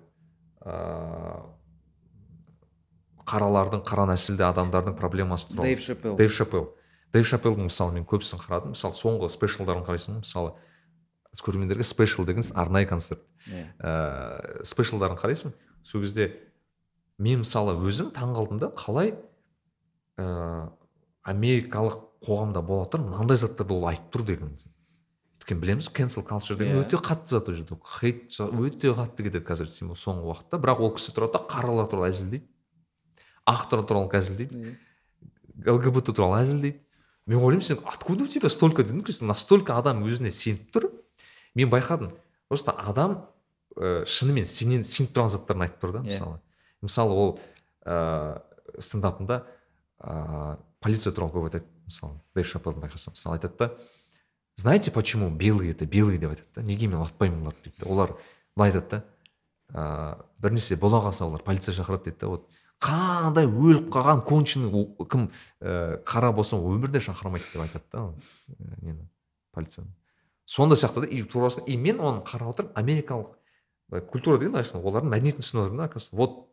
ыыы 0.66 1.62
қаралардың 3.32 3.84
қара 3.86 4.08
нәсілді 4.10 4.44
адамдардың 4.50 4.96
проблемасы 4.98 5.52
туралы. 5.52 5.70
Дэйв 5.70 5.82
шапел 5.86 6.16
дэйв 6.18 6.34
шапел 6.34 6.68
дэйв 7.14 7.28
шапелдің 7.28 7.70
мысалы 7.70 7.94
мен 7.96 8.06
көбісін 8.10 8.42
қарадым. 8.42 8.74
Мысалы 8.76 8.98
соңғы 8.98 9.30
спешалдарын 9.32 9.86
қарайсың 9.86 10.18
ғой, 10.18 10.24
мысалы 10.26 10.54
көрермендерге 11.46 11.86
спешл 11.88 12.26
деген 12.26 12.44
арнайы 12.56 12.88
концерт. 12.90 13.22
Иә. 13.48 13.68
ыыы 13.80 14.66
спешалдарын 14.66 15.20
қарайсың 15.22 15.54
сол 15.84 16.02
кезде 16.02 16.51
мен 17.20 17.40
мысалы 17.44 17.76
өзім 17.88 18.12
таң 18.16 18.36
қалдым 18.38 18.60
да 18.62 18.70
қалай 18.78 19.16
ыыы 20.18 20.70
америкалық 21.28 21.98
қоғамда 22.26 22.62
бола 22.66 22.86
тұр 22.90 23.04
мынандай 23.06 23.38
заттарды 23.38 23.74
ол 23.76 23.88
айтып 23.90 24.16
тұр 24.16 24.24
деген 24.26 24.56
өйткені 25.42 25.62
білеміз 25.62 25.90
cancel 25.94 26.24
culture 26.26 26.58
деген 26.58 26.78
Иә. 26.78 26.86
өте 26.86 26.98
қатты 27.02 27.34
зат 27.34 27.50
ол 27.50 27.54
жерде. 27.58 27.76
Хейт 28.00 28.30
өте 28.38 28.94
қатты 28.94 29.24
кетеді 29.26 29.46
қазір 29.46 29.70
соңғы 29.98 30.26
уақытта. 30.30 30.60
Бірақ 30.62 30.80
ол 30.82 30.94
кісі 30.96 31.14
тұрады 31.16 31.34
да 31.34 31.42
қаралар 31.50 31.90
туралы 31.90 32.12
әзілдейді. 32.12 32.46
Ақтар 33.50 33.86
туралы 33.90 34.10
әзілдейді. 34.18 34.78
Лгбт 35.66 36.14
туралы 36.14 36.42
әзілдейді. 36.42 36.80
Мен 37.26 37.38
ойлаймын 37.40 37.62
сен 37.66 37.80
откуда 37.86 38.24
у 38.24 38.28
тебя 38.28 38.50
столько 38.50 38.84
дедім 38.84 39.04
настолько 39.28 39.78
адам 39.78 40.04
өзіне 40.06 40.32
сеніп 40.32 40.72
тұр. 40.74 40.92
Мен 41.56 41.70
байқадым. 41.70 42.14
Просто 42.50 42.72
адам 42.72 43.28
ә, 43.78 44.06
шынымен 44.06 44.46
сенен 44.46 44.84
сеніп 44.84 45.14
тұрған 45.14 45.30
заттарын 45.30 45.66
айтып 45.68 45.82
тұр 45.86 45.92
да 45.94 46.00
Иә. 46.00 46.06
мысалы. 46.10 46.40
Мысалы 46.82 47.14
ол 47.14 47.40
ыыы 47.86 48.82
стендапында 48.82 49.46
ыыы 50.02 50.58
полиция 50.82 51.14
туралы 51.14 51.32
көп 51.34 51.50
айтады. 51.50 51.66
Мысалы 51.86 52.20
дэйв 52.36 52.48
шапелдің 52.48 52.86
байқасам 52.86 53.16
мысалы 53.16 53.36
айтады 53.36 53.56
да 53.58 53.72
знаете 54.56 54.92
почему 54.92 55.30
белые 55.30 55.72
это 55.72 55.86
белые? 55.86 56.18
деп 56.18 56.30
айтады 56.30 56.50
да. 56.56 56.62
Неге 56.62 56.88
мен 56.88 57.02
ұнатпаймын 57.02 57.42
оларды 57.42 57.70
дейді 57.70 57.86
олар 57.86 58.16
былай 58.56 58.72
айтады 58.72 58.90
да 58.90 59.04
ыыы 59.74 60.26
бір 60.40 60.56
нәрсе 60.58 60.80
бола 60.80 61.02
қалса 61.04 61.26
олар 61.26 61.44
полиция 61.44 61.74
шақырады 61.74 62.12
дейді 62.12 62.20
да. 62.20 62.28
Вот 62.28 62.48
қандай 62.82 63.46
өліп 63.46 63.92
қалған 63.94 64.24
конченый 64.26 64.72
кім 65.06 65.30
ііі 65.62 66.02
қара 66.06 66.32
болса 66.34 66.58
өмірде 66.58 66.98
шақырмайды 66.98 67.46
деп 67.54 67.62
айтады 67.62 67.86
да 67.92 68.14
нені 68.82 69.10
полицияны. 69.54 69.92
Сондай 70.46 70.78
сияқты 70.78 71.02
да 71.02 71.08
и 71.08 71.22
турасын 71.24 71.64
и 71.68 71.78
мен 71.78 72.00
оны 72.00 72.24
қарап 72.24 72.56
отырып 72.56 72.78
америкалық 72.78 73.36
культура 74.10 74.40
деген 74.40 74.56
олардың 74.56 75.12
мәдениетін 75.12 75.44
түсініп 75.44 75.62
отырмын 75.62 75.78
да 75.78 75.84
оказывается. 75.86 76.16
Вот 76.16 76.51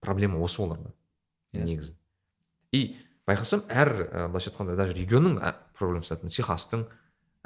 проблема 0.00 0.38
осы 0.42 0.62
оларда. 0.62 0.92
Иә. 1.54 1.64
негізі. 1.64 1.94
И 2.72 2.96
байқасам 3.26 3.62
әр 3.68 3.88
і, 4.04 4.28
былайша 4.28 4.50
айтқанда 4.50 4.76
даже 4.76 4.92
регионның 4.94 5.38
ә- 5.40 5.54
проблемасы 5.78 6.16
техастың 6.28 6.86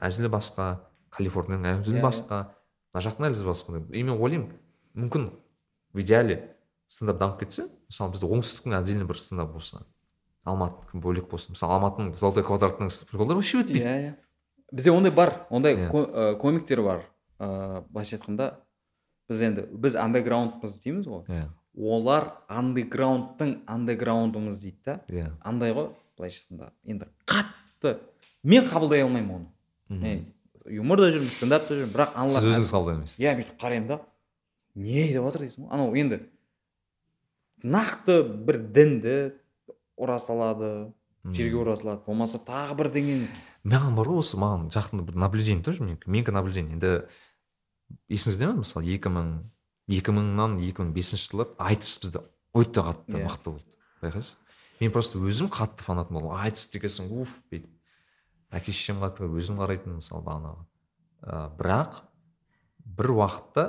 әзілі 0.03 0.29
басқа 0.33 0.81
калифорнияның 1.11 1.79
әзілі 1.83 1.97
Иә, 1.97 2.01
иә. 2.01 2.03
басқа 2.03 2.39
мына 2.93 3.03
жақтың 3.07 3.31
әзілі 3.31 3.47
басқа 3.47 3.83
и 3.95 4.03
мен 4.03 4.19
ойлаймын 4.19 4.51
мүмкін 4.97 5.31
в 5.95 6.01
идеале 6.01 6.57
стендап 6.89 7.19
дамып 7.19 7.39
кетсе 7.41 7.69
мысалы 7.89 8.11
бізде 8.13 8.27
оңтүстіктің 8.27 8.75
отдельно 8.81 9.05
бір 9.07 9.19
стендап 9.23 9.53
болса 9.53 9.85
алматынікі 10.45 10.99
бөлек 11.01 11.29
болсын 11.31 11.55
мысалы 11.55 11.79
алматының 11.79 12.15
золотой 12.19 12.43
квадратының 12.43 12.91
приколдары 13.07 13.39
вообще 13.39 13.61
өтпейді. 13.63 13.79
Иә 13.87 13.97
иә. 14.03 14.15
Бізде 14.73 14.91
ондай 14.91 15.13
бар 15.13 15.47
ондай 15.51 15.77
Иә. 15.77 15.91
ко- 15.91 16.11
ә, 16.11 16.37
комиктер 16.41 16.83
бар. 16.83 17.05
Ыыы 17.39 17.85
былайша 17.89 18.17
айтқанда 18.19 18.57
біз 19.29 19.41
енді 19.43 19.63
біз 19.73 19.95
андеграундпыз 19.95 20.81
дейміз 20.83 21.07
ғой. 21.07 21.25
Иә. 21.29 21.49
Олар 21.77 22.29
андеграундтың 22.53 23.63
андеграундымыз 23.67 24.61
дейді 24.61 24.79
да. 24.85 24.99
Иә. 25.09 25.31
Андай 25.41 25.73
ғой 25.73 25.91
былайша 26.19 26.43
айтқанда 26.45 26.73
енді 26.85 27.09
қатты 27.27 27.97
мен 28.43 28.69
қабылдай 28.69 29.03
алмаймын 29.03 29.35
оны. 29.37 29.47
Мхм. 29.89 30.03
мен 30.03 30.25
юморда 30.67 31.11
жүрмін 31.15 31.33
стендапта 31.33 31.75
жүрмін 31.79 31.95
бірақ 31.95 32.13
сіз 32.13 32.23
аналар 32.23 32.49
өзіңіз 32.51 32.73
қабылдаймыз 32.77 33.17
иә 33.19 33.37
бүйтіп 33.39 33.63
қараймын 33.63 33.89
да. 33.89 34.01
Не 34.75 35.07
деп 35.13 35.25
жатыр 35.29 35.47
дейсің 35.47 35.65
ғой? 35.65 35.73
Анау 35.73 35.95
енді 35.97 36.21
нақты 37.63 38.21
бір 38.23 38.59
дінді 38.75 39.17
ұра 39.97 40.19
салады 40.21 40.93
жерге 41.25 41.61
ұра 41.63 41.77
салады 41.79 42.05
болмаса 42.07 42.41
тағы 42.43 42.77
бірдеңені 42.81 43.29
маған 43.65 43.97
бар 43.97 44.11
ғой 44.11 44.23
осы 44.23 44.39
маған 44.41 44.71
жақында 44.75 45.07
бір 45.07 45.19
наблюдение 45.23 45.63
тоже 45.65 45.85
менікі 45.85 46.11
менікі 46.11 46.35
наблюдение. 46.35 46.75
Енді 46.75 46.93
есіңізде 48.11 48.49
ме? 48.49 48.63
Мысалы 48.63 48.89
екі 48.91 49.13
мың 49.13 49.29
екі 49.93 50.15
мыңнан 50.17 50.59
екі 50.65 50.83
мың 50.83 50.93
бесінші 50.97 51.31
жылы 51.33 51.49
айтыс 51.61 51.99
бізде 52.03 52.25
өте 52.57 52.85
қатты 52.85 53.19
Иә. 53.19 53.27
мықты 53.27 53.53
болды 53.53 53.73
байқайсыз? 54.03 54.37
Мен 54.81 54.91
просто 54.91 55.19
өзім 55.19 55.49
қатты 55.53 55.85
фанатым 55.87 56.19
болдым. 56.19 56.35
Айтыс 56.43 56.67
деген 56.73 56.91
соң 56.91 57.11
уф 57.23 57.37
бүйтіп. 57.53 57.71
Әке 58.51 58.73
шешем 58.75 58.99
қатты 59.03 59.29
өзім 59.29 59.61
қарайтынмын 59.61 60.01
мысалы 60.01 60.25
бағанағы. 60.27 60.65
Ә, 61.23 61.51
бірақ 61.59 62.03
бір 62.83 63.13
уақытта 63.15 63.67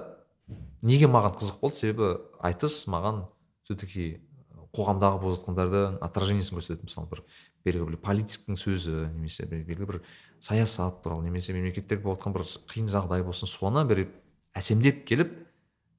неге 0.81 1.07
маған 1.07 1.37
қызық 1.37 1.59
болды? 1.61 1.77
Себебі 1.77 2.09
айтыс 2.41 2.87
маған 2.89 3.27
все 3.63 3.77
таки 3.77 4.07
қоғамдағы 4.73 5.21
болып 5.21 5.37
жатқандардың 5.37 5.99
отражениесін 6.01 6.57
көрсетеді 6.57 6.89
мысалы 6.89 7.09
бір 7.11 7.21
белгілі 7.63 7.91
бір 7.93 7.99
политиктің 8.03 8.57
сөзі 8.57 8.95
немесе 9.13 9.45
белгілі 9.45 9.85
бір 9.85 9.99
саясат 10.41 11.03
туралы 11.03 11.27
немесе 11.27 11.53
мемлекеттерде 11.53 12.03
болып 12.03 12.23
жатқан 12.23 12.33
бір 12.33 12.47
қиын 12.73 12.89
жағдай 12.89 13.23
болсын 13.23 13.51
соны 13.51 13.85
бір 13.85 14.07
әсемдеп 14.57 15.05
келіп 15.05 15.35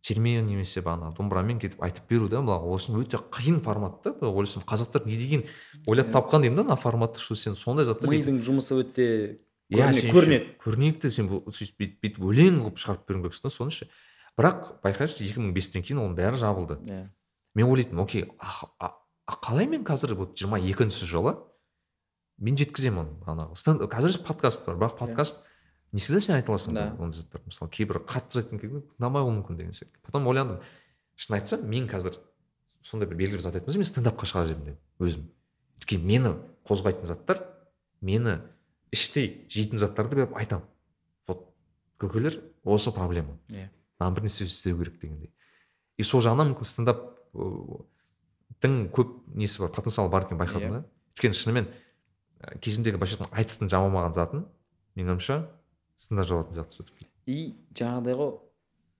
термен 0.05 0.45
немесе 0.47 0.83
бағанағы 0.85 1.17
домбырамен 1.17 1.61
кетіп 1.63 1.83
айтып 1.85 2.11
беру 2.11 2.29
да 2.29 2.43
ол 2.45 2.77
үшін 2.77 2.99
өте 3.01 3.19
қиын 3.19 3.63
формат 3.65 4.03
та. 4.05 4.13
Былай 4.13 4.35
ойласам 4.45 4.63
қазақтар 4.69 5.07
не 5.09 5.17
деген 5.17 5.45
ойлап 5.87 6.13
тапқан 6.13 6.45
деймін 6.45 6.61
да 6.61 6.65
мына 6.65 6.77
форматты 6.77 7.21
что 7.21 7.35
сен 7.35 7.57
сондай 7.57 7.87
затты 7.89 8.09
мидың 8.09 8.43
жұмысы 8.45 8.77
өте 8.85 9.41
иә 9.73 9.89
көрінеді. 10.13 10.57
көрнекті 10.61 11.11
сен 11.11 11.31
сөйтіп 11.33 11.81
бүйтіп 11.81 12.01
бүйтіп 12.05 12.21
өлең 12.21 12.61
қылып 12.67 12.83
шығарып 12.85 13.09
беруің 13.09 13.25
керексің 13.25 13.49
да 13.49 13.55
соны 13.55 13.73
ше 13.73 13.89
бірақ 14.37 14.83
байқайсыз 14.85 15.25
екі 15.25 15.41
мың 15.41 15.55
бестен 15.57 15.83
кейін 15.83 16.05
оның 16.05 16.19
бәрі 16.21 16.37
жабылды. 16.37 16.79
Иә 16.85 17.09
мен 17.55 17.71
ойлайтынмын 17.71 18.05
окей 18.05 18.29
а, 18.39 18.93
қалай 19.27 19.67
мен 19.67 19.85
қазір 19.87 20.15
вот 20.19 20.37
жиырма 20.37 20.59
екінші 20.61 21.07
жылы 21.07 21.37
мен 22.39 22.59
жеткіземін 22.59 23.05
оны 23.05 23.19
бағанағы 23.25 23.89
қазір 23.93 24.19
подкаст 24.27 24.67
бар 24.67 24.77
бірақ 24.81 24.99
подкаст 24.99 25.45
не 25.95 26.01
всегда 26.03 26.21
сен 26.21 26.35
айта 26.37 26.51
аласың 26.53 26.75
Да. 26.75 26.89
ондай 26.99 27.21
заттар 27.23 27.41
мысалы 27.47 27.71
кейбір 27.71 28.01
қатты 28.03 28.35
зат 28.41 28.51
айтқан 28.51 28.61
кезде 28.61 28.83
ұнамай 28.99 29.23
қалуы 29.23 29.35
мүмкін 29.39 29.57
деген 29.61 29.73
сияқты. 29.73 29.95
Потом 30.03 30.27
ойландым 30.27 30.59
шын 31.17 31.37
айтсам 31.39 31.63
мен 31.71 31.87
қазір 31.89 32.19
сондай 32.83 33.07
бір 33.09 33.17
белгілі 33.17 33.39
бір 33.39 33.45
зат 33.47 33.55
айтқан 33.61 33.71
соң 33.77 33.85
мен 33.85 33.89
стендапқа 33.89 34.27
шығар 34.27 34.51
едім 34.51 34.65
деп 34.75 35.07
өзім. 35.07 35.29
Өйткені 35.79 36.05
мені 36.11 36.35
қозғайтын 36.67 37.07
заттар 37.07 37.45
мені 38.03 38.41
іштей 38.91 39.47
жейтін 39.49 39.79
заттарды 39.79 40.17
беріп 40.19 40.35
айтамын. 40.37 40.67
Вот 41.29 41.47
көкелер 42.03 42.41
осы 42.65 42.91
проблема. 42.93 43.39
Иә. 43.49 43.71
Маған 44.01 44.15
бір 44.19 44.27
нәрсе 44.27 44.45
істеу 44.51 44.77
керек 44.79 44.99
дегендей. 45.01 45.31
И 45.97 46.03
сол 46.03 46.21
жағынан 46.21 46.53
мүмкін 46.55 46.67
стендап 46.67 47.07
тың 48.63 48.89
көп 48.95 49.15
несі 49.35 49.61
бар 49.63 49.71
потенциалы 49.75 50.11
бар 50.11 50.27
екенін 50.27 50.41
байқадым 50.43 50.69
Иә. 50.69 50.81
да. 50.81 50.85
Өйткені 51.15 51.39
шынымен 51.39 51.69
кезіндегі 52.61 52.99
былайша 52.99 53.17
айтқанда 53.19 53.39
айтыстың 53.39 53.71
жамамаған 53.73 54.15
затын 54.17 54.45
менің 54.97 55.15
ойымша 55.15 55.37
стендап 56.05 56.29
жабатын 56.29 56.59
сияқты 56.59 56.77
все 56.77 56.87
таки 56.91 57.09
и 57.27 57.55
жаңағыдай 57.75 58.19
ғой 58.21 58.37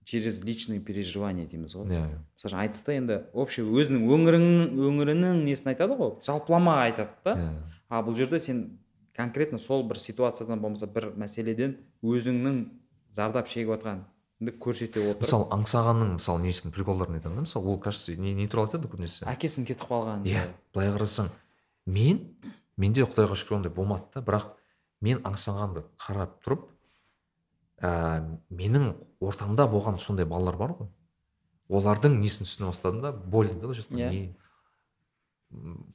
через 0.05 0.41
личные 0.43 0.79
переживания 0.79 1.47
дейміз 1.49 1.75
ғой. 1.77 1.89
Иә 1.89 2.05
мысалы 2.09 2.49
үшін 2.49 2.59
айтыста 2.61 2.97
енді 2.97 3.21
общий 3.33 3.65
өзінің 3.65 4.05
өңіріңнің 4.15 4.83
өңірінің 4.89 5.45
несін 5.45 5.73
айтады 5.73 5.97
ғой 5.97 6.17
жалпылама 6.25 6.81
айтады 6.85 7.15
да. 7.25 7.37
Иә 7.37 7.75
а 7.89 8.01
бұл 8.05 8.15
жерде 8.17 8.39
сен 8.39 8.79
конкретно 9.15 9.59
сол 9.59 9.83
бір 9.87 9.99
ситуациядан 10.01 10.61
болмаса 10.61 10.87
бір 10.87 11.11
мәселеден 11.17 11.77
өзіңнің 12.03 12.59
зардап 13.15 13.49
шегіп 13.51 13.75
жатқаныңды 13.75 14.55
көрсете 14.61 15.03
отырып 15.05 15.23
мысалы 15.25 15.47
аңсағанның 15.55 16.13
мысалы 16.17 16.43
несін 16.43 16.73
приколдарын 16.75 17.19
айтамын 17.19 17.41
да 17.41 17.45
мысалы 17.45 17.71
ол 17.71 17.79
кажется 17.79 18.15
не, 18.15 18.33
не 18.33 18.47
туралы 18.47 18.69
айтады 18.69 18.91
көбінесе 18.91 19.25
әкесінің 19.31 19.69
кетіп 19.71 19.87
қалғанын 19.89 20.27
иә 20.29 20.47
былай 20.73 20.91
қарасаң 20.97 21.31
мен 21.85 22.21
менде 22.75 23.05
құдайға 23.05 23.37
шүкір 23.39 23.59
ондай 23.61 23.73
болмады 23.73 24.09
да 24.15 24.25
бірақ 24.25 24.51
мен 25.05 25.21
аңсағанды 25.23 25.85
қарап 26.01 26.39
тұрып 26.43 26.67
ә, 27.81 28.37
менің 28.49 28.93
ортамда 29.19 29.67
болған 29.71 29.99
сондай 29.99 30.25
балалар 30.25 30.57
бар 30.57 30.75
ғой. 30.79 30.89
Олардың 31.69 32.19
несін 32.21 32.45
түсіне 32.45 32.69
бастадым 32.69 33.01
да 33.01 33.11
больно 33.11 33.59
да 33.59 33.67
былайша 33.67 33.85
айтқанда 33.85 34.03
Иә. 34.03 34.11
не? 34.11 34.37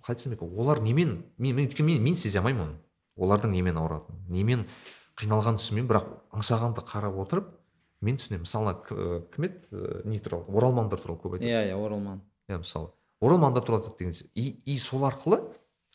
Қалай 0.03 0.17
айтсам 0.17 0.33
екен? 0.33 0.53
Олар 0.59 0.81
немен 0.81 1.25
мен 1.39 1.57
мен 1.57 1.67
өйткені 1.69 1.87
мен, 1.95 2.03
мен 2.03 2.17
сезе 2.17 2.39
алмаймын 2.39 2.69
оны. 2.69 2.79
Олардың 3.17 3.53
немен 3.53 3.77
ауыратынын. 3.77 4.23
Немен 4.29 4.67
қиналғанын 5.21 5.61
түсінбеймін 5.61 5.91
бірақ 5.91 6.09
аңсағанды 6.33 6.85
қарап 6.87 7.19
отырып 7.23 7.51
мен 8.01 8.17
түсінемін. 8.17 8.47
Мысалы 8.47 8.75
кім 9.35 9.45
еді? 9.45 10.09
Не 10.09 10.19
туралы? 10.19 10.47
Оралмандар 10.49 10.99
туралы 10.99 11.21
көп 11.21 11.37
айтады. 11.37 11.51
Иә 11.51 11.69
иә 11.71 11.77
оралман. 11.77 12.23
Иә 12.49 12.59
мысалы 12.59 12.91
оралмандар 13.21 13.63
туралы 13.63 13.85
айтады 13.85 13.99
деген 13.99 14.31
и 14.35 14.79
сол 14.79 15.05
арқылы 15.05 15.43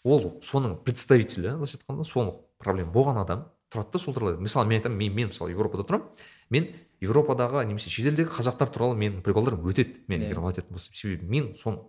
ол 0.04 0.38
соның 0.46 0.78
представителі 0.86 1.56
былайша 1.58 1.80
айтқанда 1.80 2.06
соның 2.06 2.36
проблема 2.62 2.94
болған 2.94 3.22
адам 3.24 3.46
тұрады 3.72 3.92
да 3.94 4.00
сол 4.00 4.14
туралы. 4.14 4.38
Мысалы 4.40 4.68
мен 4.70 4.80
айтамын 4.80 4.98
мен, 4.98 5.14
мен 5.16 5.28
мысалы 5.32 5.52
европада 5.52 5.84
тұрамын. 5.88 6.08
Мен 6.50 6.70
европадағы 7.02 7.66
немесе 7.66 7.90
шетелдегі 7.90 8.30
қазақтар 8.32 8.72
туралы 8.74 8.98
менің 9.00 9.22
приколдарым 9.26 9.66
өтеді. 9.66 10.04
Мен 10.08 10.22
Иә. 10.22 10.30
егер 10.30 10.44
айтатын 10.46 10.72
болсам 10.72 10.94
себебі 10.94 11.26
мен 11.30 11.54
соның 11.54 11.84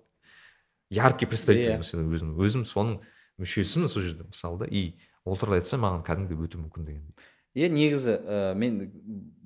яркий 0.91 1.27
представитель 1.27 1.77
Иә. 1.77 1.79
мысалы 1.83 2.09
өзім. 2.11 2.35
Өзім 2.37 2.65
соның 2.65 3.01
мүшесімін 3.39 3.89
сол 3.89 4.03
жерде 4.03 4.25
мысалы 4.25 4.59
да. 4.59 4.67
И 4.67 4.99
ол 5.25 5.37
туралы 5.37 5.61
айтса 5.61 5.77
маған 5.77 6.05
кәдімгідей 6.07 6.47
өтуі 6.49 6.65
мүмкін 6.67 6.85
деген. 6.87 7.15
Иә 7.57 7.71
негізі 7.73 8.17
ә, 8.21 8.55
мен 8.55 8.91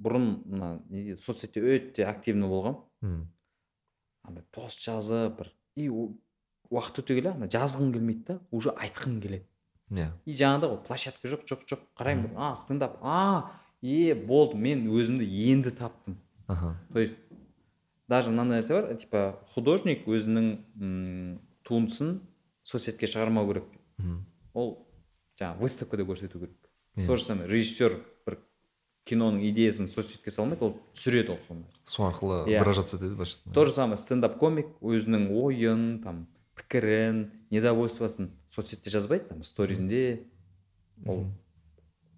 бұрын 0.02 0.42
мына 0.46 0.70
неде 0.90 1.16
соцсетте 1.16 1.60
өте 1.62 2.06
активный 2.10 2.48
болғанмын 2.50 3.28
андай 4.26 4.44
пост 4.50 4.82
жазып 4.82 5.38
бір 5.38 5.52
и 5.76 5.88
уақыт 5.90 7.02
өте 7.02 7.14
келе 7.18 7.30
ана 7.30 7.46
жазғым 7.46 7.92
келмейді 7.94 8.24
да 8.26 8.40
уже 8.50 8.70
айтқым 8.70 9.20
келеді. 9.22 9.46
Иә. 9.90 10.10
И 10.26 10.32
жаңағыдай 10.38 10.70
ғой 10.70 10.80
площадка 10.86 11.28
жоқ 11.28 11.46
жоқ 11.50 11.64
жоқ. 11.66 11.80
Қараймын 11.98 12.34
а 12.36 12.54
стендап. 12.56 12.98
А 13.02 13.50
е 13.82 14.14
болды 14.14 14.56
мен 14.56 14.86
өзімді 14.88 15.24
енді 15.26 15.70
таптым. 15.70 16.16
Аха. 16.46 16.76
То 16.92 17.00
есть 17.00 17.14
даже 18.08 18.30
мынандай 18.30 18.60
нәрсе 18.60 18.74
бар 18.74 18.94
типа 18.96 19.38
художник 19.54 20.06
өзінің 20.06 20.46
м, 20.80 21.40
туындысын 21.64 22.20
соцсетке 22.62 23.06
шығармау 23.06 23.46
керек. 23.48 23.64
Ол 24.54 24.86
жаңағы 25.40 25.60
выставкада 25.62 26.02
көрсету 26.04 26.38
керек. 26.40 26.56
Иә. 26.96 27.06
то 27.06 27.16
же 27.16 27.24
самое 27.24 27.48
режиссер 27.48 28.00
бір 28.26 28.38
киноның 29.06 29.44
идеясын 29.52 29.86
соцсетке 29.86 30.30
салмайды 30.34 30.64
ол 30.66 30.72
түсіреді 30.92 31.30
ол 31.30 31.38
соны 31.46 31.64
сол 31.86 32.08
арқылы 32.10 32.48
Иә. 32.50 32.58
выражаться 32.58 32.96
етеді 32.96 33.14
былайша 33.14 33.38
то 33.54 33.64
же 33.64 33.70
самое 33.72 33.96
стендап 33.96 34.38
комик 34.38 34.66
өзінің 34.82 35.30
ойын 35.30 36.02
там 36.02 36.26
пікірін 36.70 37.32
недовольствосын 37.50 38.30
соцсетте 38.46 38.90
жазбайды 38.94 39.26
там 39.26 39.42
сторизінде 39.42 40.22
ол 41.04 41.24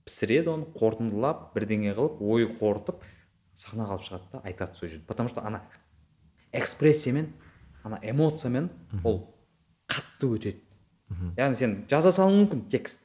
пісіреді 0.05 0.53
оны 0.53 0.66
қорытындылап 0.76 1.55
бірдеңе 1.55 1.94
қылып 1.96 2.20
ой 2.20 2.44
қорытып 2.61 3.00
сахнаға 3.57 3.96
алып 3.96 4.05
шығады 4.05 4.28
да 4.32 4.42
айтады 4.44 4.76
сол 4.76 4.88
жерде. 4.88 5.07
Потому 5.07 5.28
что 5.28 5.40
ана 5.40 5.62
экспрессиямен 6.53 7.32
ана 7.82 7.98
эмоциямен 8.03 8.68
ол 9.05 9.34
қатты 9.88 10.28
өтеді. 10.36 10.61
Яғни 11.36 11.57
сен 11.57 11.78
жаза 11.88 12.12
салуың 12.12 12.44
мүмкін 12.44 12.68
текст. 12.68 13.00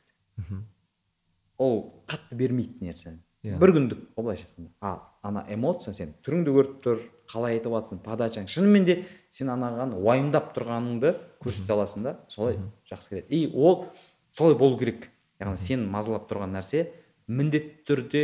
Ол 1.58 2.04
қатты 2.08 2.36
бермейді 2.36 2.84
нәрсені. 2.84 3.24
Иә. 3.48 3.58
бір 3.60 3.72
күндік. 3.76 4.00
Ол 4.16 4.24
былайша 4.24 4.45
айтқанда 4.48 4.70
а 4.82 4.91
ана 5.24 5.45
эмоция 5.50 5.93
сен 5.93 6.14
түріңді 6.26 6.54
көріп 6.56 6.76
тұр 6.84 7.02
қалай 7.32 7.58
айтып 7.58 7.72
жатрсың 7.74 8.00
подачаң. 8.04 8.48
Шынымен 8.48 8.86
де 8.86 8.95
сен 9.30 9.48
анаған 9.54 9.93
уайымдап 9.98 10.54
тұрғаныңды 10.58 11.16
көрсете 11.43 11.74
аласың 11.76 12.04
да 12.04 12.18
солай 12.28 12.58
жақсы 12.91 13.10
келеді. 13.10 13.28
И 13.30 13.52
ол 13.56 13.88
солай 14.32 14.56
болу 14.56 14.78
керек. 14.78 15.10
Яғни 15.39 15.58
сен 15.62 15.88
мазалап 15.89 16.30
тұрған 16.32 16.56
нәрсе 16.58 16.88
міндетті 17.28 17.84
түрде 17.88 18.24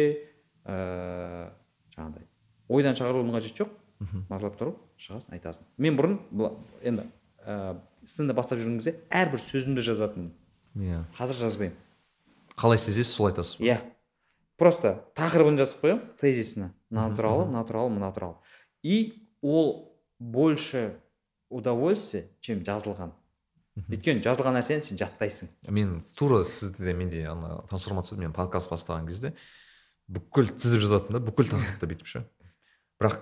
ыыы 0.65 1.49
жаңағыдай 1.95 2.27
ойдан 2.73 2.95
шығаруының 2.97 3.35
қажеті 3.37 3.63
жоқ. 3.63 3.73
Мазалап 4.29 4.55
тұрып 4.59 4.77
шығасың 4.99 5.35
айтасың. 5.37 5.63
Мен 5.77 5.95
бұрын 5.97 6.17
бұла- 6.33 6.55
енді 6.83 7.05
ыыы 7.45 7.77
стендап 8.05 8.35
бастап 8.37 8.59
жүрген 8.59 8.79
кезде 8.81 8.95
әрбір 9.11 9.39
сөзімді 9.39 9.83
жазатынмын. 9.85 10.31
Иә. 10.75 11.03
Қазір 11.17 11.37
жазбаймын. 11.43 11.75
Қалай 12.57 12.77
сезесіз 12.77 13.13
сол 13.13 13.27
айтасыз 13.29 13.59
иә. 13.59 13.77
Просто 14.57 14.95
тақырыбын 15.17 15.57
жазып 15.59 15.83
қоямын 15.83 16.05
тезисіне 16.21 16.71
мына 16.89 17.09
туралы 17.15 17.45
мына 17.49 17.65
туралы 17.67 17.89
мына 17.95 18.11
туралы 18.13 18.37
и 18.83 19.27
ол 19.41 19.97
больше 20.19 20.99
удовольствие 21.49 22.29
чем 22.39 22.63
жазылған. 22.65 23.11
Өйткені 23.89 24.21
жазылған 24.21 24.57
нәрсені 24.59 24.85
сен 24.85 24.99
жаттайсың. 25.01 25.49
Мен 25.73 26.01
тура 26.17 26.43
сізді 26.45 26.85
де 26.85 26.93
менде 26.93 27.23
ана 27.29 27.63
трансформация 27.69 28.19
мен 28.19 28.33
подкаст 28.33 28.69
бастаған 28.69 29.07
кезде 29.09 29.33
бүкіл 30.07 30.51
тізіп 30.53 30.83
жазатынмын 30.85 31.17
да 31.17 31.21
бүкіл 31.25 31.49
тақырыпты 31.53 31.89
бүйтіп 31.89 32.09
ше. 32.09 32.23
Бірақ 33.01 33.17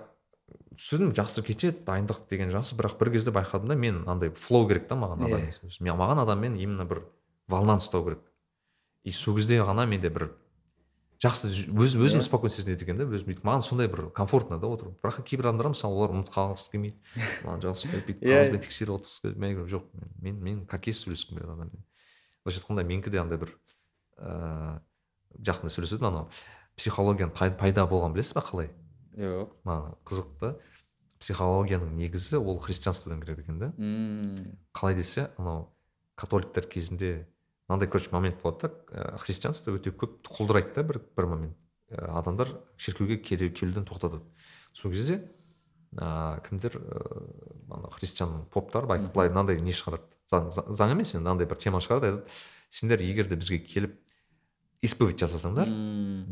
түсіндім 0.76 1.14
жақсы 1.16 1.44
кетеді 1.46 1.84
дайындық 1.86 2.26
деген 2.28 2.52
жақсы. 2.52 2.76
Бірақ 2.76 2.98
бір 3.00 3.12
кезде 3.16 3.32
байқадым 3.32 3.72
да 3.72 3.78
мен 3.78 4.02
андай 4.08 4.30
флоу 4.30 4.68
керек 4.68 4.88
та 4.88 4.96
маған 4.96 5.24
Иә. 5.24 5.32
адам 5.32 5.80
мен 5.80 5.96
маған 5.96 6.22
адаммен 6.24 6.60
именно 6.60 6.84
бір 6.84 7.04
волнаны 7.48 7.80
ұстау 7.80 8.04
керек. 8.04 8.20
И 9.04 9.10
сол 9.10 9.36
кезде 9.36 9.60
ғана 9.64 9.86
менде 9.86 10.10
бір 10.10 10.34
жақсы 11.22 11.46
өз, 11.70 11.94
өзім 11.94 12.18
Иә. 12.18 12.26
спокойно 12.26 12.50
сезінеді 12.54 12.82
екенмін 12.82 13.04
да 13.06 13.16
өзім 13.16 13.28
бүйтіп 13.30 13.44
маған 13.46 13.62
сондай 13.62 13.86
бір 13.88 14.08
комфортно 14.10 14.58
да 14.58 14.66
отыру 14.66 14.96
бірақ 15.04 15.22
кейбір 15.22 15.48
адамдар 15.52 15.68
мысалы 15.70 15.94
олар 15.94 16.10
ұмытып 16.16 16.34
қалғысы 16.34 16.70
келмейді. 16.72 16.96
Маған 17.46 17.60
келмейді 17.62 18.06
бүйтіп 18.08 18.24
Иә. 18.26 18.32
қағазбен 18.32 18.62
тексеріп 18.64 18.94
отырғысы 18.96 19.22
келеді. 19.22 19.38
Мен 19.38 19.50
айтамын, 19.52 19.70
жоқ 19.70 19.84
мен 20.22 20.40
мен, 20.42 20.66
как 20.66 20.86
есть 20.90 21.04
сөйлескім 21.06 21.38
келеді 21.38 21.52
адаммен 21.54 21.84
былайша 22.42 22.60
айтқанда 22.64 22.84
менікі 22.90 23.10
де 23.14 23.20
андай 23.22 23.38
бір 23.38 23.52
ыыы 24.18 24.80
жақында 25.46 25.70
сөйлесетін 25.72 26.08
анау 26.10 26.26
психологияның 26.76 27.32
пай- 27.36 27.54
пайда 27.56 27.86
болғанын 27.86 28.16
білесіз 28.16 28.34
ба 28.36 28.42
қалай? 28.44 28.68
Жоқ. 29.16 29.52
Маған 29.64 29.94
қызық 30.08 30.28
та. 30.40 30.54
Психологияның 31.22 31.92
негізі 31.96 32.40
ол 32.42 32.58
христианстводан 32.58 33.20
келеді 33.22 33.44
екен 33.44 33.58
да. 33.60 33.68
Мм, 33.78 34.56
қалай 34.74 34.96
десе 34.98 35.28
анау 35.38 35.68
католиктер 36.16 36.66
кезінде 36.66 37.28
мынандай 37.72 37.88
короче 37.88 38.10
момент 38.12 38.40
болады 38.42 38.68
да. 38.68 38.72
Ә, 38.92 39.18
христианство 39.18 39.72
өте 39.74 39.90
көп 39.90 40.20
құлдырайды 40.28 40.74
да 40.76 40.82
бір 40.84 41.00
бір 41.16 41.26
момент. 41.26 41.56
Ә, 41.90 42.04
адамдар 42.20 42.48
шіркеуге 42.76 43.18
келуден 43.18 43.84
тоқтатады 43.88 44.22
сол 44.72 44.92
кезде 44.92 45.22
ә, 45.96 46.40
кімдер 46.48 46.76
ыыы 46.78 47.90
христиан 47.96 48.44
поптар 48.52 48.86
былай 48.86 49.00
Мгм. 49.02 49.12
былай 49.12 49.28
мынандай 49.28 49.60
не 49.60 49.72
шығарады? 49.72 50.04
Заң, 50.32 50.90
емес 50.94 51.14
енді 51.14 51.24
мынандай 51.26 51.46
бір 51.48 51.56
тема 51.60 51.80
шығарады 51.84 52.12
айтады 52.12 52.40
сендер 52.70 53.00
егер 53.04 53.28
де 53.28 53.36
бізге 53.36 53.58
келіп 53.58 53.98
исповедь 54.82 55.20
жасасаңдар 55.20 55.68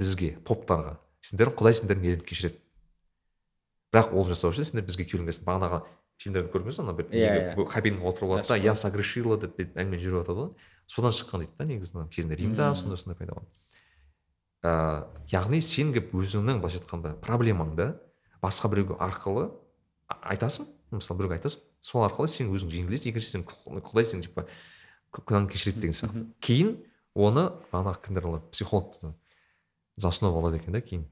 бізге 0.00 0.36
поптарға 0.48 0.96
сендер 1.20 1.52
құдай 1.52 1.76
сендердің 1.76 2.08
еліңді 2.08 2.24
кешіреді 2.30 2.60
бірақ 3.92 4.14
ол 4.16 4.24
жасау 4.30 4.54
үшін 4.54 4.64
сендер 4.70 4.86
бізге 4.88 5.04
келуің 5.04 5.28
керексің 5.28 5.44
бағанағы 5.50 5.82
фильмдерді 6.20 6.50
көрдіңіз 6.54 6.78
ба 6.80 6.84
ана 6.84 6.92
бір 6.96 7.06
Иә, 7.10 7.20
неге 7.20 7.54
иә. 7.60 7.66
кабинаға 7.70 8.10
отырып 8.12 8.30
алады 8.30 8.48
да 8.48 8.56
я 8.56 8.74
согрешила 8.74 9.36
деп 9.40 9.54
бүйтіп 9.58 9.76
әңгіме 9.80 10.00
жүріп 10.00 10.20
жатады 10.20 10.40
ғой. 10.40 10.50
Содан 10.90 11.14
шыққан 11.14 11.44
дейді 11.44 11.56
да 11.58 11.64
негізі 11.70 11.94
мына 11.96 12.08
кезінде 12.10 12.36
римда 12.40 12.72
сондай 12.74 12.98
сондай 12.98 13.16
пайда 13.20 13.36
болған 13.38 13.48
ыыы 14.60 15.30
яғни 15.32 15.60
сен 15.64 15.92
келіп 15.94 16.12
өзіңнің 16.18 16.58
былайша 16.60 16.80
айтқанда 16.82 17.14
проблемаңды 17.24 17.86
басқа 18.42 18.68
біреуге 18.72 18.98
арқылы 19.00 19.46
айтасың. 20.10 20.66
Мысалы 20.90 21.18
біреуге 21.22 21.38
айтасың 21.38 21.62
сол 21.80 22.04
арқылы 22.04 22.28
сен 22.28 22.50
өзің 22.52 22.68
жеңілесің 22.74 23.12
екінші 23.12 23.30
сен 23.30 23.44
құ- 23.46 23.80
құдай 23.86 24.04
сен 24.04 24.20
типа 24.26 24.44
кү- 25.14 25.24
күнәңді 25.24 25.52
кешіреді 25.54 25.80
деген 25.80 25.96
сияқты. 25.96 26.26
кейін 26.40 26.76
оны 27.14 27.46
бағанағы 27.72 28.02
кімдер 28.04 28.26
алады? 28.26 28.50
Психолог 28.50 28.98
за 29.96 30.08
основу 30.08 30.38
алады 30.42 30.56
екен 30.58 30.72
да 30.72 30.80
кейін. 30.80 31.06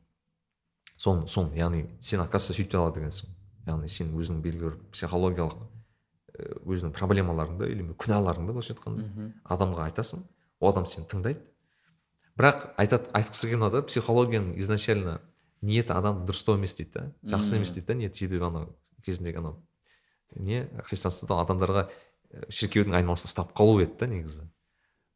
Соны 0.96 1.26
соны 1.26 1.54
яғни 1.54 1.86
сен 2.00 2.20
оказывается 2.20 2.52
сөйте 2.58 2.76
алады 2.76 3.00
екенсің 3.00 3.30
яғни 3.66 3.88
сен 3.88 4.12
өзіңнің 4.18 4.42
белгілі 4.42 4.70
бір 4.70 4.78
психологиялық 4.92 5.56
э, 6.38 6.56
өзіңнің 6.64 6.94
проблемаларыңды 6.96 7.68
или 7.72 7.86
күнәларыңды 7.98 8.54
былайша 8.54 8.74
айтқанда 8.74 9.30
адамға 9.44 9.88
айтасың 9.90 10.24
ол 10.60 10.72
адам 10.72 10.86
сені 10.86 11.06
тыңдайды. 11.10 11.40
Бірақ 12.38 12.68
айтады 12.78 13.10
айтқысы 13.18 13.48
келген 13.50 13.72
да 13.72 13.82
психологияның 13.82 14.58
изначально 14.62 15.20
ниеті 15.60 15.92
адамды 15.92 16.28
дұрыстау 16.30 16.58
емес 16.58 16.74
дейді 16.78 16.92
да 16.94 17.06
жақсы 17.36 17.56
емес 17.58 17.72
дейді 17.74 17.86
да 17.86 17.98
ниеті 17.98 18.24
себебі 18.24 18.46
анау 18.46 18.76
кезіндегі 19.04 19.42
анау. 19.42 19.58
Не 20.36 20.68
христианствода 20.86 21.40
адамдарға 21.42 21.88
э, 21.88 22.46
шіркеудің 22.50 22.94
айналасын 23.00 23.30
ұстап 23.30 23.54
қалу 23.58 23.80
еді 23.82 23.96
да 23.98 24.06
негізі. 24.10 24.46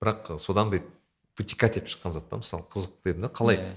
Бірақ 0.02 0.34
содан 0.42 0.72
бүйтіп 0.72 0.90
вытекать 1.38 1.78
етіп 1.78 1.92
шыққан 1.94 2.14
зат 2.16 2.28
та 2.30 2.40
мысалы 2.40 2.66
қызық 2.72 2.98
дедім 3.04 3.26
да 3.26 3.30
қалай? 3.32 3.60
Иә. 3.60 3.74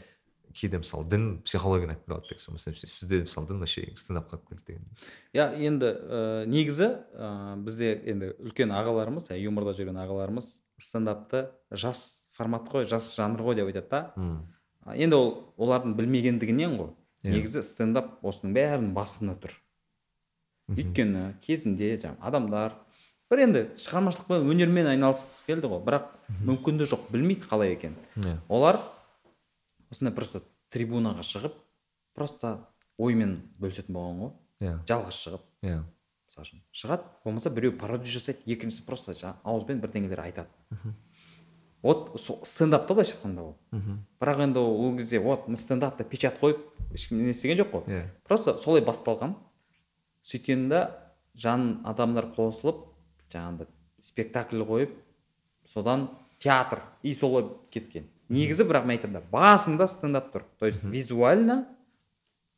Кейде 0.56 0.80
мысалы 0.80 1.08
дін 1.12 1.26
психологияны 1.45 1.95
айтып 1.95 2.08
береді 2.10 2.32
деген 2.32 2.56
мысалы 2.56 2.76
сізде 2.80 3.22
мысалы 3.26 3.47
дін 3.51 3.62
вообще 3.62 3.86
стендапқа 3.99 4.39
алып 4.39 4.49
келді 4.49 4.64
деген. 4.68 4.86
Иә 5.36 5.47
енді 5.68 5.91
ә, 5.91 6.45
негізі 6.47 6.89
ә, 7.14 7.56
бізде 7.62 7.93
енді 8.08 8.34
үлкен 8.39 8.72
ағаларымыз 8.72 9.30
ә, 9.30 9.39
юморда 9.39 9.76
жүрген 9.76 9.99
ағаларымыз 9.99 10.47
стендапты 10.82 11.49
жас 11.72 12.28
формат 12.36 12.70
қой 12.72 12.88
жас 12.88 13.14
жанр 13.16 13.43
ғой 13.43 13.60
деп 13.60 13.72
айтады 13.72 13.89
да. 13.91 14.95
Енді 14.95 15.16
ол 15.20 15.30
олардың 15.58 15.95
білмегендігінен 15.97 16.80
ғой. 16.80 16.93
Иә. 17.26 17.39
негізі 17.39 17.64
стендап 17.66 18.20
осының 18.22 18.53
бәрінің 18.53 18.91
басында 18.93 19.34
тұр. 19.41 19.53
Өйткені 20.70 21.24
кезінде 21.41 21.95
жаңағы 21.97 22.22
адамдар 22.22 22.76
бір 23.32 23.41
енді 23.47 23.64
шығармашылықпен 23.82 24.45
өнермен 24.51 24.89
айналысқысы 24.91 25.47
келді 25.47 25.72
ғой 25.72 25.82
бірақ 25.88 26.12
мүмкіндігі 26.45 26.91
жоқ 26.91 27.08
білмейді 27.14 27.47
қалай 27.49 27.74
екенін. 27.74 27.97
Иә. 28.22 28.36
Олар 28.49 28.82
осындай 29.96 30.14
просто 30.16 30.43
трибунаға 30.74 31.24
шығып 31.24 31.56
просто 32.16 32.58
оймен 33.00 33.38
бөлісетін 33.60 33.96
болған 33.96 34.22
ғой. 34.22 34.34
Иә. 34.64 34.76
Жалғыз 34.89 35.20
шығып. 35.24 35.48
Иә. 35.64 35.82
Мысалы 36.26 36.48
үшін 36.48 36.62
шығады 36.76 37.10
болмаса 37.24 37.52
біреу 37.54 37.76
пародия 37.80 38.12
жасайды 38.12 38.43
екіншісі 38.50 38.86
просто 38.88 39.16
жаңағы 39.16 39.43
ауызбен 39.43 39.82
бірдеңелер 39.84 40.24
айтады. 40.26 40.50
Вот 41.86 42.20
сол 42.20 42.39
стендап 42.43 42.88
та 42.88 42.96
былайша 42.96 43.14
айтқанда 43.14 43.41
ол. 43.43 43.58
Мхм. 43.72 44.00
бірақ 44.20 44.43
енді 44.43 44.60
ол 44.60 44.98
кезде 44.98 45.20
вот 45.20 45.48
мы 45.48 45.56
стендапта 45.56 46.04
печат 46.04 46.39
қойып 46.41 46.60
ешкім 46.91 47.24
не 47.24 47.30
істеген 47.30 47.58
жоқ 47.58 47.72
қой. 47.72 47.84
Иә. 47.86 48.08
Просто 48.24 48.58
солай 48.58 48.82
басталған. 48.82 49.36
Сөйткенде 50.24 50.89
жан 51.36 51.82
адамдар 51.86 52.34
қосылып 52.34 52.88
жаңағыдай 53.30 53.68
спектакль 54.02 54.64
қойып 54.66 54.98
содан 55.66 56.10
театр 56.39 56.82
и 57.04 57.14
солай 57.14 57.46
кеткен. 57.70 58.10
Негізі 58.30 58.65
бірақ 58.67 58.86
мен 58.86 58.97
айтамын 58.97 59.19
да 59.19 59.23
басында 59.32 59.88
стендап 59.88 60.32
тұр. 60.34 60.45
То 60.59 60.67
есть 60.69 60.84
визуально 60.84 61.65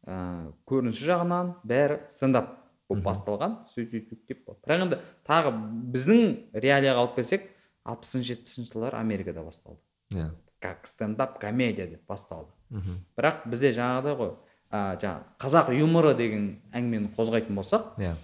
ә, 0.05 0.51
көрінісі 0.69 1.07
жағынан 1.09 1.53
бәрі 1.67 2.01
стендап 2.13 2.55
болып 2.87 3.03
басталған. 3.07 3.59
Сөйтіп 3.73 4.11
сөйтіп 4.13 4.43
бірақ 4.47 4.85
енді 4.87 4.99
тағы 5.27 5.53
біздің 5.93 6.25
реалияға 6.55 7.03
алып 7.05 7.17
келсек 7.19 7.49
алпысыншы 7.87 8.33
жетпісінші 8.33 8.73
жылдары 8.73 8.99
америкада 8.99 9.43
басталды. 9.43 9.81
Иә. 10.11 10.31
Как 10.59 10.87
стендап 10.87 11.39
комедия 11.39 11.87
деп 11.87 12.05
басталды. 12.07 12.51
Мхм. 12.69 12.99
бірақ 13.15 13.45
бізде 13.47 13.71
жаңағыдай 13.71 14.15
ғой 14.19 14.33
ә, 14.71 14.97
жаңағы 14.99 15.23
қазақ 15.39 15.69
юморы 15.77 16.13
деген 16.19 16.47
әңгімені 16.75 17.13
қозғайтын 17.15 17.55
болсақ 17.55 17.93
иә. 18.01 18.15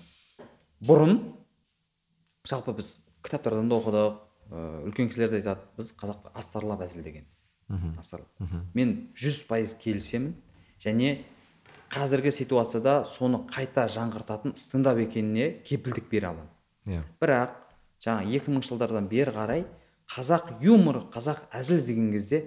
бұрын 0.83 1.21
жалпы 2.43 2.73
біз 2.75 2.89
кітаптардан 3.23 3.69
да 3.71 3.77
оқыдық 3.79 4.17
ә, 4.51 4.83
үлкен 4.89 5.07
кісілер 5.07 5.31
де 5.31 5.39
айтады 5.39 5.63
біз 5.77 5.93
қазақта 5.95 6.33
астарлап 6.35 6.83
әзілдеген. 6.83 7.23
Мен 8.73 8.95
жүз 9.15 9.43
пайыз 9.47 9.75
келісемін. 9.79 10.33
Және 10.83 11.23
қазіргі 11.93 12.31
ситуацияда 12.33 13.03
соны 13.05 13.43
қайта 13.47 13.85
жаңғыртатын 13.87 14.55
стендап 14.57 14.97
екеніне 14.97 15.61
кепілдік 15.63 16.09
бере 16.11 16.27
аламын. 16.27 16.49
Иә. 16.87 17.03
Бірақ 17.21 17.55
жаңа 18.03 18.25
екі 18.27 18.51
мың 18.51 18.65
жылдардан 18.65 19.07
бері 19.07 19.31
қарай 19.35 19.65
қазақ 20.11 20.57
юморы 20.63 21.05
қазақ 21.13 21.45
әзілі 21.55 21.85
деген 21.85 22.11
кезде 22.11 22.43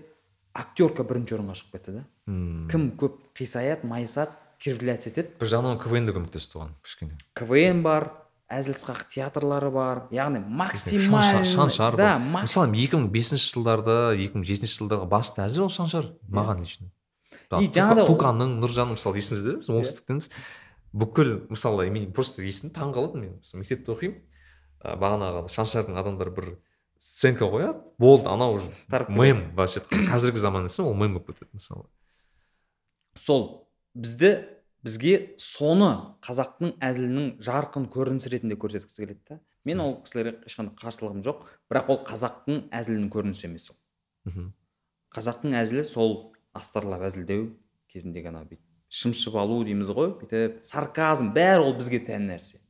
актерка 0.56 1.04
бірінші 1.06 1.38
орынға 1.38 1.56
шығып 1.60 1.78
кетті 1.78 1.94
да. 2.00 2.04
М. 2.28 2.68
кім 2.70 2.90
көп 2.98 3.18
қисаяды 3.36 3.86
майысады 3.88 4.32
кривляться 4.62 5.10
етеді. 5.10 5.34
Бір 5.40 5.52
жағынан 5.52 5.80
квн 5.80 6.06
де 6.08 6.14
көмектесті 6.16 6.58
оған 6.58 6.74
кішкене. 6.84 7.16
Квн 7.36 7.82
бар 7.84 8.10
әзіл 8.52 8.76
сықақ 8.78 9.06
театрлары 9.10 9.70
бар 9.74 10.02
яғни 10.14 10.38
максимально 10.46 11.42
шаншар 11.44 11.96
да, 11.98 12.12
макс- 12.18 12.46
мысалы 12.46 12.76
екі 12.78 13.00
мың 13.00 13.08
бесінші 13.14 13.48
жылдарда 13.56 13.96
екі 14.14 14.38
мың 14.38 14.46
жетінші 14.46 14.78
жылдарда 14.78 15.08
басты 15.10 15.42
әзіл 15.42 15.66
ол 15.66 15.72
шаншар 15.74 16.12
маған 16.30 16.62
лично. 16.62 16.90
И 17.58 17.66
жаңағыдай 17.70 18.06
нұржанның 18.62 18.94
мысалы 18.94 19.18
есіңізде 19.18 19.56
біз 19.58 19.70
оңтүстіктенбіз 19.74 20.30
бүкіл 20.94 21.32
мысалы 21.50 21.90
мен 21.90 22.12
просто 22.14 22.42
естідім 22.46 22.72
таң 22.74 22.94
қалдым 22.94 23.24
мен. 23.24 23.34
Мектепте 23.54 23.92
оқимын 23.92 24.22
бағанағы 25.02 25.50
шаншардың 25.50 25.98
адамдары 25.98 26.30
бір 26.34 26.48
сценка 26.98 27.50
қояды 27.50 27.82
болды 27.98 28.28
анау 28.30 28.54
уже 28.56 28.70
мем 29.08 29.50
былайша 29.54 29.82
айтқанда 29.82 30.10
қазіргі 30.12 30.42
заман 30.42 30.68
ол 30.70 30.94
мем 30.94 31.18
болып 31.18 31.32
кетеді 31.34 31.50
мысалы. 31.52 31.86
Сол 33.16 33.68
бізді 33.94 34.55
бізге 34.86 35.14
соны 35.42 35.90
қазақтың 36.24 36.76
әзілінің 36.86 37.26
жарқын 37.44 37.88
көрінісі 37.92 38.32
ретінде 38.32 38.58
көрсеткісі 38.60 39.02
келеді 39.02 39.20
да 39.28 39.40
мен 39.66 39.82
ол 39.82 39.96
кісілерге 40.06 40.46
ешқандай 40.46 40.76
қарсылығым 40.78 41.24
жоқ 41.26 41.42
бірақ 41.70 41.90
ол 41.90 42.00
қазақтың 42.06 42.62
әзілінің 42.80 43.10
көрінісі 43.12 43.48
емес 43.48 43.70
ол. 43.72 43.80
Қазақтың 45.16 45.56
әзілі 45.58 45.84
сол 45.88 46.14
астарлап 46.54 47.02
әзілдеу 47.08 47.50
кезіндегі 47.90 48.30
ана 48.30 48.44
бүйтіп 48.46 48.62
шымшып 49.00 49.34
алу 49.40 49.58
дейміз 49.66 49.90
ғой 49.96 50.12
бүйтіп 50.20 50.62
сарказм 50.66 51.32
бәрі 51.34 51.66
ол 51.66 51.76
бізге 51.78 52.00
тән 52.06 52.30
нәрсе. 52.30 52.60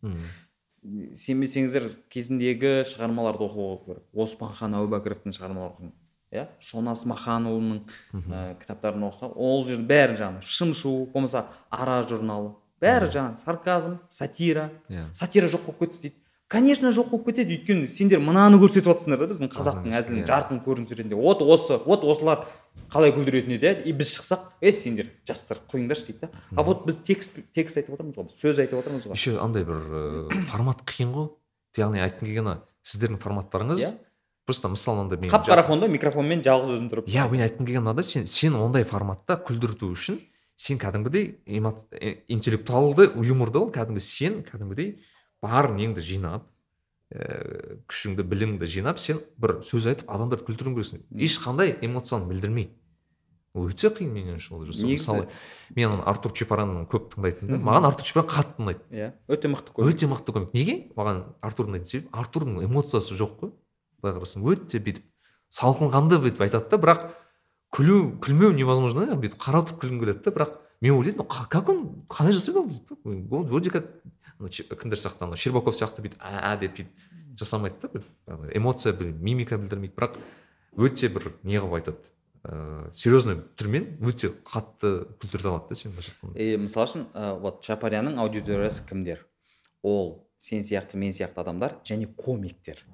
Сенбесеңіздер 1.21 1.91
кезіндегі 2.13 2.73
шығармаларды 2.89 3.45
оқу 3.45 3.69
керек. 3.85 4.05
Оспанхан 4.15 4.77
әубәкіровтің 4.79 5.35
шығармаларын 5.37 5.93
иә? 6.37 6.47
Шона 6.61 6.95
смаханұлының 6.99 7.81
ә, 8.29 8.57
кітаптарын 8.61 9.09
оқысақ 9.09 9.35
ол 9.37 9.67
жерде 9.69 9.87
бәрі 9.89 10.19
жаңағы 10.21 10.47
шымшу 10.47 10.95
болмаса 11.13 11.47
ара 11.71 12.03
журналы. 12.07 12.55
Бәрі 12.83 13.11
жаңағы 13.11 13.43
сарказм 13.45 13.99
сатира. 14.11 14.71
Иә. 14.89 15.09
Сатира 15.15 15.49
жоқ 15.49 15.67
болып 15.67 15.87
кетті 15.87 16.03
дейді. 16.03 16.17
Конечно 16.49 16.93
жоқ 16.95 17.09
болып 17.11 17.33
кетеді. 17.33 17.57
Өйткені 17.57 17.89
сендер 17.91 18.21
мынаны 18.23 18.61
көрсетіп 18.63 18.87
жатсыңдар 18.87 19.19
да 19.25 19.33
біздің 19.33 19.49
қазақтың 19.51 19.97
әзілінің 19.99 20.27
жарқын 20.29 20.61
көрінісі 20.63 20.95
ретінде. 21.01 21.17
Вот 21.19 21.43
осы 21.43 21.81
вот 21.83 22.05
осылар 22.07 22.45
қалай 22.93 23.11
күлдіретін 23.17 23.57
еді 23.57 23.67
иә? 23.67 23.81
И 23.83 23.93
біз 23.97 24.13
шықсақ 24.15 24.53
е 24.61 24.71
сендер 24.71 25.09
жастар 25.27 25.59
қойыңдаршы 25.73 26.07
дейді 26.13 26.29
да. 26.29 26.31
А 26.55 26.63
вот 26.63 26.87
біз 26.87 27.01
текст 27.03 27.35
текст 27.53 27.81
айтып 27.81 27.97
отырмыз 27.97 28.15
ғой 28.15 28.31
сөз 28.31 28.61
айтып 28.63 28.79
отырмыз 28.79 29.09
ғой. 29.09 29.19
Еще 29.19 29.41
андай 29.43 29.67
бір 29.67 29.83
ә, 30.31 30.47
формат 30.53 30.87
қиын 30.87 31.11
ғой. 31.17 31.29
Яғни 31.81 32.05
айтқым 32.05 32.31
келгені 32.31 32.55
сіздердің 32.87 33.19
форматтарыңыз 33.25 33.83
Иә. 33.83 33.91
Просто 34.47 34.71
мысалы 34.73 35.05
андай 35.05 35.21
мен 35.21 35.31
қап 35.31 35.47
қара 35.49 35.67
фонда 35.67 35.91
микрофонмен 35.91 36.43
жалғыз 36.47 36.79
өзің 36.79 36.89
тұрып 36.93 37.13
иә 37.13 37.29
мен 37.31 37.45
айтқым 37.47 37.67
келгені 37.67 37.85
мынандай 37.85 38.07
сен 38.07 38.27
сен 38.31 38.57
ондай 38.57 38.87
форматта 38.89 39.37
күлдірту 39.47 39.91
үшін 39.93 40.21
сен 40.57 40.79
кәдімгідей 40.81 41.37
э, 41.45 42.15
интеллектуалды 42.29 43.11
юморды 43.27 43.59
ол 43.59 43.73
кәдімгі 43.75 44.01
сен 44.01 44.43
кәдімгідей 44.47 45.01
бар 45.43 45.71
неңді 45.75 46.01
жинап 46.01 46.47
ііі 47.15 47.77
күшіңді 47.87 48.25
біліміңді 48.27 48.67
жинап 48.67 48.99
сен 48.99 49.21
бір 49.39 49.61
сөз 49.67 49.87
айтып 49.93 50.09
адамдарды 50.11 50.47
күлдіруің 50.49 50.75
керексің. 50.75 51.05
Ешқандай 51.15 51.77
эмоцияны 51.87 52.27
білдірмей. 52.27 52.73
Ол 53.55 53.69
өте 53.71 53.93
қиын 53.95 54.11
менің 54.11 54.35
ойымша 54.35 54.57
ол 54.57 54.65
жасау. 54.67 54.91
Мысалы 54.91 55.29
мен 55.77 56.03
артур 56.03 56.35
чепаранны 56.35 56.83
көп 56.91 57.13
тыңдайтынмын 57.15 57.55
да 57.55 57.61
маған 57.63 57.87
артур 57.89 58.09
чепаран 58.11 58.29
қатты 58.33 58.65
ұнайды 58.65 58.83
иә 58.91 59.13
өте 59.31 59.53
мықты 59.53 59.77
көрінеді 59.77 59.95
өте 59.95 60.11
мықты 60.11 60.35
комик 60.35 60.53
неге? 60.57 60.77
Маған 60.99 61.23
артур 61.47 61.71
ұнайтын 61.71 61.89
себебі 61.93 62.11
артурдың 62.13 62.59
эмоциясы 62.67 63.17
жоқ 63.17 63.39
қой. 63.39 63.55
Былай 64.03 64.17
қарасаң 64.19 64.47
өте 64.53 64.81
бүйтіп 64.83 65.05
салқынқанды 65.57 66.21
бүйтіп 66.23 66.45
айтады 66.47 66.71
да 66.71 66.81
бірақ 66.83 67.07
күлу 67.75 68.19
күлмеу 68.23 68.53
невозможно 68.57 69.07
да 69.07 69.17
бүйтіп 69.19 69.41
қаратып 69.43 69.81
күлгің 69.83 70.01
келеді 70.05 70.25
да 70.25 70.35
бірақ 70.37 70.57
мен 70.81 70.97
ойлайтынмын 70.99 71.29
«Қа- 71.29 71.49
как 71.49 71.69
он 71.69 72.07
қалай 72.09 72.33
жасайды 72.33 72.59
ол? 72.61 72.69
дейді 72.69 73.29
ол 73.31 73.45
вроде 73.45 73.71
как 73.71 73.87
кімдер 74.39 74.99
сияқты 74.99 75.25
ана 75.25 75.37
щербаков 75.37 75.75
сияқты 75.77 76.03
бүйтіп 76.05 76.21
а 76.21 76.57
деп 76.57 76.77
бүйтіп 76.77 76.89
жасамайды 77.39 77.89
да 77.89 78.51
эмоция 78.55 78.93
мимика 78.93 79.59
білдірмейді. 79.59 79.95
Бірақ 79.97 80.19
өте 80.77 81.09
бір 81.09 81.33
не 81.43 81.57
қылып 81.57 81.79
айтады 81.81 82.13
ыыы 82.47 82.93
серьезный 82.93 83.41
түрмен 83.57 83.99
өте 84.05 84.31
қатты 84.45 85.07
күлдірте 85.21 85.49
алады 85.49 85.69
да 85.71 85.75
сені 85.75 85.95
былайша 85.97 86.13
айтқанда. 86.13 86.39
И 86.39 86.57
мысалы 86.57 86.87
үшін 86.87 87.07
ә, 87.13 87.39
вот 87.41 87.65
шапарияның 87.65 88.21
аудиториясы 88.23 88.87
кімдер? 88.89 89.27
Ол 89.83 90.26
сен 90.39 90.61
сияқты 90.63 90.97
мен 90.97 91.13
сияқты 91.13 91.41
адамдар 91.41 91.77
және 91.85 92.07
комиктер. 92.07 92.85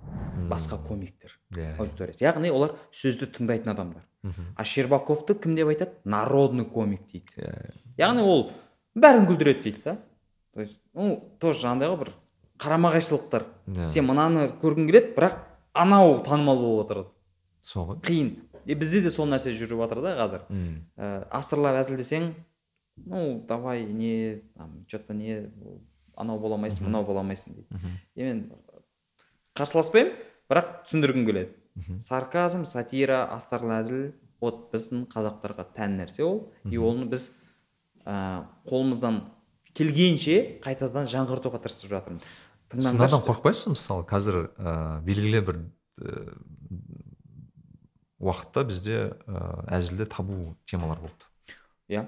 Басқа 0.51 0.78
комиктер 0.86 1.38
иә 1.57 1.76
аудиториясы. 1.78 2.24
Яғни 2.24 2.51
олар 2.51 2.76
сөзді 2.93 3.28
тыңдайтын 3.34 3.72
адамдар. 3.72 4.03
Мхм. 4.22 4.55
а 4.57 4.64
щербаковты 4.64 5.34
кім 5.34 5.57
деп 5.57 5.68
айтады? 5.68 5.93
Народный 6.05 6.64
комик 6.64 7.01
дейді. 7.11 7.26
Иә 7.36 7.72
яғни 7.99 8.22
ол 8.22 8.53
бәрін 8.95 9.26
күлдіреді 9.26 9.62
дейді 9.62 9.82
да. 9.84 9.99
То 10.55 10.61
есть 10.61 10.78
ну 10.95 11.34
тоже 11.40 11.66
андай 11.66 11.88
ғой 11.88 11.99
бір 12.05 12.12
қарама 12.59 12.93
қайшылықтар 12.93 13.47
иә. 13.66 13.88
Сен 13.88 14.07
мынаны 14.07 14.49
көргің 14.62 14.86
келеді 14.86 15.14
бірақ 15.16 15.38
анау 15.72 16.22
танымал 16.22 16.59
болып 16.59 16.84
отырады. 16.86 17.09
Сол 17.62 17.86
ғой. 17.86 18.01
Қиын. 18.01 18.36
И 18.64 18.74
бізде 18.74 19.01
де 19.03 19.11
сол 19.11 19.26
нәрсе 19.26 19.51
жүріп 19.51 19.82
жатыр 19.82 20.03
да 20.03 20.14
қазір. 20.20 20.43
М. 20.51 20.86
ә, 20.97 21.26
астырлап 21.30 21.80
әзілдесең 21.82 22.34
ну 23.07 23.45
давай 23.49 23.84
не 23.84 24.43
там 24.57 24.84
че 24.86 24.99
то 24.99 25.14
не 25.14 25.51
анау 26.17 26.39
бола 26.41 26.59
алмайсың 26.59 26.87
мынау 26.87 27.07
бола 27.07 27.23
алмайсың 27.23 27.57
дейді. 27.57 27.81
И 28.15 28.25
мен 28.25 28.45
қарсыласпаймын 29.59 30.15
бірақ 30.51 30.73
түсіндіргім 30.87 31.27
келеді. 31.27 31.55
Сарказм 32.05 32.65
сатира 32.69 33.25
астарлы 33.33 33.79
әзіл 33.81 34.03
вот 34.43 34.67
біздің 34.73 35.07
қазақтарға 35.13 35.69
тән 35.77 36.01
нәрсе 36.03 36.25
ол. 36.27 36.53
И 36.69 36.77
оны 36.77 37.07
біз 37.09 37.31
ә, 38.05 38.45
қолымыздан 38.69 39.23
келгенше 39.73 40.59
қайтадан 40.65 41.07
жаңғыртуға 41.09 41.63
тырысып 41.65 41.93
жатырмыз. 41.95 42.27
Сынардан 42.73 43.23
қорықпайсыз 43.25 43.73
мысалы? 43.73 44.05
Қазір 44.09 44.51
ә, 44.57 45.01
белгілі 45.07 45.45
бір 45.47 45.61
ә, 46.01 46.27
уақытта 48.21 48.67
бізде 48.69 48.99
ә, 49.27 49.47
әзілде 49.79 50.07
табу 50.11 50.57
темалар 50.69 51.01
болды. 51.01 51.31
Иә. 51.89 52.07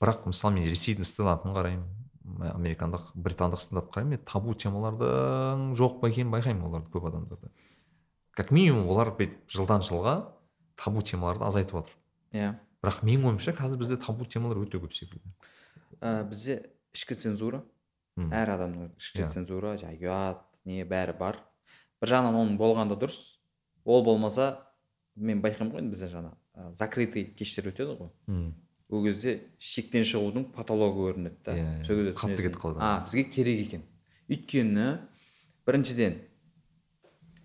Бірақ 0.00 0.26
мысалы 0.28 0.58
мен 0.58 0.68
ресейдің 0.68 1.08
стендапын 1.08 1.54
қараймын. 1.56 1.86
Американдық 2.52 3.12
британдық 3.14 3.60
стендап 3.62 3.90
қараймын 3.94 4.16
мен 4.16 4.24
табу 4.26 4.54
темалардың 4.54 5.74
жоқ 5.78 6.00
па 6.00 6.10
екенін 6.10 6.32
байқаймын 6.34 6.66
оларды 6.68 6.90
көп 6.92 7.08
адамдарда 7.10 7.50
как 8.36 8.50
минимум 8.50 8.88
олар 8.92 9.12
бүйтіп 9.16 9.48
жылдан 9.48 9.80
жылға 9.86 10.16
табу 10.76 11.00
темаларды 11.00 11.44
азайтып 11.46 11.78
жатыр. 11.80 11.94
Иә. 12.36 12.50
Бірақ 12.84 12.98
менің 13.06 13.30
ойымша 13.30 13.54
қазір 13.56 13.78
бізде 13.80 13.96
табу 13.96 14.26
темалар 14.28 14.58
өте 14.60 14.76
көп 14.82 14.92
секілді. 14.92 15.32
Ә, 16.02 16.22
бізде 16.28 16.58
ішкі 16.92 17.16
цензура. 17.16 17.62
М. 18.16 18.28
әр 18.32 18.52
адамның 18.56 18.90
ішкі 19.00 19.22
Иә. 19.24 19.30
цензура 19.32 19.76
жаңағы 19.80 20.04
ұят 20.04 20.44
не 20.64 20.84
бәрі 20.84 21.16
бар. 21.18 21.40
Бір 22.00 22.08
жағынан 22.12 22.36
оның 22.36 22.58
болғаны 22.60 22.96
дұрыс. 23.00 23.38
Ол 23.84 24.04
болмаса 24.04 24.66
мен 25.16 25.40
байқаймын 25.40 25.72
ғой 25.72 25.80
енді 25.80 25.96
бізде 25.96 26.08
жаңа 26.12 26.34
ә, 26.56 26.74
закрытый 26.76 27.24
кештер 27.32 27.70
өтеді 27.72 27.96
ғой. 27.96 28.10
Ол 28.90 29.02
кезде 29.04 29.40
шектен 29.58 30.04
шығудың 30.06 30.44
патологы 30.54 31.08
көрінеді 31.10 31.36
да. 31.44 31.52
Иә, 31.56 31.66
иә. 31.80 31.84
сол 31.86 31.96
кезде 31.96 32.12
Қатты 32.20 32.36
кетіп 32.42 32.60
қалады. 32.62 32.78
а 32.80 33.04
бізге 33.04 33.24
керек 33.24 33.60
екен. 33.66 33.82
Өйткені 34.30 34.86
біріншіден 35.66 36.14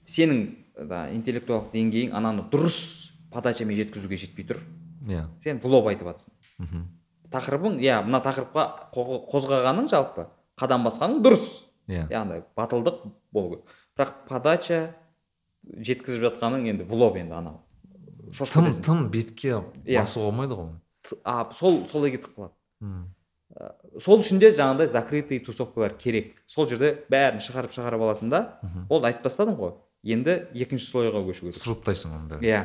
сенің 0.05 0.41
да 0.89 1.07
интеллектуалдық 1.13 1.71
деңгейің 1.73 2.13
ананы 2.17 2.45
дұрыс 2.51 3.11
подачамен 3.33 3.77
жеткізуге 3.79 4.17
жетпей 4.17 4.45
тұр. 4.49 4.59
Иә. 5.07 5.25
Сен 5.43 5.59
влог 5.63 5.87
айтып 5.89 6.07
жатрсың 6.11 6.33
мхм. 6.59 6.83
тақырыбың 7.31 7.79
иә 7.81 8.01
мына 8.05 8.19
тақырыпқа 8.21 8.91
қо- 8.93 9.21
қозғағаның 9.31 9.87
жалпы 9.89 10.27
қадам 10.59 10.83
басқаның 10.85 11.21
дұрыс. 11.25 11.63
Иә. 11.87 12.05
Яғни 12.11 12.43
батылдық 12.57 13.01
болу 13.33 13.49
керек 13.49 13.65
бірақ 13.97 14.13
подача 14.27 14.79
жеткізіп 15.65 16.21
жатқаның 16.27 16.67
енді 16.69 16.83
влог 16.89 17.17
енді 17.17 17.33
анау. 17.33 17.61
Тым 18.31 18.69
тым 18.83 19.09
бетке 19.11 19.57
Иә. 19.85 20.01
басуға 20.01 20.29
болмайды 20.29 20.53
ғой. 20.55 20.69
А, 21.24 21.49
сол 21.53 21.86
солай 21.88 22.12
кетіп 22.16 22.36
қалады. 22.38 22.53
М. 22.82 23.14
сол 23.99 24.22
үшін 24.24 24.39
де 24.39 24.51
жаңағыдай 24.55 24.88
закрытый 24.88 25.39
тусовкалар 25.43 25.97
керек. 25.99 26.38
Сол 26.47 26.68
жерде 26.72 27.03
бәрін 27.12 27.41
шығарып 27.43 27.74
шығарып 27.76 28.05
аласың 28.07 28.30
да 28.32 28.59
болды 28.89 29.09
айтып 29.09 29.26
тастадың 29.28 29.57
ғой. 29.59 29.74
Енді 30.03 30.38
екінші 30.53 30.88
слойға 30.88 31.20
көшу 31.28 31.49
керек. 31.49 31.59
Сұрыптайсың 31.59 32.16
оның 32.16 32.30
бәрін. 32.32 32.47
Иә. 32.47 32.62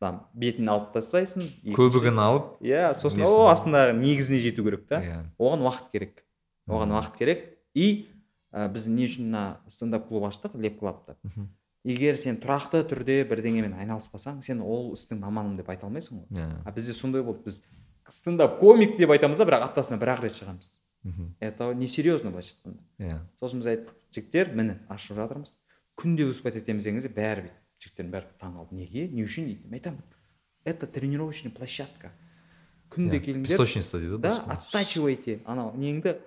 Там 0.00 0.22
бетін 0.32 0.70
алып 0.72 0.94
тастайсың 0.94 1.44
көбігін 1.76 2.16
алып 2.24 2.54
иә 2.64 2.94
сосын 2.96 3.20
о 3.28 3.50
астындағы 3.52 3.92
негізіне 4.00 4.40
жету 4.40 4.64
керек 4.64 4.86
та. 4.88 5.02
Иә. 5.04 5.18
Оған 5.38 5.60
уақыт 5.68 5.90
керек. 5.92 6.24
Оған 6.66 6.96
уақыт 6.96 7.18
керек. 7.20 7.44
И 7.74 8.08
ә, 8.50 8.66
біз 8.72 8.88
не 8.88 9.04
үшін 9.04 9.28
мына 9.28 9.42
стендап 9.68 10.08
клуб 10.08 10.24
аштық? 10.24 10.56
Леп 10.56 10.80
клабты 10.80 11.18
Мхм. 11.22 11.50
егер 11.84 12.16
сен 12.16 12.40
тұрақты 12.40 12.80
түрде 12.88 13.20
бірдеңемен 13.28 13.76
айналыспасаң 13.76 14.40
сен 14.42 14.64
ол 14.64 14.94
істің 14.96 15.20
маманымын 15.20 15.60
деп 15.60 15.68
айта 15.68 15.86
алмайсың 15.86 16.24
ғой. 16.24 16.40
Иә. 16.40 16.48
А 16.64 16.72
бізде 16.72 16.92
сондай 16.96 17.22
болды. 17.22 17.44
Біз 17.44 17.62
стендап 18.10 18.58
комик 18.60 18.96
деп 18.98 19.10
айтамыз 19.10 19.38
да 19.38 19.44
бірақ 19.48 19.62
аптасына 19.70 19.98
бір 20.00 20.14
ақ 20.16 20.22
рет 20.24 20.36
шығамыз. 20.38 20.70
Мхм. 21.02 21.34
это 21.40 21.72
несерьезно 21.74 22.30
былайша 22.30 22.54
айтқанда. 22.56 22.82
Иә. 22.98 23.18
Сосын 23.40 23.60
біз 23.62 23.66
айттық 23.72 23.94
жігіттер 24.12 24.54
міне 24.54 24.78
ашып 24.88 25.16
жатырмыз. 25.16 25.54
Күнде 25.96 26.26
выступать 26.28 26.56
етеміз 26.60 26.84
деген 26.84 27.00
кезде 27.00 27.08
бәрі 27.08 27.46
бүйтіп 27.46 27.80
жігіттердің 27.80 28.10
бәрі 28.12 28.26
таңқалып 28.40 28.72
неге? 28.76 29.06
Не 29.08 29.24
үшін 29.24 29.46
дейді? 29.48 29.64
Мен 29.68 29.78
айтамын. 29.80 30.02
Это 30.64 30.86
тренировочный 30.86 31.50
площадка. 31.50 32.12
Күнде 32.90 33.16
Иә, 33.16 33.24
келіңдер. 33.24 33.48
песочница 33.48 33.98
дейді 33.98 34.18
да 34.20 34.34
оттачивайте 34.44 35.40
анау 35.46 35.72
неңді 35.76 36.18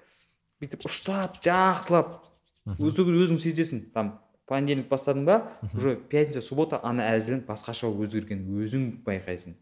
бүйтіп 0.61 0.87
ұштап 0.89 1.37
жақсылап. 1.43 2.23
Мхм. 2.65 2.81
өзің 2.81 3.13
өзің 3.13 3.37
сезесің. 3.43 3.91
Там 3.93 4.19
понедельник 4.47 4.87
бастадың 4.89 5.25
ба 5.25 5.51
уже 5.73 5.95
пятница 5.97 6.41
суббота 6.41 6.79
ана 6.83 7.03
әзілің 7.13 7.45
басқаша 7.45 7.91
болып 7.91 8.07
өзгергенін 8.09 8.63
өзің 8.63 9.03
байқайсың. 9.03 9.53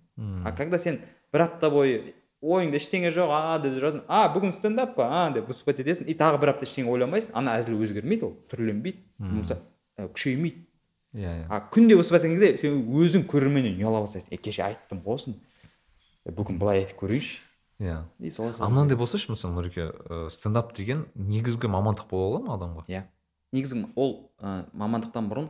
А 0.46 0.52
когда 0.56 0.78
сен 0.78 1.02
бір 1.34 1.46
апта 1.48 1.70
бойы 1.74 2.14
ойыңда 2.42 2.80
ештеңе 2.80 3.12
жоқ 3.14 3.32
а 3.36 3.60
деп 3.62 3.76
жүрасың 3.78 4.02
а 4.08 4.24
бүгін 4.34 4.54
стендап 4.56 4.96
па? 4.96 5.08
А 5.10 5.30
деп 5.34 5.48
выступать 5.52 5.80
етесің. 5.84 6.08
И 6.10 6.16
тағы 6.18 6.40
бір 6.42 6.56
апта 6.56 6.66
ештеңе 6.66 6.90
ойламайсың. 6.90 7.36
Ана 7.38 7.60
әзіл 7.60 7.78
өзгермейді 7.78 8.28
ол 8.28 8.34
түрленбейді. 8.50 9.04
Болмаса 9.20 9.60
күшеймейді. 10.00 10.66
Иә 11.14 11.36
иә. 11.44 11.46
А 11.50 11.62
күнде 11.72 11.98
выступать 12.00 12.26
еткен 12.26 12.40
кезде 12.40 12.58
сен 12.58 12.82
өзің 12.88 13.28
көрерменнен 13.30 13.78
ұяла 13.78 14.02
бастайсың. 14.06 14.32
Е 14.32 14.42
кеше 14.42 14.64
айттым 14.64 15.04
ғой 15.06 15.20
осыны 15.20 15.38
бүгін 16.26 16.58
былай 16.62 16.86
айтып 16.86 17.02
көрейінші. 17.04 17.40
Иә. 17.82 17.98
И 18.20 18.32
солай 18.32 18.54
а 18.58 18.70
мынандай 18.70 18.98
болсашы 18.98 19.32
мысалы 19.34 19.58
нұреке 19.58 19.90
стендап 20.30 20.74
деген 20.78 21.08
негізгі 21.16 21.68
мамандық 21.68 22.10
бола 22.10 22.38
ала 22.38 22.42
ма 22.46 22.56
адамға? 22.56 22.86
Иә. 22.88 23.04
Негізі 23.52 23.88
ол 23.96 24.32
ә, 24.40 24.68
мамандықтан 24.72 25.28
бұрын 25.28 25.50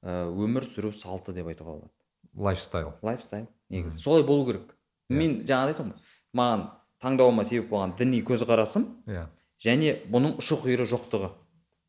ә, 0.00 0.30
өмір 0.30 0.64
сүру 0.64 0.92
салты 0.96 1.34
деп 1.36 1.50
айтуға 1.50 1.74
болады. 1.74 1.90
Лайфстайл. 2.32 2.94
Лайфстайл 3.02 3.48
негізі. 3.68 3.98
Солай 4.00 4.22
болу 4.24 4.46
керек. 4.46 4.71
Мен 5.18 5.38
жаңа 5.46 5.70
айттым 5.72 5.92
ғой 5.92 6.00
маған 6.40 6.66
таңдауыма 7.02 7.44
себеп 7.44 7.70
болған 7.70 7.94
діни 7.98 8.22
көзқарасым 8.26 8.88
иә 9.06 9.26
және 9.62 9.94
бұның 10.10 10.38
ұшы 10.42 10.58
қиыры 10.62 10.86
жоқтығы. 10.90 11.30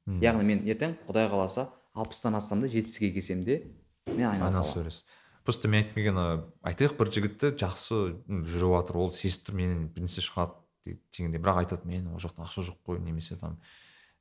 М. 0.08 0.20
яғни 0.22 0.44
мен 0.44 0.66
ертең 0.68 0.98
құдай 1.08 1.30
қаласа 1.32 1.70
алпыстан 1.96 2.36
ассам 2.36 2.62
да 2.62 2.68
жетпіске 2.68 3.12
келсем 3.14 3.44
де 3.44 3.62
мен 4.08 4.28
айналыса 4.28 4.80
бересіз. 4.82 5.04
Просто 5.46 5.68
мен 5.68 5.84
айтқым 5.84 5.96
келгені 5.96 6.26
айтайық 6.64 6.98
бір 7.00 7.12
жігітті 7.12 7.54
жақсы 7.56 8.02
жүріп 8.28 8.76
жатыр 8.78 8.98
ол 9.00 9.14
сезіп 9.16 9.48
тұр 9.48 9.56
менен 9.56 9.88
бір 9.96 10.04
нәрсе 10.06 10.22
шығады 10.24 10.60
де- 10.86 11.00
дегенде 11.16 11.40
бірақ 11.40 11.64
айтады 11.64 11.88
мен 11.88 12.08
ол 12.12 12.20
жақта 12.20 12.44
ақша 12.44 12.64
жоқ 12.68 12.78
қой 12.86 13.00
немесе 13.00 13.36
там 13.40 13.58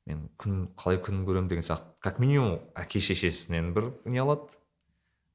мен 0.06 0.28
күн 0.38 0.68
қалай 0.78 0.98
күн 1.02 1.24
көремін 1.26 1.48
деген 1.48 1.62
сияқты. 1.62 1.94
Как 2.00 2.18
минимум 2.18 2.60
әке 2.74 3.00
шешесінен 3.00 3.72
бір 3.74 3.92
не 4.04 4.18
алады 4.18 4.50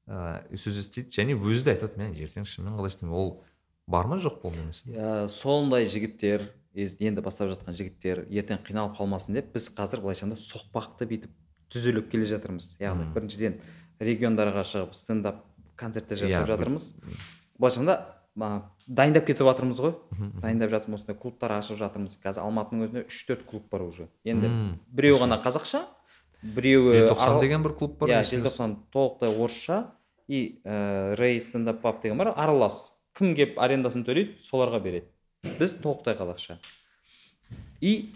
ыыы 0.08 0.56
сөз 0.56 0.80
естиді 0.80 1.12
және 1.12 1.36
өзі 1.36 1.64
де 1.64 1.74
айтады 1.76 1.96
мен 2.00 2.14
ертең 2.16 2.44
шынымен 2.48 2.76
қалай 2.80 2.88
істеймін. 2.92 3.14
Ол 3.14 3.44
бар 3.88 4.06
ма 4.10 4.18
жоқ 4.20 4.40
па 4.42 4.52
нәрсе 4.52 4.84
Ә, 4.92 5.28
сондай 5.32 5.86
жігіттер 5.88 6.48
енді 6.78 7.22
бастап 7.24 7.48
жатқан 7.50 7.74
жігіттер 7.74 8.26
ертең 8.30 8.60
қиналып 8.66 8.98
қалмасын 9.00 9.34
деп 9.34 9.52
біз 9.54 9.68
қазір 9.74 10.02
былайша 10.04 10.26
айтқанда 10.26 10.38
соқпақты 10.44 11.08
бүйтіп 11.10 11.32
түзеліп 11.72 12.10
келе 12.12 12.24
жатырмыз. 12.28 12.76
Яғни 12.80 13.08
Мм. 13.08 13.14
біріншіден 13.16 13.56
региондарға 14.00 14.62
шығып 14.64 14.94
стендап 14.94 15.42
концерттер 15.76 16.16
жасап 16.20 16.46
Иә, 16.46 16.52
жатырмыз. 16.54 16.94
Былайша 17.58 17.80
айтқанда 17.80 18.62
дайындап 18.86 19.26
кетіп 19.26 19.48
жатырмыз 19.48 19.80
ғой. 19.82 19.94
Дайындап 20.40 20.70
жатырмыз 20.70 21.00
осындай 21.02 21.16
клубтар 21.18 21.56
ашып 21.58 21.80
жатырмыз. 21.80 22.18
Қазір 22.22 22.44
алматының 22.46 22.86
өзінде 22.86 23.06
үш 23.08 23.24
төрт 23.26 23.44
клуб 23.50 23.66
бар 23.70 23.82
уже. 23.88 24.08
Енді 24.24 24.46
Мм. 24.48 24.78
біреуі 24.92 25.18
ғана 25.24 25.40
қазақша 25.42 25.82
біреуі 26.42 27.00
желтоқсан 27.08 27.40
деген 27.40 27.62
бір 27.66 27.74
клуб 27.74 27.98
бар 27.98 28.08
иә 28.14 28.22
желтоқсан 28.22 28.76
толықтай 28.92 29.34
орысша. 29.34 29.90
И 30.28 30.60
ә, 30.64 31.16
рей 31.16 31.40
стендап 31.40 31.80
паб 31.82 32.00
деген 32.02 32.18
бар 32.18 32.32
аралас. 32.36 32.97
Кім 33.18 33.34
келіп 33.34 33.58
арендасын 33.60 34.04
төлейді 34.06 34.38
соларға 34.46 34.80
береді. 34.82 35.10
Біз 35.58 35.76
толықтай 35.82 36.16
қазақша. 36.18 36.58
И 37.80 38.14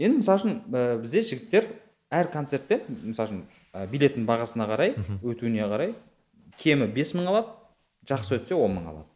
енді 0.00 0.22
мысалы 0.22 0.40
үшін 0.40 0.58
ә, 0.72 0.98
бізде 1.02 1.22
жігіттер 1.28 1.68
әр 2.12 2.28
концертте 2.32 2.82
мысалы 2.88 3.28
үшін 3.28 3.42
ә, 3.72 3.86
билеттің 3.88 4.26
бағасына 4.28 4.68
қарай 4.68 4.96
өтуіне 5.22 5.64
қарай 5.70 5.94
кемі 6.60 6.88
бес 6.92 7.14
мың 7.16 7.30
алады 7.32 7.54
жақсы 8.08 8.36
өтсе 8.40 8.58
он 8.58 8.76
мың 8.76 8.90
алады. 8.90 9.08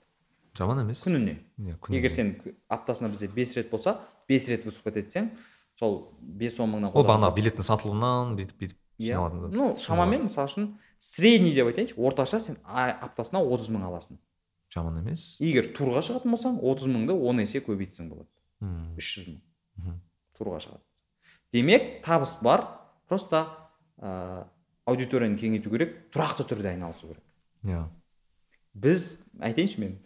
Жаман 0.56 0.80
емес. 0.80 1.02
Күніне. 1.04 1.36
Иә, 1.60 1.76
күніне. 1.76 1.98
егер 1.98 2.12
сен 2.14 2.32
аптасына 2.72 3.10
бізде 3.12 3.28
бес 3.28 3.52
рет 3.56 3.68
болса 3.70 3.98
бес 4.28 4.48
рет 4.48 4.64
выступать 4.64 4.96
етсең 5.02 5.30
сол 5.78 6.12
бес 6.20 6.58
он 6.60 6.72
мыңнан 6.72 6.92
ол 6.92 7.02
қосады. 7.02 7.10
бағана 7.10 7.32
билеттің 7.36 7.66
сатылуынан 7.66 8.36
бүйтіп 8.38 8.62
бүйтіп 8.62 8.78
иә. 8.98 9.50
ну 9.52 9.76
шамамен 9.76 10.24
мысалы 10.30 10.48
үшін 10.48 10.70
средний 10.98 11.52
деп 11.52 11.68
айтайыншы 11.68 11.98
орташа 12.00 12.40
сен 12.40 12.56
аптасына 12.64 13.42
отыз 13.44 13.68
мың 13.68 13.84
аласың. 13.90 14.16
Жаман 14.72 15.00
емес. 15.02 15.36
Егер 15.42 15.70
турға 15.76 16.02
шығатын 16.04 16.34
болсаң 16.34 16.58
отыз 16.62 16.90
мыңды 16.90 17.14
он 17.14 17.40
есе 17.42 17.62
көбейтсең 17.64 18.10
болады. 18.10 18.30
Үш 18.98 19.12
жүз 19.18 19.30
мың. 19.30 20.00
Турға 20.36 20.60
шығады. 20.64 20.82
Демек 21.52 22.02
табыс 22.04 22.36
бар 22.42 22.66
просто 23.08 23.46
ә, 23.98 24.46
аудиторияны 24.84 25.38
кеңейту 25.40 25.70
керек 25.72 25.94
тұрақты 26.14 26.46
түрде 26.48 26.72
айналысу 26.72 27.12
керек. 27.12 27.22
Иә. 27.66 27.84
Біз 28.74 29.06
айтайыншы 29.40 29.80
мен 29.80 29.96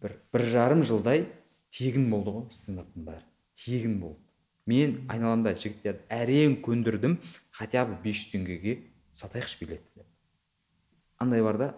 бір 0.00 0.18
бір 0.32 0.46
жарым 0.54 0.84
жылдай 0.86 1.26
тегін 1.74 2.08
болды 2.12 2.32
ғой 2.34 2.46
стендаптың 2.54 3.08
бәрі. 3.08 3.24
Тегін 3.64 3.98
болды. 4.00 4.20
Мен 4.66 5.02
айналамда 5.12 5.52
жігіттерді 5.60 6.06
әрең 6.08 6.60
көндірдім 6.64 7.18
хотя 7.52 7.84
бы 7.84 7.98
бес 8.04 8.22
жүз 8.22 8.32
теңгеге 8.32 8.78
сатайықшы 9.12 9.60
билетті 9.60 10.00
деп. 10.00 10.06
Андай 11.18 11.42
бар 11.44 11.58
да 11.60 11.74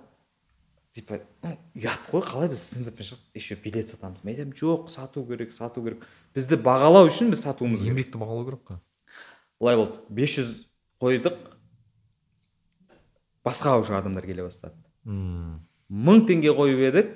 типа 0.96 1.20
«Ну, 1.44 1.52
ұят 1.76 2.08
қой 2.10 2.24
қалай 2.24 2.48
біз 2.50 2.62
стендаппен 2.64 3.06
шығып 3.06 3.36
еще 3.36 3.56
билет 3.60 3.90
сатамыз. 3.92 4.22
Мен 4.24 4.34
айтамын 4.34 4.56
жоқ 4.56 4.88
сату 4.90 5.24
керек 5.28 5.52
сату 5.52 5.84
керек 5.84 6.06
бізді 6.34 6.58
бағалау 6.64 7.10
үшін 7.10 7.30
біз 7.34 7.44
сатуымыз 7.44 7.84
керек. 7.84 7.92
Еңбекті 7.92 8.20
бағалау 8.22 8.48
керек 8.48 8.62
қой. 8.70 8.80
Былай 9.60 9.76
болды. 9.76 10.00
500 10.10 10.56
қойдық. 11.00 11.38
Басқа 13.44 13.78
уже 13.80 13.96
адамдар 13.96 14.26
келе 14.26 14.42
бастады. 14.42 14.74
Мм. 15.04 15.60
Мың 15.90 16.24
теңге 16.26 16.56
қойып 16.56 16.82
едік. 16.88 17.12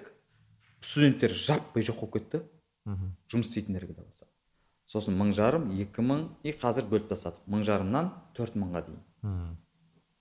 Студенттер 0.81 1.35
жаппай 1.35 1.83
жоқ 1.83 2.05
болып 2.05 2.18
кетті. 2.20 2.45
Мхм. 2.85 3.16
жұмыс 3.28 3.51
істейтіндер 3.51 3.87
келе 3.89 4.05
бастады. 4.05 4.31
Сосын 4.87 5.16
мың 5.18 5.33
жарым 5.37 5.70
екі 5.76 6.05
мың. 6.05 6.28
И 6.43 6.53
қазір 6.53 6.87
бөліп 6.91 7.11
тастадық. 7.11 7.43
Мың 7.51 7.64
жарымнан 7.66 8.12
төрт 8.35 8.57
мыңға 8.57 8.87
дейін. 8.87 9.03
Мм. 9.22 9.57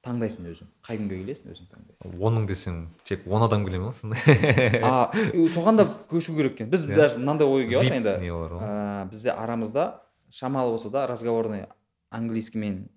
Таңдайсың 0.09 0.47
өзің? 0.49 0.67
Қай 0.85 0.97
күнге 0.99 1.19
келесің 1.21 1.53
өзің 1.53 1.69
таңдайсың? 1.71 2.19
Он 2.19 2.37
мың 2.39 2.47
десең 2.49 2.77
тек 3.05 3.25
он 3.29 3.43
адам 3.45 3.65
келе 3.67 3.79
ма 3.79 3.91
а 4.89 5.11
соған 5.53 5.77
да 5.79 5.85
көшу 6.09 6.35
керек 6.35 6.57
екен. 6.57 6.69
Біз 6.73 6.85
Иә. 6.89 6.95
даже 6.95 7.17
мынандай 7.21 7.47
ой 7.47 7.67
келіп 7.69 7.81
VIP 7.81 8.03
жатыр 8.03 8.21
енді. 8.23 9.09
бізде 9.11 9.31
арамызда 9.31 10.01
шамалы 10.31 10.71
болса 10.71 10.89
да 10.89 11.05
разговорный 11.07 11.67
английскиймен 12.09 12.87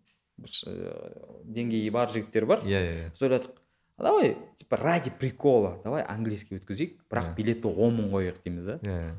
деңгейі 1.44 1.90
бар 1.92 2.08
жігіттер 2.12 2.46
бар. 2.46 2.64
Иә 2.64 2.80
иә 2.80 3.10
біз 3.12 3.22
ойладық 3.22 3.58
давай 3.98 4.36
типа 4.58 4.76
ради 4.80 5.10
прикола 5.10 5.76
давай 5.84 6.02
английский 6.02 6.56
өткізейік 6.58 6.96
бірақ 7.10 7.32
Иә. 7.32 7.36
билетті 7.36 7.68
он 7.68 7.96
мың 8.00 8.10
қояйық 8.10 8.40
дейміз 8.44 8.64
да? 8.64 8.78
Иә 8.82 8.98
иә. 9.10 9.14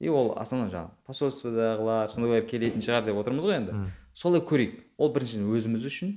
И 0.00 0.08
ол 0.08 0.32
основной 0.38 0.70
жаңағы 0.72 0.90
посольстводағылар 1.06 2.10
сондайлар 2.10 2.42
келетін 2.48 2.82
шығар 2.82 3.04
деп 3.06 3.16
отырмыз 3.20 3.44
ғой 3.46 3.56
енді. 3.60 3.76
Солай 4.14 4.40
көрейік. 4.42 4.80
Ол 4.98 5.12
біріншіден 5.14 5.46
өзіміз 5.54 5.84
үшін 5.86 6.16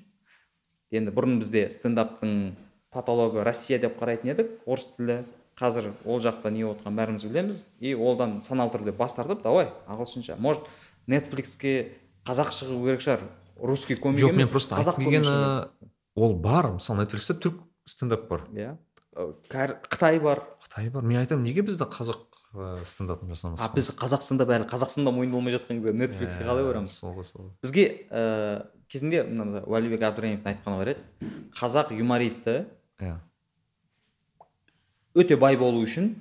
енді 0.93 1.13
бұрын 1.15 1.39
бізде 1.41 1.69
стендаптың 1.73 2.55
патологы 2.93 3.43
россия 3.45 3.79
деп 3.81 3.97
қарайтын 3.99 4.33
едік. 4.35 4.51
Орыс 4.65 4.87
тілі. 4.97 5.23
Қазір 5.55 5.93
ол 6.03 6.19
жақта 6.19 6.51
не 6.51 6.65
болып 6.65 6.81
жатқанын 6.81 6.99
бәріміз 6.99 7.25
білеміз. 7.29 7.61
И 7.79 7.93
олдан 7.95 8.41
саналы 8.43 8.73
түрде 8.73 8.91
бас 8.95 9.15
тартып 9.15 9.43
давай 9.43 9.69
ағылшынша. 9.87 10.35
Может 10.37 10.67
нетфликске 11.07 11.95
қазақ 12.27 12.51
шығу 12.51 12.81
керек 12.83 13.05
шығар. 13.05 13.23
Русский 13.61 13.95
комик 13.95 14.19
жоқ 14.19 14.35
мен 14.35 14.51
просто 14.51 14.75
қазақ 14.75 14.99
келгені 14.99 15.69
ол 16.15 16.35
бар. 16.35 16.73
Мысалы 16.75 17.05
нетфликсте 17.05 17.37
түрік 17.39 17.63
стендап 17.87 18.27
бар. 18.27 18.43
Иә. 18.51 18.75
Ә, 19.15 19.31
қытай 19.87 20.19
бар. 20.19 20.43
Қытай 20.67 20.91
бар. 20.91 21.07
Мен 21.07 21.23
айтамын 21.23 21.47
неге 21.47 21.63
бізде 21.63 21.87
қазақ 21.87 22.25
ә, 22.55 22.83
стендапын 22.87 23.31
жасамасқа 23.33 23.67
а 23.67 23.75
біз 23.75 23.89
қазақстанда 23.99 24.47
бәрі 24.47 24.67
қазақстанда 24.69 25.11
мойындалмай 25.15 25.55
жатқан 25.55 25.79
кезде 25.81 25.93
нетфликске 25.99 26.45
қалай 26.47 26.65
барамыз 26.67 26.95
сол 26.99 27.15
ғой 27.17 27.27
сол 27.27 27.51
бізге 27.63 27.85
ә, 28.09 28.65
кезінде 28.91 29.23
мына 29.23 29.63
уәлибек 29.65 30.03
абдраимовтың 30.05 30.51
айтқаны 30.53 30.77
бар 30.81 30.91
еді. 30.93 31.31
Қазақ 31.55 31.93
юмористі 31.95 32.65
иә. 32.99 33.17
өте 35.15 35.37
бай 35.37 35.57
болу 35.57 35.83
үшін 35.83 36.15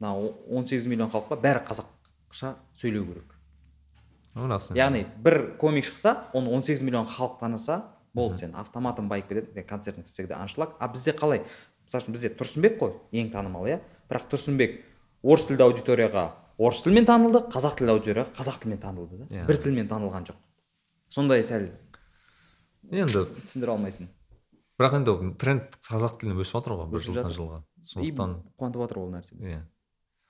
мына 0.00 0.14
18 0.50 0.86
миллион 0.86 1.10
халыққа 1.10 1.40
бәрі 1.40 1.64
қазақша 1.68 2.54
сөйлеу 2.74 3.04
керек. 3.06 3.36
Рас 4.34 4.70
яғни 4.74 5.06
бір 5.18 5.56
комик 5.58 5.84
шықса 5.84 6.30
оны 6.32 6.50
18 6.50 6.82
миллион 6.82 7.06
халық 7.06 7.40
таныса 7.40 7.82
болды 8.14 8.38
сен 8.38 8.54
автоматом 8.54 9.08
байып 9.08 9.28
кетеді 9.28 9.64
концертің 9.66 10.06
всегда 10.06 10.38
аншлаг 10.42 10.76
а 10.78 10.88
бізде 10.88 11.12
қалай? 11.12 11.44
Мысалы 11.84 12.04
үшін 12.04 12.14
бізде 12.14 12.30
тұрсынбек 12.38 12.78
қой 12.78 12.94
ең 13.12 13.32
танымал 13.32 13.66
иә? 13.66 13.80
Бірақ 14.10 14.28
тұрсынбек 14.30 14.80
орыс 15.22 15.46
тілді 15.48 15.66
аудиторияға 15.66 16.24
орыс 16.58 16.82
тілімен 16.84 17.06
танылды 17.08 17.42
қазақ 17.50 17.78
тілді 17.80 17.94
аудиторияға 17.96 18.34
қазақ 18.38 18.60
тілімен 18.62 18.80
танылды 18.82 19.18
да. 19.18 19.26
Иә. 19.30 19.46
бір 19.46 19.60
тілмен 19.64 19.88
танылған 19.90 20.26
жоқ. 20.30 20.38
Сондай 21.08 21.42
сәл 21.44 21.70
енді 22.90 23.24
түсіндіре 23.46 23.74
алмайсың. 23.74 24.08
бірақ 24.80 24.94
енді 24.98 25.34
тренд 25.38 25.76
қазақ 25.86 26.18
тіліне 26.20 26.40
өсіп 26.40 26.56
жатыр 26.58 26.76
ғой 26.78 26.90
бір 26.90 27.04
жылдан 27.04 27.30
жылға. 27.34 27.62
Сондықтан 27.84 28.34
қуантып 28.58 28.82
жатыр 28.84 28.98
ол 28.98 29.10
нәрсе 29.12 29.34
бізді. 29.36 29.52
иә. 29.54 29.62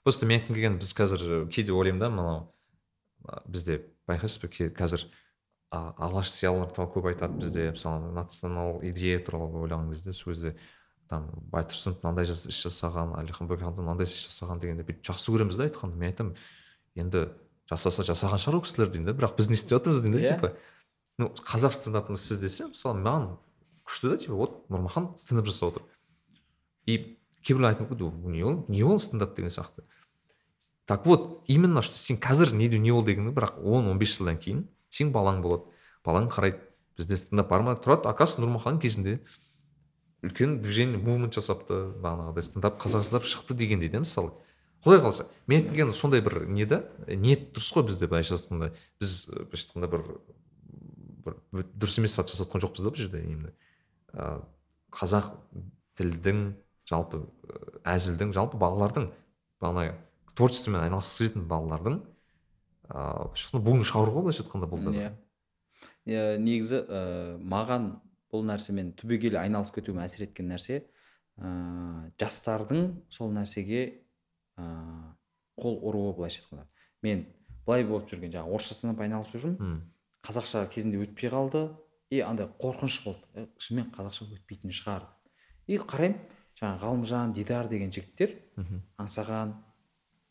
Просто 0.05 0.27
мен 0.27 0.41
айтқым 0.41 0.55
келгені 0.55 0.79
біз 0.81 0.93
қазір 0.95 1.49
кейде 1.51 1.73
ойлаймын 1.73 2.01
да 2.01 2.11
мынау 2.11 2.53
бізде 3.47 3.81
байқайсыз 4.09 4.41
ба 4.43 4.49
қазір 4.77 5.07
алаш 5.71 6.31
зиялылар 6.35 6.71
туралы 6.75 6.93
көп 6.95 7.09
айтады 7.13 7.39
бізде 7.39 7.71
мысалы 7.71 8.11
национал 8.13 8.81
идея 8.83 9.21
туралы 9.21 9.61
ойлаған 9.63 9.91
кезде 9.93 10.13
сол 10.13 10.33
кезде 10.33 10.57
там 11.09 11.29
байтұрсынов 11.53 12.03
мынандай 12.03 12.25
іс 12.27 12.47
жасаған 12.49 13.15
әлихан 13.21 13.47
бөкейханов 13.51 13.79
мынандай 13.79 14.07
іс 14.07 14.17
жасаған 14.31 14.61
дегенде 14.63 14.83
бүйтіп 14.89 15.07
жақсы 15.11 15.31
көреміз 15.31 15.57
да 15.59 15.69
айтқанды 15.69 15.97
мен 15.99 16.11
айтамын 16.11 16.35
енді 16.97 17.29
жасаса 17.71 18.03
жасаған 18.03 18.41
шығар 18.43 18.59
ол 18.59 18.65
кісілер 18.67 18.91
деймін 18.91 19.07
да 19.11 19.15
бірақ 19.15 19.37
біз 19.39 19.49
не 19.51 19.55
істеп 19.59 19.79
жатырмыз 19.79 20.03
деймін 20.03 20.19
да 20.19 20.25
Иә. 20.27 20.35
типа. 20.35 20.53
Ну 21.21 21.31
қазақ 21.45 21.77
стендапын 21.77 22.17
сіз 22.17 22.41
десе 22.41 22.67
мысалы 22.73 23.01
маған 23.05 23.31
күшті 23.87 24.15
да 24.15 24.21
типа 24.25 24.41
вот 24.41 24.61
нұрмахан 24.73 25.13
стендап 25.21 25.47
жасап 25.51 25.75
отыр. 25.75 25.89
И 26.87 27.19
кейбіреулер 27.45 27.75
айтуы 27.75 27.87
мүмкін 27.87 28.07
«Ол 28.09 28.31
не 28.31 28.45
ол 28.45 28.65
не 28.69 28.83
ол 28.83 29.01
стендап 29.01 29.37
деген 29.37 29.51
сияқты 29.53 29.85
так 30.91 31.07
вот 31.07 31.45
именно 31.47 31.83
что 31.83 31.97
сен 31.97 32.17
қазір 32.19 32.53
не 32.53 32.67
не 32.67 32.91
ол 32.91 33.05
дегенде 33.05 33.31
бірақ 33.31 33.61
10-15 33.63 34.05
жылдан 34.17 34.39
кейін 34.43 34.65
сен 34.89 35.13
балаң 35.13 35.41
болады. 35.41 35.63
Балаң 36.03 36.27
қарайды 36.27 36.59
бізде 36.99 37.17
стендап 37.17 37.47
бар 37.49 37.63
ма? 37.63 37.77
Тұрады. 37.79 38.11
Оказывается 38.11 38.43
нұрмахан 38.43 38.81
кезінде 38.83 39.21
үлкен 40.27 40.59
движение 40.65 40.99
мувмент 40.99 41.39
жасапты 41.39 41.95
бағанағыдай 42.03 42.43
стендап 42.43 42.83
қазақ 42.83 43.05
стендап 43.07 43.23
шықты 43.23 43.55
дегендей 43.55 43.89
да 43.89 44.03
мысалы. 44.03 44.33
Құдай 44.83 44.99
қаласа 44.99 45.29
мен 45.47 45.63
айтқым 45.63 45.95
сондай 45.95 46.25
бір 46.27 46.49
не 46.49 46.67
да? 46.67 46.83
Ниет 47.07 47.53
дұрыс 47.55 47.71
қой 47.71 47.87
бізде 47.87 48.09
былайша 48.11 48.41
айтқанда. 48.41 48.73
Біз 48.99 49.29
былайша 49.31 49.69
айтқанда 49.69 49.93
бір 49.95 50.05
бір 51.53 51.67
дұрыс 51.75 51.99
емес 52.01 52.17
зат 52.17 52.31
жасап 52.31 52.49
жатқан 52.49 52.65
жоқпыз 52.67 52.85
да 52.85 52.93
бұл 52.93 53.01
жерде 53.01 53.23
именно 53.25 53.53
ә, 54.13 54.43
қазақ 54.95 55.33
тілдің 55.99 56.45
жалпы 56.91 57.23
ә, 57.23 57.81
әзілдің 57.95 58.35
жалпы 58.37 58.61
балалардың 58.61 59.11
бағанағы 59.63 59.97
творчествомен 60.39 60.85
айналысқысы 60.85 61.25
келетін 61.25 61.49
балалардың 61.51 61.99
ыыы 62.91 63.27
былайша 63.31 63.47
айтқанда 63.47 63.65
буын 63.67 63.85
шығару 63.87 64.15
ғой 64.15 64.27
былайша 64.27 64.45
айтқанда 64.45 64.71
бұл 64.71 64.87
да 64.87 64.95
иә. 64.97 65.11
Иә, 66.11 66.23
негізі 66.43 66.81
ә, 66.81 67.03
маған 67.39 67.93
бұл 68.33 68.47
нәрсемен 68.49 68.95
түбегейлі 68.99 69.39
айналысып 69.41 69.81
кетуіме 69.81 70.05
әсер 70.07 70.25
еткен 70.27 70.51
нәрсе 70.51 70.81
ә, 71.39 72.11
жастардың 72.19 72.95
сол 73.13 73.31
нәрсеге 73.35 73.83
ә, 74.59 74.67
қол 75.61 75.79
ұруы 75.87 76.15
былайша 76.17 76.43
айтқанда. 76.43 76.67
Мен 77.07 77.27
былай 77.67 77.85
болып 77.87 78.11
жүрген 78.11 78.33
жаңағы 78.35 78.57
орысша 78.57 78.75
стендап 78.75 79.03
айналысып 79.05 79.45
жүрмін. 79.45 79.59
Қазақша 80.27 80.67
кезінде 80.73 81.01
өтпей 81.05 81.31
қалды. 81.33 81.69
И 82.11 82.21
андай 82.21 82.49
қорқыныш 82.61 83.05
болды. 83.05 83.23
«Е, 83.35 83.47
шынымен 83.59 83.93
қазақша 83.95 84.27
өтпейтін 84.35 84.75
шығар. 84.75 85.07
И 85.71 85.79
қараймын 85.79 86.19
жаңағы 86.61 86.83
ғалымжан 86.83 87.33
дидар 87.33 87.69
деген 87.71 87.93
жігіттер 87.95 88.35
аңсаған 88.99 89.55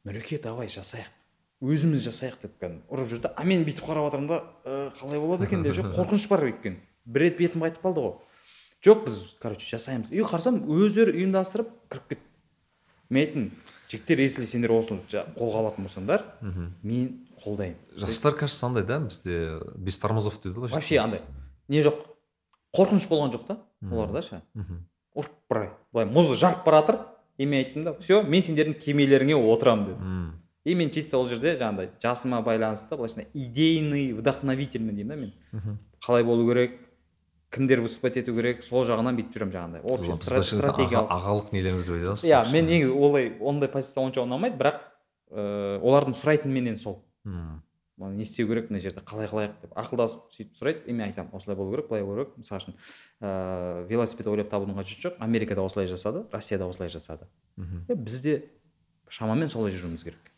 нұреке 0.06 0.42
давай 0.44 0.68
жасайық 0.68 1.16
өзіміз 1.60 2.04
жасайық 2.06 2.42
деп 2.44 2.60
кәдімгі 2.62 2.86
ұрып 2.92 3.08
жүр 3.10 3.22
да 3.24 3.32
а 3.36 3.44
мен 3.48 3.66
бүйтіп 3.68 3.88
қарап 3.88 4.10
отырмын 4.12 4.28
да 4.30 4.38
«Ә, 4.64 4.92
қалай 5.00 5.20
болады 5.20 5.48
екен 5.48 5.64
деп. 5.64 5.76
Ше 5.76 5.84
қорқыныш 5.98 6.28
бар 6.30 6.46
өйткені. 6.48 6.80
Бір 7.06 7.26
рет 7.26 7.40
бетім 7.40 7.66
қайтып 7.66 7.84
қалды 7.84 8.04
ғой. 8.06 8.14
Жоқ 8.86 9.06
біз 9.08 9.18
короче 9.42 9.68
жасаймыз. 9.68 10.12
И 10.12 10.22
қарасам 10.24 10.62
өздері 10.72 11.18
ұйымдастырып 11.18 11.74
кіріп 11.92 12.14
кетті 12.14 12.30
мен 13.10 13.26
айттым 13.26 13.50
жігіттер 13.90 14.22
если 14.22 14.46
сендер 14.46 14.74
осыны 14.76 15.02
қолға 15.10 15.64
алатын 15.64 15.88
болсаңдар 15.88 16.26
мен 16.84 17.26
қолдаймын. 17.44 17.78
Жастар 17.98 18.36
кажется 18.38 18.68
андай 18.68 18.84
да 18.84 19.00
бізде 19.00 19.60
без 19.76 19.98
тормозов 19.98 20.40
дейді 20.44 20.60
ғой 20.60 20.74
вообще 20.74 21.00
андай. 21.00 21.22
Не 21.68 21.82
жоқ 21.82 22.04
қорқыныш 22.76 23.08
болған 23.10 23.34
жоқ 23.34 23.48
та 23.48 23.58
оларда 23.92 24.22
ше. 24.22 24.42
Ұрып 25.16 25.34
былай 25.50 25.72
былай 25.94 26.10
мұзды 26.10 26.38
жарып 26.38 26.66
бара 26.66 26.82
жатыр 26.82 27.00
и 27.38 27.46
мен 27.46 27.64
айттым 27.64 27.84
да 27.88 27.96
все 28.00 28.22
мен 28.22 28.44
сендердің 28.46 28.78
кемелеріңе 28.80 29.36
отырамын 29.36 29.86
дедім 29.88 30.34
и 30.66 30.76
мен 30.76 30.92
чисто 30.92 31.18
ол 31.18 31.28
жерде 31.28 31.56
жаңағыдай 31.58 31.90
жасыма 32.04 32.44
байланысты 32.46 32.96
былайша 32.96 33.26
идейный 33.34 34.14
вдохновительмін 34.14 34.96
деймін 34.96 35.08
да 35.10 35.16
мен. 35.16 35.80
Қалай 36.06 36.24
болу 36.24 36.46
керек 36.52 36.78
кімдер 37.50 37.82
выступать 37.82 38.18
ету 38.18 38.34
керек 38.38 38.64
сол 38.64 38.86
жағынан 38.86 39.18
бүйтіп 39.18 39.34
жүремін 39.34 39.54
жаңағыдай 39.56 39.82
общий 39.82 40.14
ағалық 41.02 41.50
нелеріңізді 41.56 41.96
айтасыз 41.98 42.28
иә 42.30 42.44
мен 42.54 42.70
негізі 42.70 42.94
олай 42.94 43.32
ондай 43.42 43.70
позиция 43.74 44.04
онша 44.04 44.22
ұнамайды 44.22 44.60
бірақ 44.60 44.84
ыыы 45.34 45.80
олардың 45.82 46.14
сұрайтыны 46.18 46.54
менен 46.54 46.78
сол. 46.78 47.02
Мм. 47.24 47.62
Мына 47.98 48.16
не 48.16 48.24
істеу 48.24 48.48
керек 48.48 48.70
мына 48.70 48.80
жерде 48.80 49.02
қалай 49.02 49.28
қылайық 49.28 49.58
деп 49.62 49.74
ақылдасып 49.76 50.30
сөйтіп 50.32 50.56
сұрайды 50.56 50.86
и 50.86 50.94
мен 50.94 51.10
айтамын 51.10 51.34
осылай 51.36 51.58
болу 51.58 51.74
керек 51.74 51.90
былай 51.90 52.04
болу 52.04 52.24
керек. 52.24 52.38
Мысалы 52.38 52.62
үшін 52.62 52.78
ыыы 53.20 53.88
велосипед 53.90 54.28
ойлап 54.28 54.50
табудың 54.54 54.78
қажеті 54.78 55.10
жоқ 55.10 55.20
америкада 55.20 55.66
осылай 55.66 55.90
жасады 55.90 56.24
россияда 56.32 56.70
осылай 56.70 56.90
жасады. 56.90 57.28
Мхм. 57.58 57.86
Бізде 57.90 58.46
шамамен 59.10 59.50
солай 59.50 59.74
жүруіміз 59.74 60.06
керек. 60.06 60.32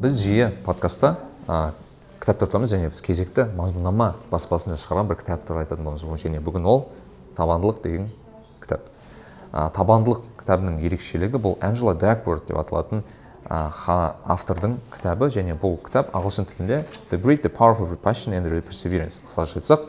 Біз 0.00 0.16
жиі 0.24 0.50
подкастта 0.64 1.18
кітаптар 2.20 2.50
тұрамыз 2.52 2.74
және 2.74 2.90
біз 2.92 3.00
кезекті 3.00 3.46
мазмұннама 3.56 4.10
баспасында 4.28 4.76
шығарған 4.80 5.08
бір 5.08 5.18
кітап 5.22 5.46
туралы 5.48 5.64
айтатын 5.64 5.86
боламыз. 5.86 6.04
Және 6.20 6.42
бүгін 6.44 6.66
ол 6.68 6.82
табандылық 7.38 7.80
деген 7.80 8.10
кітап. 8.60 8.84
Ә, 9.52 9.70
табандылық 9.72 10.20
кітабының 10.42 10.82
ерекшелігі 10.84 11.40
бұл 11.40 11.56
анджела 11.64 11.94
дакворд 11.96 12.44
деп 12.50 12.60
аталатын 12.60 13.00
ә, 13.48 13.70
автордың 14.28 14.76
кітабы 14.92 15.30
және 15.32 15.56
бұл 15.56 15.78
кітап 15.80 16.12
ағылшын 16.12 16.50
тілінде 16.52 16.84
the 17.08 17.16
great 17.16 17.40
the 17.40 17.48
powerful 17.48 17.88
passion 17.96 18.36
and 18.36 18.52
perseverance 18.68 19.24
қысқаша 19.24 19.62
айтсақ 19.62 19.88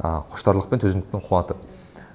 ә, 0.00 0.24
құштарлық 0.32 0.72
пен 0.72 0.80
төзімділіктің 0.80 1.24
қуаты. 1.28 1.54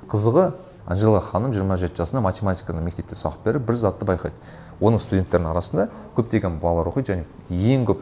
Қызығы 0.09 0.49
анжела 0.87 1.21
ханым 1.21 1.53
27 1.53 1.95
жасында 1.95 2.25
математиканы 2.25 2.81
мектепте 2.81 3.15
сабақ 3.15 3.45
беріп 3.45 3.69
бір 3.69 3.77
затты 3.77 4.05
байқайды. 4.05 4.35
Оның 4.81 4.99
студенттердің 4.99 5.51
арасында 5.53 5.89
көптеген 6.17 6.59
балалар 6.59 6.89
оқиды 6.89 7.13
және 7.13 7.25
ең 7.49 7.85
көп 7.87 8.01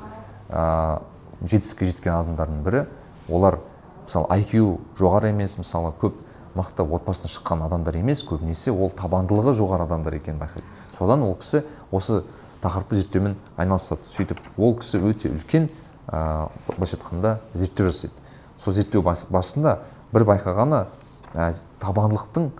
жетістікке 1.41 1.89
жеткен 1.91 2.13
адамдардың 2.13 2.61
бірі. 2.65 2.83
Олар 3.29 3.59
мысалы 4.05 4.41
IQ 4.41 4.79
жоғары 4.99 5.31
емес 5.31 5.57
мысалы 5.57 5.93
көп 6.01 6.17
мықты 6.55 6.83
отбасынан 6.83 7.31
шыққан 7.31 7.65
адамдар 7.65 7.97
емес 7.97 8.23
көбінесе 8.27 8.73
ол 8.73 8.91
табандылығы 8.91 9.53
жоғары 9.57 9.85
адамдар 9.87 10.17
екенін 10.17 10.41
байқайды. 10.41 10.65
Содан 10.97 11.23
ол 11.23 11.35
кісі 11.39 11.63
осы 11.91 12.23
тақырыпты 12.61 12.99
зерттеумен 12.99 13.37
айналысады. 13.57 14.03
Сөйтіп 14.09 14.41
ол 14.57 14.75
кісі 14.79 14.99
өте 14.99 15.31
үлкен 15.31 15.69
ә, 16.07 16.49
былайша 16.67 16.97
айтқанда 16.97 17.37
зерттеу 17.53 17.87
жасайды. 17.87 18.13
Сол 18.59 18.73
зерттеу 18.73 19.01
барысында 19.01 19.79
бір 20.11 20.27
байқағаны 20.27 20.85
ә, 21.33 21.53
табандылықтың 21.79 22.51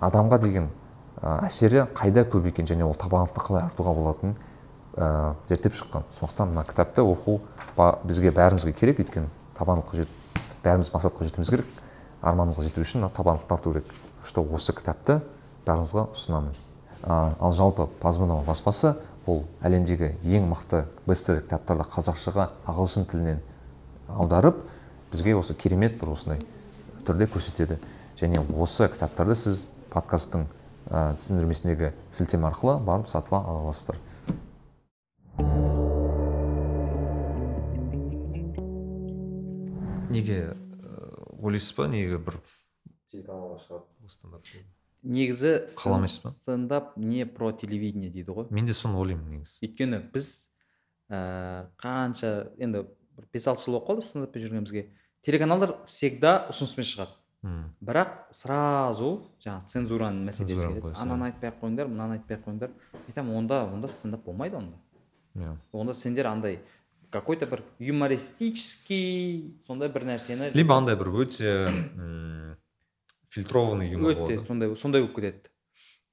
адамға 0.00 0.42
деген 0.42 0.68
әсері 1.22 1.86
қайда 1.94 2.26
көп 2.30 2.50
екен 2.50 2.66
және 2.66 2.84
ол 2.86 2.94
табандылықты 2.98 3.46
қалай 3.46 3.64
артуға 3.66 3.94
болатынын 3.94 4.36
ә, 4.98 5.34
зерттеп 5.48 5.74
шыққан. 5.78 6.04
Сондықтан 6.18 6.50
мына 6.52 6.64
кітапты 6.66 7.02
оқу 7.02 7.40
ба, 7.76 7.98
бізге 8.04 8.32
бәрімізге 8.34 8.72
керек. 8.74 8.98
Өйткені 8.98 9.30
табандылыққа 9.58 9.96
жет 10.02 10.08
бәріміз 10.64 10.90
мақсатқа 10.92 11.28
жетуіміз 11.28 11.52
керек. 11.54 11.66
Арманымызға 12.22 12.66
жету 12.66 12.82
үшін 12.82 13.06
табандылықты 13.14 13.54
арту 13.54 13.72
керек. 13.72 13.92
Что 14.24 14.42
осы 14.42 14.74
кітапты 14.74 15.20
бәріңізге 15.66 16.08
ұсынамын. 16.12 16.56
Ә, 17.04 17.34
ал 17.38 17.52
жалпы 17.52 17.86
пазманова 18.02 18.42
баспасы 18.44 18.96
ол 19.26 19.44
әлемдегі 19.62 20.16
ең 20.24 20.48
мықты 20.50 20.84
бестселлер 21.06 21.44
кітаптарды 21.44 21.86
қазақшаға 21.92 22.48
ағылшын 22.66 23.06
тілінен 23.06 23.40
аударып 24.08 24.58
бізге 25.12 25.36
осы 25.38 25.54
керемет 25.54 25.98
бір 26.00 26.14
осындай 26.16 26.42
түрде 27.06 27.28
көрсетеді. 27.30 27.78
Және 28.18 28.42
осы 28.58 28.88
кітаптарды 28.90 29.36
сіз 29.38 29.68
подкасттың 29.92 30.48
ә, 30.90 31.14
түсіндірмесіндегі 31.20 31.92
сілтеме 32.10 32.48
арқылы 32.50 32.78
барып 32.82 33.08
сатып 33.08 33.36
ала 33.38 33.60
аласыздар. 33.62 34.00
Неге 40.10 40.56
ойлайсыз 41.38 41.74
ба? 41.76 41.86
Неге 41.90 42.18
бір 42.18 42.38
телеканалға 43.12 43.58
шығады 43.64 44.10
стандарт 44.12 44.50
негізі 45.02 45.52
қаламайсыз 45.78 46.24
ба? 46.24 46.32
стендап 46.34 46.96
не 46.96 47.26
про 47.26 47.52
телевидение 47.52 48.10
дейді 48.10 48.34
ғой. 48.34 48.48
Мен 48.50 48.66
де 48.66 48.74
соны 48.74 48.98
ойлаймын 48.98 49.38
негізі. 49.38 49.60
Өйткені 49.62 50.00
біз 50.12 50.48
ә, 51.08 51.68
қанша 51.80 52.50
енді 52.58 52.84
бір 53.16 53.28
бес 53.32 53.46
алты 53.46 53.64
жыл 53.64 53.78
болып 53.78 53.88
қалды 53.92 54.06
стендаппен 54.08 54.44
жүргенімізге 54.44 54.84
телеканалдар 55.26 55.76
всегда 55.86 56.48
ұсыныспен 56.50 56.88
шығады. 56.88 57.14
Үм. 57.46 57.68
бірақ 57.78 58.32
сразу 58.34 59.08
жаңағы 59.44 59.70
цензураның 59.70 60.24
мәселесі 60.26 60.80
ананы 60.98 61.28
айтпай 61.28 61.52
ақ 61.52 61.60
қойыңдар 61.60 61.86
мынаны 61.86 62.16
айтпай 62.16 62.34
ақ 62.34 62.48
қойыңдар. 62.48 62.72
Айтамын 63.06 63.36
онда 63.38 63.60
онда 63.62 63.86
стендап 63.86 64.24
болмайды 64.24 64.58
онда. 64.58 64.74
Иә. 65.38 65.56
Онда 65.72 65.94
сендер 65.94 66.26
андай 66.26 66.60
какой 67.10 67.36
то 67.36 67.46
бір 67.46 67.62
юмористический 67.78 69.54
сондай 69.66 69.88
бір 69.88 70.04
нәрсені 70.12 70.50
либо 70.54 70.74
андай 70.76 70.96
бір 70.96 71.08
өте 71.24 71.52
м, 71.68 72.56
фильтрованный 73.30 73.90
юмор 73.92 74.14
өте 74.26 74.40
сондай 74.46 74.74
сондай 74.76 75.02
болып 75.02 75.16
кетеді. 75.16 75.50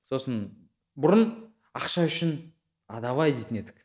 Сосын 0.09 0.49
бұрын 0.95 1.25
ақша 1.75 2.05
үшін 2.07 2.35
а 2.87 3.01
давай 3.01 3.33
дейтін 3.33 3.63
едік. 3.63 3.75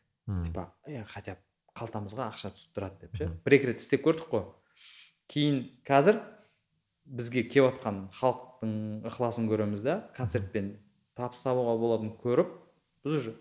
Типа 0.45 0.69
е 0.87 1.03
хотя 1.09 1.35
бы 1.35 1.41
қалтамызға 1.75 2.29
ақша 2.31 2.51
түсіп 2.55 2.77
тұрады 2.77 3.01
деп 3.01 3.17
ше? 3.17 3.29
Бір 3.45 3.57
екі 3.57 3.71
рет 3.71 3.81
істеп 3.81 4.05
көрдік 4.05 4.29
қой. 4.31 4.45
Кейін 5.31 5.63
қазір 5.87 6.19
бізге 7.05 7.43
келіп 7.49 7.77
жатқан 7.81 8.05
халықтың 8.19 8.73
ықыласын 9.09 9.47
көреміз 9.49 9.81
да 9.83 9.95
концертпен 10.15 10.75
табыс 11.17 11.41
табуға 11.43 11.75
болатынын 11.79 12.13
көріп 12.21 12.51
біз 13.03 13.15
уже 13.17 13.33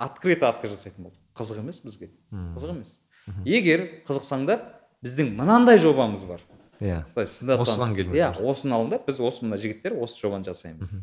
открыто 0.00 0.48
отказ 0.48 0.72
жасайтын 0.74 1.06
болдық 1.06 1.20
қызық 1.40 1.60
емес 1.62 1.80
бізге. 1.84 2.10
Қызық 2.32 2.72
емес. 2.74 2.96
Егер 3.44 3.86
қызықсаңдар 4.08 4.62
біздің 5.04 5.34
мынандай 5.38 5.78
жобамыз 5.78 6.24
бар. 6.28 6.40
Иә. 6.80 7.02
Осыған 7.14 7.92
келіңіздер. 7.94 8.16
иә 8.16 8.30
осыны 8.50 8.72
алыңдар 8.76 9.02
біз 9.06 9.20
осы 9.20 9.44
мына 9.44 9.58
жігіттер 9.60 9.98
осы 10.00 10.20
жобаны 10.22 10.44
жасаймыз. 10.48 10.94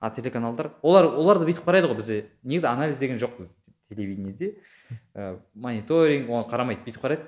А 0.00 0.10
телеканалдар 0.10 0.72
олар 0.82 1.06
олар 1.08 1.38
да 1.40 1.46
бүйтіп 1.48 1.64
қарайды 1.64 1.88
ғой 1.88 1.96
бізде 1.96 2.18
негізі 2.42 2.66
анализ 2.68 2.98
деген 2.98 3.18
жоқ 3.18 3.38
бізде 3.38 3.54
телевидениеде. 3.88 4.54
Ә, 5.14 5.38
мониторинг 5.54 6.28
оған 6.28 6.48
қарамайды 6.50 6.84
бүйтіп 6.84 7.00
қарайды. 7.06 7.24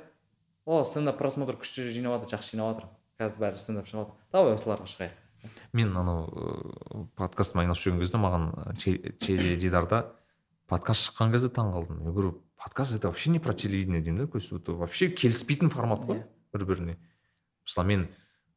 О 0.66 0.82
стендап 0.84 1.16
просмотр 1.18 1.56
күшті 1.60 1.88
жинап 1.88 2.20
жатыр 2.20 2.36
жақсы 2.38 2.56
жинап 2.56 2.74
жатыр. 2.76 2.90
Қазір 3.20 3.40
бәрі 3.40 3.56
стендап 3.60 3.86
шығып 3.88 4.04
жатыр. 4.04 4.14
Давай 4.32 4.54
осыларға 4.58 4.88
шығайық. 4.90 5.20
Мен 5.72 5.96
анау 5.96 6.24
ыыы, 6.32 7.06
подкастпен 7.16 7.60
айналысып 7.64 7.92
жүрген 7.92 8.00
кезде 8.00 8.18
маған 8.18 8.46
те- 8.80 9.12
теледидарда 9.20 10.06
подкаст 10.70 11.10
шыққан 11.10 11.32
кезде 11.32 11.48
таң 11.52 11.72
қалдым. 11.74 12.02
Я 12.04 12.10
говорю 12.12 12.42
подкаст 12.56 12.92
это 12.94 13.08
вообще 13.08 13.30
не 13.30 13.38
про 13.38 13.52
телевидение 13.54 14.00
деймін 14.02 14.24
да? 14.24 14.26
То 14.26 14.38
есть 14.38 14.52
это 14.52 14.72
вообще 14.72 15.08
келіспейтін 15.10 15.70
формат 15.70 16.00
қой 16.06 16.22
Иә. 16.22 16.24
бір 16.52 16.64
біріне 16.66 16.96
мысалы 17.66 17.86
мен 17.86 18.08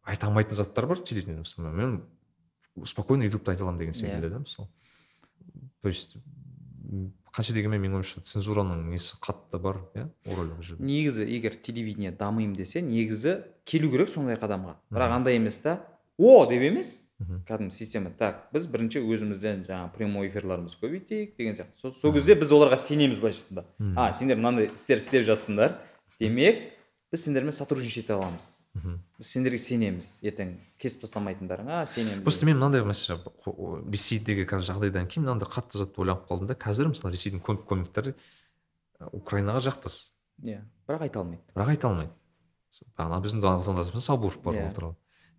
айта 0.03 0.27
алмайтын 0.27 0.53
заттар 0.55 0.87
бар 0.87 0.97
телевидениеде 0.97 1.41
мысалы 1.41 1.71
мен 1.73 2.03
спокойно 2.85 3.23
ютубта 3.23 3.51
айта 3.51 3.63
аламын 3.63 3.79
деген 3.79 3.93
секілді 3.93 4.29
да 4.29 4.39
мысалы. 4.39 4.67
То 5.81 5.87
есть 5.89 6.17
қанша 7.33 7.53
дегенмен 7.53 7.81
менің 7.81 7.99
ойымша 7.99 8.21
цензураның 8.21 8.87
несі 8.89 9.17
қатты 9.21 9.59
бар 9.59 9.81
иә 9.93 10.07
рөлі 10.25 10.55
бұл 10.57 10.63
жерде. 10.63 10.83
Негізі 10.83 11.25
егер 11.27 11.55
телевидение 11.55 12.11
дамимын 12.11 12.55
десе 12.55 12.81
негізі 12.81 13.43
келу 13.65 13.91
керек 13.91 14.09
сондай 14.09 14.37
қадамға. 14.37 14.77
Бірақ 14.89 15.11
андай 15.11 15.35
емес 15.35 15.59
та 15.59 15.81
о! 16.17 16.45
деп 16.45 16.61
емес. 16.61 17.06
Кәдімгі 17.17 17.73
система. 17.73 18.11
Так 18.13 18.47
біз 18.53 18.67
бірінші 18.69 19.01
өзімізден 19.01 19.63
жаңағы 19.65 19.93
прямой 19.95 20.29
эфирларымызды 20.29 20.77
көбейтейік 20.83 21.33
деген 21.37 21.55
сияқты. 21.57 21.79
Сол, 21.81 21.91
сол 21.91 22.13
кезде 22.13 22.35
біз 22.37 22.51
оларға 22.53 22.77
сенеміз 22.77 23.17
былайша 23.17 23.41
айтқанда. 23.41 23.63
А 23.97 24.13
сендер 24.13 24.37
мынандай 24.37 24.69
істер 24.69 25.01
істеп 25.01 25.25
жатсыңдар. 25.25 25.79
Демек 26.21 26.61
біз 27.11 27.23
сендермен 27.23 27.53
сотрудничать 27.57 28.05
ете 28.05 28.13
аламыз. 28.13 28.45
Мхм. 28.77 28.99
біз 29.17 29.31
сендерге 29.33 29.57
сенеміз. 29.57 30.19
Ертең 30.21 30.53
кесіп 30.77 31.07
тастамайтындарыңа 31.07 31.87
сенеміз. 31.89 32.21
Просто 32.21 32.45
мен 32.45 32.59
мынандай 32.59 32.85
мәселе 32.85 33.17
ресейдегі 33.89 34.45
қазір 34.45 34.69
жағдайдан 34.75 35.09
кейін 35.09 35.25
мынандай 35.25 35.49
қатты 35.49 35.81
затты 35.81 36.03
ойланып 36.05 36.29
қалдым 36.29 36.51
да 36.51 36.53
қазір 36.53 36.91
мысалы 36.93 37.17
ресейдің 37.17 37.41
көп 37.41 37.65
комиктері 37.65 38.13
украинаға 39.09 39.65
жақтас. 39.65 40.13
Иә 40.45 40.61
бірақ 40.85 41.09
айта 41.09 41.25
алмайды. 41.25 41.41
Бірақ 41.55 41.73
айта 41.73 41.89
алмайды. 41.89 42.13
Бағана 42.93 43.23
біздің 43.25 43.41
отандасымыз 43.41 44.05
сабуров 44.05 44.37
бар 44.43 44.61
ол 44.61 44.73
туралы 44.75 44.95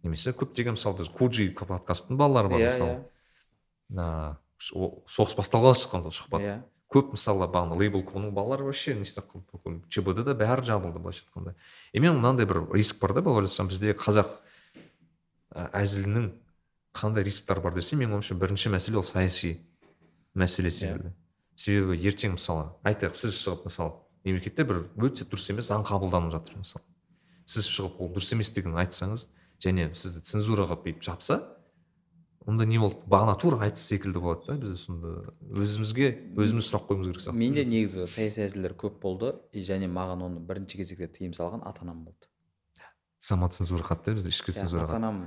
немесе 0.09 0.33
көптеген 0.33 0.75
мысалы 0.75 0.99
біз 1.03 1.13
куджи 1.15 1.51
подкасттың 1.55 2.19
балалары 2.19 2.51
бар 2.51 2.65
иә 2.65 2.73
мысалы. 2.73 2.97
о- 4.75 5.05
соғыс 5.07 5.37
басталғалы 5.39 5.77
шыққан 5.79 6.03
сол 6.09 6.13
сұхбат 6.19 6.43
иә. 6.43 6.57
көп 6.91 7.13
мысалы 7.15 7.47
бағана 7.53 7.77
лейбл 7.79 8.03
оның 8.03 8.33
балалары 8.33 8.65
вообще 8.65 8.95
не 8.95 9.03
істеп 9.07 9.29
қалды 9.31 9.45
бүкіл 9.53 9.83
чбд 9.89 10.25
да 10.25 10.35
бәрі 10.35 10.65
жабылды 10.65 10.99
былайша 10.99 11.25
айтқанда. 11.29 11.55
И 11.93 12.01
мен 12.01 12.17
мынандай 12.17 12.47
бір 12.47 12.67
риск 12.73 12.99
бар 13.01 13.13
да 13.13 13.23
былай 13.23 13.45
ойласам 13.45 13.69
бізде 13.69 13.93
қазақ 13.93 14.29
әзілінің 15.55 16.33
қандай 16.95 17.25
рисктар 17.25 17.61
бар 17.61 17.75
десе 17.75 17.97
менің 17.97 18.19
ойымша 18.19 18.35
бірінші 18.35 18.73
мәселе 18.73 18.97
ол 18.97 19.05
саяси 19.05 19.61
мәселе 20.35 20.71
секілді 20.71 21.13
себебі 21.59 21.97
ертең 22.09 22.37
мысалы 22.37 22.71
айтайық 22.85 23.17
сіз 23.19 23.37
шығып 23.43 23.67
мысалы 23.69 23.93
мемлекетте 24.25 24.65
бір 24.65 24.85
өте 24.97 25.25
дұрыс 25.25 25.49
емес 25.53 25.71
заң 25.71 25.85
қабылданып 25.89 26.33
жатыр 26.35 26.59
мысалы. 26.61 26.85
Сіз 27.49 27.67
шығып 27.69 28.01
ол 28.01 28.13
дұрыс 28.15 28.33
емес 28.37 28.51
дегенін 28.55 28.79
айтсаңыз 28.85 29.29
және 29.63 29.91
сізді 29.95 30.23
цензураға 30.29 30.79
бүйтіп 30.83 31.03
жапса 31.03 31.39
онда 32.49 32.65
не 32.65 32.79
болды? 32.81 33.03
Бағана 33.07 33.35
тура 33.39 33.61
айтыс 33.67 33.85
секілді 33.91 34.23
болады 34.25 34.47
да 34.49 34.57
бізде 34.63 34.77
сонда. 34.81 35.35
Өзімізге 35.41 36.13
өзіміз 36.39 36.71
сұрақ 36.71 36.87
қоюымыз 36.89 37.11
керек 37.11 37.25
сияқты. 37.27 37.39
Менде 37.39 37.65
негізі 37.69 38.07
саяси 38.09 38.47
әзілдер 38.47 38.77
көп 38.79 39.01
болды 39.03 39.35
и 39.53 39.65
және 39.67 39.91
маған 39.91 40.25
оны 40.29 40.41
бірінші 40.41 40.81
кезекте 40.81 41.11
тыйым 41.19 41.35
салған 41.37 41.67
ата 41.69 41.85
анам 41.85 42.07
болды 42.07 42.31
самоцензура 43.19 43.83
қатты 43.83 44.15
бізде 44.15 44.31
ішкі 44.33 44.55
Иә, 44.55 44.63
цензура 44.63 44.87
ата 44.87 44.97
анам 44.97 45.21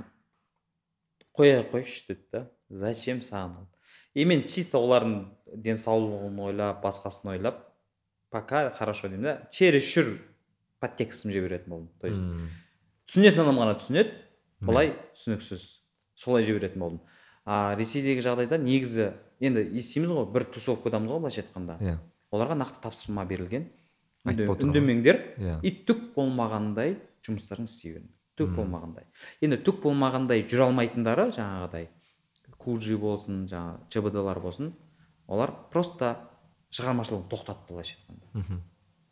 қоя 1.36 1.62
қойшы 1.68 2.08
деді 2.08 2.26
да. 2.32 2.42
Зачем 2.72 3.20
саған? 3.20 3.60
Ол 3.60 3.68
и 4.14 4.24
мен 4.24 4.44
чисто 4.48 4.80
олардың 4.80 5.28
денсаулығын 5.64 6.40
ойлап 6.48 6.82
басқасын 6.84 7.32
ойлап 7.36 7.62
пока 8.30 8.70
хорошо 8.76 9.08
деймін 9.08 9.28
да. 9.28 9.48
Чересчур 9.52 10.18
подтекстін 10.80 11.32
жіберетін 11.32 11.68
болдым. 11.68 11.90
То 12.00 12.08
есть 12.08 12.20
түсінетін 13.12 13.44
адам 13.44 13.60
ғана 13.60 13.76
түсінеді. 13.76 14.16
Былай 14.64 14.94
түсініксіз. 15.12 15.66
Солай 16.16 16.46
жіберетін 16.46 16.80
болдым. 16.80 17.02
А 17.44 17.74
ресейдегі 17.76 18.24
жағдайда 18.24 18.56
негізі 18.62 19.12
енді 19.42 19.66
естиміз 19.76 20.14
ғой 20.16 20.26
бір 20.32 20.48
тусовкадамыз 20.54 21.12
ғой 21.12 21.22
былайша 21.26 21.44
айтқанда. 21.44 21.76
Иә. 21.82 21.98
Оларға 22.32 22.56
нақты 22.62 22.80
тапсырма 22.80 23.26
берілген. 23.28 23.68
Үндемеңдер. 24.24 25.22
Иә. 25.36 25.60
И 25.66 25.74
түк 25.84 26.12
болмағандай 26.16 26.96
жұмыстарын 27.26 27.68
істей 27.68 27.96
беріңдер 27.98 28.18
түк 28.38 28.54
болмағандай. 28.56 29.06
Енді 29.44 29.58
түк 29.64 29.82
болмағандай 29.82 30.44
жүре 30.48 30.66
алмайтындары 30.68 31.28
жаңағыдай 31.36 31.88
куджи 32.62 32.96
болсын 33.00 33.44
жаңағы 33.50 33.88
чбдлар 33.92 34.40
болсын 34.40 34.72
олар 35.28 35.52
просто 35.72 36.14
шығармашылығын 36.72 37.28
тоқтатты 37.30 37.72
былайша 37.72 37.96
айтқанда. 37.98 38.26
Мхм. 38.32 38.62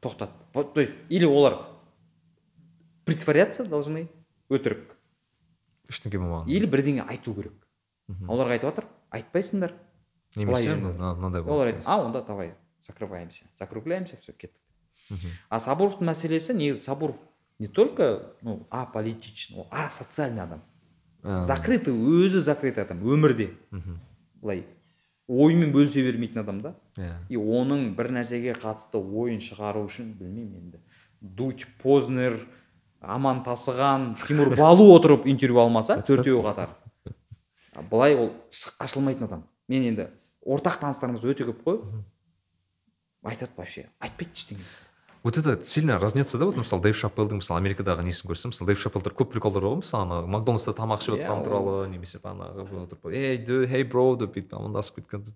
тоқтатты. 0.00 0.64
То 0.74 0.80
есть 0.80 0.94
или 1.08 1.24
олар 1.24 1.58
притворяться 3.04 3.64
должны 3.64 4.08
өтірік. 4.50 4.96
Ештеңе 5.90 6.20
болмаған. 6.20 6.50
Или 6.50 6.66
бірдеңе 6.70 7.04
айту 7.08 7.34
керек. 7.34 7.56
Оларға 8.28 8.56
айтып 8.56 8.70
жатыр 8.70 8.88
айтпайсыңдар 9.14 9.74
немесе 10.36 10.74
мынандай 10.76 11.42
олар 11.42 11.74
а 11.84 11.98
онда 12.02 12.22
давай 12.22 12.54
закрываемся 12.80 13.44
закругляемся 13.58 14.16
все 14.20 14.32
кеттік. 14.32 14.58
А 15.48 15.58
сабуровтың 15.58 16.06
мәселесі 16.06 16.54
негізі 16.54 16.82
сабуров 16.82 17.16
не 17.58 17.68
только 17.68 18.34
ну 18.42 18.66
аполитичный 18.70 19.60
ол 19.60 19.68
асоциальный 19.70 20.42
адам. 20.42 20.62
Закрытый 21.22 21.94
өзі 21.94 22.40
закрытый 22.40 22.84
адам 22.84 23.02
өмірде. 23.02 23.50
Былай 24.40 24.64
ойымен 25.30 25.72
бөлісе 25.74 26.02
бермейтін 26.06 26.42
адам 26.42 26.60
да. 26.62 26.74
Иә. 26.96 27.16
И 27.28 27.36
оның 27.36 27.94
бір 27.98 28.10
нәрсеге 28.16 28.54
қатысты 28.58 28.98
ойын 28.98 29.42
шығару 29.42 29.84
үшін 29.86 30.14
білмеймін 30.18 30.70
енді 30.70 30.80
дуть 31.20 31.66
познер 31.82 32.40
аман 33.00 33.42
тасыған 33.44 34.14
тимур 34.26 34.54
балу 34.56 34.90
отырып 34.96 35.26
интервью 35.26 35.60
алмаса 35.62 36.00
төртеуі 36.06 36.42
қатар. 36.44 36.74
Былай 37.90 38.16
ол 38.16 38.32
ашылмайтын 38.78 39.24
адам. 39.24 39.44
Мен 39.68 39.86
енді 39.92 40.08
ортақ 40.44 40.80
таныстарымыз 40.82 41.24
өте 41.24 41.46
көп 41.48 41.62
қой. 41.64 41.80
Айтады 43.24 43.52
вообще 43.56 43.88
айтпайды 44.00 44.32
ештеңе. 44.34 44.64
Вот 45.22 45.36
это 45.36 45.62
сильно 45.62 45.98
разнится 45.98 46.38
да 46.38 46.46
вот 46.46 46.56
мысалы 46.56 46.80
дэйв 46.82 46.96
шапелдің 46.96 47.42
мысалы 47.42 47.60
америкадағы 47.60 48.02
несін 48.04 48.30
көрсем 48.30 48.54
мысалы 48.54 48.70
дэйв 48.72 48.80
шапелдер 48.80 49.12
көп 49.12 49.28
приколдар 49.34 49.60
бар 49.60 49.74
ғой 49.74 49.82
мысалы 49.82 50.02
ана 50.06 50.20
макдональдста 50.26 50.72
тамақ 50.72 51.02
ішіп 51.04 51.18
Иә, 51.18 51.26
отырған 51.26 51.36
ол- 51.36 51.44
туралы 51.44 51.88
немесе 51.92 52.18
бағанағы 52.24 52.64
отырып 52.86 53.44
ду 53.46 53.58
хей 53.68 53.84
бро 53.84 54.16
деп 54.16 54.32
бүйтіп 54.32 54.54
амандасып 54.56 55.02
кеткен. 55.02 55.26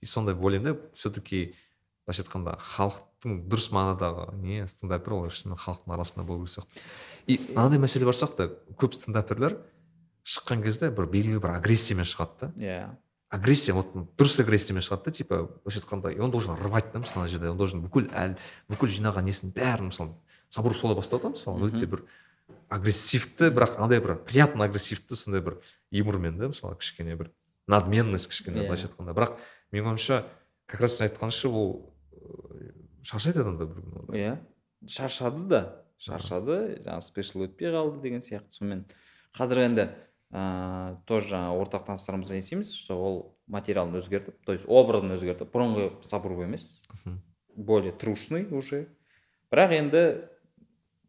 И 0.00 0.06
сондай 0.06 0.34
ойлаймын 0.34 0.74
да 0.74 0.80
все 0.94 1.10
таки 1.10 1.54
былайша 2.10 2.24
айтқанда 2.26 2.56
халықтың 2.58 3.36
дұрыс 3.46 3.68
мағынадағы 3.70 4.24
не 4.42 4.66
стендапер 4.66 5.14
ол 5.14 5.28
шынымен 5.30 5.58
халықтың 5.62 5.94
арасында 5.94 6.24
болу 6.26 6.46
керек 6.46 6.56
сияқты. 6.58 6.82
И 7.26 7.38
мынандай 7.54 7.78
мәселе 7.78 8.08
бар 8.08 8.18
сияқты. 8.18 8.48
Көп 8.74 8.96
стендаперлер 8.98 9.60
шыққан 10.26 10.64
кезде 10.64 10.90
бір 10.90 11.06
белгілі 11.06 11.38
бір 11.38 11.54
агрессиямен 11.60 12.08
шығады 12.08 12.50
да. 12.50 12.52
Иә. 12.58 12.88
Агрессия 13.30 13.74
вот 13.74 13.94
дұрыс 14.18 14.40
агрессиямен 14.42 14.82
шығады 14.82 15.04
да 15.04 15.10
типа 15.12 15.42
былайша 15.62 15.84
айтқанда 15.84 16.10
и 16.10 16.18
он 16.18 16.30
должен 16.30 16.56
рвать 16.58 16.90
да 16.92 16.98
мысалы 16.98 17.22
ана 17.22 17.30
жерде. 17.30 17.50
Он 17.50 17.56
должен 17.56 17.84
бүкіл 17.84 18.10
әл 18.10 18.34
бүкіл 18.68 18.90
жинаған 18.90 19.30
несін 19.30 19.54
бәрін 19.54 19.92
мысалы 19.92 20.16
сабуров 20.48 20.78
солай 20.78 20.96
бастады 20.98 21.28
да 21.28 21.34
мысалы 21.36 21.70
өте 21.70 21.86
бір 21.86 22.02
агрессивті 22.68 23.52
бірақ 23.54 23.78
андай 23.78 24.00
бір 24.02 24.16
приятно 24.26 24.64
агрессивті 24.64 25.14
сондай 25.14 25.40
бір 25.46 25.60
юмормен 25.90 26.38
да 26.38 26.50
мысалы 26.50 26.76
кішкене 26.76 27.14
бір 27.14 27.30
надменность 27.68 28.28
кішкене 28.28 28.64
Иә. 28.64 28.66
былайша 28.66 28.90
айтқанда. 28.90 29.14
Бірақ 29.14 29.38
менің 29.70 29.94
ойымша 29.94 30.24
как 30.66 30.80
раз 30.80 30.98
сен 30.98 31.06
айтқанша 31.06 31.48
ол 31.48 31.89
шаршайды 33.02 33.42
адамдар 33.42 33.70
бір 33.70 33.84
күні 33.84 34.20
иә 34.20 34.36
шаршады 34.88 35.46
да 35.50 35.60
шаршады 36.00 36.56
жаңағы 36.84 37.04
спешл 37.04 37.44
өтпей 37.46 37.72
қалды 37.74 38.00
деген 38.02 38.22
сияқты. 38.24 38.52
Сонымен 38.56 38.84
қазір 39.36 39.64
енді 39.66 39.86
ыыы 40.30 40.96
тоже 41.06 41.34
жаңағы 41.34 41.60
ортақ 41.64 41.86
таныстарымыздан 41.88 42.40
естиміз 42.40 42.72
что 42.74 42.96
ол 42.96 43.18
материалын 43.46 43.98
өзгертіп 44.00 44.44
то 44.46 44.54
есть 44.56 44.64
образын 44.68 45.16
өзгертіп 45.16 45.52
бұрынғы 45.52 45.90
сабуров 46.06 46.44
емес 46.46 46.86
более 47.54 47.92
трушный 47.92 48.46
уже. 48.50 48.86
Бірақ 49.50 49.74
енді 49.76 50.04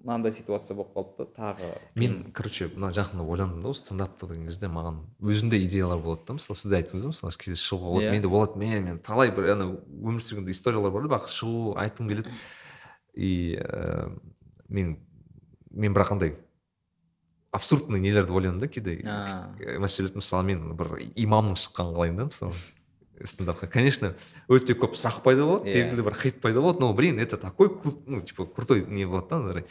мынандай 0.04 0.32
ситуация 0.34 0.76
болып 0.76 0.94
қалды 0.96 1.18
да 1.18 1.28
тағы 1.38 1.70
мен 1.96 2.32
короче 2.34 2.68
мына 2.74 2.92
жақында 2.96 3.26
ойландым 3.26 3.62
да 3.64 3.70
осы 3.70 3.86
стендапты 3.86 4.28
деген 4.28 4.48
кезде 4.48 4.68
маған 4.68 5.02
өзімде 5.22 5.60
идеялар 5.66 6.00
болады 6.02 6.26
да 6.28 6.34
мысалы 6.38 6.58
сіз 6.58 6.72
де 6.72 6.80
айттыңыз 6.80 7.06
ғой 7.06 7.14
мысалы 7.14 7.38
кейде 7.38 7.60
шығуға 7.62 7.92
болады 7.94 8.08
Иә. 8.08 8.12
менде 8.16 8.32
болады 8.32 8.58
мен 8.60 8.84
мен 8.84 9.00
талай 9.00 9.32
бір 9.32 9.52
ана 9.56 9.70
өмір 9.72 10.24
сүргенде 10.26 10.52
историялар 10.52 10.92
бар 10.92 11.08
да 11.08 11.14
бірақ 11.16 11.30
шығу 11.30 11.76
айтқым 11.78 12.10
келеді. 12.10 12.34
И 13.14 13.58
ә, 13.60 14.12
мен 14.70 14.98
мен 15.72 15.94
бірақ 15.94 16.12
андай 16.16 16.36
абсурдный 17.52 18.00
нелерді 18.00 18.32
ойлаймын 18.32 18.60
да 18.62 18.68
кейде. 18.68 19.02
Мәселе 19.80 20.12
мысалы 20.16 20.44
мен 20.48 20.76
бір 20.80 20.96
имамның 21.16 21.58
шыққанын 21.60 21.96
қалаймын 21.98 22.18
да 22.18 22.30
мысалы. 22.32 22.54
Стендапқа 23.28 23.68
конечно 23.68 24.16
өте 24.48 24.74
көп 24.74 24.96
сұрақ 24.98 25.22
пайда 25.24 25.46
болады 25.46 25.70
Иә. 25.70 25.90
белгілі 25.90 26.08
бір 26.10 26.16
хейт 26.22 26.42
пайда 26.42 26.62
болады 26.62 26.80
но 26.80 26.94
блин 26.94 27.20
это 27.20 27.38
такой 27.38 27.72
ну 28.06 28.22
типа 28.22 28.46
крутой 28.46 28.86
не 28.88 29.06
болады 29.06 29.30
да 29.30 29.36
андай 29.36 29.66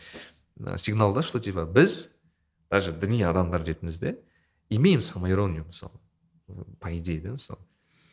ә, 0.61 0.79
сигнал 0.79 1.15
да 1.15 1.23
что 1.23 1.41
типа 1.41 1.65
біз 1.65 2.15
даже 2.71 2.93
діни 2.93 3.23
адамдар 3.23 3.63
ретімізде 3.65 4.19
имеем 4.69 5.03
самоиронию 5.03 5.65
мысалы 5.67 5.95
по 6.81 6.97
идее 6.97 7.21
да 7.21 7.33
мысалы. 7.33 7.61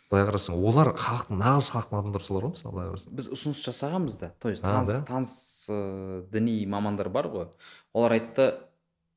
Былай 0.07 0.23
қарасаң 0.23 0.55
олар 0.63 0.93
халықтың 0.95 1.39
нағыз 1.41 1.67
халықтың 1.73 1.99
адамдары 1.99 2.23
солар 2.23 2.45
ғой 2.47 2.53
мысалы 2.55 2.75
былай 2.75 2.91
қарасаң. 2.93 3.15
Біз 3.17 3.27
ұсыныс 3.35 3.57
жасағанбыз 3.65 4.19
да. 4.21 4.29
То 4.39 4.49
есть 4.49 4.61
таныс, 4.63 4.87
да? 4.87 5.01
таныс 5.03 5.33
ыыы 5.67 6.21
діни 6.31 6.65
мамандар 6.65 7.09
бар 7.11 7.27
ғой. 7.27 7.49
Олар 7.91 8.15
айтты 8.15 8.45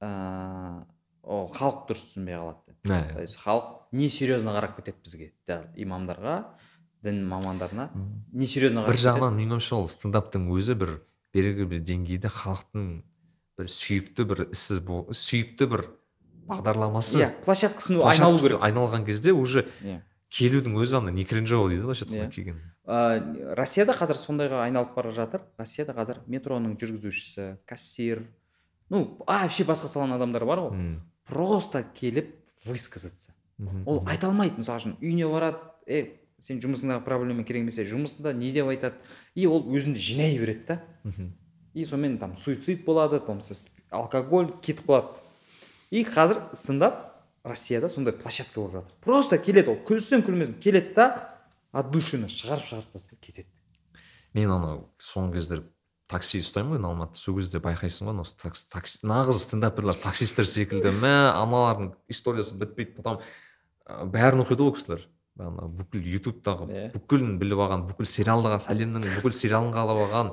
ыыы 0.02 0.82
ол 1.22 1.46
халық 1.54 1.86
дұрыс 1.86 2.02
түсінбей 2.08 2.40
қалады. 2.40 2.69
То 2.84 3.20
есть 3.20 3.36
халық 3.36 3.86
несерьезно 3.92 4.54
қарап 4.56 4.76
кетеді 4.78 4.96
бізге 5.04 5.32
имамдарға 5.76 6.56
дін 7.02 7.22
мамандарына. 7.28 7.90
Несерьезно 8.32 8.86
бір 8.86 8.94
қарап 8.94 9.04
жағынан 9.04 9.36
менің 9.36 9.56
ойымша 9.58 9.76
ол 9.76 9.88
стендаптың 9.88 10.48
өзі 10.54 10.76
бір 10.80 10.94
белгілі 11.34 11.66
бір 11.74 11.82
деңгейде 11.84 12.28
халықтың 12.32 12.86
бір 13.58 13.68
сүйікті 13.68 14.26
бір 14.30 14.44
ісі 14.50 14.80
сүйікті 14.80 15.68
бір 15.70 15.84
бағдарламасы. 16.50 17.20
Иә 17.20 17.30
площадкасын 17.44 18.00
айналу 18.02 18.38
керек. 18.38 18.60
айналған 18.60 19.04
кезде 19.06 19.32
уже 19.32 19.66
иә. 19.84 20.00
келудің 20.30 20.76
өзі 20.80 20.98
ана 20.98 21.10
не 21.10 21.24
кринжово 21.24 21.68
дейді 21.68 21.82
былайша 21.82 22.04
Иә. 22.06 22.30
келген. 22.30 22.60
Ә, 22.86 23.54
россияда 23.54 23.92
қазір 23.92 24.16
сондайға 24.16 24.64
айналып 24.64 24.94
бара 24.94 25.12
жатыр. 25.12 25.42
Россияда 25.58 25.92
қазір 25.92 26.18
метроның 26.26 26.76
жүргізушісі 26.78 27.58
кассир 27.66 28.24
ну 28.90 29.18
вообще 29.26 29.64
басқа 29.64 29.86
саланың 29.86 30.16
адамдары 30.18 30.46
бар 30.46 30.58
ғой. 30.58 31.00
Просто 31.26 31.84
келіп 31.94 32.34
высказаться. 32.64 33.32
Ол 33.86 34.02
айта 34.06 34.28
алмайды 34.28 34.60
мысалы 34.60 34.80
үшін 34.80 34.96
үйіне 35.00 35.28
барады 35.28 35.58
е 35.86 36.20
сен 36.40 36.60
жұмысыңдағы 36.62 37.04
проблема 37.04 37.44
керек 37.44 37.66
емес 37.66 37.76
жұмысында 37.76 38.32
не 38.36 38.52
деп 38.52 38.70
айтады 38.72 38.96
и 39.34 39.46
ол 39.46 39.66
өзінде 39.68 40.00
жинай 40.00 40.38
береді 40.38 40.66
да. 40.66 40.82
И 41.74 41.84
сонымен 41.84 42.18
там 42.18 42.36
суицид 42.36 42.84
болады 42.84 43.20
болмаса 43.20 43.54
алкоголь 43.90 44.52
кетіп 44.62 44.86
қалады. 44.88 45.20
И 45.90 46.04
қазір 46.04 46.40
стендап 46.54 47.26
россияда 47.44 47.88
сондай 47.88 48.14
площадка 48.14 48.60
болып 48.60 48.72
жатыр. 48.72 48.94
Просто 49.00 49.38
келеді 49.38 49.74
ол 49.74 49.78
күлсін 49.86 50.24
күлмесін 50.26 50.58
келеді 50.60 50.94
да 50.96 51.06
от 51.72 51.90
душины 51.90 52.28
шығарып 52.28 52.66
шығарып 52.66 52.92
тастайды 52.92 53.20
кетеді. 53.26 53.48
Мен 54.34 54.50
анау 54.50 54.88
соңғы 54.98 55.38
кезде 55.38 55.62
такси 56.10 56.40
ұстаймын 56.42 56.76
ғой 56.80 56.90
алматыда 56.90 57.20
сол 57.22 57.36
кезде 57.38 57.60
байқайсың 57.62 58.10
ғой 58.10 58.20
осы 58.24 58.34
такси, 58.40 58.66
такси 58.72 59.00
нағыз 59.06 59.44
стендаперлер 59.46 59.96
таксисттер 60.02 60.48
секілді. 60.50 60.90
Мә 61.00 61.14
аналардың 61.38 61.92
историясы 62.10 62.58
бітпейді 62.60 62.96
потом 62.98 63.20
бәрін 64.10 64.42
оқиды 64.44 64.66
ғой 64.66 64.74
кісілер. 64.76 65.06
Ана 65.40 65.68
бүкіл 65.72 66.02
ютубтағы 66.18 66.66
Иә. 66.68 66.88
бүкілін 66.92 67.38
біліп 67.40 67.62
алған 67.64 67.86
бүкіл 67.88 68.08
сериалдағы 68.10 68.58
сәлемнің 68.66 69.06
бүкіл 69.14 69.32
сериалын 69.32 69.70
қалап 69.72 70.00
алған 70.04 70.32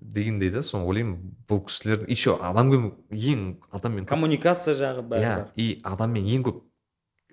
дегендей 0.00 0.50
да 0.50 0.62
соны 0.66 0.88
ойлаймын 0.88 1.20
бұл 1.46 1.60
кісілер 1.68 2.02
еще 2.10 2.34
адаммен 2.42 2.88
ең 3.12 3.44
адаммен 3.76 4.08
коммуникация 4.08 4.74
жағы 4.74 5.04
бәрі 5.12 5.22
иә 5.22 5.36
бар. 5.36 5.52
и 5.54 5.80
адаммен 5.84 6.26
ең 6.26 6.42
көп 6.48 6.58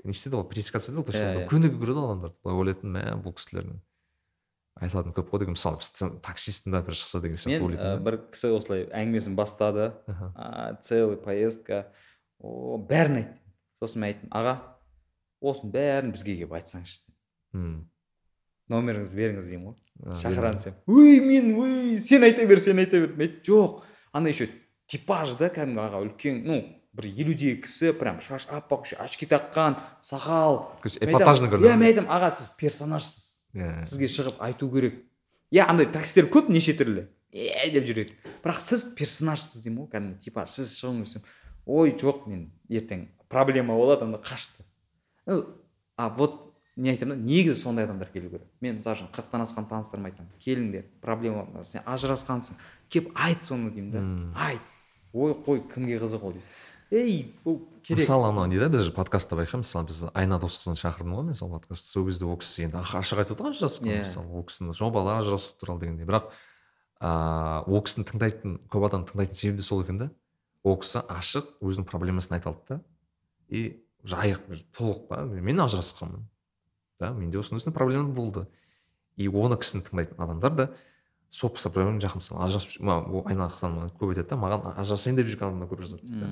не 0.03 0.11
істейді 0.13 0.37
ғой 0.37 0.45
пересекаться 0.51 0.91
етеді 0.91 1.01
ғой 1.07 1.17
Иә, 1.17 1.33
иә. 1.41 1.47
көнігі 1.49 1.79
көреді 1.81 1.97
ғой 2.03 2.11
адамдар. 2.11 2.33
Былай 2.43 2.59
ойлайтын 2.61 2.93
мә 2.93 3.03
бұл 3.23 3.33
кісілердің 3.39 3.79
айтылатын 4.81 5.13
көп 5.13 5.29
қой 5.29 5.39
деген 5.43 5.53
мысалы 5.55 5.81
стен- 5.81 6.19
такси 6.21 6.51
стендапер 6.51 6.93
шықса 6.97 7.21
деген 7.21 7.37
сияқты 7.37 7.61
мен 7.61 7.77
ә, 7.77 7.77
да. 7.77 7.97
бір 8.01 8.17
кісі 8.33 8.51
осылай 8.57 8.85
әңгімесін 8.89 9.35
бастады. 9.37 9.91
Целый 10.81 11.17
поездка. 11.17 11.87
О 12.39 12.77
бәрін 12.81 13.21
айтты 13.21 13.39
сосын 13.83 14.01
мен 14.01 14.09
айттым 14.13 14.29
аға 14.33 14.55
осының 15.43 15.71
бәрін 15.75 16.11
бізге 16.15 16.35
келіп 16.39 16.53
айтсаңызшы 16.57 17.13
М. 17.53 17.89
номеріңізді 18.71 19.15
беріңіз 19.19 19.49
деймін 19.51 19.73
ғой. 19.73 20.15
Шақырамын 20.19 20.57
десем 20.57 20.75
ой 20.87 21.19
мен 21.19 21.53
ой 21.59 21.99
сен 22.01 22.23
айта 22.23 22.45
бер 22.47 22.59
сен 22.59 22.79
айта 22.79 22.99
бер. 22.99 23.13
Мен 23.15 23.27
айттым 23.29 23.43
жоқ. 23.53 23.81
Ана 24.11 24.29
еще 24.33 24.49
типаж 24.87 25.37
да 25.37 25.49
кәдімгі 25.53 25.79
аға 25.83 26.01
үлкен 26.03 26.41
ну 26.47 26.61
бір 26.93 27.07
елудегі 27.09 27.61
кісі 27.63 27.93
прям 27.97 28.19
шаш 28.21 28.47
аппақ 28.47 28.83
еще 28.85 28.95
очки 28.97 29.25
таққан 29.29 29.77
сақал. 30.01 30.73
Короче, 30.81 30.99
эпатажный 30.99 31.49
иә 31.49 31.75
мен 31.77 31.87
айтамын 31.93 32.09
аға 32.09 32.31
сіз 32.31 32.55
персонажсыз. 32.57 33.32
Сізге 33.53 34.09
шығып 34.09 34.41
айту 34.43 34.69
керек. 34.73 34.99
Иә 35.53 35.67
андай 35.69 35.87
таксистер 35.93 36.29
көп 36.33 36.49
неше 36.49 36.73
түрлі. 36.77 37.07
Е 37.33 37.69
деп 37.73 37.85
жүреді. 37.87 38.17
Бірақ 38.43 38.61
сіз 38.61 38.85
персонажсыз 38.97 39.63
деймін 39.63 39.85
ғой 39.85 39.91
кәдімгі. 39.93 40.21
Типа 40.25 40.45
сіз 40.49 40.73
шығыңыз 40.79 41.13
десем 41.13 41.27
ой 41.65 41.93
жоқ 41.99 42.25
мен 42.27 42.47
ертең 42.69 43.07
проблема 43.29 43.77
болады 43.77 44.05
анда 44.07 44.19
қашты 44.23 44.65
а 45.95 46.09
вот 46.09 46.53
не 46.75 46.89
айтамын 46.89 47.19
да 47.19 47.23
негізі 47.23 47.61
сондай 47.61 47.85
адамдар 47.85 48.09
келу 48.11 48.29
керек. 48.29 48.47
Мен 48.61 48.79
мысалы 48.79 48.97
үшін 48.97 49.11
қырықтан 49.13 49.45
асқан 49.45 49.67
таныстарыма 49.69 50.09
айтамын 50.09 50.31
келіңдер 50.41 50.85
проблема 51.01 51.45
бар. 51.45 51.65
сен 51.65 51.81
ажырасқансың 51.85 52.57
келіп 52.89 53.11
айт 53.13 53.45
соны 53.45 53.71
деймін 53.71 53.91
да. 53.91 54.39
Айт. 54.47 54.61
Ой 55.13 55.33
қой 55.45 55.61
кімге 55.69 55.99
қызық 56.01 56.23
ол 56.25 56.33
дейді 56.33 56.45
ей 56.91 57.33
бұл 57.45 57.59
керек. 57.83 57.99
Мысалы 58.01 58.29
анау 58.29 58.45
не 58.47 58.57
да 58.59 58.69
біз 58.69 58.89
подкастта 58.95 59.35
байқаймыз. 59.35 59.67
Мысалы 59.67 59.87
біз 59.87 60.01
айна 60.13 60.39
досқызын 60.39 60.75
шақырдым 60.79 61.15
ғой 61.17 61.23
мен 61.29 61.35
сол 61.35 61.49
подкастта 61.51 61.87
сол 61.89 62.05
кезде 62.07 62.25
ол 62.25 62.37
кісі 62.37 62.65
енді 62.67 62.77
аш- 62.81 62.95
ашық 62.95 63.23
айтып 63.23 63.37
отыр 63.37 63.47
ғой 63.47 63.55
ажырасқан 63.55 63.89
Иә. 63.91 63.99
мысалы 64.03 64.27
ол 64.33 64.43
кісінің 64.47 64.73
жобалары 64.77 65.23
ажырасу 65.23 65.53
туралы 65.59 65.79
дегендей. 65.81 66.05
Бірақ 66.05 66.29
ыыы 67.01 67.63
ол 67.67 67.81
кісіні 67.83 68.05
тыңдайтын 68.07 68.57
көп 68.71 68.85
адам 68.87 69.05
тыңдайтын 69.09 69.35
себебі 69.35 69.57
де 69.57 69.63
сол 69.67 69.81
екен 69.83 69.97
да. 69.97 70.09
Ол 70.63 70.77
кісі 70.79 71.01
ашық 71.09 71.49
өзінің 71.61 71.85
проблемасын 71.89 72.37
айта 72.37 72.49
алды 72.53 72.61
да. 72.69 72.79
И 73.49 73.83
жайық 74.05 74.45
толық 74.77 75.07
та 75.09 75.23
мен 75.25 75.59
ажырасқанмын 75.59 76.23
да. 76.99 77.11
Менде 77.11 77.39
осындай 77.39 77.59
осындай 77.59 77.73
проблема 77.75 78.09
болды. 78.13 78.47
И 79.17 79.27
оны 79.27 79.57
кісіні 79.59 79.83
тыңдайтын 79.83 80.23
адамдар 80.23 80.51
да 80.55 80.69
сол 81.33 81.49
проблемамен 81.49 82.01
жақын 82.03 82.21
мысалы 82.21 82.43
ажырасып 82.45 82.83
маған 82.85 83.27
айналасқан 83.33 83.77
көп 83.97 84.13
айтады 84.13 84.29
да 84.29 84.37
маған 84.37 84.67
ажырасайын 84.77 85.17
деп 85.17 85.31
жүрген 85.31 85.49
адамдар 85.49 85.71
көп 85.71 85.81
жазады 85.81 86.05
дейді 86.05 86.29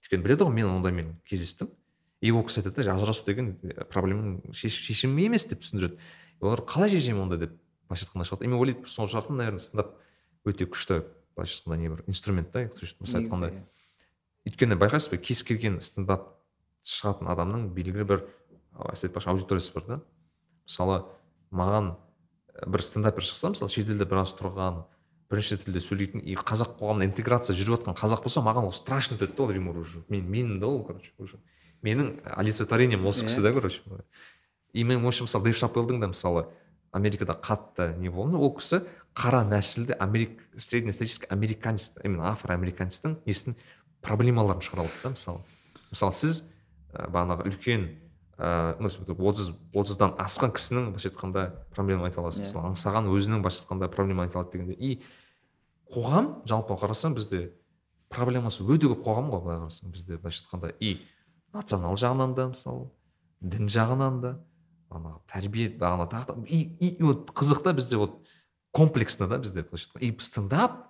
өйткені 0.00 0.24
біледі 0.24 0.44
ғой 0.46 0.54
мен 0.54 0.66
ондаймен 0.70 1.16
кездестім. 1.28 1.70
И 2.20 2.30
ол 2.32 2.44
кісі 2.44 2.60
айтады 2.60 2.84
да 2.84 2.94
ажырасу 2.94 3.24
деген 3.26 3.56
э, 3.62 3.84
проблеманың 3.88 4.52
шеш- 4.52 4.80
шешімі 4.86 5.24
емес 5.26 5.46
деп 5.48 5.62
түсіндіреді. 5.62 5.98
Олар 6.40 6.60
қалай 6.62 6.90
шешемін 6.90 7.22
онда? 7.22 7.38
деп 7.38 7.52
былайша 7.88 8.06
айтқанда 8.06 8.26
шығады. 8.28 8.44
И 8.44 8.48
мен 8.48 8.58
ойлаймын 8.60 8.86
сол 8.86 9.06
жақтан 9.06 9.36
наверное 9.36 9.60
стендап 9.60 9.94
өте 10.44 10.66
күшті 10.66 11.04
былайша 11.36 11.60
айтқанда 11.60 11.78
не 11.80 11.88
бір 11.88 12.04
инструмент 12.06 12.50
та 12.52 12.66
былайша 12.68 13.18
айтқанда 13.18 13.50
Негізі, 13.50 13.64
өйткені 14.46 14.78
байқайсыз 14.80 15.10
ба 15.10 15.16
кез 15.16 15.42
келген 15.42 15.80
стендап 15.80 16.28
шығатын 16.84 17.30
адамның 17.32 17.70
белгілі 17.76 18.04
бір 18.04 18.26
а, 18.72 18.92
айтпақшы 18.92 19.30
аудиториясы 19.30 19.72
бар 19.74 19.86
да. 19.86 20.00
Мысалы 20.66 21.04
маған 21.50 21.94
бір 22.66 22.82
стендапер 22.82 23.24
шықса 23.24 23.52
мысалы 23.54 23.72
шетелде 23.72 24.06
біраз 24.08 24.34
тұрған 24.38 24.82
бірінші 25.30 25.60
тілде 25.62 25.80
сөйлейтін 25.84 26.24
и 26.26 26.34
қазақ 26.34 26.76
қоғамына 26.80 27.06
интеграция 27.06 27.54
жүріп 27.54 27.78
жатқан 27.78 27.98
қазақ 27.98 28.24
болса 28.24 28.42
маған 28.42 28.66
ол 28.68 28.74
страшно 28.74 29.16
етеді 29.16 29.36
да 29.36 29.42
ол 29.44 29.52
юмор 29.54 29.78
уже. 29.78 30.02
Мен 30.08 30.26
менің 30.26 30.58
да 30.60 30.66
ол 30.66 30.82
короче 30.84 31.12
уже. 31.18 31.38
Менің 31.82 32.18
олицетворением 32.36 33.06
осы 33.06 33.26
кісі 33.26 33.42
да 33.42 33.52
короче 33.52 33.82
и 34.72 34.84
мен 34.84 35.02
ойымша 35.02 35.24
мысалы 35.26 35.44
дэйв 35.44 35.58
шапелдың 35.58 36.00
да 36.00 36.10
мысалы 36.10 36.46
америкада 36.92 37.34
қатты 37.34 37.96
не 37.98 38.10
болды 38.10 38.36
ол 38.36 38.54
кісі 38.58 38.82
қара 39.14 39.42
нәсілді 39.46 39.96
америк 39.98 40.40
среднестатистический 40.56 41.28
американец 41.30 41.92
именно 42.04 42.30
афроамериканецтің 42.30 43.18
несін 43.26 43.56
проблемаларын 44.02 44.62
шығара 44.62 44.86
алады 44.86 45.02
да 45.02 45.10
мысалы. 45.14 45.42
Мысалы 45.90 46.14
сіз 46.14 46.42
ә, 46.92 47.10
бағанағы 47.10 47.50
үлкен 47.50 47.88
ыыы 48.40 48.80
ну 48.80 49.28
отыз 49.28 49.50
отыздан 49.76 50.14
асқан 50.16 50.54
кісінің 50.56 50.94
былайша 50.94 51.10
айтқанда 51.10 51.42
проблеманы 51.74 52.08
айта 52.08 52.22
аласыз 52.22 52.40
Иә. 52.40 52.46
мысалы 52.48 52.70
аңсаған 52.70 53.10
өзінің 53.12 53.42
былайша 53.44 53.64
айтқанда 53.64 53.88
проблеманы 53.92 54.30
айта 54.30 54.40
алады 54.40 54.56
дегенде 54.56 54.76
и 54.80 55.02
қоғам 55.92 56.30
жалпы 56.48 56.78
қарасаң 56.80 57.18
бізде 57.18 57.52
проблемасы 58.08 58.64
өте 58.64 58.88
көп 58.88 59.04
қоғам 59.04 59.28
ғой 59.34 59.44
былай 59.44 59.60
қарасаң 59.66 59.92
бізде 59.92 60.16
былайша 60.16 60.46
айтқанда 60.46 60.72
и 60.80 61.02
национал 61.52 62.00
жағынан 62.00 62.34
да 62.34 62.48
мысалы 62.54 62.88
дін 63.40 63.68
жағынан 63.68 64.20
да 64.24 64.32
ана 64.88 65.18
тәрбие 65.28 65.68
бағана 65.76 66.08
тағы 66.08 66.32
да 66.32 66.48
и, 66.48 66.62
и, 66.80 67.02
вот 67.02 67.30
қызық 67.36 67.62
та 67.62 67.76
бізде 67.76 68.00
вот 68.00 68.22
комплексно 68.72 69.28
да 69.28 69.36
бізде 69.38 69.66
былайша 69.68 69.90
айтқанда 69.90 70.06
и 70.06 70.16
стендап 70.24 70.84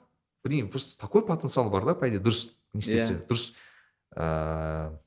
блин 0.44 0.70
просто 0.70 1.00
такой 1.00 1.26
потенциал 1.26 1.68
бар 1.68 1.84
да 1.84 1.94
по 1.94 2.08
идее 2.08 2.22
дұрыс 2.22 2.52
не 2.74 2.80
істесе 2.80 3.18
Иә. 3.18 3.26
дұрыс 3.26 3.52
ыыы 4.14 4.98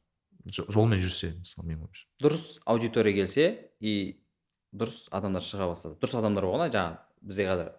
жолмен 0.52 1.00
жүрсе 1.00 1.34
мысалы 1.40 1.68
менің 1.70 1.88
ойымша. 1.88 2.08
Дұрыс 2.24 2.46
аудитория 2.66 3.16
келсе 3.16 3.48
и 3.80 4.20
дұрыс 4.74 5.08
адамдар 5.12 5.44
шыға 5.46 5.70
бастады. 5.72 5.98
Дұрыс 6.02 6.18
адамдар 6.20 6.48
болғанда 6.48 6.70
жаңағы 6.74 7.28
бізде 7.30 7.48
қазір 7.48 7.72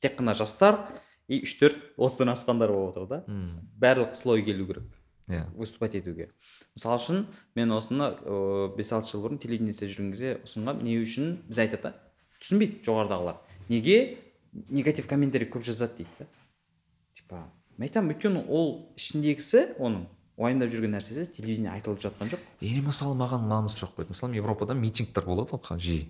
тек 0.00 0.18
қана 0.18 0.34
жастар 0.38 0.80
и 1.28 1.42
үш 1.44 1.56
төрт 1.60 1.80
отыздан 1.96 2.32
асқандар 2.32 2.72
болып 2.72 2.96
отыр 2.96 3.08
да. 3.08 3.24
Барлық 3.80 4.14
слой 4.14 4.44
келу 4.44 4.66
керек. 4.66 4.88
Иә. 5.28 5.46
Выступать 5.56 5.94
етуге. 5.96 6.30
Мысалы 6.76 7.00
үшін 7.00 7.22
мен 7.56 7.72
осыны 7.72 8.10
ыыы 8.28 8.76
бес 8.76 8.92
алты 8.92 9.14
жыл 9.14 9.22
бұрын 9.24 9.40
телевидениеде 9.40 9.88
жүрген 9.88 10.10
кезде 10.12 10.34
ұсынғанмын. 10.44 10.84
Не 10.84 10.98
үшін? 11.00 11.38
Біз 11.48 11.62
айтады 11.64 11.82
да. 11.82 11.92
Түсінбейді 12.42 12.84
жоғарыдағылар. 12.84 13.38
Неге? 13.70 14.18
Негатив 14.68 15.08
комментарий 15.08 15.48
көп 15.48 15.64
жазады 15.64 16.02
дейді 16.02 16.10
да. 16.18 16.26
Типа 17.16 17.40
мен 17.78 17.88
айтамын 17.88 18.12
өйткені 18.12 18.44
ол 18.52 18.92
ішіндегісі 19.00 19.78
оның. 19.80 20.04
Уайымдап 20.36 20.72
жүрген 20.72 20.96
нәрсесі 20.96 21.26
телевидение 21.34 21.72
айтылып 21.72 22.02
жатқан 22.04 22.32
жоқ. 22.32 22.40
Или 22.60 22.80
мысалы 22.84 23.16
маған 23.18 23.44
мынаны 23.46 23.72
сұрақ 23.72 23.96
қойды. 23.98 24.14
Мысалы 24.14 24.36
европада 24.36 24.74
митингтер 24.74 25.24
болады 25.24 25.54
ғой 25.54 25.78
жиі. 25.78 26.08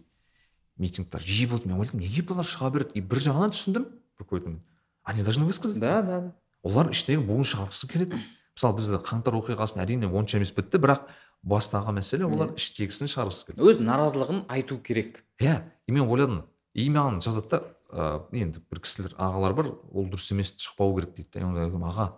Митингтер 0.79 1.21
жиі 1.21 1.51
болды. 1.51 1.69
Мен 1.69 1.81
ойладым 1.81 2.01
неге 2.01 2.25
бұлар 2.25 2.49
шыға 2.49 2.71
береді? 2.73 2.97
И 2.99 3.05
бір 3.05 3.21
жағынан 3.29 3.53
түсіндім 3.55 3.91
бір 4.19 4.61
они 5.05 5.23
должны 5.23 5.45
высказаться. 5.45 5.81
Да 5.81 6.03
да 6.03 6.21
да. 6.21 6.33
Олар 6.63 6.91
іштегі 6.91 7.21
буын 7.29 7.45
шығарғысы 7.45 7.89
келеді. 7.91 8.19
Мысалы 8.57 8.79
бізде 8.79 9.01
қаңтар 9.05 9.37
оқиғасын 9.37 9.83
әрине 9.85 10.09
онша 10.09 10.39
емес 10.39 10.55
бітті 10.57 10.81
бірақ 10.81 11.05
бастағы 11.45 11.93
мәселе 11.99 12.25
олар 12.25 12.55
іштегісін 12.57 13.11
шығарғысы 13.13 13.51
келеді 13.51 13.69
өз 13.69 13.83
наразылығын 13.85 14.45
айту 14.49 14.79
керек. 14.81 15.21
Иә 15.43 15.61
и 15.87 15.93
мен 15.93 16.09
ойладым 16.09 16.45
и 16.73 16.89
маған 16.89 17.21
жазады 17.21 17.51
да 17.53 17.61
ыыы 17.93 18.47
енді 18.47 18.63
бір 18.71 18.81
кісілер 18.81 19.17
ағалар 19.21 19.57
бар 19.59 19.69
ол 19.93 20.09
дұрыс 20.09 20.33
емес 20.33 20.55
шықпау 20.57 20.97
керек 20.97 21.13
дейді 21.19 21.45
да 21.45 21.69
аға 21.91 22.09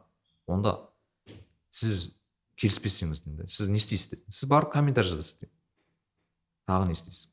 онда 0.46 0.76
сіз 1.76 2.06
келіспесеңіз 2.56 3.22
деймін 3.24 3.42
да 3.42 3.48
сіз 3.52 3.68
не 3.68 3.76
істейсіз 3.80 4.10
дедім 4.14 4.32
сіз 4.32 4.48
барып 4.48 4.72
комментарий 4.72 5.10
жазасыз 5.10 5.36
деймін. 5.42 5.52
Тағы 6.66 6.88
не 6.88 6.96
істейсіз? 6.96 7.28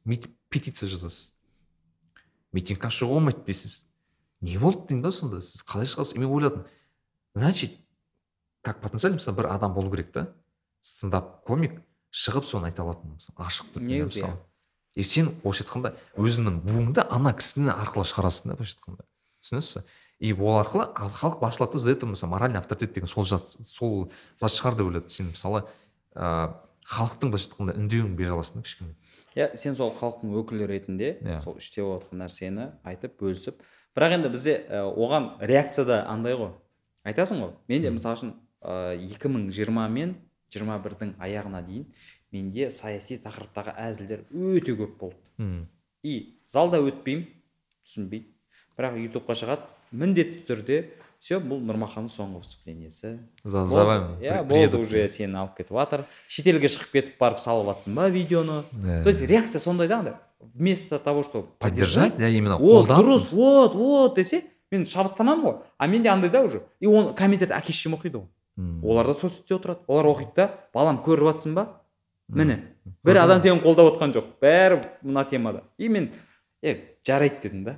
Петиция 0.52 0.90
жазасыз. 0.92 1.32
Митингке 2.54 2.92
шығуға 2.92 3.20
болмайды 3.20 3.46
дейсіз. 3.48 3.86
Не 4.44 4.60
болды 4.60 4.90
деймін 4.92 5.06
да 5.08 5.14
сонда? 5.16 5.40
Сіз 5.42 5.64
қалай 5.64 5.88
шығасыз? 5.88 6.20
Мен 6.20 6.30
ойладым. 6.30 6.68
Значит 7.34 7.80
как 8.62 8.82
потенциально 8.82 9.18
мысалы 9.18 9.38
бір 9.38 9.50
адам 9.56 9.74
болу 9.74 9.92
керек 9.92 10.12
та. 10.12 10.28
Стендап 10.82 11.46
комик 11.48 11.80
шығып 12.12 12.46
соны 12.46 12.70
айта 12.70 12.84
алатын 12.84 13.16
ашық 13.40 13.72
түрде 13.74 14.04
мысалы. 14.04 14.38
И 14.94 15.04
сен 15.08 15.32
былайша 15.42 15.64
айтқанда 15.64 15.96
өзіңнің 16.20 16.60
буыңды 16.68 17.08
ана 17.10 17.32
кісінің 17.34 17.74
арқылы 17.74 18.06
шығарасың 18.12 18.52
да 18.52 18.60
былайша 18.60 18.78
айтқанда. 18.78 19.08
Түсінесіз 19.42 19.80
ба 19.80 19.88
и 20.24 20.32
ол 20.34 20.56
арқылы 20.62 20.86
ал- 20.96 21.12
халық 21.12 21.40
басылады 21.42 21.74
да 21.74 21.80
за 21.84 21.92
это 21.92 22.06
мысалы 22.08 22.32
моральный 22.32 22.60
авторитет 22.60 22.94
деген 22.94 23.08
сол 23.12 23.24
зат 23.28 23.44
сол 23.44 24.10
зат 24.40 24.52
шығар 24.56 24.78
деп 24.80 24.88
ойлады. 24.88 25.10
Сен 25.12 25.28
мысалы 25.34 25.66
ыыы 26.16 26.54
халықтың 26.88 27.32
былайша 27.34 27.50
айтқанда 27.52 27.76
үндеуін 27.80 28.16
бере 28.16 28.32
аласың 28.32 28.62
да 28.62 28.64
кішкене. 28.64 28.96
Иә 29.36 29.50
сен 29.58 29.76
сол 29.76 29.92
халықтың 30.00 30.32
өкілі 30.40 30.68
ретінде 30.70 31.18
Иә. 31.20 31.42
сол 31.44 31.58
іште 31.60 31.82
болып 31.84 32.06
жатқан 32.08 32.24
нәрсені 32.24 32.70
айтып 32.84 33.20
бөлісіп. 33.20 33.60
Бірақ 33.96 34.14
енді 34.18 34.30
бізде 34.34 34.54
ә, 34.70 34.84
оған 34.96 35.38
реакция 35.42 35.86
да 35.86 36.06
андай 36.08 36.36
ғой. 36.40 36.52
Айтасың 37.06 37.42
ғой 37.44 37.52
менде 37.68 37.92
мысалы 37.92 38.16
үшін 38.16 38.34
екі 38.64 39.28
мың 39.28 39.50
жиырма 39.52 39.88
мен 39.90 40.16
жиырма 40.54 40.78
бірдің 40.80 41.16
аяғына 41.20 41.64
дейін 41.68 41.88
менде 42.32 42.70
саяси 42.72 43.18
тақырыптағы 43.20 43.74
әзілдер 43.76 44.24
өте 44.32 44.76
көп 44.78 44.98
болды. 45.00 45.18
Мм 45.38 45.68
и 46.04 46.40
залда 46.48 46.80
өтпеймін 46.84 47.28
түсінбейді 47.86 48.30
бірақ 48.78 48.98
ютубқа 49.08 49.36
шығады 49.40 49.68
міндетті 49.94 50.44
түрде. 50.50 50.84
Все 51.24 51.38
бұл 51.40 51.62
нұрмаханның 51.64 52.12
соңғы 52.12 52.42
выступлениесі 52.42 53.14
за 53.46 53.62
Болды, 53.62 53.74
за 53.74 53.84
вами. 53.88 54.08
Иә 54.20 54.42
болды 54.44 54.80
уже 54.82 55.06
сені 55.08 55.38
алып 55.40 55.54
кетіп 55.56 55.78
жатыр 55.78 56.02
шетелге 56.28 56.68
шығып 56.68 56.98
кетіп 56.98 57.14
барып 57.22 57.40
салып 57.40 57.70
жатсың 57.70 57.96
ба 57.96 58.10
видеоны? 58.12 58.58
Иә. 58.76 59.04
то 59.04 59.10
есть 59.10 59.22
реакция 59.22 59.62
сондай 59.64 59.88
да 59.88 60.00
андай. 60.00 60.14
Вместо 60.42 61.00
того 61.00 61.24
чтобы 61.24 61.48
поддержать 61.60 62.20
иә 62.20 62.30
именно 62.36 62.58
қолдап 62.60 63.00
дұрыс 63.00 63.32
вот 63.32 63.74
вот 63.74 64.16
десе 64.16 64.44
мен 64.70 64.86
шабыттанамын 64.86 65.46
ғой. 65.46 65.56
А 65.78 65.88
менде 65.88 66.10
андай 66.10 66.30
да 66.30 66.42
уже. 66.44 66.64
И 66.82 66.88
оны 66.88 67.14
комментарийді 67.14 67.56
әке 67.56 67.72
шешем 67.72 67.96
оқиды 67.96 68.20
ғой. 68.20 68.28
Олар 68.84 69.08
да 69.08 69.14
соцсетте 69.14 69.56
отырады. 69.56 69.80
Олар 69.88 70.12
оқиды 70.12 70.36
да 70.36 70.50
балам 70.74 71.00
көріп 71.06 71.32
жатсың 71.32 71.56
ба? 71.56 71.70
Міне 72.28 72.60
бір 73.04 73.24
адам 73.24 73.40
сені 73.40 73.64
қолдап 73.64 73.94
отқан 73.94 74.12
жоқ. 74.12 74.36
Бәрі 74.42 74.82
мына 75.02 75.24
темада. 75.24 75.64
И 75.78 75.88
мен 75.88 76.12
е 76.62 76.98
жарайды 77.08 77.44
дедім 77.44 77.64
да. 77.64 77.78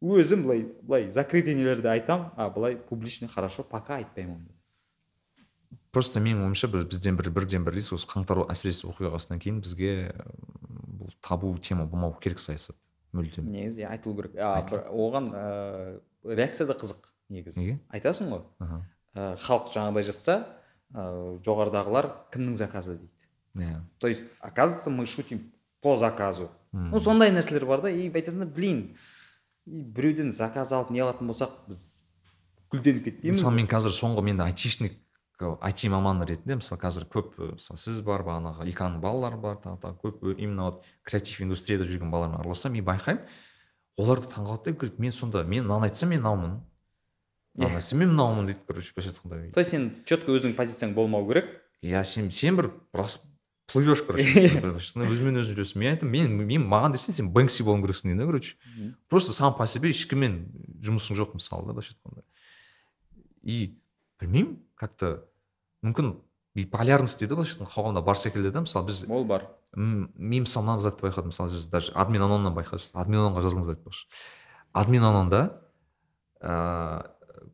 Өзім 0.00 0.44
былай 0.46 0.62
былай 0.82 1.10
закрытый 1.10 1.54
нелерде 1.54 1.88
айтамын 1.90 2.30
а 2.36 2.48
былай 2.50 2.76
публичный 2.76 3.28
хорошо 3.28 3.64
пока 3.64 3.96
айтпаймын 3.96 4.36
онда. 4.36 4.54
Просто 5.90 6.20
менің 6.20 6.44
ойымша 6.46 6.68
бір 6.68 6.84
бізден 6.84 7.16
бір 7.16 7.30
бірден 7.30 7.64
бір 7.64 7.74
риск 7.74 7.96
осы 7.96 8.06
қаңтар 8.10 8.44
әсіресе 8.52 8.86
оқиғасынан 8.90 9.40
кейін 9.42 9.62
бізге 9.64 10.12
бұл 11.00 11.10
табу 11.24 11.54
тема 11.58 11.86
болмау 11.86 12.14
керек 12.20 12.38
саясат 12.38 12.76
мүлдем. 13.12 13.48
Негізі 13.48 13.82
иә, 13.82 13.90
айтылу 13.96 14.16
керек. 14.20 14.36
Оған 14.36 15.32
ыыы 15.32 16.36
реакция 16.36 16.66
да 16.68 16.76
қызық 16.78 17.08
негізі. 17.32 17.60
Неге? 17.60 17.78
Айтасың 17.88 18.30
ғой. 18.32 18.42
Халық 19.16 19.72
жаңағыдай 19.74 20.06
жазса 20.06 20.36
ә, 20.92 21.38
жоғарыдағылар 21.44 22.10
кімнің 22.34 22.56
заказы 22.60 22.98
дейді. 22.98 23.12
Иә. 23.56 23.80
То 23.98 24.08
есть 24.08 24.26
оказывается 24.40 24.90
мы 24.90 25.06
шутим 25.06 25.52
по 25.80 25.96
заказу. 25.96 26.50
Ну 26.72 27.00
сондай 27.00 27.32
нәрселер 27.32 27.66
бар 27.66 27.80
да 27.82 27.90
и 27.90 28.10
айтасың 28.12 28.44
да 28.44 28.46
блин 28.46 28.96
біреуден 29.68 30.30
заказ 30.30 30.72
алып 30.72 30.90
не 30.94 31.02
алатын 31.04 31.28
болсақ 31.30 31.68
біз 31.68 31.84
гүлденіп 32.72 33.04
кетпейміз. 33.04 33.38
Мысалы 33.38 33.56
мен 33.56 33.68
қазір 33.70 33.94
соңғы 33.96 34.24
мен 34.24 34.40
айтишник 34.44 34.98
айти 35.38 35.88
маманы 35.88 36.26
ретінде 36.26 36.56
мысалы 36.58 36.80
қазір 36.82 37.06
көп 37.12 37.36
мысалы 37.54 37.78
сіз 37.78 38.00
бар 38.06 38.24
бағанағы 38.26 38.66
иканың 38.72 38.98
балалары 39.02 39.38
бар 39.38 39.60
тағы 39.62 39.78
тағы 39.84 40.00
көп 40.02 40.24
именно 40.34 40.70
вот 40.70 40.88
креатив 41.06 41.44
индустрияда 41.44 41.86
жүрген 41.86 42.10
балалармен 42.10 42.40
араласамын 42.40 42.80
и 42.80 42.82
байқаймын 42.82 43.22
олар 43.98 44.20
да 44.24 44.32
таңқалады 44.32 44.64
да 44.64 44.72
говорит 44.72 44.98
мен 44.98 45.12
сонда 45.12 45.44
мен 45.44 45.64
мынаны 45.64 45.86
айтсам 45.86 46.10
мен 46.10 46.22
мынаумын 46.22 46.58
мынаны 47.54 47.78
айтсам 47.78 47.98
мен 47.98 48.10
мынаумын 48.16 48.46
дейді 48.46 48.60
короче 48.66 48.92
былайша 48.96 49.14
айтқанда. 49.14 49.52
То 49.52 49.60
есть 49.60 49.70
сен 49.70 49.90
четко 50.04 50.34
өзіңнің 50.34 50.56
позицияң 50.58 50.94
болмау 50.94 51.26
керек. 51.28 51.50
Иә 51.82 52.02
сен 52.04 52.30
сен 52.30 52.56
бір 52.58 52.72
рас 52.92 53.20
плывешь 53.68 54.00
короче 54.06 54.24
өзімен 54.24 55.38
өзің 55.42 55.52
жүресің 55.52 55.78
мен 55.82 55.92
айтамын 55.92 56.12
мен, 56.12 56.46
мен 56.48 56.64
маған 56.70 56.94
десең 56.96 57.14
сен 57.18 57.28
бэнкси 57.34 57.66
болуың 57.66 57.82
керексің 57.84 58.08
деймін 58.10 58.22
да 58.22 58.26
короче. 58.30 58.56
Просто 59.08 59.32
сам 59.36 59.54
по 59.58 59.66
себе 59.66 59.90
ешкіммен 59.92 60.38
жұмысың 60.80 61.18
жоқ 61.20 61.34
мысалы 61.36 61.66
да 61.68 61.74
былайша 61.76 61.92
айтқанда 61.96 62.24
и 63.42 63.76
білмеймін 64.20 64.56
как 64.74 64.96
то 64.96 65.12
мүмкін 65.84 66.16
полярность 66.72 67.20
дейді 67.20 67.34
былайша 67.36 67.58
айтқанда 67.58 67.72
қоғамда 67.74 68.04
бар 68.04 68.16
секілді 68.18 68.50
да 68.56 68.64
мысалы 68.64 68.86
біз 68.88 69.04
ол 69.08 69.24
бар. 69.28 69.46
Мен 69.76 70.42
мысалы 70.46 70.64
мына 70.66 70.80
затты 70.80 71.04
байқадым 71.06 71.28
мысалы 71.30 71.52
сіз 71.52 71.68
даже 71.68 71.92
админ 71.92 72.22
аноннан 72.24 72.56
байқайсыз 72.56 72.96
админ 72.96 73.20
анонға 73.20 73.44
жазылыңыз 73.44 73.74
айтпақшы 73.76 74.08
админ 74.72 75.04
анонда 75.04 75.42
ыыы 76.40 77.04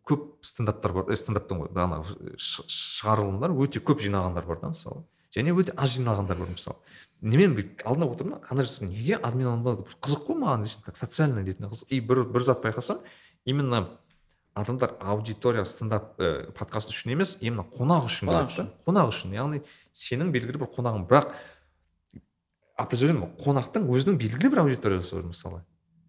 көп 0.04 0.24
стендаптар 0.44 0.92
бар 0.92 1.10
э, 1.10 1.16
стендаптың 1.16 1.60
ғой 1.62 1.70
ана 1.80 2.02
ш- 2.36 2.64
шығарылымдар 2.68 3.52
өте 3.56 3.80
көп 3.80 4.02
жинағандар 4.04 4.44
бар 4.46 4.58
да 4.60 4.68
мысалы 4.74 5.04
және 5.34 5.54
өте 5.54 5.74
аз 5.76 5.96
жинағандар 5.96 6.38
бар 6.38 6.52
мысалы. 6.52 6.78
Немен 7.24 7.54
бүйтіп 7.56 7.82
алдында 7.88 8.08
отырмын 8.12 8.40
да 8.44 8.64
жасаймын, 8.64 8.94
неге 8.94 9.16
админ 9.16 9.48
анонда 9.48 9.76
бір 9.82 9.96
қызық 10.04 10.26
қой 10.28 10.38
маған 10.42 10.64
дейсің 10.66 10.84
как 10.84 10.96
социальный 10.96 11.44
ретінде 11.44 11.70
қызық. 11.72 11.88
И 11.88 12.00
бір 12.00 12.24
бір 12.28 12.44
зат 12.44 12.62
байқасам 12.64 13.00
именно 13.44 13.98
адамдар 14.54 14.94
аудитория 15.00 15.64
стендап 15.64 16.20
ә, 16.20 16.52
подкаст 16.52 16.92
үшін 16.92 17.12
емес 17.12 17.38
именно 17.40 17.64
қонақ 17.64 18.06
үшін 18.10 18.28
келеді 18.28 18.56
да 18.58 18.68
қонақ 18.86 19.10
үшін. 19.10 19.34
Яғни 19.34 19.62
сенің 19.92 20.30
белгілі 20.34 20.60
бір 20.62 20.70
қонағың. 20.76 21.06
Бірақ 21.08 21.32
определенно 22.78 23.30
қонақтың 23.40 23.88
өзінің 23.88 24.18
белгілі 24.20 24.52
бір 24.52 24.62
аудиториясы 24.66 25.16
бар 25.16 25.26
мысалы. 25.30 25.62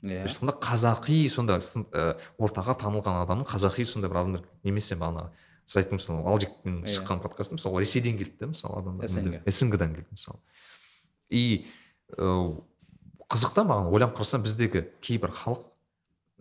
Иә. 0.05 0.25
Айтқанда 0.27 0.59
қазақи 0.61 1.23
сонда 1.33 1.57
ә, 1.57 2.19
ортаға 2.37 2.75
танылған 2.77 3.23
адамның 3.23 3.47
қазақи 3.49 3.85
сондай 3.89 4.11
бір 4.11 4.21
адамдар 4.21 4.43
немесе 4.63 4.97
ана 4.99 5.31
сіз 5.65 5.81
айттыңыз 5.81 6.05
мысалы 6.05 6.23
алжикпен 6.29 6.81
Иә. 6.85 6.93
шыққан 6.95 7.21
подкастта 7.23 7.55
мысалы 7.57 7.81
ресейден 7.81 8.17
келді 8.17 8.37
да 8.39 8.47
мысалы 8.53 8.79
адамдар 8.79 9.07
СНГ. 9.09 9.41
снг 9.49 9.77
дан 9.77 9.95
келді 9.95 10.07
мысалы 10.11 10.39
и 11.29 11.65
ә, 12.17 12.61
қызық 13.29 13.53
та 13.55 13.63
маған 13.65 13.89
ойланып 13.93 14.17
қарасам 14.19 14.43
біздегі 14.45 14.85
кейбір 15.01 15.31
халық 15.33 15.65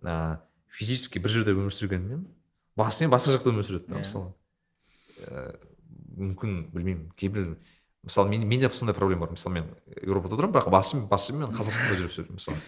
ә, 0.05 0.39
физически 0.69 1.19
бір 1.19 1.31
жерде 1.31 1.55
өмір 1.57 1.73
сүргенімен 1.73 2.27
басымен 2.77 3.11
басқа 3.15 3.39
жақта 3.39 3.53
өмір 3.55 3.65
сүреді 3.65 3.89
да 3.89 3.97
Иә. 3.97 4.05
мысалы 4.05 4.35
ә, 5.25 5.57
мүмкін 6.21 6.71
білмеймін 6.75 7.11
кейбір 7.17 7.57
мысалы 8.05 8.29
мен, 8.29 8.45
менде 8.47 8.69
сондай 8.69 8.95
проблема 8.95 9.25
бар 9.27 9.33
мысалы 9.39 9.55
мен 9.61 9.71
еуропада 10.03 10.37
отырамын 10.37 10.55
бірақ 10.59 10.69
басым 10.71 11.07
басым 11.09 11.41
мен 11.41 11.55
қазақстанда 11.57 11.97
жүріп 12.05 12.35
мысалы 12.37 12.59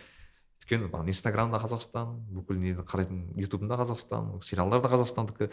өйткені 0.66 0.88
маған 0.90 1.10
инстаграмда 1.12 1.60
қазақстан 1.62 2.16
бүкіл 2.32 2.56
нені 2.58 2.82
қарайтын 2.82 3.36
ютубымда 3.38 3.76
қазақстан 3.78 4.40
сериалдар 4.42 4.80
да 4.82 4.88
қазақстандікі 4.90 5.50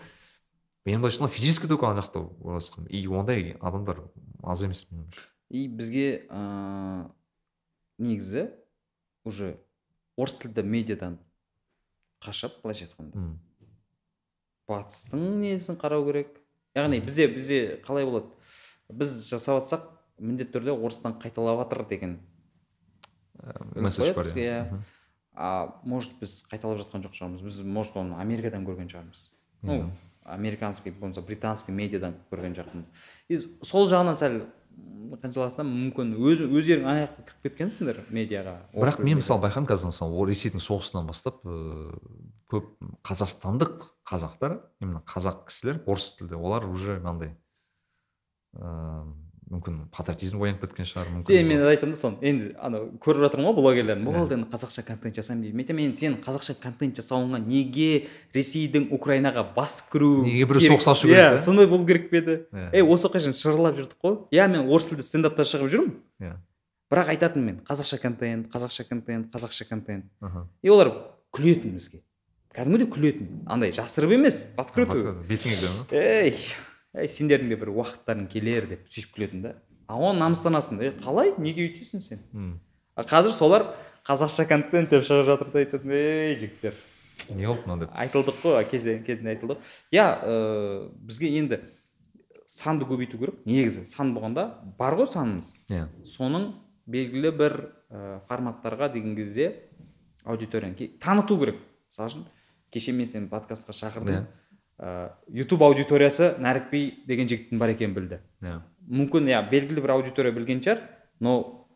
мен 0.86 1.02
былайша 1.02 1.18
айтқанда 1.18 1.34
физически 1.34 1.68
только 1.68 1.88
ана 1.88 2.02
жақта 2.02 2.26
орналасқан. 2.42 2.88
И 2.90 3.08
ондай 3.08 3.58
адамдар 3.62 4.04
аз 4.44 4.64
емес 4.64 4.88
и 5.54 5.68
бізге 5.68 6.26
ыыы 6.34 7.10
негізі 8.02 8.50
уже 9.24 9.60
орыс 10.18 10.34
тілді 10.42 10.64
медиадан 10.66 11.20
қашып 12.24 12.62
былайша 12.64 12.88
айтқанда. 12.88 13.38
Батыстың 14.68 15.42
несін 15.44 15.78
қарау 15.78 16.08
керек. 16.08 16.40
Яғни 16.74 17.04
бізде 17.06 17.28
бізде 17.30 17.60
қалай 17.86 18.08
болады? 18.10 18.32
Біз 18.90 19.28
жасап 19.28 19.62
жатсақ 19.62 19.86
міндетті 20.18 20.58
түрде 20.58 20.74
орыстан 20.74 21.20
қайталап 21.22 21.62
жатыр 21.62 21.86
деген. 21.88 22.18
Ә, 23.38 23.54
месседж 23.78 24.16
бар 24.16 24.32
иә. 24.34 24.34
иә. 24.42 24.82
А 25.34 25.80
может 25.84 26.18
біз 26.20 26.42
қайталап 26.50 26.82
жатқан 26.82 27.06
жоқ 27.06 27.14
шығармыз. 27.14 27.46
Біз 27.46 27.62
может 27.62 27.98
оны 27.98 28.18
америкадан 28.18 28.66
көрген 28.66 28.90
шығармыз. 28.90 29.30
Ну. 29.62 29.92
Американский 30.26 30.92
болмаса 30.92 31.22
британский 31.22 31.72
медиадан 31.72 32.16
көрген 32.32 32.56
жоқпыз 32.58 32.86
и 33.30 33.38
сол 33.62 33.88
жағынан 33.92 34.16
сәл 34.20 34.38
м, 34.40 35.16
қаншаласында 35.22 35.66
мүмкін. 35.68 36.14
Өз 36.18 36.46
өздерің 36.48 36.88
ана 36.88 37.06
жаққа 37.06 37.26
кіріп 37.28 37.44
кеткенсіңдер 37.50 38.00
медиаға? 38.10 38.56
Бірақ 38.74 39.02
мен 39.04 39.20
мысалы 39.20 39.44
байқадым 39.46 39.68
қазір 39.70 39.92
мысалы 39.92 40.16
ол 40.18 40.30
ресейдің 40.32 40.64
соғысынан 40.64 41.10
бастап 41.10 41.44
ыыы 41.46 41.94
көп 42.54 42.72
қазақстандық 43.06 43.88
қазақтар 44.10 44.60
именно 44.80 45.04
қазақ 45.10 45.46
кісілер 45.50 45.84
орыс 45.86 46.12
тілді 46.20 46.38
олар 46.40 46.66
уже 46.70 47.00
мынандай 47.00 47.36
ыыы 48.58 49.14
мүмкін 49.54 49.76
патриотизм 49.94 50.42
оянып 50.42 50.64
кеткен 50.66 50.88
шығар 50.88 51.10
мүмкін 51.14 51.48
мен 51.48 51.64
айтамын 51.70 51.94
да 51.94 52.00
соны. 52.00 52.18
Енді 52.26 52.50
анау 52.58 52.88
көріп 53.04 53.26
жатырмын 53.28 53.50
ғой 53.50 53.56
блогерлерді 53.60 54.06
болды 54.08 54.38
енді 54.38 54.48
қазақша 54.52 54.84
контент 54.88 55.18
жасаймын 55.20 55.44
дейді 55.46 55.58
мен 55.58 55.66
айтамын 55.66 55.86
енді 55.90 56.02
сен 56.02 56.16
қазақша 56.24 56.56
контент 56.62 56.98
жасауыңа 56.98 57.42
неге 57.44 58.08
ресейдің 58.36 58.90
украинаға 58.96 59.46
басып 59.56 59.92
кіру 59.94 60.12
Неге 60.26 60.48
біреу 60.50 60.74
соғыс 60.74 60.90
ашу 60.92 61.12
керек 61.12 61.38
иә 61.38 61.44
сондай 61.46 61.70
болу 61.70 61.86
керек 61.86 62.10
пе 62.10 62.24
еді? 62.24 62.40
Иә. 62.52 62.70
ей 62.74 62.82
осы 62.84 63.12
қашан 63.14 63.38
шырылдап 63.38 63.78
жүрдік 63.78 64.00
қой. 64.02 64.18
Иә 64.34 64.48
мен 64.50 64.66
орыс 64.68 64.90
тілді 64.90 65.06
стендапта 65.06 65.46
шығып 65.46 65.70
жүрмін. 65.74 65.94
Иә. 66.24 66.34
Бірақ 66.92 67.14
айтатынмын 67.14 67.46
мен 67.54 67.62
қазақша 67.68 68.02
контент 68.02 68.50
қазақша 68.54 68.88
контент 68.90 69.30
қазақша 69.34 69.70
контент. 69.70 70.06
И 70.62 70.70
олар 70.70 70.92
күлетін 71.34 71.78
бізге. 71.78 72.04
Кәдімгідей 72.54 72.90
күлетін. 72.94 73.30
Андай 73.50 73.72
жасырып 73.74 74.14
емес 74.14 74.44
в 74.56 74.62
открытую 74.62 75.16
бетіңе 75.26 75.58
ей 75.90 76.38
ей 76.96 77.10
сендердің 77.10 77.50
де 77.50 77.58
бір 77.60 77.74
уақыттарың 77.74 78.28
келер 78.32 78.68
деп 78.70 78.88
сөйтіп 78.90 79.16
күлетін 79.18 79.42
да. 79.44 79.56
А 79.88 79.98
оны 79.98 80.20
намыстанасың 80.22 80.82
е 80.84 80.94
қалай? 81.04 81.34
Неге 81.38 81.68
өйтесің 81.68 82.02
сен? 82.02 82.24
А 82.96 83.04
қазір 83.04 83.34
солар 83.34 83.68
қазақша 84.08 84.48
контент 84.48 84.90
деп 84.94 85.06
шығып 85.08 85.26
жатыр 85.32 85.54
да 85.54 85.64
айтатын 85.64 85.92
ей 85.96 86.36
жігіттер 86.40 86.74
не 87.30 87.48
болды 87.48 87.62
мынау 87.66 87.80
деп? 87.86 87.94
Айтылдық 87.96 88.42
қой 88.44 88.66
кезінде 88.70 89.04
кезінде 89.06 89.34
айтылды 89.34 89.58
иә 89.92 90.06
ыыы 90.28 90.90
бізге 91.08 91.32
енді 91.40 91.60
санды 92.46 92.86
көбейту 92.86 93.18
керек 93.18 93.40
негізі. 93.46 93.86
Сан 93.90 94.14
болғанда 94.14 94.60
бар 94.78 94.98
ғой 95.00 95.08
санымыз 95.10 95.50
иә. 95.72 95.88
Соның 96.06 96.52
белгілі 96.86 97.32
бір 97.32 97.56
ә, 97.90 98.20
форматтарға 98.28 98.92
деген 98.94 99.16
кезде 99.16 99.70
аудиторияны 100.24 100.92
таныту 101.02 101.40
керек. 101.40 101.58
Мысалы 101.92 102.10
үшін 102.12 102.26
кеше 102.74 102.92
мен 102.92 103.08
сені 103.08 103.30
подкастқа 103.32 103.74
шақырдым. 103.74 104.20
Иә. 104.20 104.28
Ютуб 105.30 105.64
аудиториясы 105.64 106.34
нәрікби 106.42 107.06
деген 107.08 107.30
жігіттің 107.30 107.60
бар 107.62 107.74
екенін 107.76 107.94
білді. 107.98 108.22
Иә 108.44 108.62
мүмкін 108.90 109.30
иә 109.32 109.44
белгілі 109.52 109.84
бір 109.84 109.96
аудитория 109.96 110.34
білген 110.36 110.60
шығар 110.64 110.82
но 111.24 111.68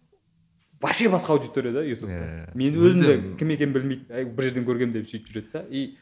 вообще 0.81 1.09
басқа 1.09 1.37
аудитория 1.37 1.73
да 1.73 1.83
ютубта 1.85 2.17
Иә, 2.17 2.49
мен 2.57 2.75
өзім 2.75 2.99
де 3.01 3.15
кім 3.39 3.53
екенін 3.55 3.73
білмейді 3.73 4.25
бір 4.35 4.49
жерден 4.49 4.67
көргенмін 4.67 4.97
деп 4.97 5.07
сөйтіп 5.07 5.31
жүреді 5.31 5.53
да. 5.53 5.63
И 5.69 5.97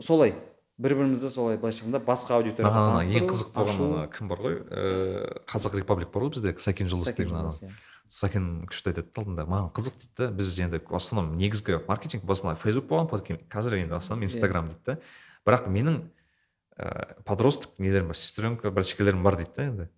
солай 0.00 0.34
бір 0.78 0.94
бірімізді 0.94 1.30
солай 1.34 1.58
былайша 1.58 1.82
айтқанда 1.82 2.02
басқа 2.06 2.38
аудиторияға 2.38 2.84
маған 2.84 3.00
ана 3.00 3.18
ең 3.18 3.28
қызық 3.32 3.54
болған 3.56 3.84
ана 3.88 4.08
кім 4.14 4.28
бар 4.30 4.42
ғой? 4.44 4.58
Ыыы 4.70 5.42
қазақ 5.50 5.78
репаблик 5.80 6.12
бар 6.14 6.28
ғой 6.28 6.34
бізде 6.36 6.54
сәкен 6.54 6.92
жұлдыз 6.92 7.16
деген 7.18 7.50
иә. 7.50 7.72
сәкен 8.08 8.46
күшті 8.70 8.92
айтады 8.92 9.10
да 9.10 9.22
алдында 9.24 9.48
маған 9.48 9.72
қызық 9.74 9.98
дейді 9.98 10.14
да. 10.22 10.30
Біз 10.30 10.54
енді 10.62 10.80
в 10.86 10.94
основном 10.94 11.34
негізгі 11.36 11.80
маркетинг 11.88 12.24
басында 12.24 12.54
фейсбук 12.54 12.86
болған 12.88 13.42
қазір 13.50 13.80
енді 13.82 13.92
в 13.92 13.98
основном 13.98 14.24
инстаграм 14.24 14.70
дейді 14.70 14.84
да. 14.86 14.98
Бірақ 15.44 15.66
менің 15.68 16.00
ыыы 16.78 17.22
подросток 17.24 17.78
нелерім 17.78 18.12
бар 18.12 18.16
сестренка 18.16 18.70
братишкаларым 18.70 19.22
бар 19.22 19.36
дейді 19.36 19.54
да 19.56 19.66
енді. 19.66 19.88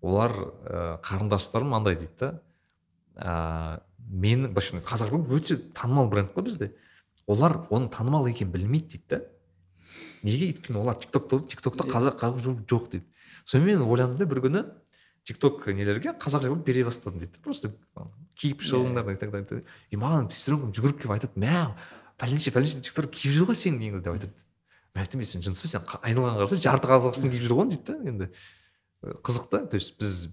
Олар 0.00 0.32
ыыы 0.32 0.98
қарындастарым 1.04 1.74
мынандай 1.74 1.96
дейді 1.96 2.16
да. 2.18 2.30
Ыыы 3.18 3.80
менің 4.10 4.54
былайша 4.54 4.78
айтқанда 4.78 4.88
қазақ 4.90 5.34
өте 5.36 5.56
танымал 5.74 6.08
бренд 6.10 6.32
қой 6.34 6.46
бізде. 6.46 6.72
Олар 7.26 7.64
оның 7.70 7.90
танымал 7.94 8.28
екенін 8.30 8.52
білмейді 8.52 8.96
дейді 8.96 9.08
да. 9.10 9.20
Неге? 10.22 10.52
Өйткені 10.52 10.80
олар 10.80 10.96
тиктокта 10.96 11.40
тиктокта 11.46 11.84
қазақ 11.84 12.18
қазақ 12.20 12.64
жоқ 12.66 12.90
дейді. 12.90 13.06
Сонымен 13.44 13.80
мен 13.80 13.88
ойландым 13.88 14.18
да 14.18 14.26
бір 14.26 14.42
күні 14.46 14.64
тикток 15.24 15.66
нелерге 15.66 16.14
қазақ 16.18 16.44
репаблик 16.44 16.66
бере 16.66 16.84
бастадым 16.84 17.20
дейді 17.20 17.40
просто 17.44 17.72
киіп 18.36 18.62
шығыңдар 18.64 19.12
и 19.12 19.16
так 19.20 19.30
далее 19.30 19.64
и 19.90 19.96
маған 19.96 20.30
сестренкам 20.32 20.72
жүгіріп 20.72 21.02
келіп 21.02 21.14
айтады 21.16 21.40
мә 21.40 21.74
пәленше 22.20 22.52
пәленше 22.54 22.80
тикток 22.80 23.10
киіп 23.12 23.34
жүр 23.36 23.50
ғой 23.50 23.74
неңді 23.76 24.00
деп 24.04 24.14
айтады. 24.14 24.32
Мен 24.94 25.04
айттым 25.04 25.22
сен 25.24 25.42
жыныс 25.44 25.62
па 25.62 25.68
сен 25.68 25.84
айналған 26.02 26.38
қараса 26.40 26.58
жарты 26.60 26.88
қазақстан 26.90 27.30
киіп 27.32 27.44
жүр 27.46 27.56
ғой 27.60 27.68
дейді 27.70 27.84
да 27.86 28.10
енді. 28.10 28.28
Қызық 29.24 29.48
та 29.50 29.64
то 29.66 29.76
есть 29.76 29.96
біз 30.00 30.28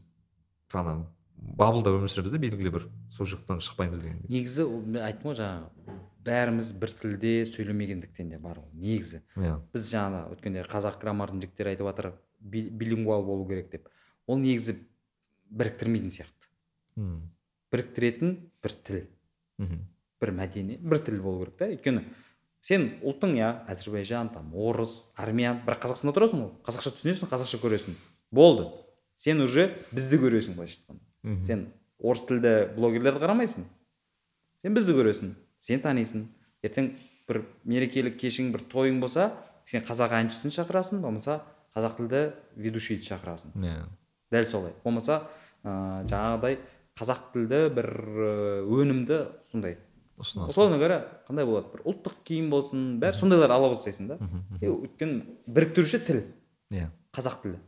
ана 0.74 1.06
баблда 1.38 1.92
өмір 1.94 2.10
сүреміз 2.12 2.34
да 2.34 2.40
белгілі 2.42 2.72
бір 2.74 2.88
сол 3.14 3.28
жақтан 3.30 3.62
шықпаймыз 3.64 4.02
дегендей 4.02 4.28
негізі 4.42 4.66
ол 4.66 4.82
мен 4.82 5.04
айттым 5.06 5.30
ғой 5.32 5.38
жаңағы 5.40 5.98
бәріміз 6.28 6.72
бір 6.82 6.92
тілде 7.02 7.34
сөйлемегендіктен 7.48 8.30
де 8.34 8.38
бар 8.42 8.58
ол 8.60 8.68
негізі. 8.74 9.22
Иә. 9.38 9.60
Біз 9.72 9.86
жаңа 9.94 10.26
өткенде 10.34 10.66
қазақ 10.68 10.98
граммардың 11.00 11.40
жігіттері 11.46 11.72
айтып 11.72 11.88
жатыр 11.88 12.10
би- 12.42 12.70
билингвал 12.70 13.24
болу 13.24 13.46
керек 13.48 13.70
деп. 13.72 13.88
Ол 14.28 14.42
негізі 14.42 14.76
біріктірмейтін 15.50 16.10
сияқты. 16.12 16.50
М, 16.98 17.30
біріктіретін 17.72 18.34
бір 18.64 18.74
тіл. 18.84 19.00
Мхм. 19.58 19.80
бір 20.22 20.32
мәдени 20.34 20.78
бір 20.82 21.00
тіл 21.06 21.22
болу 21.22 21.46
керек 21.46 21.58
та. 21.58 21.66
Өйткені 21.72 22.04
сен 22.68 22.88
ұлтың 23.06 23.38
иә 23.40 23.50
әзірбайжан 23.72 24.34
там 24.34 24.52
орыс 24.52 25.14
армян 25.16 25.62
бірақ 25.64 25.86
қазақстанда 25.86 26.16
тұрасың 26.18 26.42
ғой. 26.44 26.52
Қазақша 26.68 26.92
түсінесің 26.98 27.32
қазақша 27.32 27.62
көресің. 27.64 27.96
Болды. 28.32 28.68
Сен 29.16 29.40
уже 29.42 29.70
бізді 29.96 30.20
көресің 30.20 30.58
былайша 30.58 30.82
айтқанда. 30.82 31.46
Сен 31.48 31.64
орыс 31.98 32.26
тілді 32.28 32.54
блогерлерді 32.76 33.24
қарамайсың. 33.24 33.68
Сен 34.62 34.76
бізді 34.76 34.98
көресің. 35.00 35.32
Сен 35.64 35.82
танисың. 35.86 36.28
Ертең 36.66 36.92
бір 37.30 37.44
мерекелік 37.64 38.20
кешің 38.20 38.52
бір 38.52 38.68
тойың 38.72 39.00
болса 39.00 39.32
сен 39.68 39.84
қазақ 39.88 40.18
әншісін 40.20 40.54
шақырасың 40.60 41.02
болмаса 41.04 41.42
қазақ 41.76 41.98
тілді 42.02 42.22
ведущийді 42.60 43.08
шақырасың. 43.14 43.56
Иә. 43.64 43.88
Дәл 44.32 44.48
солай. 44.52 44.76
Болмаса 44.84 45.22
ыыы 45.64 46.08
жаңағыдай 46.12 46.60
қазақ 47.00 47.28
тілді 47.34 47.60
бір 47.76 47.90
ыыы, 47.96 48.64
өнімді 48.84 49.20
сондай 49.52 49.78
условно 50.18 50.78
говоря 50.78 51.00
қандай 51.28 51.46
болады? 51.46 51.70
Бір 51.74 51.84
ұлттық 51.86 52.20
киім 52.26 52.50
болсын 52.50 52.86
бәрі 53.02 53.18
сондайлар 53.18 53.54
ала 53.54 53.70
бастайсың 53.74 54.10
да. 54.10 54.18
Өйткені 54.62 55.38
біріктіруші 55.46 56.00
тіл. 56.08 56.22
Иә. 56.74 56.90
Қазақ 57.14 57.42
тілі. 57.44 57.60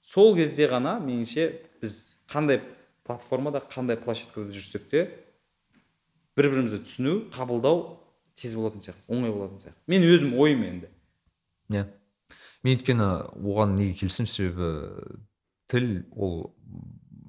Сол 0.00 0.34
кезде 0.36 0.68
ғана 0.70 0.96
меніңше 1.04 1.50
біз 1.82 1.98
қандай 2.30 2.62
платформада 3.04 3.60
қандай 3.70 4.00
площадкада 4.00 4.52
жүрсек 4.54 4.88
те 4.90 5.04
бір 6.36 6.50
бірімізді 6.54 6.82
түсіну 6.86 7.16
қабылдау 7.34 7.98
тез 8.40 8.54
болатын 8.56 8.80
сияқты 8.80 9.04
оңай 9.12 9.32
болатын 9.34 9.60
сияқты. 9.60 9.80
Мен 9.90 10.06
өзім 10.08 10.36
ойым 10.40 10.64
енді. 10.64 10.90
Иә. 11.70 11.86
Мен 12.64 12.78
өйткені 12.78 13.08
оған 13.36 13.76
неге 13.76 13.98
келісемін 14.00 14.30
себебі 14.30 14.70
тіл 15.68 15.90
ол 16.16 16.54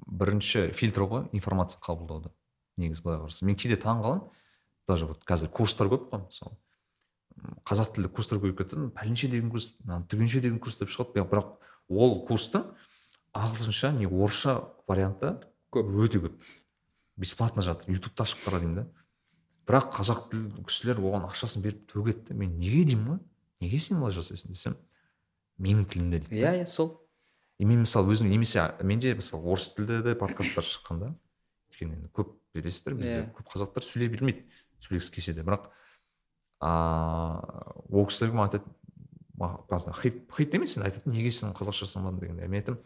бірінші 0.06 0.70
фильтр 0.76 1.04
ғой 1.08 1.28
информация 1.32 1.80
қабылдауда. 1.84 2.32
Негізі 2.82 3.04
былай 3.06 3.20
қарасаң. 3.22 3.46
Мен 3.48 3.56
кейде 3.56 3.78
таң 3.80 4.02
қаламын. 4.02 4.28
Даже 4.88 5.06
вот 5.06 5.24
қазір 5.24 5.50
курстар 5.54 5.88
көп 5.92 6.08
қой 6.10 6.24
мысалы. 6.26 6.56
Қазақ 7.64 7.94
тілді 7.96 8.10
курстар 8.12 8.38
көбейіп 8.42 8.58
кетті. 8.62 8.88
Пәленше 8.94 9.28
деген 9.30 9.50
курс 9.50 9.70
түгенше 10.10 10.40
деген 10.42 10.58
курс 10.62 10.76
деп 10.78 10.90
шығады. 10.90 11.22
Бірақ- 11.22 11.56
ол 11.88 12.26
курстың 12.26 12.66
ағылшынша 13.34 13.92
не 13.96 14.06
орысша 14.06 14.68
варианты 14.88 15.38
Көп. 15.72 15.88
өте 16.04 16.20
көп. 16.20 16.36
Бесплатно 17.16 17.62
жатыр. 17.62 17.88
Ютубты 17.94 18.22
ашып 18.22 18.42
қара 18.44 18.60
деймін 18.60 18.74
да. 18.74 18.86
Бірақ 19.66 19.92
қазақ 19.94 20.30
тілді 20.30 20.64
кісілер 20.66 20.98
оған 21.00 21.28
ақшасын 21.30 21.62
беріп 21.62 21.86
төгеді 21.92 22.28
да 22.28 22.34
мен 22.34 22.58
неге 22.58 22.84
деймін 22.84 23.06
ғой? 23.14 23.20
Неге 23.60 23.78
сен 23.78 23.98
олай 24.02 24.12
жасайсың 24.12 24.52
десем 24.52 24.76
менің 25.58 25.86
тілімде 25.86 26.18
дейді 26.26 26.42
иә 26.42 26.62
иә 26.62 26.66
сол. 26.66 27.00
И 27.58 27.64
мен 27.64 27.80
мысалы 27.84 28.12
өзім 28.12 28.28
немесе 28.28 28.74
менде 28.82 29.14
мысалы 29.14 29.44
орыс 29.46 29.70
тілді 29.76 30.02
де 30.02 30.14
подкасттар 30.18 30.64
шыққан 30.66 30.98
да. 30.98 31.14
Өйткені 31.70 31.94
енді 31.94 32.10
көп 32.12 32.34
білесіздер 32.54 32.94
бізде 32.98 33.18
Иә. 33.22 33.28
көп 33.36 33.52
қазақтар 33.54 33.84
сөйлей 33.86 34.10
бермейді 34.12 34.44
сөйлегісі 34.82 35.12
келсе 35.14 35.34
де. 35.34 35.44
Бірақ 35.46 35.70
ыыы 36.62 37.92
ол 37.92 38.06
кісілер 38.06 38.34
маған 38.36 38.48
айтады? 38.50 39.94
Хейт 40.02 40.28
хейт 40.36 40.54
емес 40.54 40.76
енді 40.76 40.88
айтады 40.90 41.10
неге 41.10 41.30
сен 41.30 41.54
қазақша 41.56 41.86
жасамадың 41.86 42.20
дегенде. 42.20 42.46
Мен 42.48 42.60
айтамын 42.60 42.80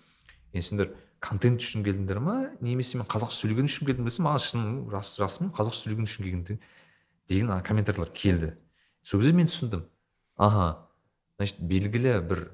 енді 0.53 0.67
сендер 0.67 0.95
контент 1.21 1.61
үшін 1.61 1.85
келдіңдер 1.85 2.21
ма? 2.23 2.37
Немесе 2.61 2.99
мен 2.99 3.07
қазақша 3.11 3.43
сөйлеген 3.43 3.69
үшін 3.69 3.91
келдім 3.91 4.07
десе 4.09 4.23
маған 4.25 4.45
шын 4.45 4.91
рас 4.93 5.17
расымен 5.21 5.53
қазақша 5.57 5.83
сөйлеген 5.85 6.09
үшін 6.09 6.25
келген 6.25 6.61
деген 7.29 7.63
комментарийлер 7.63 8.13
келді. 8.15 8.55
Сол 9.03 9.21
кезде 9.21 9.35
мен 9.37 9.51
түсіндім. 9.51 9.85
Аха 10.37 10.89
значит 11.37 11.61
белгілі 11.61 12.21
бір 12.29 12.47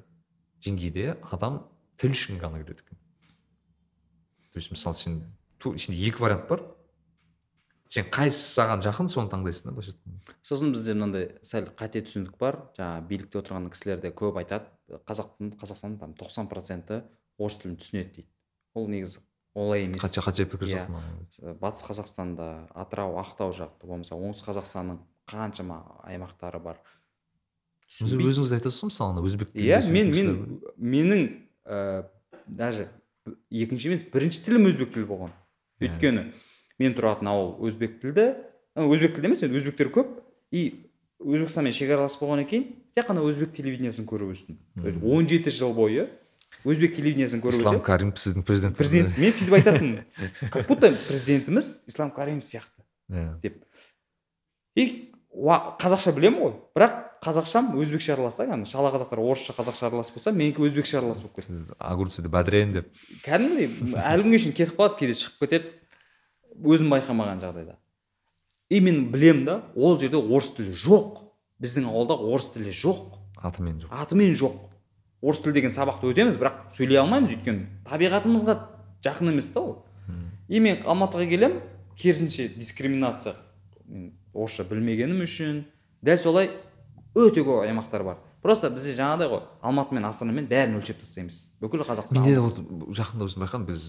деңгейде 0.64 1.18
адам 1.30 1.62
тіл 1.98 2.16
үшін 2.16 2.40
ғана 2.42 2.62
келеді 2.62 2.82
екен. 2.82 2.98
То 4.52 4.58
есть 4.58 4.70
мысалы 4.70 4.96
сен 4.96 5.22
сенде 5.62 6.08
екі 6.08 6.18
вариант 6.18 6.48
бар. 6.48 6.62
Сен 7.92 8.06
қайсысы 8.14 8.54
саған 8.56 8.80
жақын 8.86 9.08
соны 9.12 9.28
таңдайсың 9.32 9.68
да 9.68 9.74
былайша 9.76 9.92
айтқанда 9.92 10.36
сосын 10.48 10.72
бізде 10.72 10.94
мынандай 10.96 11.26
сәл 11.44 11.66
қате 11.76 12.00
түсінік 12.06 12.38
бар 12.40 12.60
жаңағы 12.78 13.06
билікте 13.10 13.40
отырған 13.42 13.68
кісілер 13.74 14.00
де 14.00 14.10
көп 14.16 14.38
айтады 14.40 14.70
қазақтың 15.08 15.52
қазақстанның 15.60 15.98
там 16.00 16.14
тоқсан 16.16 16.48
проценті 16.48 17.02
орыс 17.38 17.58
тілін 17.60 17.76
түсінеді 17.82 18.14
дейді 18.16 18.28
ол 18.74 18.88
негізі 18.88 19.20
олай 19.54 19.84
емес 19.84 20.00
қате 20.00 20.24
қате 20.24 20.46
пікір 20.48 20.68
Иә. 20.72 20.86
жоқ 20.86 20.94
маған. 20.94 21.58
батыс 21.60 21.82
қазақстанда 21.84 22.46
атырау 22.72 23.18
ақтау 23.20 23.52
жақты 23.52 23.86
болмаса 23.90 24.16
оңтүстік 24.16 24.48
қазақстанның 24.48 24.98
қаншама 25.28 25.82
аймақтары 26.08 26.62
бар 26.64 26.78
түсінбейді. 27.88 28.30
өзіңіз 28.32 28.48
де 28.48 28.56
айтасыз 28.56 28.80
ғой 28.82 28.88
мысалы 28.88 29.12
ана 29.12 29.26
өзбек 29.28 29.52
тілінде 29.52 29.68
иә 29.68 29.92
мен 29.92 30.10
мен 30.16 30.62
менің 30.80 31.22
ә, 31.68 32.04
даже 32.48 32.88
екінші 33.50 33.90
емес 33.92 34.06
бірінші 34.12 34.40
тілім 34.46 34.70
өзбек 34.72 34.94
тілі 34.96 35.04
болған 35.12 35.32
Иә. 35.82 35.90
өйткені 35.92 36.24
мен 36.82 36.96
тұратын 36.96 37.30
ауыл 37.32 37.52
өзбек 37.68 38.00
тілді. 38.02 38.32
Өзбек 38.76 39.14
тілді 39.16 39.30
емес 39.30 39.44
енді 39.46 39.60
өзбектер 39.60 39.92
көп. 39.94 40.18
И 40.52 40.90
өзбекстанмен 41.22 41.74
шекаралас 41.76 42.18
болғаннан 42.20 42.48
кейін 42.50 42.66
тек 42.96 43.08
қана 43.08 43.22
өзбек 43.24 43.54
телевидениесін 43.56 44.08
көріп 44.08 44.34
өстім. 44.34 44.58
То 44.80 44.88
есть 44.88 44.98
он 45.02 45.28
жеті 45.30 45.54
жыл 45.54 45.72
бойы 45.76 46.08
өзбек 46.64 46.96
телевидениесін 46.96 47.42
көріп 47.42 47.62
ислам 47.62 47.80
каримов 47.84 48.20
сіздің 48.20 48.44
президент 48.46 48.76
президент. 48.76 49.16
мен 49.18 49.32
сөйтіп 49.32 49.56
айтатынмын. 49.58 50.04
Как 50.52 50.68
будто 50.68 50.92
президентіміз 51.08 51.72
ислам 51.86 52.10
каримов 52.10 52.44
сияқты. 52.44 52.84
Иә. 53.10 53.40
Деп. 53.42 53.64
И 54.76 55.12
қазақша 55.32 56.12
білемін 56.14 56.42
ғой. 56.42 56.54
Бірақ 56.76 56.98
қазақшам 57.24 57.72
өзбекше 57.80 58.12
аралас 58.14 58.36
та. 58.36 58.46
Яғни 58.48 58.68
шала 58.68 58.92
қазақтар 58.92 59.22
орысша 59.22 59.54
қазақша 59.56 59.88
аралас 59.88 60.10
болса 60.12 60.32
менікі 60.32 60.66
өзбекше 60.66 60.98
аралас 60.98 61.22
болып 61.22 61.40
кетті. 61.40 61.74
Огурцыды 61.78 62.28
бодряйын 62.32 62.74
деп. 62.76 62.90
Кәдімгідей 63.24 63.96
әлі 64.02 64.26
күнге 64.26 64.42
шейін 64.42 64.56
кетіп 64.58 64.76
қалады 64.76 64.98
кейде 64.98 65.16
шығып 65.16 65.46
кетеді. 65.46 65.72
Өзім 66.64 66.92
байқамаған 66.92 67.42
жағдайда. 67.42 67.76
И 68.70 68.80
мен 68.80 69.10
білемін 69.12 69.44
да 69.44 69.56
ол 69.76 69.98
жерде 70.00 70.16
орыс 70.16 70.52
тілі 70.56 70.72
жоқ. 70.72 71.22
Біздің 71.62 71.88
ауылда 71.90 72.16
орыс 72.16 72.48
тілі 72.54 72.72
жоқ. 72.72 73.18
Атымен 73.36 73.82
жоқ. 73.82 73.90
Атымен 73.92 74.34
жоқ. 74.38 74.56
Орыс 75.22 75.42
тілі 75.42 75.54
деген 75.58 75.74
сабақты 75.74 76.08
өтеміз 76.10 76.38
бірақ 76.40 76.72
сөйлей 76.74 77.02
алмаймыз 77.02 77.36
өйткені. 77.36 77.66
Табиғатымызға 77.86 78.56
жақын 79.04 79.32
емес 79.34 79.52
та 79.52 79.60
ол. 79.60 79.76
И 80.48 80.60
мен 80.60 80.82
алматыға 80.86 81.28
келемін. 81.28 81.60
Керісінше 81.96 82.48
дискриминация 82.56 83.36
мен 83.86 84.12
орысша 84.32 84.64
білмегенім 84.64 85.20
үшін 85.26 85.64
дәл 86.02 86.18
солай 86.18 86.50
өте 87.14 87.44
көп 87.44 87.66
аймақтар 87.66 88.02
бар. 88.06 88.16
Просто 88.42 88.70
бізде 88.74 88.92
жаңағыдай 88.98 89.30
ғой 89.30 89.42
алматы 89.62 89.94
мен 89.94 90.04
астанамен 90.08 90.48
бәрін 90.50 90.76
өлшеп 90.80 90.98
тастаймыз. 91.00 91.38
Бүкіл 91.62 91.84
қазақстан 91.86 92.18
менде 92.18 92.34
де 92.34 92.42
вот 92.42 92.58
жақында 92.98 93.28
өзім 93.28 93.44
байқадым 93.44 93.66
біз 93.68 93.86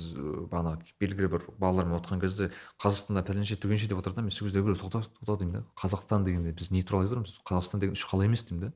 бағана 0.52 0.78
белгілі 1.02 1.30
бір 1.34 1.46
балалармен 1.58 1.98
отырған 1.98 2.22
кезде 2.22 2.52
қазақстанда 2.84 3.26
пәленше 3.26 3.58
түгенше 3.58 3.90
деп 3.90 4.00
отырады 4.00 4.22
да 4.22 4.26
мен 4.28 4.32
сол 4.32 4.48
кезде 4.48 4.62
біреу 4.62 4.78
тоқта 4.78 5.04
тоқта 5.20 5.40
деймін 5.42 5.60
да. 5.60 5.66
Қазақстан 5.74 6.24
дегенде 6.24 6.54
біз 6.54 6.72
не 6.72 6.84
туралы 6.84 7.08
айтып 7.08 7.18
отырмыз? 7.18 7.42
Қазақстан 7.50 7.82
деген 7.82 7.98
үш 7.98 8.06
қала 8.06 8.30
емес 8.30 8.46
деймін 8.46 8.70
да. 8.70 8.74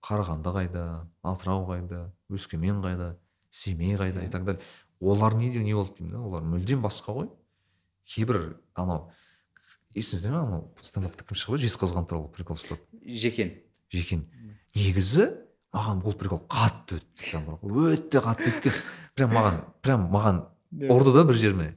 Қарағанды 0.00 0.54
қайда 0.56 0.84
атырау 1.22 1.66
қайда 1.68 2.06
өскемен 2.32 2.80
қайда 2.80 3.16
семей 3.50 3.96
қайда 4.00 4.24
и 4.24 4.30
так 4.30 4.44
далее. 4.44 4.62
Олар 5.00 5.34
не 5.34 5.50
не 5.50 5.74
болды 5.74 5.98
деймін 5.98 6.12
да 6.12 6.20
олар 6.20 6.42
мүлдем 6.42 6.80
басқа 6.80 7.12
ғой. 7.12 7.28
Кейбір 8.08 8.56
анау 8.74 9.10
есіңізде 9.94 10.30
ме 10.30 10.38
анау 10.38 10.74
стендапта 10.82 11.24
кім 11.24 11.36
шығып 11.36 11.58
еді 11.58 11.68
жезқазған 11.68 12.06
туралы 12.08 12.30
прикол 12.32 12.56
ұстап. 12.56 12.80
Жекен. 13.04 13.52
Жекен. 13.90 14.24
Негізі 14.74 15.26
маған 15.74 16.00
бұл 16.04 16.16
прикол 16.18 16.40
қатты 16.50 16.98
өтті 17.00 17.30
прям 17.30 17.50
өте 17.62 18.22
қатты 18.24 18.50
өткен 18.50 18.78
прям 19.18 19.34
маған 19.34 19.60
прям 19.82 20.08
маған 20.12 20.40
ұрды 20.90 21.14
да 21.14 21.24
бір 21.26 21.38
жеріме. 21.38 21.68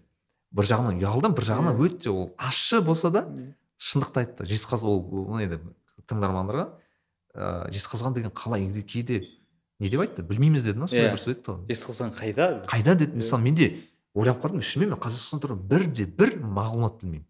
Бір 0.54 0.68
жағынан 0.70 1.00
ұялдым 1.02 1.34
бір 1.38 1.48
жағынан 1.50 1.80
өте 1.82 2.12
ол 2.14 2.34
ащы 2.38 2.82
болса 2.82 3.10
да 3.14 3.24
шындықты 3.82 4.22
айтты. 4.24 4.46
Жезқазған 4.50 4.90
ол 4.90 5.40
еді? 5.42 5.60
Тыңдармандарға 6.10 6.68
ыыы 7.34 7.72
жезқазған 7.74 8.14
деген 8.18 8.34
қала 8.38 8.60
енді 8.62 8.84
кейде 8.86 9.24
не 9.80 9.90
деп 9.90 10.04
айтты? 10.06 10.22
Білмейміз 10.22 10.64
деді 10.64 10.80
ма? 10.84 10.88
Сондай 10.88 11.10
Иә. 11.10 11.16
бір 11.16 11.22
сөз 11.24 11.34
айтты 11.34 11.56
ғой 11.56 11.74
жезқазған 11.74 12.14
қайда? 12.20 12.50
Қайда 12.70 12.96
деді? 12.96 13.18
Мысалы 13.18 13.42
менде 13.44 13.70
ойлап 14.14 14.44
қалдым 14.44 14.62
шынымен 14.62 14.94
мен 14.94 15.02
қазақстан 15.02 15.42
туралы 15.42 15.62
бірде 15.62 16.06
бір 16.06 16.38
мағлұмат 16.38 17.02
білмеймін. 17.02 17.26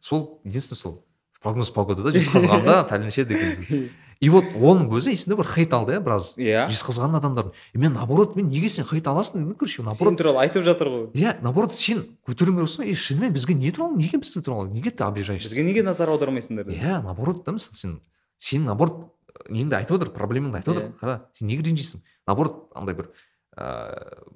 Сол 0.00 0.40
единственное 0.44 0.80
сол 0.80 1.04
прогноз 1.42 1.70
погодада 1.70 2.10
жезқазғанда 2.16 2.86
пәленше 2.88 3.26
деген 3.28 3.90
и 4.20 4.28
вот 4.30 4.44
оның 4.56 4.88
өзі 4.96 5.12
есімде 5.12 5.36
бір 5.36 5.44
хейт 5.50 5.72
алды 5.76 5.92
иә 5.92 6.00
біраз. 6.00 6.34
Иә. 6.40 6.66
Жезқазған 6.72 7.18
адамдардың. 7.20 7.52
И 7.74 7.78
мен 7.78 7.92
наоборот 7.92 8.36
мен 8.36 8.48
неге 8.48 8.68
сен 8.70 8.84
хейт 8.88 9.04
аласың? 9.06 9.42
дедім. 9.44 9.54
Короче 9.54 9.76
сен 9.76 9.84
наоборот 9.84 10.16
туралы 10.18 10.40
айтып 10.40 10.64
жатыр 10.64 10.88
ғой. 10.88 11.10
Иә 11.12 11.36
наоборот 11.42 11.74
сен 11.74 12.04
көтеруің 12.26 12.62
керексің 12.64 12.86
и 12.88 12.94
шынымен 12.94 13.32
бізге 13.34 13.54
не 13.54 13.70
туралы 13.72 13.96
неге 13.98 14.16
бізге 14.18 14.40
туралы? 14.40 14.70
Неге 14.70 14.90
ты 14.90 15.04
обижаешься? 15.04 15.48
Бізге 15.48 15.64
неге 15.64 15.82
назар 15.82 16.08
аудармайсыңдар 16.08 16.66
иә 16.72 17.02
наоборот 17.02 17.44
да 17.44 17.52
мысалы 17.52 17.76
сен 17.76 18.00
сен 18.38 18.64
наоборот 18.64 19.12
неңді 19.50 19.76
айтып 19.82 19.96
отыр 20.00 20.08
проблемаңды 20.16 20.56
айтып 20.62 20.72
отыр. 20.76 20.88
Иә. 20.88 20.98
қара 21.00 21.20
сен 21.34 21.48
неге 21.48 21.62
ренжисің? 21.68 22.00
Наоборот 22.26 22.70
андай 22.74 22.94
бір 22.96 23.10
ыыы 23.56 24.32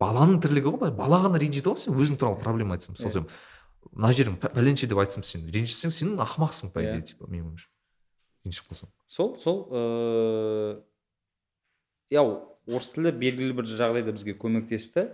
баланың 0.00 0.40
тірлігі 0.42 0.68
ғой 0.74 0.78
былай 0.80 0.92
бала 0.98 1.20
ғана 1.24 1.38
ренжиді 1.40 1.70
ғой 1.70 1.78
сен 1.80 1.94
өзің 1.96 2.18
туралы 2.20 2.40
проблема 2.42 2.74
айтсаң 2.76 2.96
мысалы 2.96 3.08
Иә. 3.08 3.12
сен 3.12 3.26
мына 3.94 4.10
жерің 4.12 4.36
пә- 4.42 4.50
пәленше 4.52 4.88
деп 4.90 4.98
айтсам 5.00 5.22
сен 5.24 5.46
ренжісең 5.48 5.90
сен 5.94 6.16
ақымақсың 6.20 6.72
по 6.74 6.80
Иә. 6.82 6.98
идее 6.98 7.02
типа 7.14 7.24
менің 7.30 7.54
ойымша 7.54 7.68
ренжіп 8.44 8.70
қалсаң 8.70 8.92
сол 9.06 9.34
сол 9.42 9.64
ыыы 9.70 10.82
иә 12.14 12.24
орыс 12.24 12.90
тілі 12.94 13.12
белгілі 13.12 13.56
бір 13.58 13.68
жағдайда 13.68 14.14
бізге 14.16 14.36
көмектесті. 14.40 15.08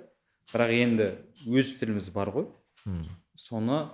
Бірақ 0.50 0.72
енді 0.74 1.06
өз 1.46 1.76
тіліміз 1.78 2.10
бар 2.14 2.32
ғой. 2.34 2.46
Мм. 2.84 3.04
соны 3.36 3.90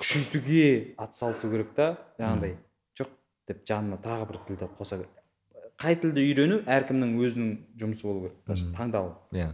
күшейтуге 0.00 0.94
атсалысу 0.98 1.50
керек 1.52 1.74
та 1.76 1.92
жаңағыдай 2.18 2.54
жоқ 2.98 3.10
деп 3.48 3.60
жанына 3.68 3.98
тағы 4.02 4.26
бір 4.30 4.38
тілді 4.48 4.68
қоса 4.78 4.98
беріп 5.00 5.20
қай 5.80 5.96
тілді 6.00 6.24
үйрену 6.24 6.58
әркімнің 6.68 7.12
өзінің 7.24 7.52
жұмысы 7.80 8.06
болу 8.08 8.30
керек 8.46 8.74
таңдауы. 8.76 9.14
Иә. 9.32 9.52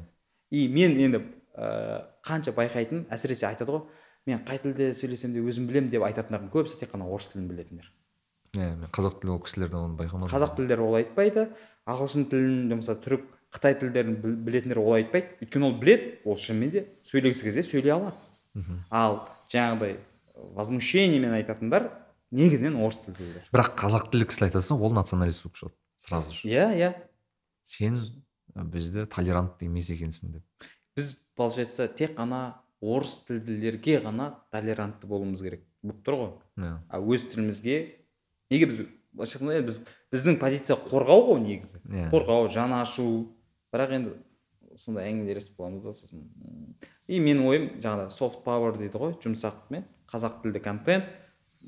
И 0.51 0.67
мен 0.69 0.97
енді 0.99 1.23
ә, 1.55 2.07
қанша 2.27 2.55
байқайтын 2.57 3.07
әсіресе 3.15 3.47
айтады 3.51 3.77
ғой. 3.77 3.85
Мен 4.27 4.43
қай 4.47 4.59
тілде 4.63 4.93
сөйлесем 4.95 5.35
де 5.35 5.43
өзім 5.43 5.69
білемін 5.71 5.91
деп 5.93 6.07
айтатындардың 6.07 6.51
көбісі 6.55 6.81
тек 6.81 6.95
қана 6.95 7.07
орыс 7.07 7.31
тілін 7.31 7.47
білетіндер. 7.51 7.93
Иә 8.57 8.73
мен 8.77 8.91
қазақ 8.93 9.21
тілі 9.21 9.37
ол 9.37 9.41
кісілерден 9.45 9.79
оны 9.79 9.97
байқамадым. 10.01 10.33
Қазақ 10.33 10.57
тілдері 10.57 10.85
олай 10.87 11.05
айтпайды 11.05 11.49
ағылшын 11.87 12.27
тілін 12.31 12.69
болмаса 12.71 12.97
түрік 12.99 13.25
қытай 13.55 13.77
тілдерін 13.81 14.17
біл- 14.21 14.37
білетіндер 14.47 14.81
олай 14.83 15.05
айтпайды. 15.05 15.37
Өйткені 15.45 15.69
ол 15.69 15.77
біледі 15.81 16.19
ол 16.25 16.37
шынымен 16.37 16.71
де 16.73 16.85
сөйлегісі 17.07 17.47
келсе 17.47 17.63
сөйлей 17.63 17.95
алады. 17.95 18.17
Ал 18.91 19.29
жаңағыдай 19.53 19.99
возмущениемен 20.57 21.33
айтатындар 21.39 21.91
негізінен 22.35 22.77
орыс 22.83 22.99
тілділер 23.05 23.45
бірақ 23.53 23.75
қазақ 23.79 24.11
тілді 24.11 24.27
кісілер 24.29 24.51
айтатын 24.51 24.81
ол 24.83 24.93
националист 24.97 25.45
болып 25.45 25.57
шығады 25.61 25.77
сразу 26.03 26.33
же. 26.33 26.49
Иә 26.49 26.67
иә. 26.77 26.91
Сен 27.65 27.97
бізде 28.55 29.07
толерантты 29.07 29.67
емес 29.67 29.91
екенсің 29.91 30.33
деп. 30.37 30.69
Біз 30.97 31.13
получается 31.37 31.89
тек 31.89 32.17
қана 32.19 32.59
орыс 32.81 33.23
тілділерге 33.29 34.01
ғана 34.05 34.35
толерантты 34.53 35.07
болуымыз 35.07 35.43
керек. 35.43 35.63
Болып 35.83 36.03
тұр 36.05 36.19
ғой. 36.21 36.31
Иә. 36.59 36.75
А 36.89 37.01
өз 37.01 37.29
тілімізге 37.33 37.77
неге 38.51 38.67
біз 38.71 38.81
былайша 39.17 39.39
айтқанда 39.39 39.63
біз 39.67 39.81
біздің 40.13 40.39
позиция 40.41 40.77
қорғау 40.77 41.27
ғой 41.33 41.41
негізі. 41.45 41.81
Иә. 41.89 42.09
қорғау 42.13 42.49
жан 42.53 42.73
ашу. 42.77 43.33
Бірақ 43.73 43.93
енді 43.97 44.15
сондай 44.79 45.11
әңгімелер 45.11 45.41
естіп 45.41 45.59
қаламыз 45.61 45.85
да 45.85 45.93
сосын. 45.97 46.25
И 47.09 47.21
менің 47.23 47.47
ойым 47.49 47.69
жаңағыдай 47.81 48.11
софт 48.15 48.43
пауэр 48.45 48.77
дейді 48.79 48.99
ғой 49.01 49.15
жұмсақмен 49.23 49.85
қазақ 50.11 50.43
тілді 50.43 50.61
контент 50.65 51.05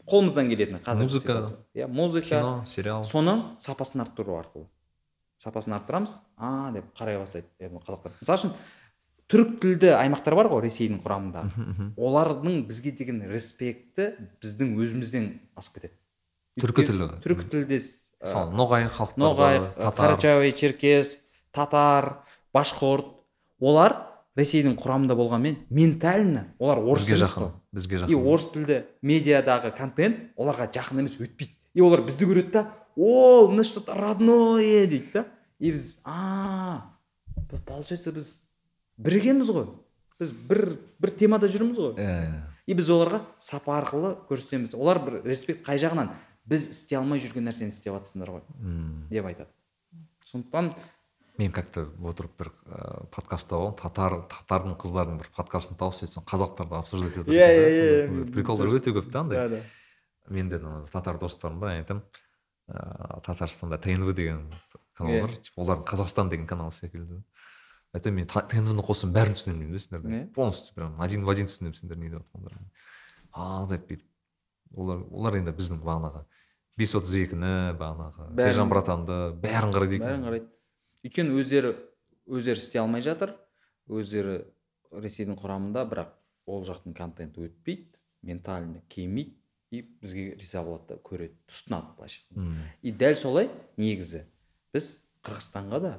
қолымыздан 0.09 0.49
келетін 0.53 0.79
қазіргі 0.85 1.09
Музыка. 1.09 1.37
иә 1.75 1.87
музыка. 1.89 2.29
Кино 2.29 2.65
сериал. 2.67 3.03
Соның 3.05 3.57
сапасын 3.59 4.01
арттыру 4.05 4.37
арқылы. 4.39 4.67
Сапасын 5.43 5.73
арттырамыз. 5.79 6.19
А 6.37 6.71
деп 6.73 6.85
қарай 6.97 7.19
бастайды. 7.19 7.47
Қазақтар. 7.61 8.13
Мысалы 8.21 8.39
үшін 8.39 8.53
түрік 9.29 9.59
тілді 9.63 9.91
аймақтар 9.99 10.35
бар 10.39 10.49
ғой 10.53 10.63
ресейдің 10.67 11.03
құрамында. 11.03 11.43
Олардың 11.99 12.63
бізге 12.69 12.93
деген 12.97 13.23
респекті 13.31 14.13
біздің 14.43 14.77
өзімізден 14.79 15.29
асып 15.57 15.75
кетеді. 15.81 15.95
Түркі 16.61 16.87
тілі 16.89 17.09
түркі 17.25 17.49
тілдес 17.53 17.89
мысалы 18.23 18.53
ноғай 18.55 18.89
халықтары 18.91 19.23
ноғай 19.23 19.61
карачаевый 19.97 20.53
черкес 20.53 21.19
татар 21.55 22.25
башқұрт. 22.55 23.15
Олар 23.59 23.97
ресейдің 24.39 24.77
құрамында 24.79 25.17
болғанмен 25.19 25.57
ментально 25.75 26.45
олар 26.63 26.79
орыс 26.79 27.09
бізге 27.09 27.25
жақын 27.25 27.49
бізге 27.75 27.97
и 27.97 28.01
жақын. 28.05 28.27
орыс 28.33 28.51
тілді 28.55 28.77
медиадағы 29.03 29.73
контент 29.77 30.21
оларға 30.39 30.69
жақын 30.71 31.03
емес 31.03 31.19
өтпейді. 31.19 31.57
И 31.75 31.83
олар 31.83 32.05
бізді 32.07 32.29
көреді 32.31 32.53
да 32.55 32.67
о 32.95 33.49
мына 33.51 33.65
что 33.65 33.81
то 33.81 33.95
родное 33.95 34.87
дейді 34.87 35.11
да. 35.13 35.25
И 35.59 35.73
біз 35.73 36.01
а 36.05 36.95
получается 37.67 38.13
біз 38.13 38.43
біргеміз 38.97 39.51
ғой. 39.51 39.67
Біз 40.21 40.31
бір 40.31 40.79
бір 40.99 41.11
темада 41.11 41.51
жүрміз 41.51 41.79
ғой 41.79 41.99
иә 41.99 42.45
и 42.69 42.75
біз 42.77 42.91
оларға 42.93 43.23
сапа 43.41 43.79
арқылы 43.81 44.15
көрсетеміз. 44.29 44.77
Олар 44.77 45.01
бір 45.01 45.23
респект 45.25 45.65
қай 45.67 45.81
жағынан? 45.81 46.13
Біз 46.49 46.69
істей 46.73 46.99
алмай 46.99 47.21
жүрген 47.23 47.45
нәрсені 47.49 47.73
істеп 47.75 47.95
жатсыңдар 47.99 48.31
ғой 48.39 48.43
деп 49.11 49.27
айтады. 49.29 49.51
Сондықтан 50.31 50.73
мен 51.39 51.53
как 51.53 51.71
то 51.71 51.85
отырып 52.03 52.33
бір 52.39 52.49
ә, 52.67 53.07
подкастта 53.15 53.55
болғанмын 53.57 53.77
татар 53.79 54.17
татардың 54.33 54.75
қыздардың 54.83 55.19
бір 55.21 55.29
подкастын 55.37 55.79
тауып 55.79 55.95
сөйтсем 56.01 56.25
қазақтарды 56.27 56.75
обсуждать 56.79 57.15
етіп 57.17 57.29
Иә, 57.31 57.47
иә, 57.47 57.61
да, 57.63 57.69
иә, 57.71 58.09
мен- 58.11 58.33
приколдар 58.33 58.67
өте 58.75 58.91
көп 58.97 59.11
та 59.13 59.21
андай. 59.21 59.49
Да 59.49 59.63
менде 60.29 60.59
татар 60.93 61.19
достарым 61.19 61.61
бар 61.61 61.77
айтамын 61.79 62.03
ыыы 62.69 63.21
татарстанда 63.25 63.79
тнв 63.79 64.13
деген 64.15 64.51
канал 64.95 65.13
Иә. 65.15 65.21
бар. 65.23 65.31
Олардың 65.57 65.85
қазақстан 65.87 66.29
деген 66.29 66.47
канал 66.47 66.71
секілді. 66.73 67.23
Айтамын 67.95 68.17
мен 68.17 68.27
тнвны 68.27 68.83
қоссам 68.85 69.15
бәрін 69.15 69.33
түсінемін 69.39 69.63
деймін 69.63 69.73
да 69.73 69.79
сендердің. 69.79 70.13
Иә. 70.19 70.33
полностью 70.35 70.75
прям 70.75 70.95
один 71.01 71.25
в 71.25 71.31
один 71.31 71.47
түсінемін 71.47 71.75
сендер 71.79 71.97
не 71.97 72.11
деп 72.11 72.21
жатқандарыңды. 72.27 72.69
А 73.33 73.67
деп 73.71 73.87
бүйтіп. 73.89 74.05
Олар 74.75 75.03
олар 75.11 75.39
енді 75.41 75.55
біздің 75.57 75.81
бағанағы 75.85 76.25
бес 76.79 76.95
отыз 76.95 77.15
екіні 77.25 77.53
бағанағы 77.81 78.29
сержан 78.39 78.71
братанды 78.71 79.19
бәрін 79.43 79.75
қарайды 79.75 79.99
екен. 79.99 80.07
бәрін 80.07 80.27
қарайды 80.29 80.49
өйткені 81.05 81.41
өздері 81.41 81.75
өздері 82.29 82.63
істей 82.63 82.81
алмай 82.83 83.03
жатыр 83.05 83.35
өздері 83.89 84.39
ресейдің 84.93 85.39
құрамында 85.41 85.85
бірақ 85.89 86.15
ол 86.49 86.65
жақтың 86.69 86.95
контенті 86.97 87.49
өтпейді 87.49 87.89
ментально 88.23 88.83
келмейді 88.89 89.35
и 89.71 89.83
бізге 89.83 90.35
риза 90.41 90.63
болады 90.65 90.95
да 90.95 91.01
көреді 91.05 91.35
тұтынады 91.49 91.93
былайша 91.97 92.23
айтқанда. 92.23 92.69
И 92.83 92.93
дәл 92.93 93.17
солай 93.21 93.51
негізі 93.77 94.23
біз 94.73 94.87
қырғызстанға 95.27 95.81
да 95.85 95.91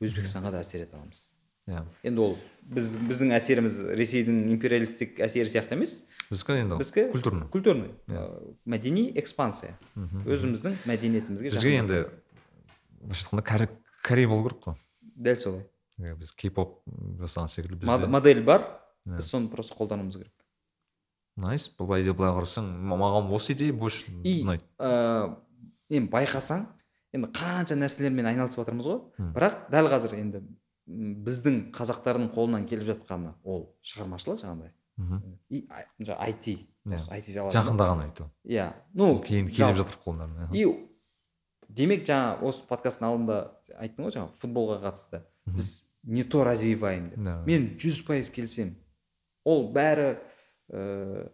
өзбекстанға 0.00 0.52
да 0.54 0.62
әсер 0.64 0.86
ете 0.86 0.96
аламыз. 0.96 1.20
Иә. 1.68 1.84
енді 2.02 2.20
ол 2.24 2.36
біз 2.68 2.90
біздің 3.08 3.32
әсеріміз 3.38 3.78
ресейдің 3.96 4.40
империалистік 4.54 5.20
әсері 5.24 5.48
сияқты 5.48 5.76
емес. 5.78 6.04
Біздікі 6.30 6.58
енді 6.64 6.76
бізге 6.80 7.06
культурный. 7.12 7.48
культурный. 7.48 7.90
Иә. 8.08 8.24
ә, 8.24 8.54
мәдени 8.66 9.06
экспансия. 9.16 9.76
Мгм. 9.94 10.24
өзіміздің 10.28 10.74
мәдениетімізге 10.88 11.50
бізге 11.54 11.76
енді 11.78 12.00
былайша 13.00 13.24
айтқанда 13.24 13.44
кәрі 13.48 13.68
корей 14.04 14.26
болу 14.26 14.48
керек 14.48 14.60
қой. 14.64 14.74
Дәл 15.16 15.36
солай. 15.36 15.64
Иә, 15.98 16.14
біз 16.18 16.30
кей 16.32 16.50
поп 16.50 16.82
жасаған 17.18 17.48
секілді 17.48 17.80
бізде. 17.84 18.06
Модель 18.06 18.42
бар. 18.44 18.66
Иә. 19.06 19.16
біз 19.16 19.30
соны 19.30 19.48
просто 19.48 19.74
қолдануымыз 19.74 20.18
керек. 20.18 20.32
Найс 21.36 21.68
былай 21.78 22.02
де 22.04 22.12
былай 22.12 22.32
қарасаң 22.34 22.66
маған 22.92 23.30
осы 23.32 23.52
идея 23.54 23.72
больше 23.72 24.06
И- 24.24 24.42
ұнайды. 24.44 24.62
ыыы 24.78 25.36
енді 25.88 26.10
байқасаң 26.12 26.66
енді 27.14 27.28
қанша 27.32 27.76
нәрселермен 27.78 28.26
айналысып 28.26 28.60
жатырмыз 28.66 28.84
ғой. 28.84 29.00
Бірақ 29.32 29.70
дәл 29.70 29.88
қазір 29.88 30.14
енді 30.18 30.42
біздің 30.88 31.58
қазақтардың 31.76 32.30
қолынан 32.34 32.64
келіп 32.68 32.86
жатқаны 32.88 33.34
ол 33.44 33.66
шығармашылық 33.84 34.40
жаңағыдай. 34.42 34.72
Мхм. 34.98 35.20
и 35.50 35.68
жаңағы 36.00 36.28
IT 36.32 36.46
Иә. 36.88 36.98
жақында 37.52 37.84
ғана 37.90 38.06
айту. 38.08 38.30
Иә. 38.44 38.72
Ну 38.94 39.20
кейін 39.22 39.48
келіп 39.52 39.76
жатыр 39.76 39.98
қолдарына 40.04 40.48
и 40.56 40.64
демек 41.68 42.06
жаңа 42.08 42.40
осы 42.42 42.64
подкасттың 42.66 43.06
алдында 43.10 43.38
айттың 43.78 44.08
ғой 44.08 44.14
жаңағы 44.16 44.34
футболға 44.40 44.80
қатысты. 44.86 45.22
Біз 45.46 45.92
не 46.04 46.24
то 46.24 46.42
развиваем 46.44 47.10
деп. 47.10 47.18
Мен 47.46 47.76
жүз 47.78 48.00
пайыз 48.06 48.30
келісемін. 48.32 48.74
Ол 49.44 49.68
бәрі 49.72 50.18
ыыы 50.72 51.28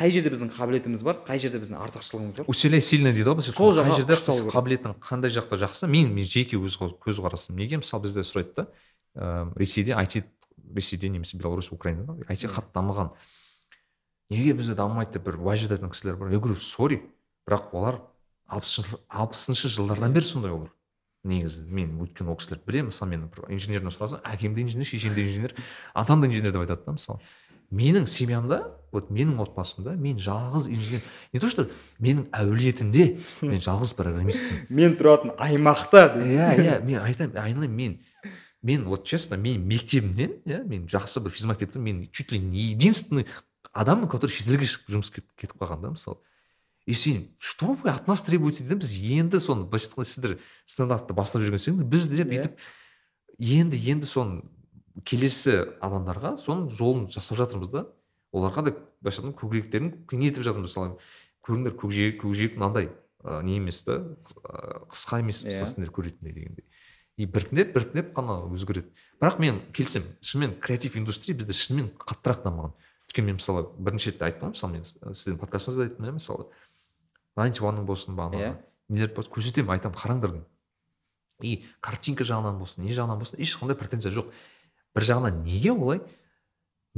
қай 0.00 0.12
жерде 0.14 0.30
біздің 0.32 0.50
қабілетіміз 0.56 1.02
бар 1.04 1.18
қай 1.26 1.38
жерде 1.42 1.60
біздің 1.60 1.76
артықшылығымыз 1.76 2.38
бар? 2.40 2.46
Усиляй 2.48 2.80
сильно 2.80 3.12
дейді 3.12 3.34
ғой 3.36 3.44
Сол 3.44 3.76
қай 3.76 3.92
жерде 3.98 4.16
қабілетің 4.48 4.96
қандай 5.04 5.32
жақта 5.34 5.58
жақсы 5.60 5.90
мен 5.92 6.08
мен 6.14 6.24
жеке 6.24 6.56
өз 6.56 6.78
көзқарасым 6.80 7.60
неге? 7.60 7.82
Мысалы 7.82 8.06
бізде 8.06 8.24
сұрайды 8.24 8.54
да 8.56 8.66
ыыы 9.12 9.52
ресейде 9.60 9.92
айти 9.92 10.24
ресейде 10.72 11.10
немесе 11.12 11.36
беларусь 11.36 11.68
украинада 11.70 12.16
айти 12.32 12.48
қатты 12.48 12.72
дамыған 12.72 13.12
неге 14.32 14.54
бізде 14.56 14.74
дамымайды 14.78 15.18
деп 15.18 15.28
бір 15.28 15.36
уәж 15.36 15.66
айтатын 15.68 15.92
кісілер 15.92 16.16
бар? 16.16 16.32
Я 16.32 16.40
говорю 16.40 16.56
сори 16.56 17.02
бірақ 17.44 17.74
олар 17.76 18.00
алпысыншы 18.48 19.68
жылдардан 19.68 20.14
бері 20.16 20.24
сондай 20.24 20.50
олар. 20.54 20.72
Негізі 21.22 21.66
мен 21.68 21.98
өйткені 22.00 22.32
ол 22.32 22.38
кісілерді 22.40 22.64
білемін. 22.66 22.88
Мысалы 22.88 23.10
мен 23.12 23.28
бір 23.28 23.50
инженерден 23.52 23.92
сұрасам 23.92 24.24
әкем 24.24 24.54
де 24.56 24.64
инженер 24.64 24.88
шешем 24.88 25.14
де 25.14 25.26
инженер 25.26 25.54
атам 25.92 26.22
да 26.22 26.30
инженер 26.30 26.54
деп 26.54 26.62
айтады 26.64 26.86
да 26.86 26.94
мысалы. 26.96 27.20
Менің 27.70 28.06
семьямда 28.08 28.62
вот 28.92 29.10
менің 29.10 29.38
отбасымда 29.42 29.94
мен 29.96 30.18
жалғыз 30.18 30.68
инженер 30.70 31.02
не 31.32 31.40
то 31.40 31.48
что 31.48 31.68
менің 31.98 32.28
әулетімде 32.34 33.20
мен 33.42 33.60
жалғыз 33.62 33.94
программистпін. 33.98 34.64
Мен 34.68 34.96
тұратын 34.98 35.34
аймақта 35.38 36.06
иә 36.24 36.48
иә 36.58 36.80
мен 36.84 37.02
айтамын 37.02 37.38
айналайын 37.38 37.76
мен 37.76 38.00
мен 38.62 38.84
вот 38.84 39.06
честно 39.06 39.36
мен 39.36 39.62
мектебімнен 39.66 40.40
иә 40.44 40.64
мен 40.64 40.88
жақсы 40.90 41.22
бір 41.22 41.30
физмектептен 41.30 41.82
мен 41.82 42.02
чуть 42.10 42.32
ли 42.32 42.38
не 42.38 42.72
единственный 42.72 43.26
адаммын 43.72 44.08
который 44.10 44.34
шетелге 44.34 44.66
шығып 44.66 44.90
жұмыс 44.96 45.14
кетіп, 45.14 45.30
кетіп 45.38 45.62
қалған 45.62 45.80
да 45.82 45.90
мысалы. 45.94 46.18
И 46.86 46.92
сен 46.92 47.28
что 47.38 47.72
вы 47.72 47.90
от 47.90 48.08
нас 48.08 48.22
требуете 48.22 48.64
дейді 48.64 48.80
біз 48.80 48.92
енді 48.98 49.38
соны 49.40 49.64
былайша 49.64 49.86
айтқанда 49.92 50.08
сіздер 50.10 50.38
стандартты 50.66 51.14
бастап 51.14 51.42
жүрген 51.42 51.60
секілді 51.62 51.84
біз 51.84 52.08
де 52.08 52.24
Иә. 52.24 52.28
бүйтіп 52.30 52.58
енді 53.38 53.78
енді 53.92 54.08
соны 54.08 54.42
келесі 55.04 55.76
адамдарға 55.80 56.34
соның 56.40 56.70
жолын 56.74 57.06
жасап 57.12 57.38
жатырмыз 57.38 57.70
да. 57.70 57.86
Оларға 58.32 58.64
да 58.66 58.72
былайша 59.02 59.22
айтқанда 59.22 59.38
көкіректерін 59.40 59.90
кеңейтіп 60.10 60.44
жатырмыз 60.46 60.70
мысалы 60.70 60.96
көріңдер 61.46 61.76
көкжиек 61.80 62.20
көкжиек 62.22 62.56
мынандай 62.58 62.90
ә, 63.24 63.42
не 63.42 63.56
емес 63.58 63.82
та 63.84 63.98
қысқа 64.90 65.20
емес 65.20 65.42
Иә. 65.44 65.50
мысалы 65.52 65.66
сендер 65.72 65.90
көретіндей 65.90 66.32
дегендей. 66.32 66.66
И 67.16 67.26
біртіндеп 67.26 67.74
біртіндеп 67.74 68.12
қана 68.16 68.38
өзгереді. 68.48 68.92
Бірақ 69.20 69.40
мен 69.40 69.60
келісемін 69.76 70.14
шынымен 70.22 70.54
креатив 70.60 70.96
индустрия 70.96 71.36
бізде 71.36 71.52
шынымен 71.52 71.90
қаттырақ 71.98 72.44
дамыған. 72.46 72.72
Өйткені 73.10 73.26
мен 73.26 73.36
мысалы 73.40 73.66
бірінші 73.76 74.12
рет 74.14 74.22
айттым 74.22 74.48
ғой 74.48 74.54
мысалы 74.54 74.72
мен 74.72 74.86
сіздің 74.86 75.40
подкастыңызда 75.42 75.88
айттым 75.88 76.06
иә 76.06 76.14
мысалы 76.16 76.46
найнти 77.36 77.64
уанның 77.64 77.84
болсын 77.88 78.16
бағанағы 78.16 78.46
Иә. 78.46 78.56
нелер 78.88 79.12
көрсетемін 79.12 79.74
айтамын 79.74 79.98
қараңдар 79.98 80.38
и 81.42 81.64
картинка 81.80 82.24
жағынан 82.24 82.58
болсын 82.60 82.84
не 82.84 82.92
жағынан 82.94 83.18
болсын 83.20 83.40
ешқандай 83.40 83.76
претензия 83.78 84.12
жоқ. 84.12 84.30
Бір 84.94 85.06
жағынан 85.06 85.42
неге 85.44 85.72
олай? 85.72 86.00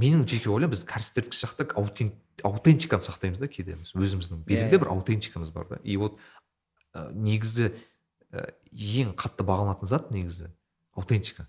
Менің 0.00 0.24
жеке 0.28 0.48
ойлаймын 0.50 0.72
біз 0.72 0.84
кәрістердікі 0.88 1.36
сияқты 1.36 1.66
аутен- 1.76 2.14
аутентиканы 2.42 3.04
сақтаймыз 3.04 3.38
да 3.42 3.48
кейде 3.48 3.76
біз 3.76 3.92
өзіміздің 3.92 4.44
белгілі 4.46 4.70
Иә. 4.72 4.78
бір 4.80 4.88
аутентикамыз 4.94 5.50
бар 5.52 5.66
да 5.68 5.78
и 5.84 5.96
вот 5.96 6.16
ә, 6.94 7.10
негізі 7.12 7.72
ә, 8.32 8.52
ең 8.72 9.12
қатты 9.14 9.44
бағаланатын 9.44 9.86
зат 9.86 10.10
негізі 10.10 10.48
аутентика 10.96 11.46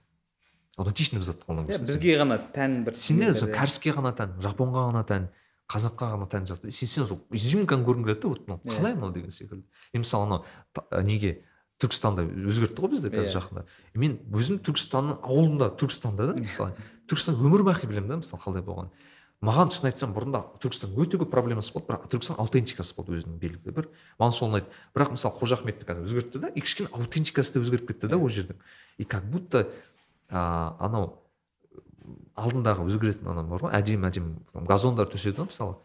аутентичный 0.77 1.19
бір 1.21 1.25
зат 1.29 1.45
қалған 1.47 1.69
иә 1.71 1.79
бізге 1.87 2.17
ғана 2.19 2.37
тән 2.53 2.83
бір 2.83 2.95
сендер 2.99 3.29
нелер, 3.31 3.39
сол 3.39 3.49
иә. 3.49 3.55
кәріске 3.55 3.93
ғана 3.95 4.11
тән 4.17 4.35
жапонға 4.43 4.87
ғана 4.91 5.03
тән 5.07 5.29
қазаққа 5.71 6.11
ғана 6.17 6.27
тән 6.27 6.45
зат 6.49 6.67
сен 6.67 6.87
сен 6.91 7.07
сол 7.07 7.21
изюмканы 7.31 7.85
көргің 7.87 8.03
келеді 8.09 8.21
да 8.21 8.27
вот 8.27 8.47
мынау 8.47 8.59
Иә. 8.65 8.75
қалай 8.75 8.95
мынау 8.95 9.13
деген 9.15 9.31
секілді 9.31 9.63
и 9.93 9.97
мысалы 10.03 10.25
анау 10.27 11.03
неге 11.03 11.43
түркістанды 11.83 12.25
өзгертті 12.47 12.83
ғой 12.83 12.93
бізде 12.95 13.11
қазір 13.13 13.29
Иә. 13.29 13.35
жақында. 13.37 13.65
Мен 13.99 14.19
өзім 14.31 14.59
түркістанның 14.63 15.19
ауылында 15.21 15.71
түркістанда 15.79 16.29
да 16.31 16.37
мысалы 16.39 16.73
түркістан 17.11 17.37
өмір 17.43 17.65
бақи 17.67 17.89
білемін 17.91 18.15
да 18.15 18.21
мысалы 18.23 18.41
қалай 18.41 18.63
болған 18.63 18.93
маған 19.43 19.71
шын 19.75 19.89
айтсам 19.89 20.13
бұрында 20.15 20.39
түркістан 20.63 20.93
өте 21.03 21.19
көп 21.19 21.31
проблемасы 21.33 21.73
болды 21.75 21.89
бірақ 21.89 22.05
түркістан 22.13 22.37
аутентикасы 22.39 22.95
болды 22.95 23.17
өзінің 23.17 23.39
белгілі 23.41 23.73
бір. 23.75 23.89
Маған 24.21 24.35
сол 24.37 24.47
ұнайды. 24.47 24.69
Бірақ 24.95 25.11
мысалы 25.17 25.35
қожа 25.35 25.57
ахметті 25.57 25.87
қазір 25.89 26.05
өзгертті 26.07 26.39
да 26.45 26.51
и 26.53 26.63
кішкене 26.63 26.87
аутентикасы 26.95 27.57
да 27.57 27.63
өзгеріп 27.63 27.89
кетті 27.91 28.07
да 28.07 28.17
ол 28.17 28.31
жердің. 28.31 28.55
И 28.97 29.03
как 29.03 29.25
будто 29.27 29.67
а, 30.29 30.77
анау 30.79 31.19
алдындағы 32.39 32.87
өзгеретін 32.87 33.33
ана 33.33 33.43
бар 33.43 33.67
ғой 33.67 33.75
әдемі 33.75 34.07
әдемі 34.07 34.63
газондар 34.69 35.11
төседі 35.11 35.43
ғой 35.43 35.51
мысалы. 35.51 35.75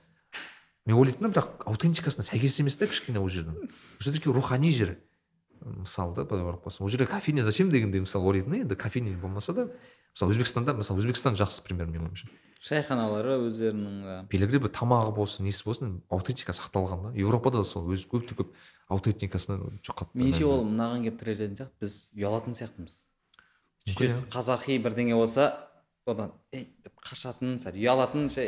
Мен 0.87 0.97
ойлайтынмын 1.03 1.35
бірақ 1.35 1.67
аутентикасына 1.67 2.25
сәйкес 2.31 2.61
емес 2.63 2.79
та 2.79 2.87
кішкене 2.87 3.19
ол 3.19 3.29
жердің. 3.29 3.73
Все 3.99 4.13
таки 4.13 4.31
рухани 4.31 4.71
жер 4.71 4.99
мысалы 5.65 6.15
да 6.17 6.25
былай 6.25 6.45
қарап 6.47 6.65
қалсаң 6.65 6.87
ол 6.87 6.93
жерде 6.93 7.07
кофейня 7.07 7.45
зачем 7.45 7.71
дегендей 7.71 8.01
мысалы 8.01 8.27
ойлайтын 8.31 8.61
енді 8.63 8.77
кофейня 8.77 9.17
болмаса 9.19 9.55
да 9.55 9.69
мысалы 10.15 10.35
өзбекстанда 10.35 10.75
мысалы 10.75 11.03
өзбекстан 11.03 11.39
жақсы 11.39 11.63
пример 11.67 11.87
менің 11.87 12.09
ойымша. 12.09 12.29
Шайханалары 12.59 13.37
өздерінің 13.47 14.27
белгілі 14.33 14.65
бір 14.65 14.73
тамағы 14.75 15.13
болсын 15.15 15.47
несі 15.47 15.63
болсын 15.65 16.01
аутентика 16.11 16.53
сақталған 16.57 17.05
да. 17.07 17.13
Еуропада 17.15 17.63
да 17.63 17.69
сол 17.69 17.87
өз 17.95 18.09
өте 18.11 18.35
көп 18.35 18.51
аутентикасына 18.91 19.61
қатты 19.87 20.19
меніңше 20.19 20.49
ол 20.49 20.65
мынаған 20.67 21.07
келіп 21.07 21.21
тірелетін 21.23 21.55
сияқты 21.61 21.85
біз 21.85 21.95
ұялатын 22.19 22.59
сияқтымыз. 22.59 22.97
Иә. 23.89 24.19
қазақи 24.33 24.81
бірдеңе 24.83 25.15
болса 25.15 25.69
одан 26.05 26.33
ей 26.53 26.67
деп 26.83 26.99
қашатын 27.05 27.57
сәл 27.63 27.79
ұялатын 27.79 28.27
өз 28.27 28.39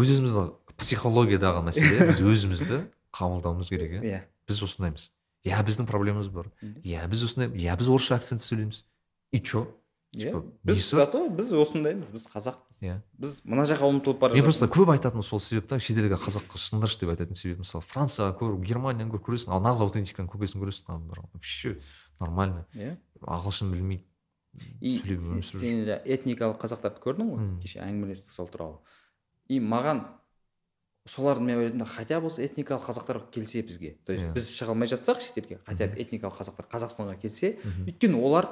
өзімізді 0.00 0.48
психологиядағы 0.78 1.62
мәселе 1.68 2.08
біз 2.08 2.22
өзімізді 2.24 2.80
қабылдауымыз 3.14 3.68
керек 3.68 3.98
иә? 3.98 4.02
Иә. 4.02 4.20
Біз 4.48 4.62
осындаймыз. 4.64 5.10
Иә 5.48 5.64
біздің 5.66 5.88
проблемамыз 5.88 6.30
бар. 6.32 6.52
Иә 6.62 7.08
біз 7.10 7.24
осындай 7.26 7.50
иә 7.56 7.76
біз 7.80 7.90
орысша 7.90 8.20
акцентте 8.20 8.46
сөйлейміз. 8.46 8.84
И 9.32 9.40
че 9.40 9.66
Типа, 10.12 10.40
біз 10.64 10.80
зато 10.88 11.26
біз 11.28 11.50
осындаймыз 11.52 12.08
біз 12.08 12.24
қазақпыз. 12.32 12.78
Иә. 12.80 12.94
Біз 13.20 13.42
мына 13.44 13.66
жаққа 13.68 13.90
ұмтылып 13.92 14.22
бара 14.22 14.38
мен 14.38 14.46
просто 14.46 14.64
көп 14.72 14.88
айтатыным 14.94 15.22
сол 15.26 15.40
себеп 15.44 15.66
та 15.68 15.76
шетелге 15.76 16.16
қазаққа 16.16 16.56
шындыршы 16.56 17.02
деп 17.02 17.12
айтатын 17.12 17.36
себебім 17.36 17.60
мысалы 17.66 17.84
францияға 17.84 18.32
көр 18.40 18.56
германияны 18.64 19.12
көр 19.12 19.20
көресің 19.26 19.52
ал 19.52 19.60
нағыз 19.66 19.84
аутентиканы 19.84 20.32
көкесін 20.32 20.64
көресің 20.64 20.88
адамдар 20.88 21.20
вообще 21.34 21.74
нормально. 22.24 22.64
Иә 22.72 22.96
ағылшын 23.20 23.74
білмейді. 23.74 24.06
И 24.80 24.96
сен 25.44 25.84
этникалық 25.84 26.56
қазақтарды 26.64 27.04
көрдің 27.04 27.28
ғой? 27.34 27.50
Кеше 27.66 27.84
әңгімелестік 27.84 28.32
сол 28.32 28.48
туралы. 28.48 28.80
И 29.52 29.60
маған 29.60 30.06
соларды 31.08 31.42
мен 31.42 31.58
ойладым 31.58 31.84
хотя 31.86 32.20
бы 32.20 32.26
осы 32.28 32.44
этникалық 32.46 32.84
қазақтар 32.86 33.20
келсе 33.32 33.62
бізге. 33.62 33.96
То 34.06 34.12
есть 34.12 34.24
Иә. 34.24 34.32
біз 34.34 34.50
шыға 34.54 34.74
алмай 34.74 34.88
жатсақ 34.88 35.20
шетелге 35.24 35.58
хотя 35.66 35.86
бы 35.88 35.96
этникалық 35.96 36.36
қазақтар 36.38 36.68
қазақстанға 36.70 37.18
келсе 37.20 37.58
Мгм. 37.64 37.86
өйткені 37.90 38.20
олар 38.22 38.48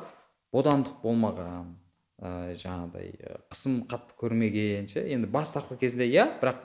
бодандық 0.53 1.01
болмаған 1.03 1.75
ә, 2.23 2.55
жаңағыдай 2.57 3.11
ә, 3.21 3.41
қысым 3.53 3.83
қатты 3.87 4.17
көрмеген 4.19 4.89
ше. 4.89 5.05
Енді 5.05 5.29
бастапқы 5.29 5.77
кезінде 5.77 6.07
иә 6.09 6.41
бірақ 6.41 6.57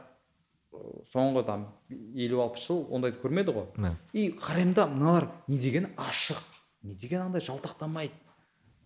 ә, 0.71 1.03
соңғы 1.11 1.45
там 1.45 1.67
елу 1.89 2.41
алпыс 2.41 2.67
жыл 2.67 2.85
ондайды 2.89 3.19
көрмеді 3.19 3.51
ғой. 3.53 3.67
Мә. 3.75 3.95
и 4.13 4.29
қараймын 4.31 4.73
да 4.73 4.87
мыналар 4.87 5.27
не 5.47 5.57
деген 5.59 5.89
ашық 5.97 6.39
не 6.83 6.95
деген 6.95 7.21
андай 7.21 7.41
жалтақтамайды. 7.41 8.13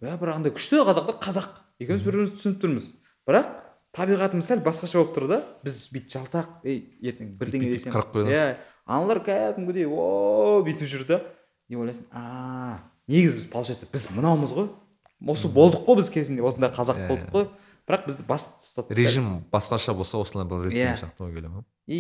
Иә 0.01 0.17
бір 0.19 0.33
андай 0.35 0.51
күшті 0.51 0.81
қазақтар 0.83 1.19
қазақ. 1.21 1.49
Екеуміз 1.79 2.03
бір 2.03 2.13
бірімізді 2.17 2.37
түсініп 2.39 2.61
тұрмыз. 2.63 2.89
Бірақ 3.27 3.47
табиғатымыз 3.95 4.49
сәл 4.51 4.61
басқаша 4.65 4.99
болып 5.01 5.13
тұр 5.15 5.27
да. 5.31 5.37
Біз 5.63 5.77
бүйтіп 5.93 6.11
жалтақ 6.15 6.65
ей 6.67 6.79
ертең 7.01 7.33
бірдеңе 7.39 7.69
десем 7.71 7.93
қырып 7.95 8.11
қоямыз. 8.13 8.33
иә 8.35 8.57
аналар 8.85 9.21
кәдімгідей 9.25 9.87
о 9.87 10.61
бүйтіп 10.65 10.89
жүр 10.91 11.05
да. 11.07 11.21
И 11.69 11.75
ойлайсың? 11.79 12.05
А 12.11 12.79
негізі 13.07 13.39
біз 13.39 13.45
получается 13.53 13.87
біз 13.91 14.09
мынаумыз 14.15 14.51
ғой. 14.53 14.67
Осы 15.25 15.47
болдық 15.49 15.85
қой 15.87 15.95
біз 16.01 16.09
кезінде 16.13 16.43
осындай 16.45 16.69
қазақ 16.75 16.99
Иә, 16.99 17.07
болдық 17.09 17.31
қой. 17.31 17.47
Бірақ 17.85 18.05
бізді 18.09 18.25
басып 18.27 18.59
тастады 18.61 18.95
режим 18.97 19.45
басқаша 19.53 19.93
болса 19.93 20.17
осылай 20.17 20.45
бір 20.49 20.67
Иә. 20.67 20.73
реттеген 20.73 20.99
сияқты 20.99 21.25
ой 21.25 21.33
келемін 21.33 21.65
и 21.87 21.99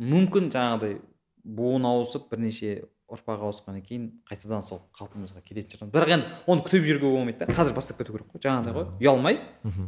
мүмкін 0.00 0.50
жаңағыдай 0.52 1.00
буын 1.44 1.84
ауысып 1.84 2.28
бірнеше 2.30 2.88
ұрпақ 3.08 3.40
ауысқаннан 3.46 3.82
кейін 3.86 4.06
қайтадан 4.28 4.62
сол 4.62 4.82
қалпымызға 4.98 5.40
келетін 5.46 5.72
шығармыз. 5.78 5.92
бірақ 5.94 6.12
енді 6.12 6.26
оны 6.46 6.64
күтіп 6.66 6.84
жүруге 6.84 7.10
болмайды 7.14 7.38
да. 7.46 7.52
Қазір 7.56 7.74
бастап 7.74 7.98
кету 7.98 8.12
керек 8.12 8.28
қой 8.32 8.42
жаңағыдай 8.44 8.74
ғой 8.76 8.86
ұялмай 9.00 9.38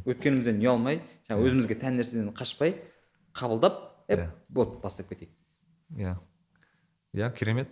өткенімізден 0.09 0.60
ұялмай 0.64 1.02
жаңағы 1.28 1.51
өзімізге 1.51 1.76
тән 1.82 2.01
нәрседен 2.01 2.30
қашпай 2.32 2.78
қабылдап 3.36 3.76
еп 4.09 4.20
Иә. 4.24 4.30
вот 4.48 4.80
бастап 4.80 5.09
кетейік. 5.12 5.30
Иә. 5.97 6.16
Иә 7.14 7.28
керемет. 7.36 7.68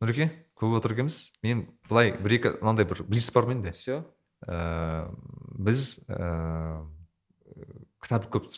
Нұреке 0.00 0.30
көп 0.56 0.78
отыр 0.78 0.94
екенбіз 0.96 1.32
мен 1.42 1.66
былай 1.88 2.14
бір 2.16 2.32
екі 2.38 2.54
мынандай 2.62 2.86
бір 2.88 3.04
блиц 3.04 3.30
бар 3.34 3.44
менде. 3.46 3.72
Все 3.76 4.04
ә, 4.48 5.10
біз 5.58 6.00
ә, 6.08 6.86
кітап 8.00 8.30
көп 8.32 8.48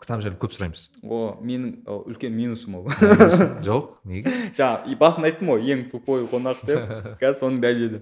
кітап 0.00 0.22
жайлы 0.24 0.38
көп 0.40 0.54
сұраймыз. 0.54 0.86
О 1.02 1.36
менің 1.44 1.84
үлкен 2.10 2.34
минусым 2.34 2.78
ол. 2.80 2.88
Жоқ 3.66 3.98
неге? 4.08 4.32
Жаңа 4.56 4.96
басында 5.00 5.30
айттым 5.30 5.52
ғой 5.52 5.74
ең 5.74 5.84
тупой 5.92 6.26
қонақ 6.30 6.64
деп. 6.68 6.94
Қазір 7.22 7.38
соның 7.40 7.60
дәлелі 7.64 8.00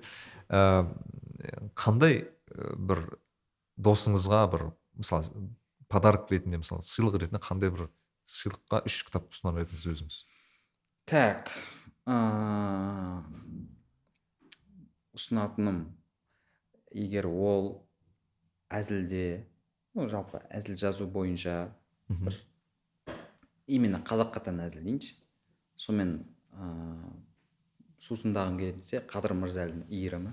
ә, 0.52 0.62
қандай 1.78 2.22
ә, 2.22 2.72
бір 2.76 3.04
досыңызға 3.82 4.44
бір 4.52 4.66
мысалы 5.00 5.48
подарок 5.92 6.30
ретінде 6.32 6.60
мысалы 6.62 6.84
сыйлық 6.86 7.20
ретінде 7.22 7.42
қандай 7.42 7.72
бір 7.74 7.88
сыйлыққа 8.28 8.84
үш 8.88 9.02
кітап 9.08 9.30
ұсынар 9.32 9.62
едіңіз 9.64 9.88
өзіңіз? 9.92 10.18
Так 11.10 11.50
ыыы, 12.06 13.22
ұсынатыным 15.18 15.84
егер 16.94 17.28
ол 17.28 17.72
әзілде 18.72 19.44
ну 19.94 20.08
жалпы 20.08 20.40
әзіл 20.50 20.76
жазу 20.80 21.06
бойынша 21.06 21.72
бір 22.08 22.38
именно 23.66 24.00
қазаққа 24.06 24.44
тән 24.48 24.62
әзіл 24.66 24.82
дейінші 24.84 25.14
сонымен 25.76 26.16
ыыы 26.52 27.12
сусындағым 28.02 28.58
келетін 28.58 29.04
қадыр 29.10 29.34
мырзалин 29.38 29.84
иірімі. 29.88 30.32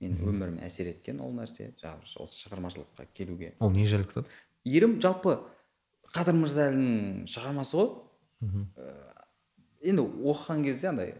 Менің 0.00 0.20
өміріме 0.28 0.64
әсер 0.66 0.90
еткен 0.92 1.20
ол 1.24 1.32
нәрсе. 1.36 1.70
Жаңағы 1.80 2.08
осы 2.24 2.42
шығармашылыққа 2.44 3.06
келуге. 3.16 3.54
Ол 3.60 3.72
не 3.72 3.86
жайлы 3.88 4.04
кітап? 4.08 4.28
Иірім 4.68 4.98
жалпы 5.00 5.38
қадыр 6.12 6.36
мырзалиннің 6.40 7.24
шығармасы 7.28 7.76
ғой. 7.80 7.90
Мхм. 8.40 8.66
енді 9.80 10.04
оқыған 10.32 10.64
кезде 10.64 10.88
андай 10.88 11.14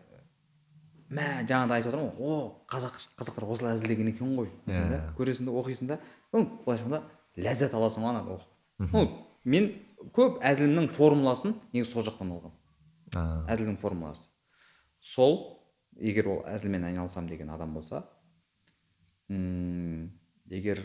мә 1.08 1.26
жаңағыдай 1.48 1.80
айтып 1.80 1.92
отырмын 1.92 2.12
ғой. 2.16 2.28
О 2.28 2.64
қазақ 2.68 3.00
қазақтар 3.20 3.48
осылай 3.48 3.76
әзілдеген 3.76 4.12
екен 4.12 4.36
ғой. 4.36 4.48
Дейсің 4.66 4.88
да 4.92 5.00
Иә. 5.00 5.14
көресің 5.16 5.48
да 5.48 5.56
оқисың 5.60 5.86
да. 5.88 5.98
Былайша 6.32 6.84
айтқанда 6.84 7.02
ләззат 7.36 7.74
аласың 7.74 8.02
ғой 8.04 8.10
ананы 8.14 8.36
оқып 8.36 8.92
ну 8.92 9.04
мен 9.44 9.70
көп 10.16 10.40
әзілімнің 10.42 10.88
формуласын 10.96 11.54
негізі 11.72 11.92
сол 11.92 12.02
жақтан 12.06 12.30
алғанмын 12.32 12.56
әзілдің 13.50 13.76
формуласы. 13.80 14.28
Сол 15.00 15.34
егер 15.98 16.28
ол 16.28 16.42
әзілмен 16.46 16.84
айналысамын 16.88 17.28
деген 17.28 17.50
адам 17.50 17.74
болса 17.74 18.04
м 19.28 20.10
егер 20.50 20.80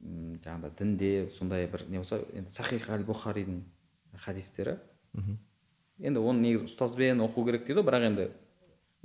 м, 0.00 0.38
жаңағыдай 0.44 0.72
дінде 0.78 1.10
сондай 1.30 1.66
бір 1.70 1.86
не 1.88 1.98
болса 1.98 2.18
енді 2.32 2.50
сахих 2.50 2.88
әл 2.90 3.04
бухаридің 3.04 3.62
хадистері. 4.24 4.78
Мхм. 5.12 5.38
енді 5.98 6.20
оны 6.20 6.40
негізі 6.44 6.64
ұстазбен 6.70 7.20
оқу 7.24 7.44
керек 7.46 7.66
дейді 7.66 7.80
ғой 7.80 7.86
бірақ 7.90 8.06
енді 8.10 8.26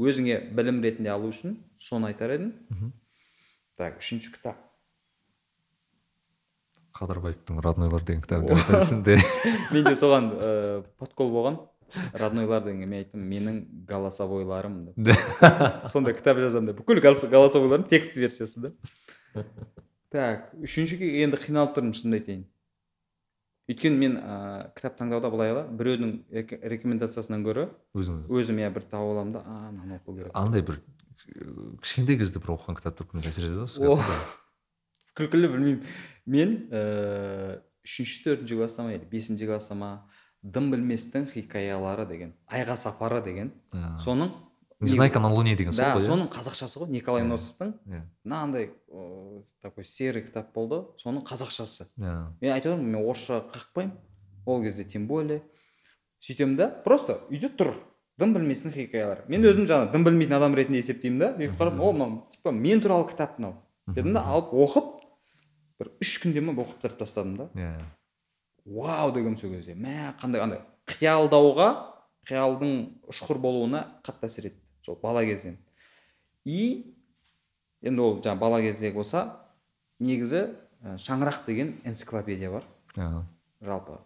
өзіңе 0.01 0.39
білім 0.55 0.81
ретінде 0.83 1.11
алу 1.13 1.29
үшін 1.31 1.57
соны 1.79 2.07
айтар 2.11 2.31
едім 2.35 2.53
так 3.77 3.99
үшінші 3.99 4.31
кітап. 4.33 4.57
Қадырбаевтың 6.97 7.61
роднойлар 7.63 8.03
деген 8.05 8.23
айтасың 8.51 9.03
де 9.07 9.17
менде 9.71 9.95
соған 9.99 10.31
ыыы 10.37 10.81
подкол 10.99 11.31
болған. 11.33 11.59
Роднойлар 12.15 12.63
дегенге 12.63 12.85
мен 12.87 13.01
айттым 13.03 13.23
менің 13.27 13.57
голосовойларым 13.89 14.77
деп. 14.95 15.09
Сондай 15.91 16.13
кітап 16.15 16.37
жазамын 16.39 16.71
деп. 16.71 16.77
Бүкіл 16.79 17.01
голос- 17.03 17.27
голосовойларым 17.27 17.83
текст 17.89 18.15
версиясы 18.15 18.61
да. 18.63 18.71
Так 20.11 20.53
үшіншіге 20.59 21.09
енді 21.23 21.39
қиналып 21.39 21.75
тұрмын 21.75 21.95
шынымды 21.95 22.19
айтайын. 22.21 22.45
Өйткені 23.71 23.99
мен 23.99 24.15
ыыы 24.19 24.63
кітап 24.75 24.97
таңдауда 24.99 25.29
былай 25.31 25.51
ғой 25.55 25.67
біреудің 25.79 26.13
рек- 26.35 26.57
рекомендациясынан 26.73 27.43
гөрі 27.45 27.67
өзіңіз. 27.95 28.31
өзім 28.39 28.59
иә 28.63 28.71
бір 28.75 28.87
тауып 28.91 29.11
аламын 29.15 29.35
да. 29.35 29.43
А 29.45 29.71
мынаны 29.71 29.99
оқу 29.99 30.15
керек? 30.17 30.31
Андай 30.33 30.61
бір 30.67 30.79
э, 31.27 31.75
кішкентай 31.83 32.17
кезде 32.19 32.39
бір 32.43 32.55
оқыған 32.57 32.79
кітаптар 32.79 33.07
көбіне 33.07 33.31
әсер 33.31 33.47
етеді 33.47 33.67
ғой 33.87 34.03
күлкілі 35.19 35.51
білмеймін. 35.53 35.85
Мен 36.25 36.55
ііі 36.69 37.59
үшінші 37.81 38.23
төртінші 38.25 38.57
класста 38.59 38.83
ма 38.85 38.93
или 38.93 39.05
бесінші 39.09 39.47
класста 39.49 39.75
ма 39.75 39.91
дым 40.41 40.71
білместің 40.73 41.27
хикаялары 41.31 42.05
деген 42.09 42.33
айға 42.49 42.77
сапары 42.77 43.21
деген. 43.25 43.51
Соның 44.01 44.31
незнайка 44.81 45.19
на 45.19 45.31
луне 45.33 45.55
деген 45.55 45.73
сол 45.73 45.85
да 45.85 45.95
ғой 45.95 46.03
иә? 46.03 46.09
соның 46.09 46.29
қазақшасы 46.33 46.81
ғой 46.81 46.89
николай 46.89 47.23
носовтың. 47.23 47.73
мынандай 48.23 48.71
ыыы, 48.89 49.43
такой 49.61 49.85
серый 49.85 50.23
кітап 50.23 50.53
болды 50.53 50.83
соның 51.01 51.25
қазақшасы. 51.25 51.87
Мен 51.97 52.53
айтып 52.53 52.77
мен 52.77 53.01
орысша 53.01 53.43
қақпаймын 53.53 53.91
ол 54.45 54.63
кезде 54.63 54.83
тем 54.83 55.07
более. 55.07 55.41
Сөйтемін 56.21 56.57
да 56.57 56.69
просто 56.69 57.21
үйде 57.29 57.49
тұр 57.49 57.75
дым 58.17 58.33
білместің 58.33 58.73
хикаялары. 58.73 59.25
Мен 59.27 59.45
өзім 59.45 59.65
жаңағы 59.69 59.91
дым 59.93 60.03
білмейтін 60.05 60.37
адам 60.37 60.55
ретінде 60.55 60.81
есептеймін 60.81 61.19
да 61.19 61.31
бүйтіп 61.37 61.57
қарап 61.57 61.79
о 61.81 61.91
мынау 61.93 62.27
типа 62.31 62.51
мен 62.51 62.81
туралы 62.81 63.07
кітап 63.09 63.39
мынау. 63.39 63.55
Дедім 63.87 64.13
да 64.13 64.21
алып 64.25 64.53
оқып 64.53 64.90
бір 65.81 65.91
үш 66.03 66.15
күнде 66.23 66.43
ма 66.45 66.53
оқып 66.61 66.97
тастадым 66.99 67.35
да. 67.37 67.49
Иә. 67.55 67.73
вау 68.65 69.11
дегенмін 69.11 69.37
сол 69.37 69.55
кезде 69.55 69.73
мә 69.75 70.13
қандай 70.21 70.41
андай. 70.43 70.61
Қиялдауға 70.87 71.69
қиялдың 72.29 72.73
ұшқыр 73.09 73.39
болуына 73.41 73.85
қатты 74.05 74.29
әсер 74.29 74.51
етті 74.51 74.85
сол 74.85 74.99
бала 75.01 75.23
кезден. 75.25 75.57
И 76.45 76.93
енді 77.81 78.01
ол 78.01 78.19
жаңағы 78.21 78.39
бала 78.39 78.61
кездегі 78.61 78.95
болса 78.95 79.25
негізі 79.99 80.43
ә, 80.83 80.97
шаңырақ 80.97 81.45
деген 81.47 81.75
энциклопедия 81.85 82.51
бар. 82.51 82.65
Жалпы. 83.61 83.99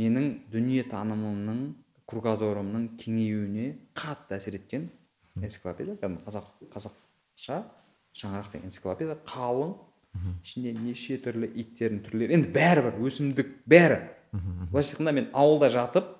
Менің 0.00 0.30
дүниетанымымның 0.52 1.64
кругозорымның 2.10 2.88
кеңеюіне 3.00 3.70
қатты 3.96 4.38
әсер 4.38 4.58
еткен 4.58 4.88
энциклопедия. 5.40 5.96
Кәдімгі 6.00 6.24
қазақ 6.26 6.50
қазақша 6.72 7.62
шаңырақ 8.16 8.52
деген 8.52 8.68
энциклопедия. 8.70 9.16
Қалың 9.28 9.76
ішінде 10.44 10.74
неше 10.78 11.18
түрлі 11.22 11.50
иттердің 11.62 12.02
түрлері. 12.06 12.36
Енді 12.38 12.52
бәрі 12.54 12.84
бар 12.88 13.00
өсімдік 13.02 13.54
бәрі. 13.68 14.00
Былайша 14.34 14.94
айтқанда 14.94 15.12
мен 15.14 15.30
ауылда 15.32 15.70
жатып 15.70 16.12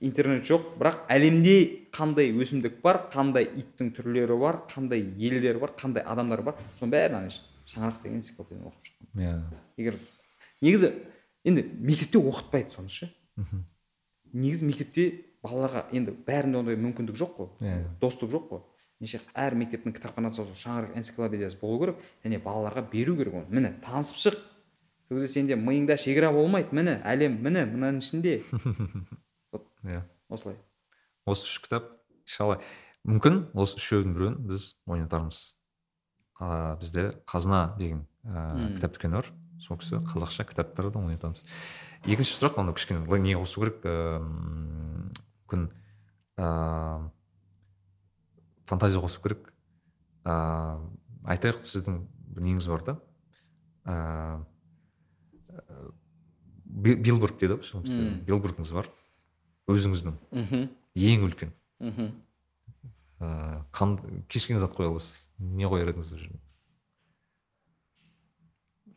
интернет 0.00 0.44
жоқ 0.46 0.76
бірақ 0.78 1.06
әлемде 1.12 1.56
қандай 1.94 2.30
өсімдік 2.36 2.80
бар 2.84 3.06
қандай 3.12 3.48
иттің 3.48 3.92
түрлері 3.96 4.36
бар 4.40 4.60
қандай 4.70 5.02
елдер 5.16 5.58
бар 5.62 5.72
қандай 5.78 6.04
адамдар 6.04 6.42
бар 6.44 6.58
соның 6.76 6.92
бәрін 6.92 7.18
ана 7.22 7.32
шаңырақ 7.66 8.02
деген 8.02 8.20
энциклопедияны 8.20 8.68
оқып 8.68 8.90
шықтым. 8.90 9.08
Иә. 9.16 9.32
Егер 9.80 9.96
негізі 10.60 10.92
енді 11.44 11.64
мектепте 11.80 12.20
оқытпайды 12.20 12.76
соны 12.76 12.92
ше. 12.92 13.10
Негізі 14.32 14.68
мектепте 14.68 15.06
балаларға 15.42 15.86
енді 15.96 16.14
бәрінде 16.26 16.60
ондай 16.60 16.76
мүмкіндік 16.76 17.16
жоқ 17.16 17.36
қой. 17.38 17.50
Иә. 17.64 17.80
достық 18.00 18.30
жоқ 18.36 18.48
қой. 18.52 18.62
Неше 19.00 19.20
әр 19.36 19.56
мектептің 19.58 19.94
кітапханасы 19.96 20.40
сол 20.40 20.52
шаңырақ 20.56 20.96
энциклопедиясы 20.96 21.58
болу 21.60 21.80
керек 21.82 22.02
және 22.24 22.40
балаларға 22.42 22.84
беру 22.92 23.16
керек 23.18 23.34
оны. 23.34 23.46
Міне 23.50 23.74
танысып 23.84 24.20
шық. 24.22 24.38
Сол 25.08 25.18
кезде 25.18 25.28
сенде 25.32 25.56
миыңда 25.60 25.98
шекара 26.00 26.32
болмайды. 26.32 26.72
Міне 26.76 26.96
әлем 27.04 27.38
міне 27.44 27.66
мынаның 27.68 28.00
ішінде. 28.00 28.38
Иә. 29.86 30.02
Осылай. 30.32 30.56
Осы 31.28 31.46
үш 31.46 31.60
кітап 31.62 31.92
иншалла. 32.24 32.58
Мүмкін 33.06 33.44
осы 33.54 33.78
үшеудің 33.78 34.16
біреуін 34.16 34.38
біз 34.48 34.72
ойнатармыз. 34.88 35.42
А, 36.40 36.76
бізде 36.80 37.12
қазына 37.28 37.76
деген 37.78 38.06
ә, 38.24 38.56
Мм. 38.56 38.72
кітап 38.76 38.96
дүкені 38.96 39.20
бар. 39.20 39.30
Сол 39.62 39.78
кісі 39.78 40.00
қазақша 40.08 40.48
кітаптарды 40.48 40.98
ойнатамыз. 40.98 41.44
Екінші 42.04 42.34
сұрақ 42.34 42.58
анау 42.60 42.74
кішкене 42.74 43.20
не 43.22 43.36
қосу 43.38 43.62
керек? 43.62 43.84
Ііі 43.86 44.26
мүмкін 45.46 45.68
ыыы 46.36 47.10
фантазия 48.66 49.00
қосу 49.02 49.22
керек. 49.24 49.52
Ыыы 50.26 50.78
айтайық 51.26 51.64
сіздің 51.66 52.00
бір 52.36 52.46
неңіз 52.46 52.68
бар 52.70 52.84
да. 52.86 52.96
Ыыы 53.86 54.44
билборд 56.66 57.38
дейді 57.40 57.56
ғой 57.56 57.82
бізде 57.82 58.00
билбордыңыз 58.28 58.72
бар 58.76 58.90
өзіңіздің. 59.70 60.18
Мхм. 60.30 60.66
Ең 60.94 61.28
үлкен. 61.28 61.54
Мхм. 61.80 62.10
Ыыы 63.20 64.22
кез 64.28 64.46
келген 64.46 64.62
зат 64.62 64.74
қоя 64.76 64.90
аласыз. 64.92 65.30
Не 65.38 65.64
қояр 65.70 65.94
едіңіз 65.94 66.12
ол 66.12 66.20
жерге 66.20 66.42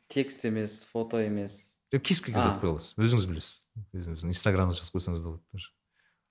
текст 0.10 0.44
емес 0.46 0.84
фото 0.84 1.22
емес. 1.22 1.76
Кез 2.04 2.22
келген 2.22 2.42
зат 2.42 2.60
қоя 2.62 2.74
аласыз. 2.76 2.96
Өзіңіз 2.98 3.28
білесіз. 3.30 3.62
Өзіңіздің 3.96 4.34
инстаграмда 4.34 4.76
жазып 4.78 4.98
қойсаңыз 4.98 5.24
да 5.24 5.32
болады 5.32 5.46
даже. 5.54 5.70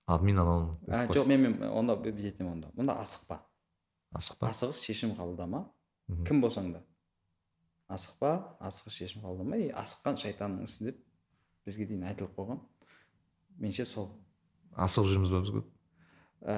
Админ 0.08 0.40
анауын 0.42 0.70
а, 0.88 1.06
жоқ 1.12 1.28
мен, 1.28 1.44
мен 1.46 1.68
онда 1.68 1.98
бүйтетін 2.00 2.32
едім 2.32 2.52
онда 2.54 2.72
онда 2.76 2.98
асықпа 3.02 3.42
асықпа 4.16 4.52
асығыс 4.52 4.80
шешім 4.86 5.12
қабылдама 5.18 5.66
кім 6.28 6.40
болсаң 6.44 6.72
да 6.76 6.82
асықпа 7.88 8.32
асығыс 8.68 8.96
шешім 9.02 9.22
қабылдама 9.24 9.60
и 9.60 9.68
асыққан 9.72 10.18
шайтанның 10.20 10.66
ісі 10.68 10.90
деп 10.90 11.04
бізге 11.68 11.86
дейін 11.88 12.06
айтылып 12.10 12.34
қойған. 12.36 12.60
Меніңше 13.60 13.86
сол. 13.88 14.10
Асығып 14.76 15.12
жүрміз 15.12 15.32
ба 15.32 15.40
біз 15.44 15.52
көп? 15.56 15.70
Ә, 16.44 16.56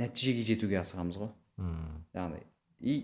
нәтижеге 0.00 0.44
жетуге 0.48 0.80
асығамыз 0.80 1.18
ғой. 1.20 1.32
Мм. 1.60 2.00
яғни 2.16 2.40
и 2.80 2.94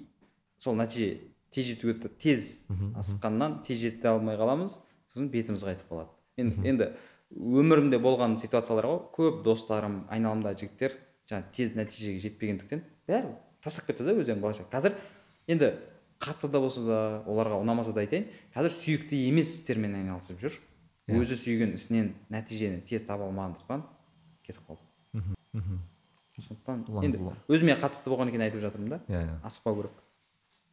сол 0.56 0.76
нәтиже 0.80 1.28
тез 1.52 1.68
жетуге 1.68 2.10
тез 2.20 2.64
асыққаннан 2.68 3.62
тез 3.66 3.82
жете 3.84 4.08
алмай 4.08 4.40
қаламыз. 4.40 4.80
Сосын 5.12 5.28
бетіміз 5.32 5.64
қайтып 5.64 5.92
қалады. 5.92 6.12
Енді, 6.40 6.64
енді 6.68 6.90
өмірімде 7.34 7.98
болған 8.00 8.38
ситуациялар 8.40 8.86
ғой. 8.88 9.00
Көп 9.14 9.42
достарым 9.44 10.02
айналамдағы 10.12 10.62
жігіттер 10.64 10.94
жаңағы 11.28 11.52
тез 11.52 11.74
нәтижеге 11.76 12.22
жетпегендіктен 12.24 12.82
бәрі 13.08 13.34
тастап 13.62 13.86
кетті 13.90 14.06
да 14.06 14.14
өздерін 14.16 14.40
былайша 14.40 14.64
қазір 14.72 14.94
енді 15.48 15.72
қатты 16.22 16.48
да 16.50 16.60
болса 16.62 16.80
да 16.86 16.98
оларға 17.28 17.60
ұнамаса 17.62 17.92
да 17.92 18.00
айтайын 18.00 18.26
қазір 18.54 18.72
сүйікті 18.74 19.20
емес 19.28 19.52
істермен 19.58 19.94
айналысып 20.00 20.40
жүр. 20.40 20.56
Иә. 21.08 21.20
өзі 21.20 21.36
сүйген 21.40 21.74
ісінен 21.76 22.10
нәтижені 22.28 22.82
тез 22.84 23.04
таба 23.08 23.24
алмағандықтан 23.28 23.84
кетіп 24.44 24.64
қалды. 24.68 24.82
Мхм. 25.52 25.78
сондықтан 26.38 26.84
Ұлан- 26.88 27.04
енді 27.04 27.18
өзіме 27.48 27.74
қатысты 27.80 28.08
болғаннан 28.12 28.30
кейін 28.34 28.44
айтып 28.44 28.60
жатырмын 28.60 28.88
да. 28.88 28.98
Иә 29.08 29.22
иә. 29.24 29.38
Асықпау 29.42 29.76
керек. 29.76 29.92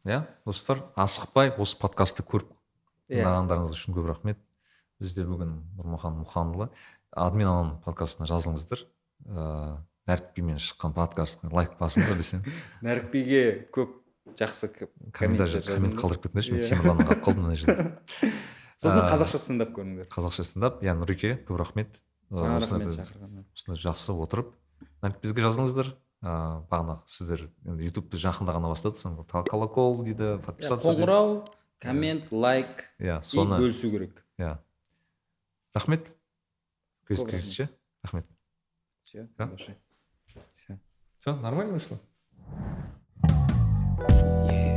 Иә 0.04 0.26
достар 0.46 0.82
асықпай 0.94 1.50
осы 1.58 1.78
подкастты 1.80 2.22
көріп 2.22 2.52
Иә. 3.08 3.22
тыңдағандарыңыз 3.24 3.72
үшін 3.72 3.94
көп 3.96 4.06
рахмет. 4.12 4.38
Бізде 5.00 5.24
бүгін 5.28 5.52
нұрмахан 5.78 6.16
мұханұлы 6.22 6.68
админ 7.16 7.48
ананың 7.50 7.76
подкастына 7.84 8.28
жазылыңыздар. 8.30 8.86
Ыыы 9.26 9.76
нәрікбимен 10.06 10.58
шыққан 10.62 10.92
подкастқа 10.94 11.48
лайк 11.50 11.72
басыңдар 11.80 12.18
десең 12.20 12.44
нәрікбиге 12.86 13.40
көп 13.74 13.96
жақсы 14.38 14.68
комментарий 15.16 15.62
коммент 15.66 15.96
қалдырып 15.98 16.28
кетіңдерші 16.28 16.52
мен 16.54 16.62
Иә. 16.62 16.68
темірланнан 16.70 17.08
қалып 17.08 17.24
қалдым 17.26 17.42
мына 17.46 17.56
жерде. 17.58 17.86
Сосын 18.82 19.00
А, 19.00 19.08
қазақша 19.10 19.38
стендап 19.40 19.72
көріңдер. 19.74 20.08
қазақша 20.12 20.44
стендап 20.44 20.82
иә 20.84 20.94
нұреке 20.98 21.32
көп 21.48 21.58
рахмет. 21.62 22.00
Саған 22.30 22.58
осындай 22.60 23.80
жақсы 23.82 24.12
отырып 24.14 24.52
бізге 25.22 25.42
жазылыңыздар. 25.46 25.94
Ыыы 26.22 26.62
бағана 26.70 27.00
сіздер 27.06 27.48
енді 27.66 27.88
ютубты 27.90 28.18
жақында 28.20 28.54
ғана 28.56 28.70
бастадыңыз 28.72 29.26
колокол 29.50 30.02
дейді 30.04 30.36
Иә, 30.36 30.38
подписаться 30.44 30.88
қоңырау 30.90 31.44
коммент 31.82 32.30
лайк 32.32 32.86
иә 32.98 33.20
соны 33.22 33.58
бөлісу 33.60 33.90
керек. 33.90 34.22
Иә. 34.38 34.56
Рахмет 35.76 36.10
кездескенше 37.06 37.68
рахмет 38.02 38.26
все 39.04 39.28
все 41.18 41.36
нормально 41.36 41.74
вышло? 41.74 42.00
Yeah. 44.48 44.75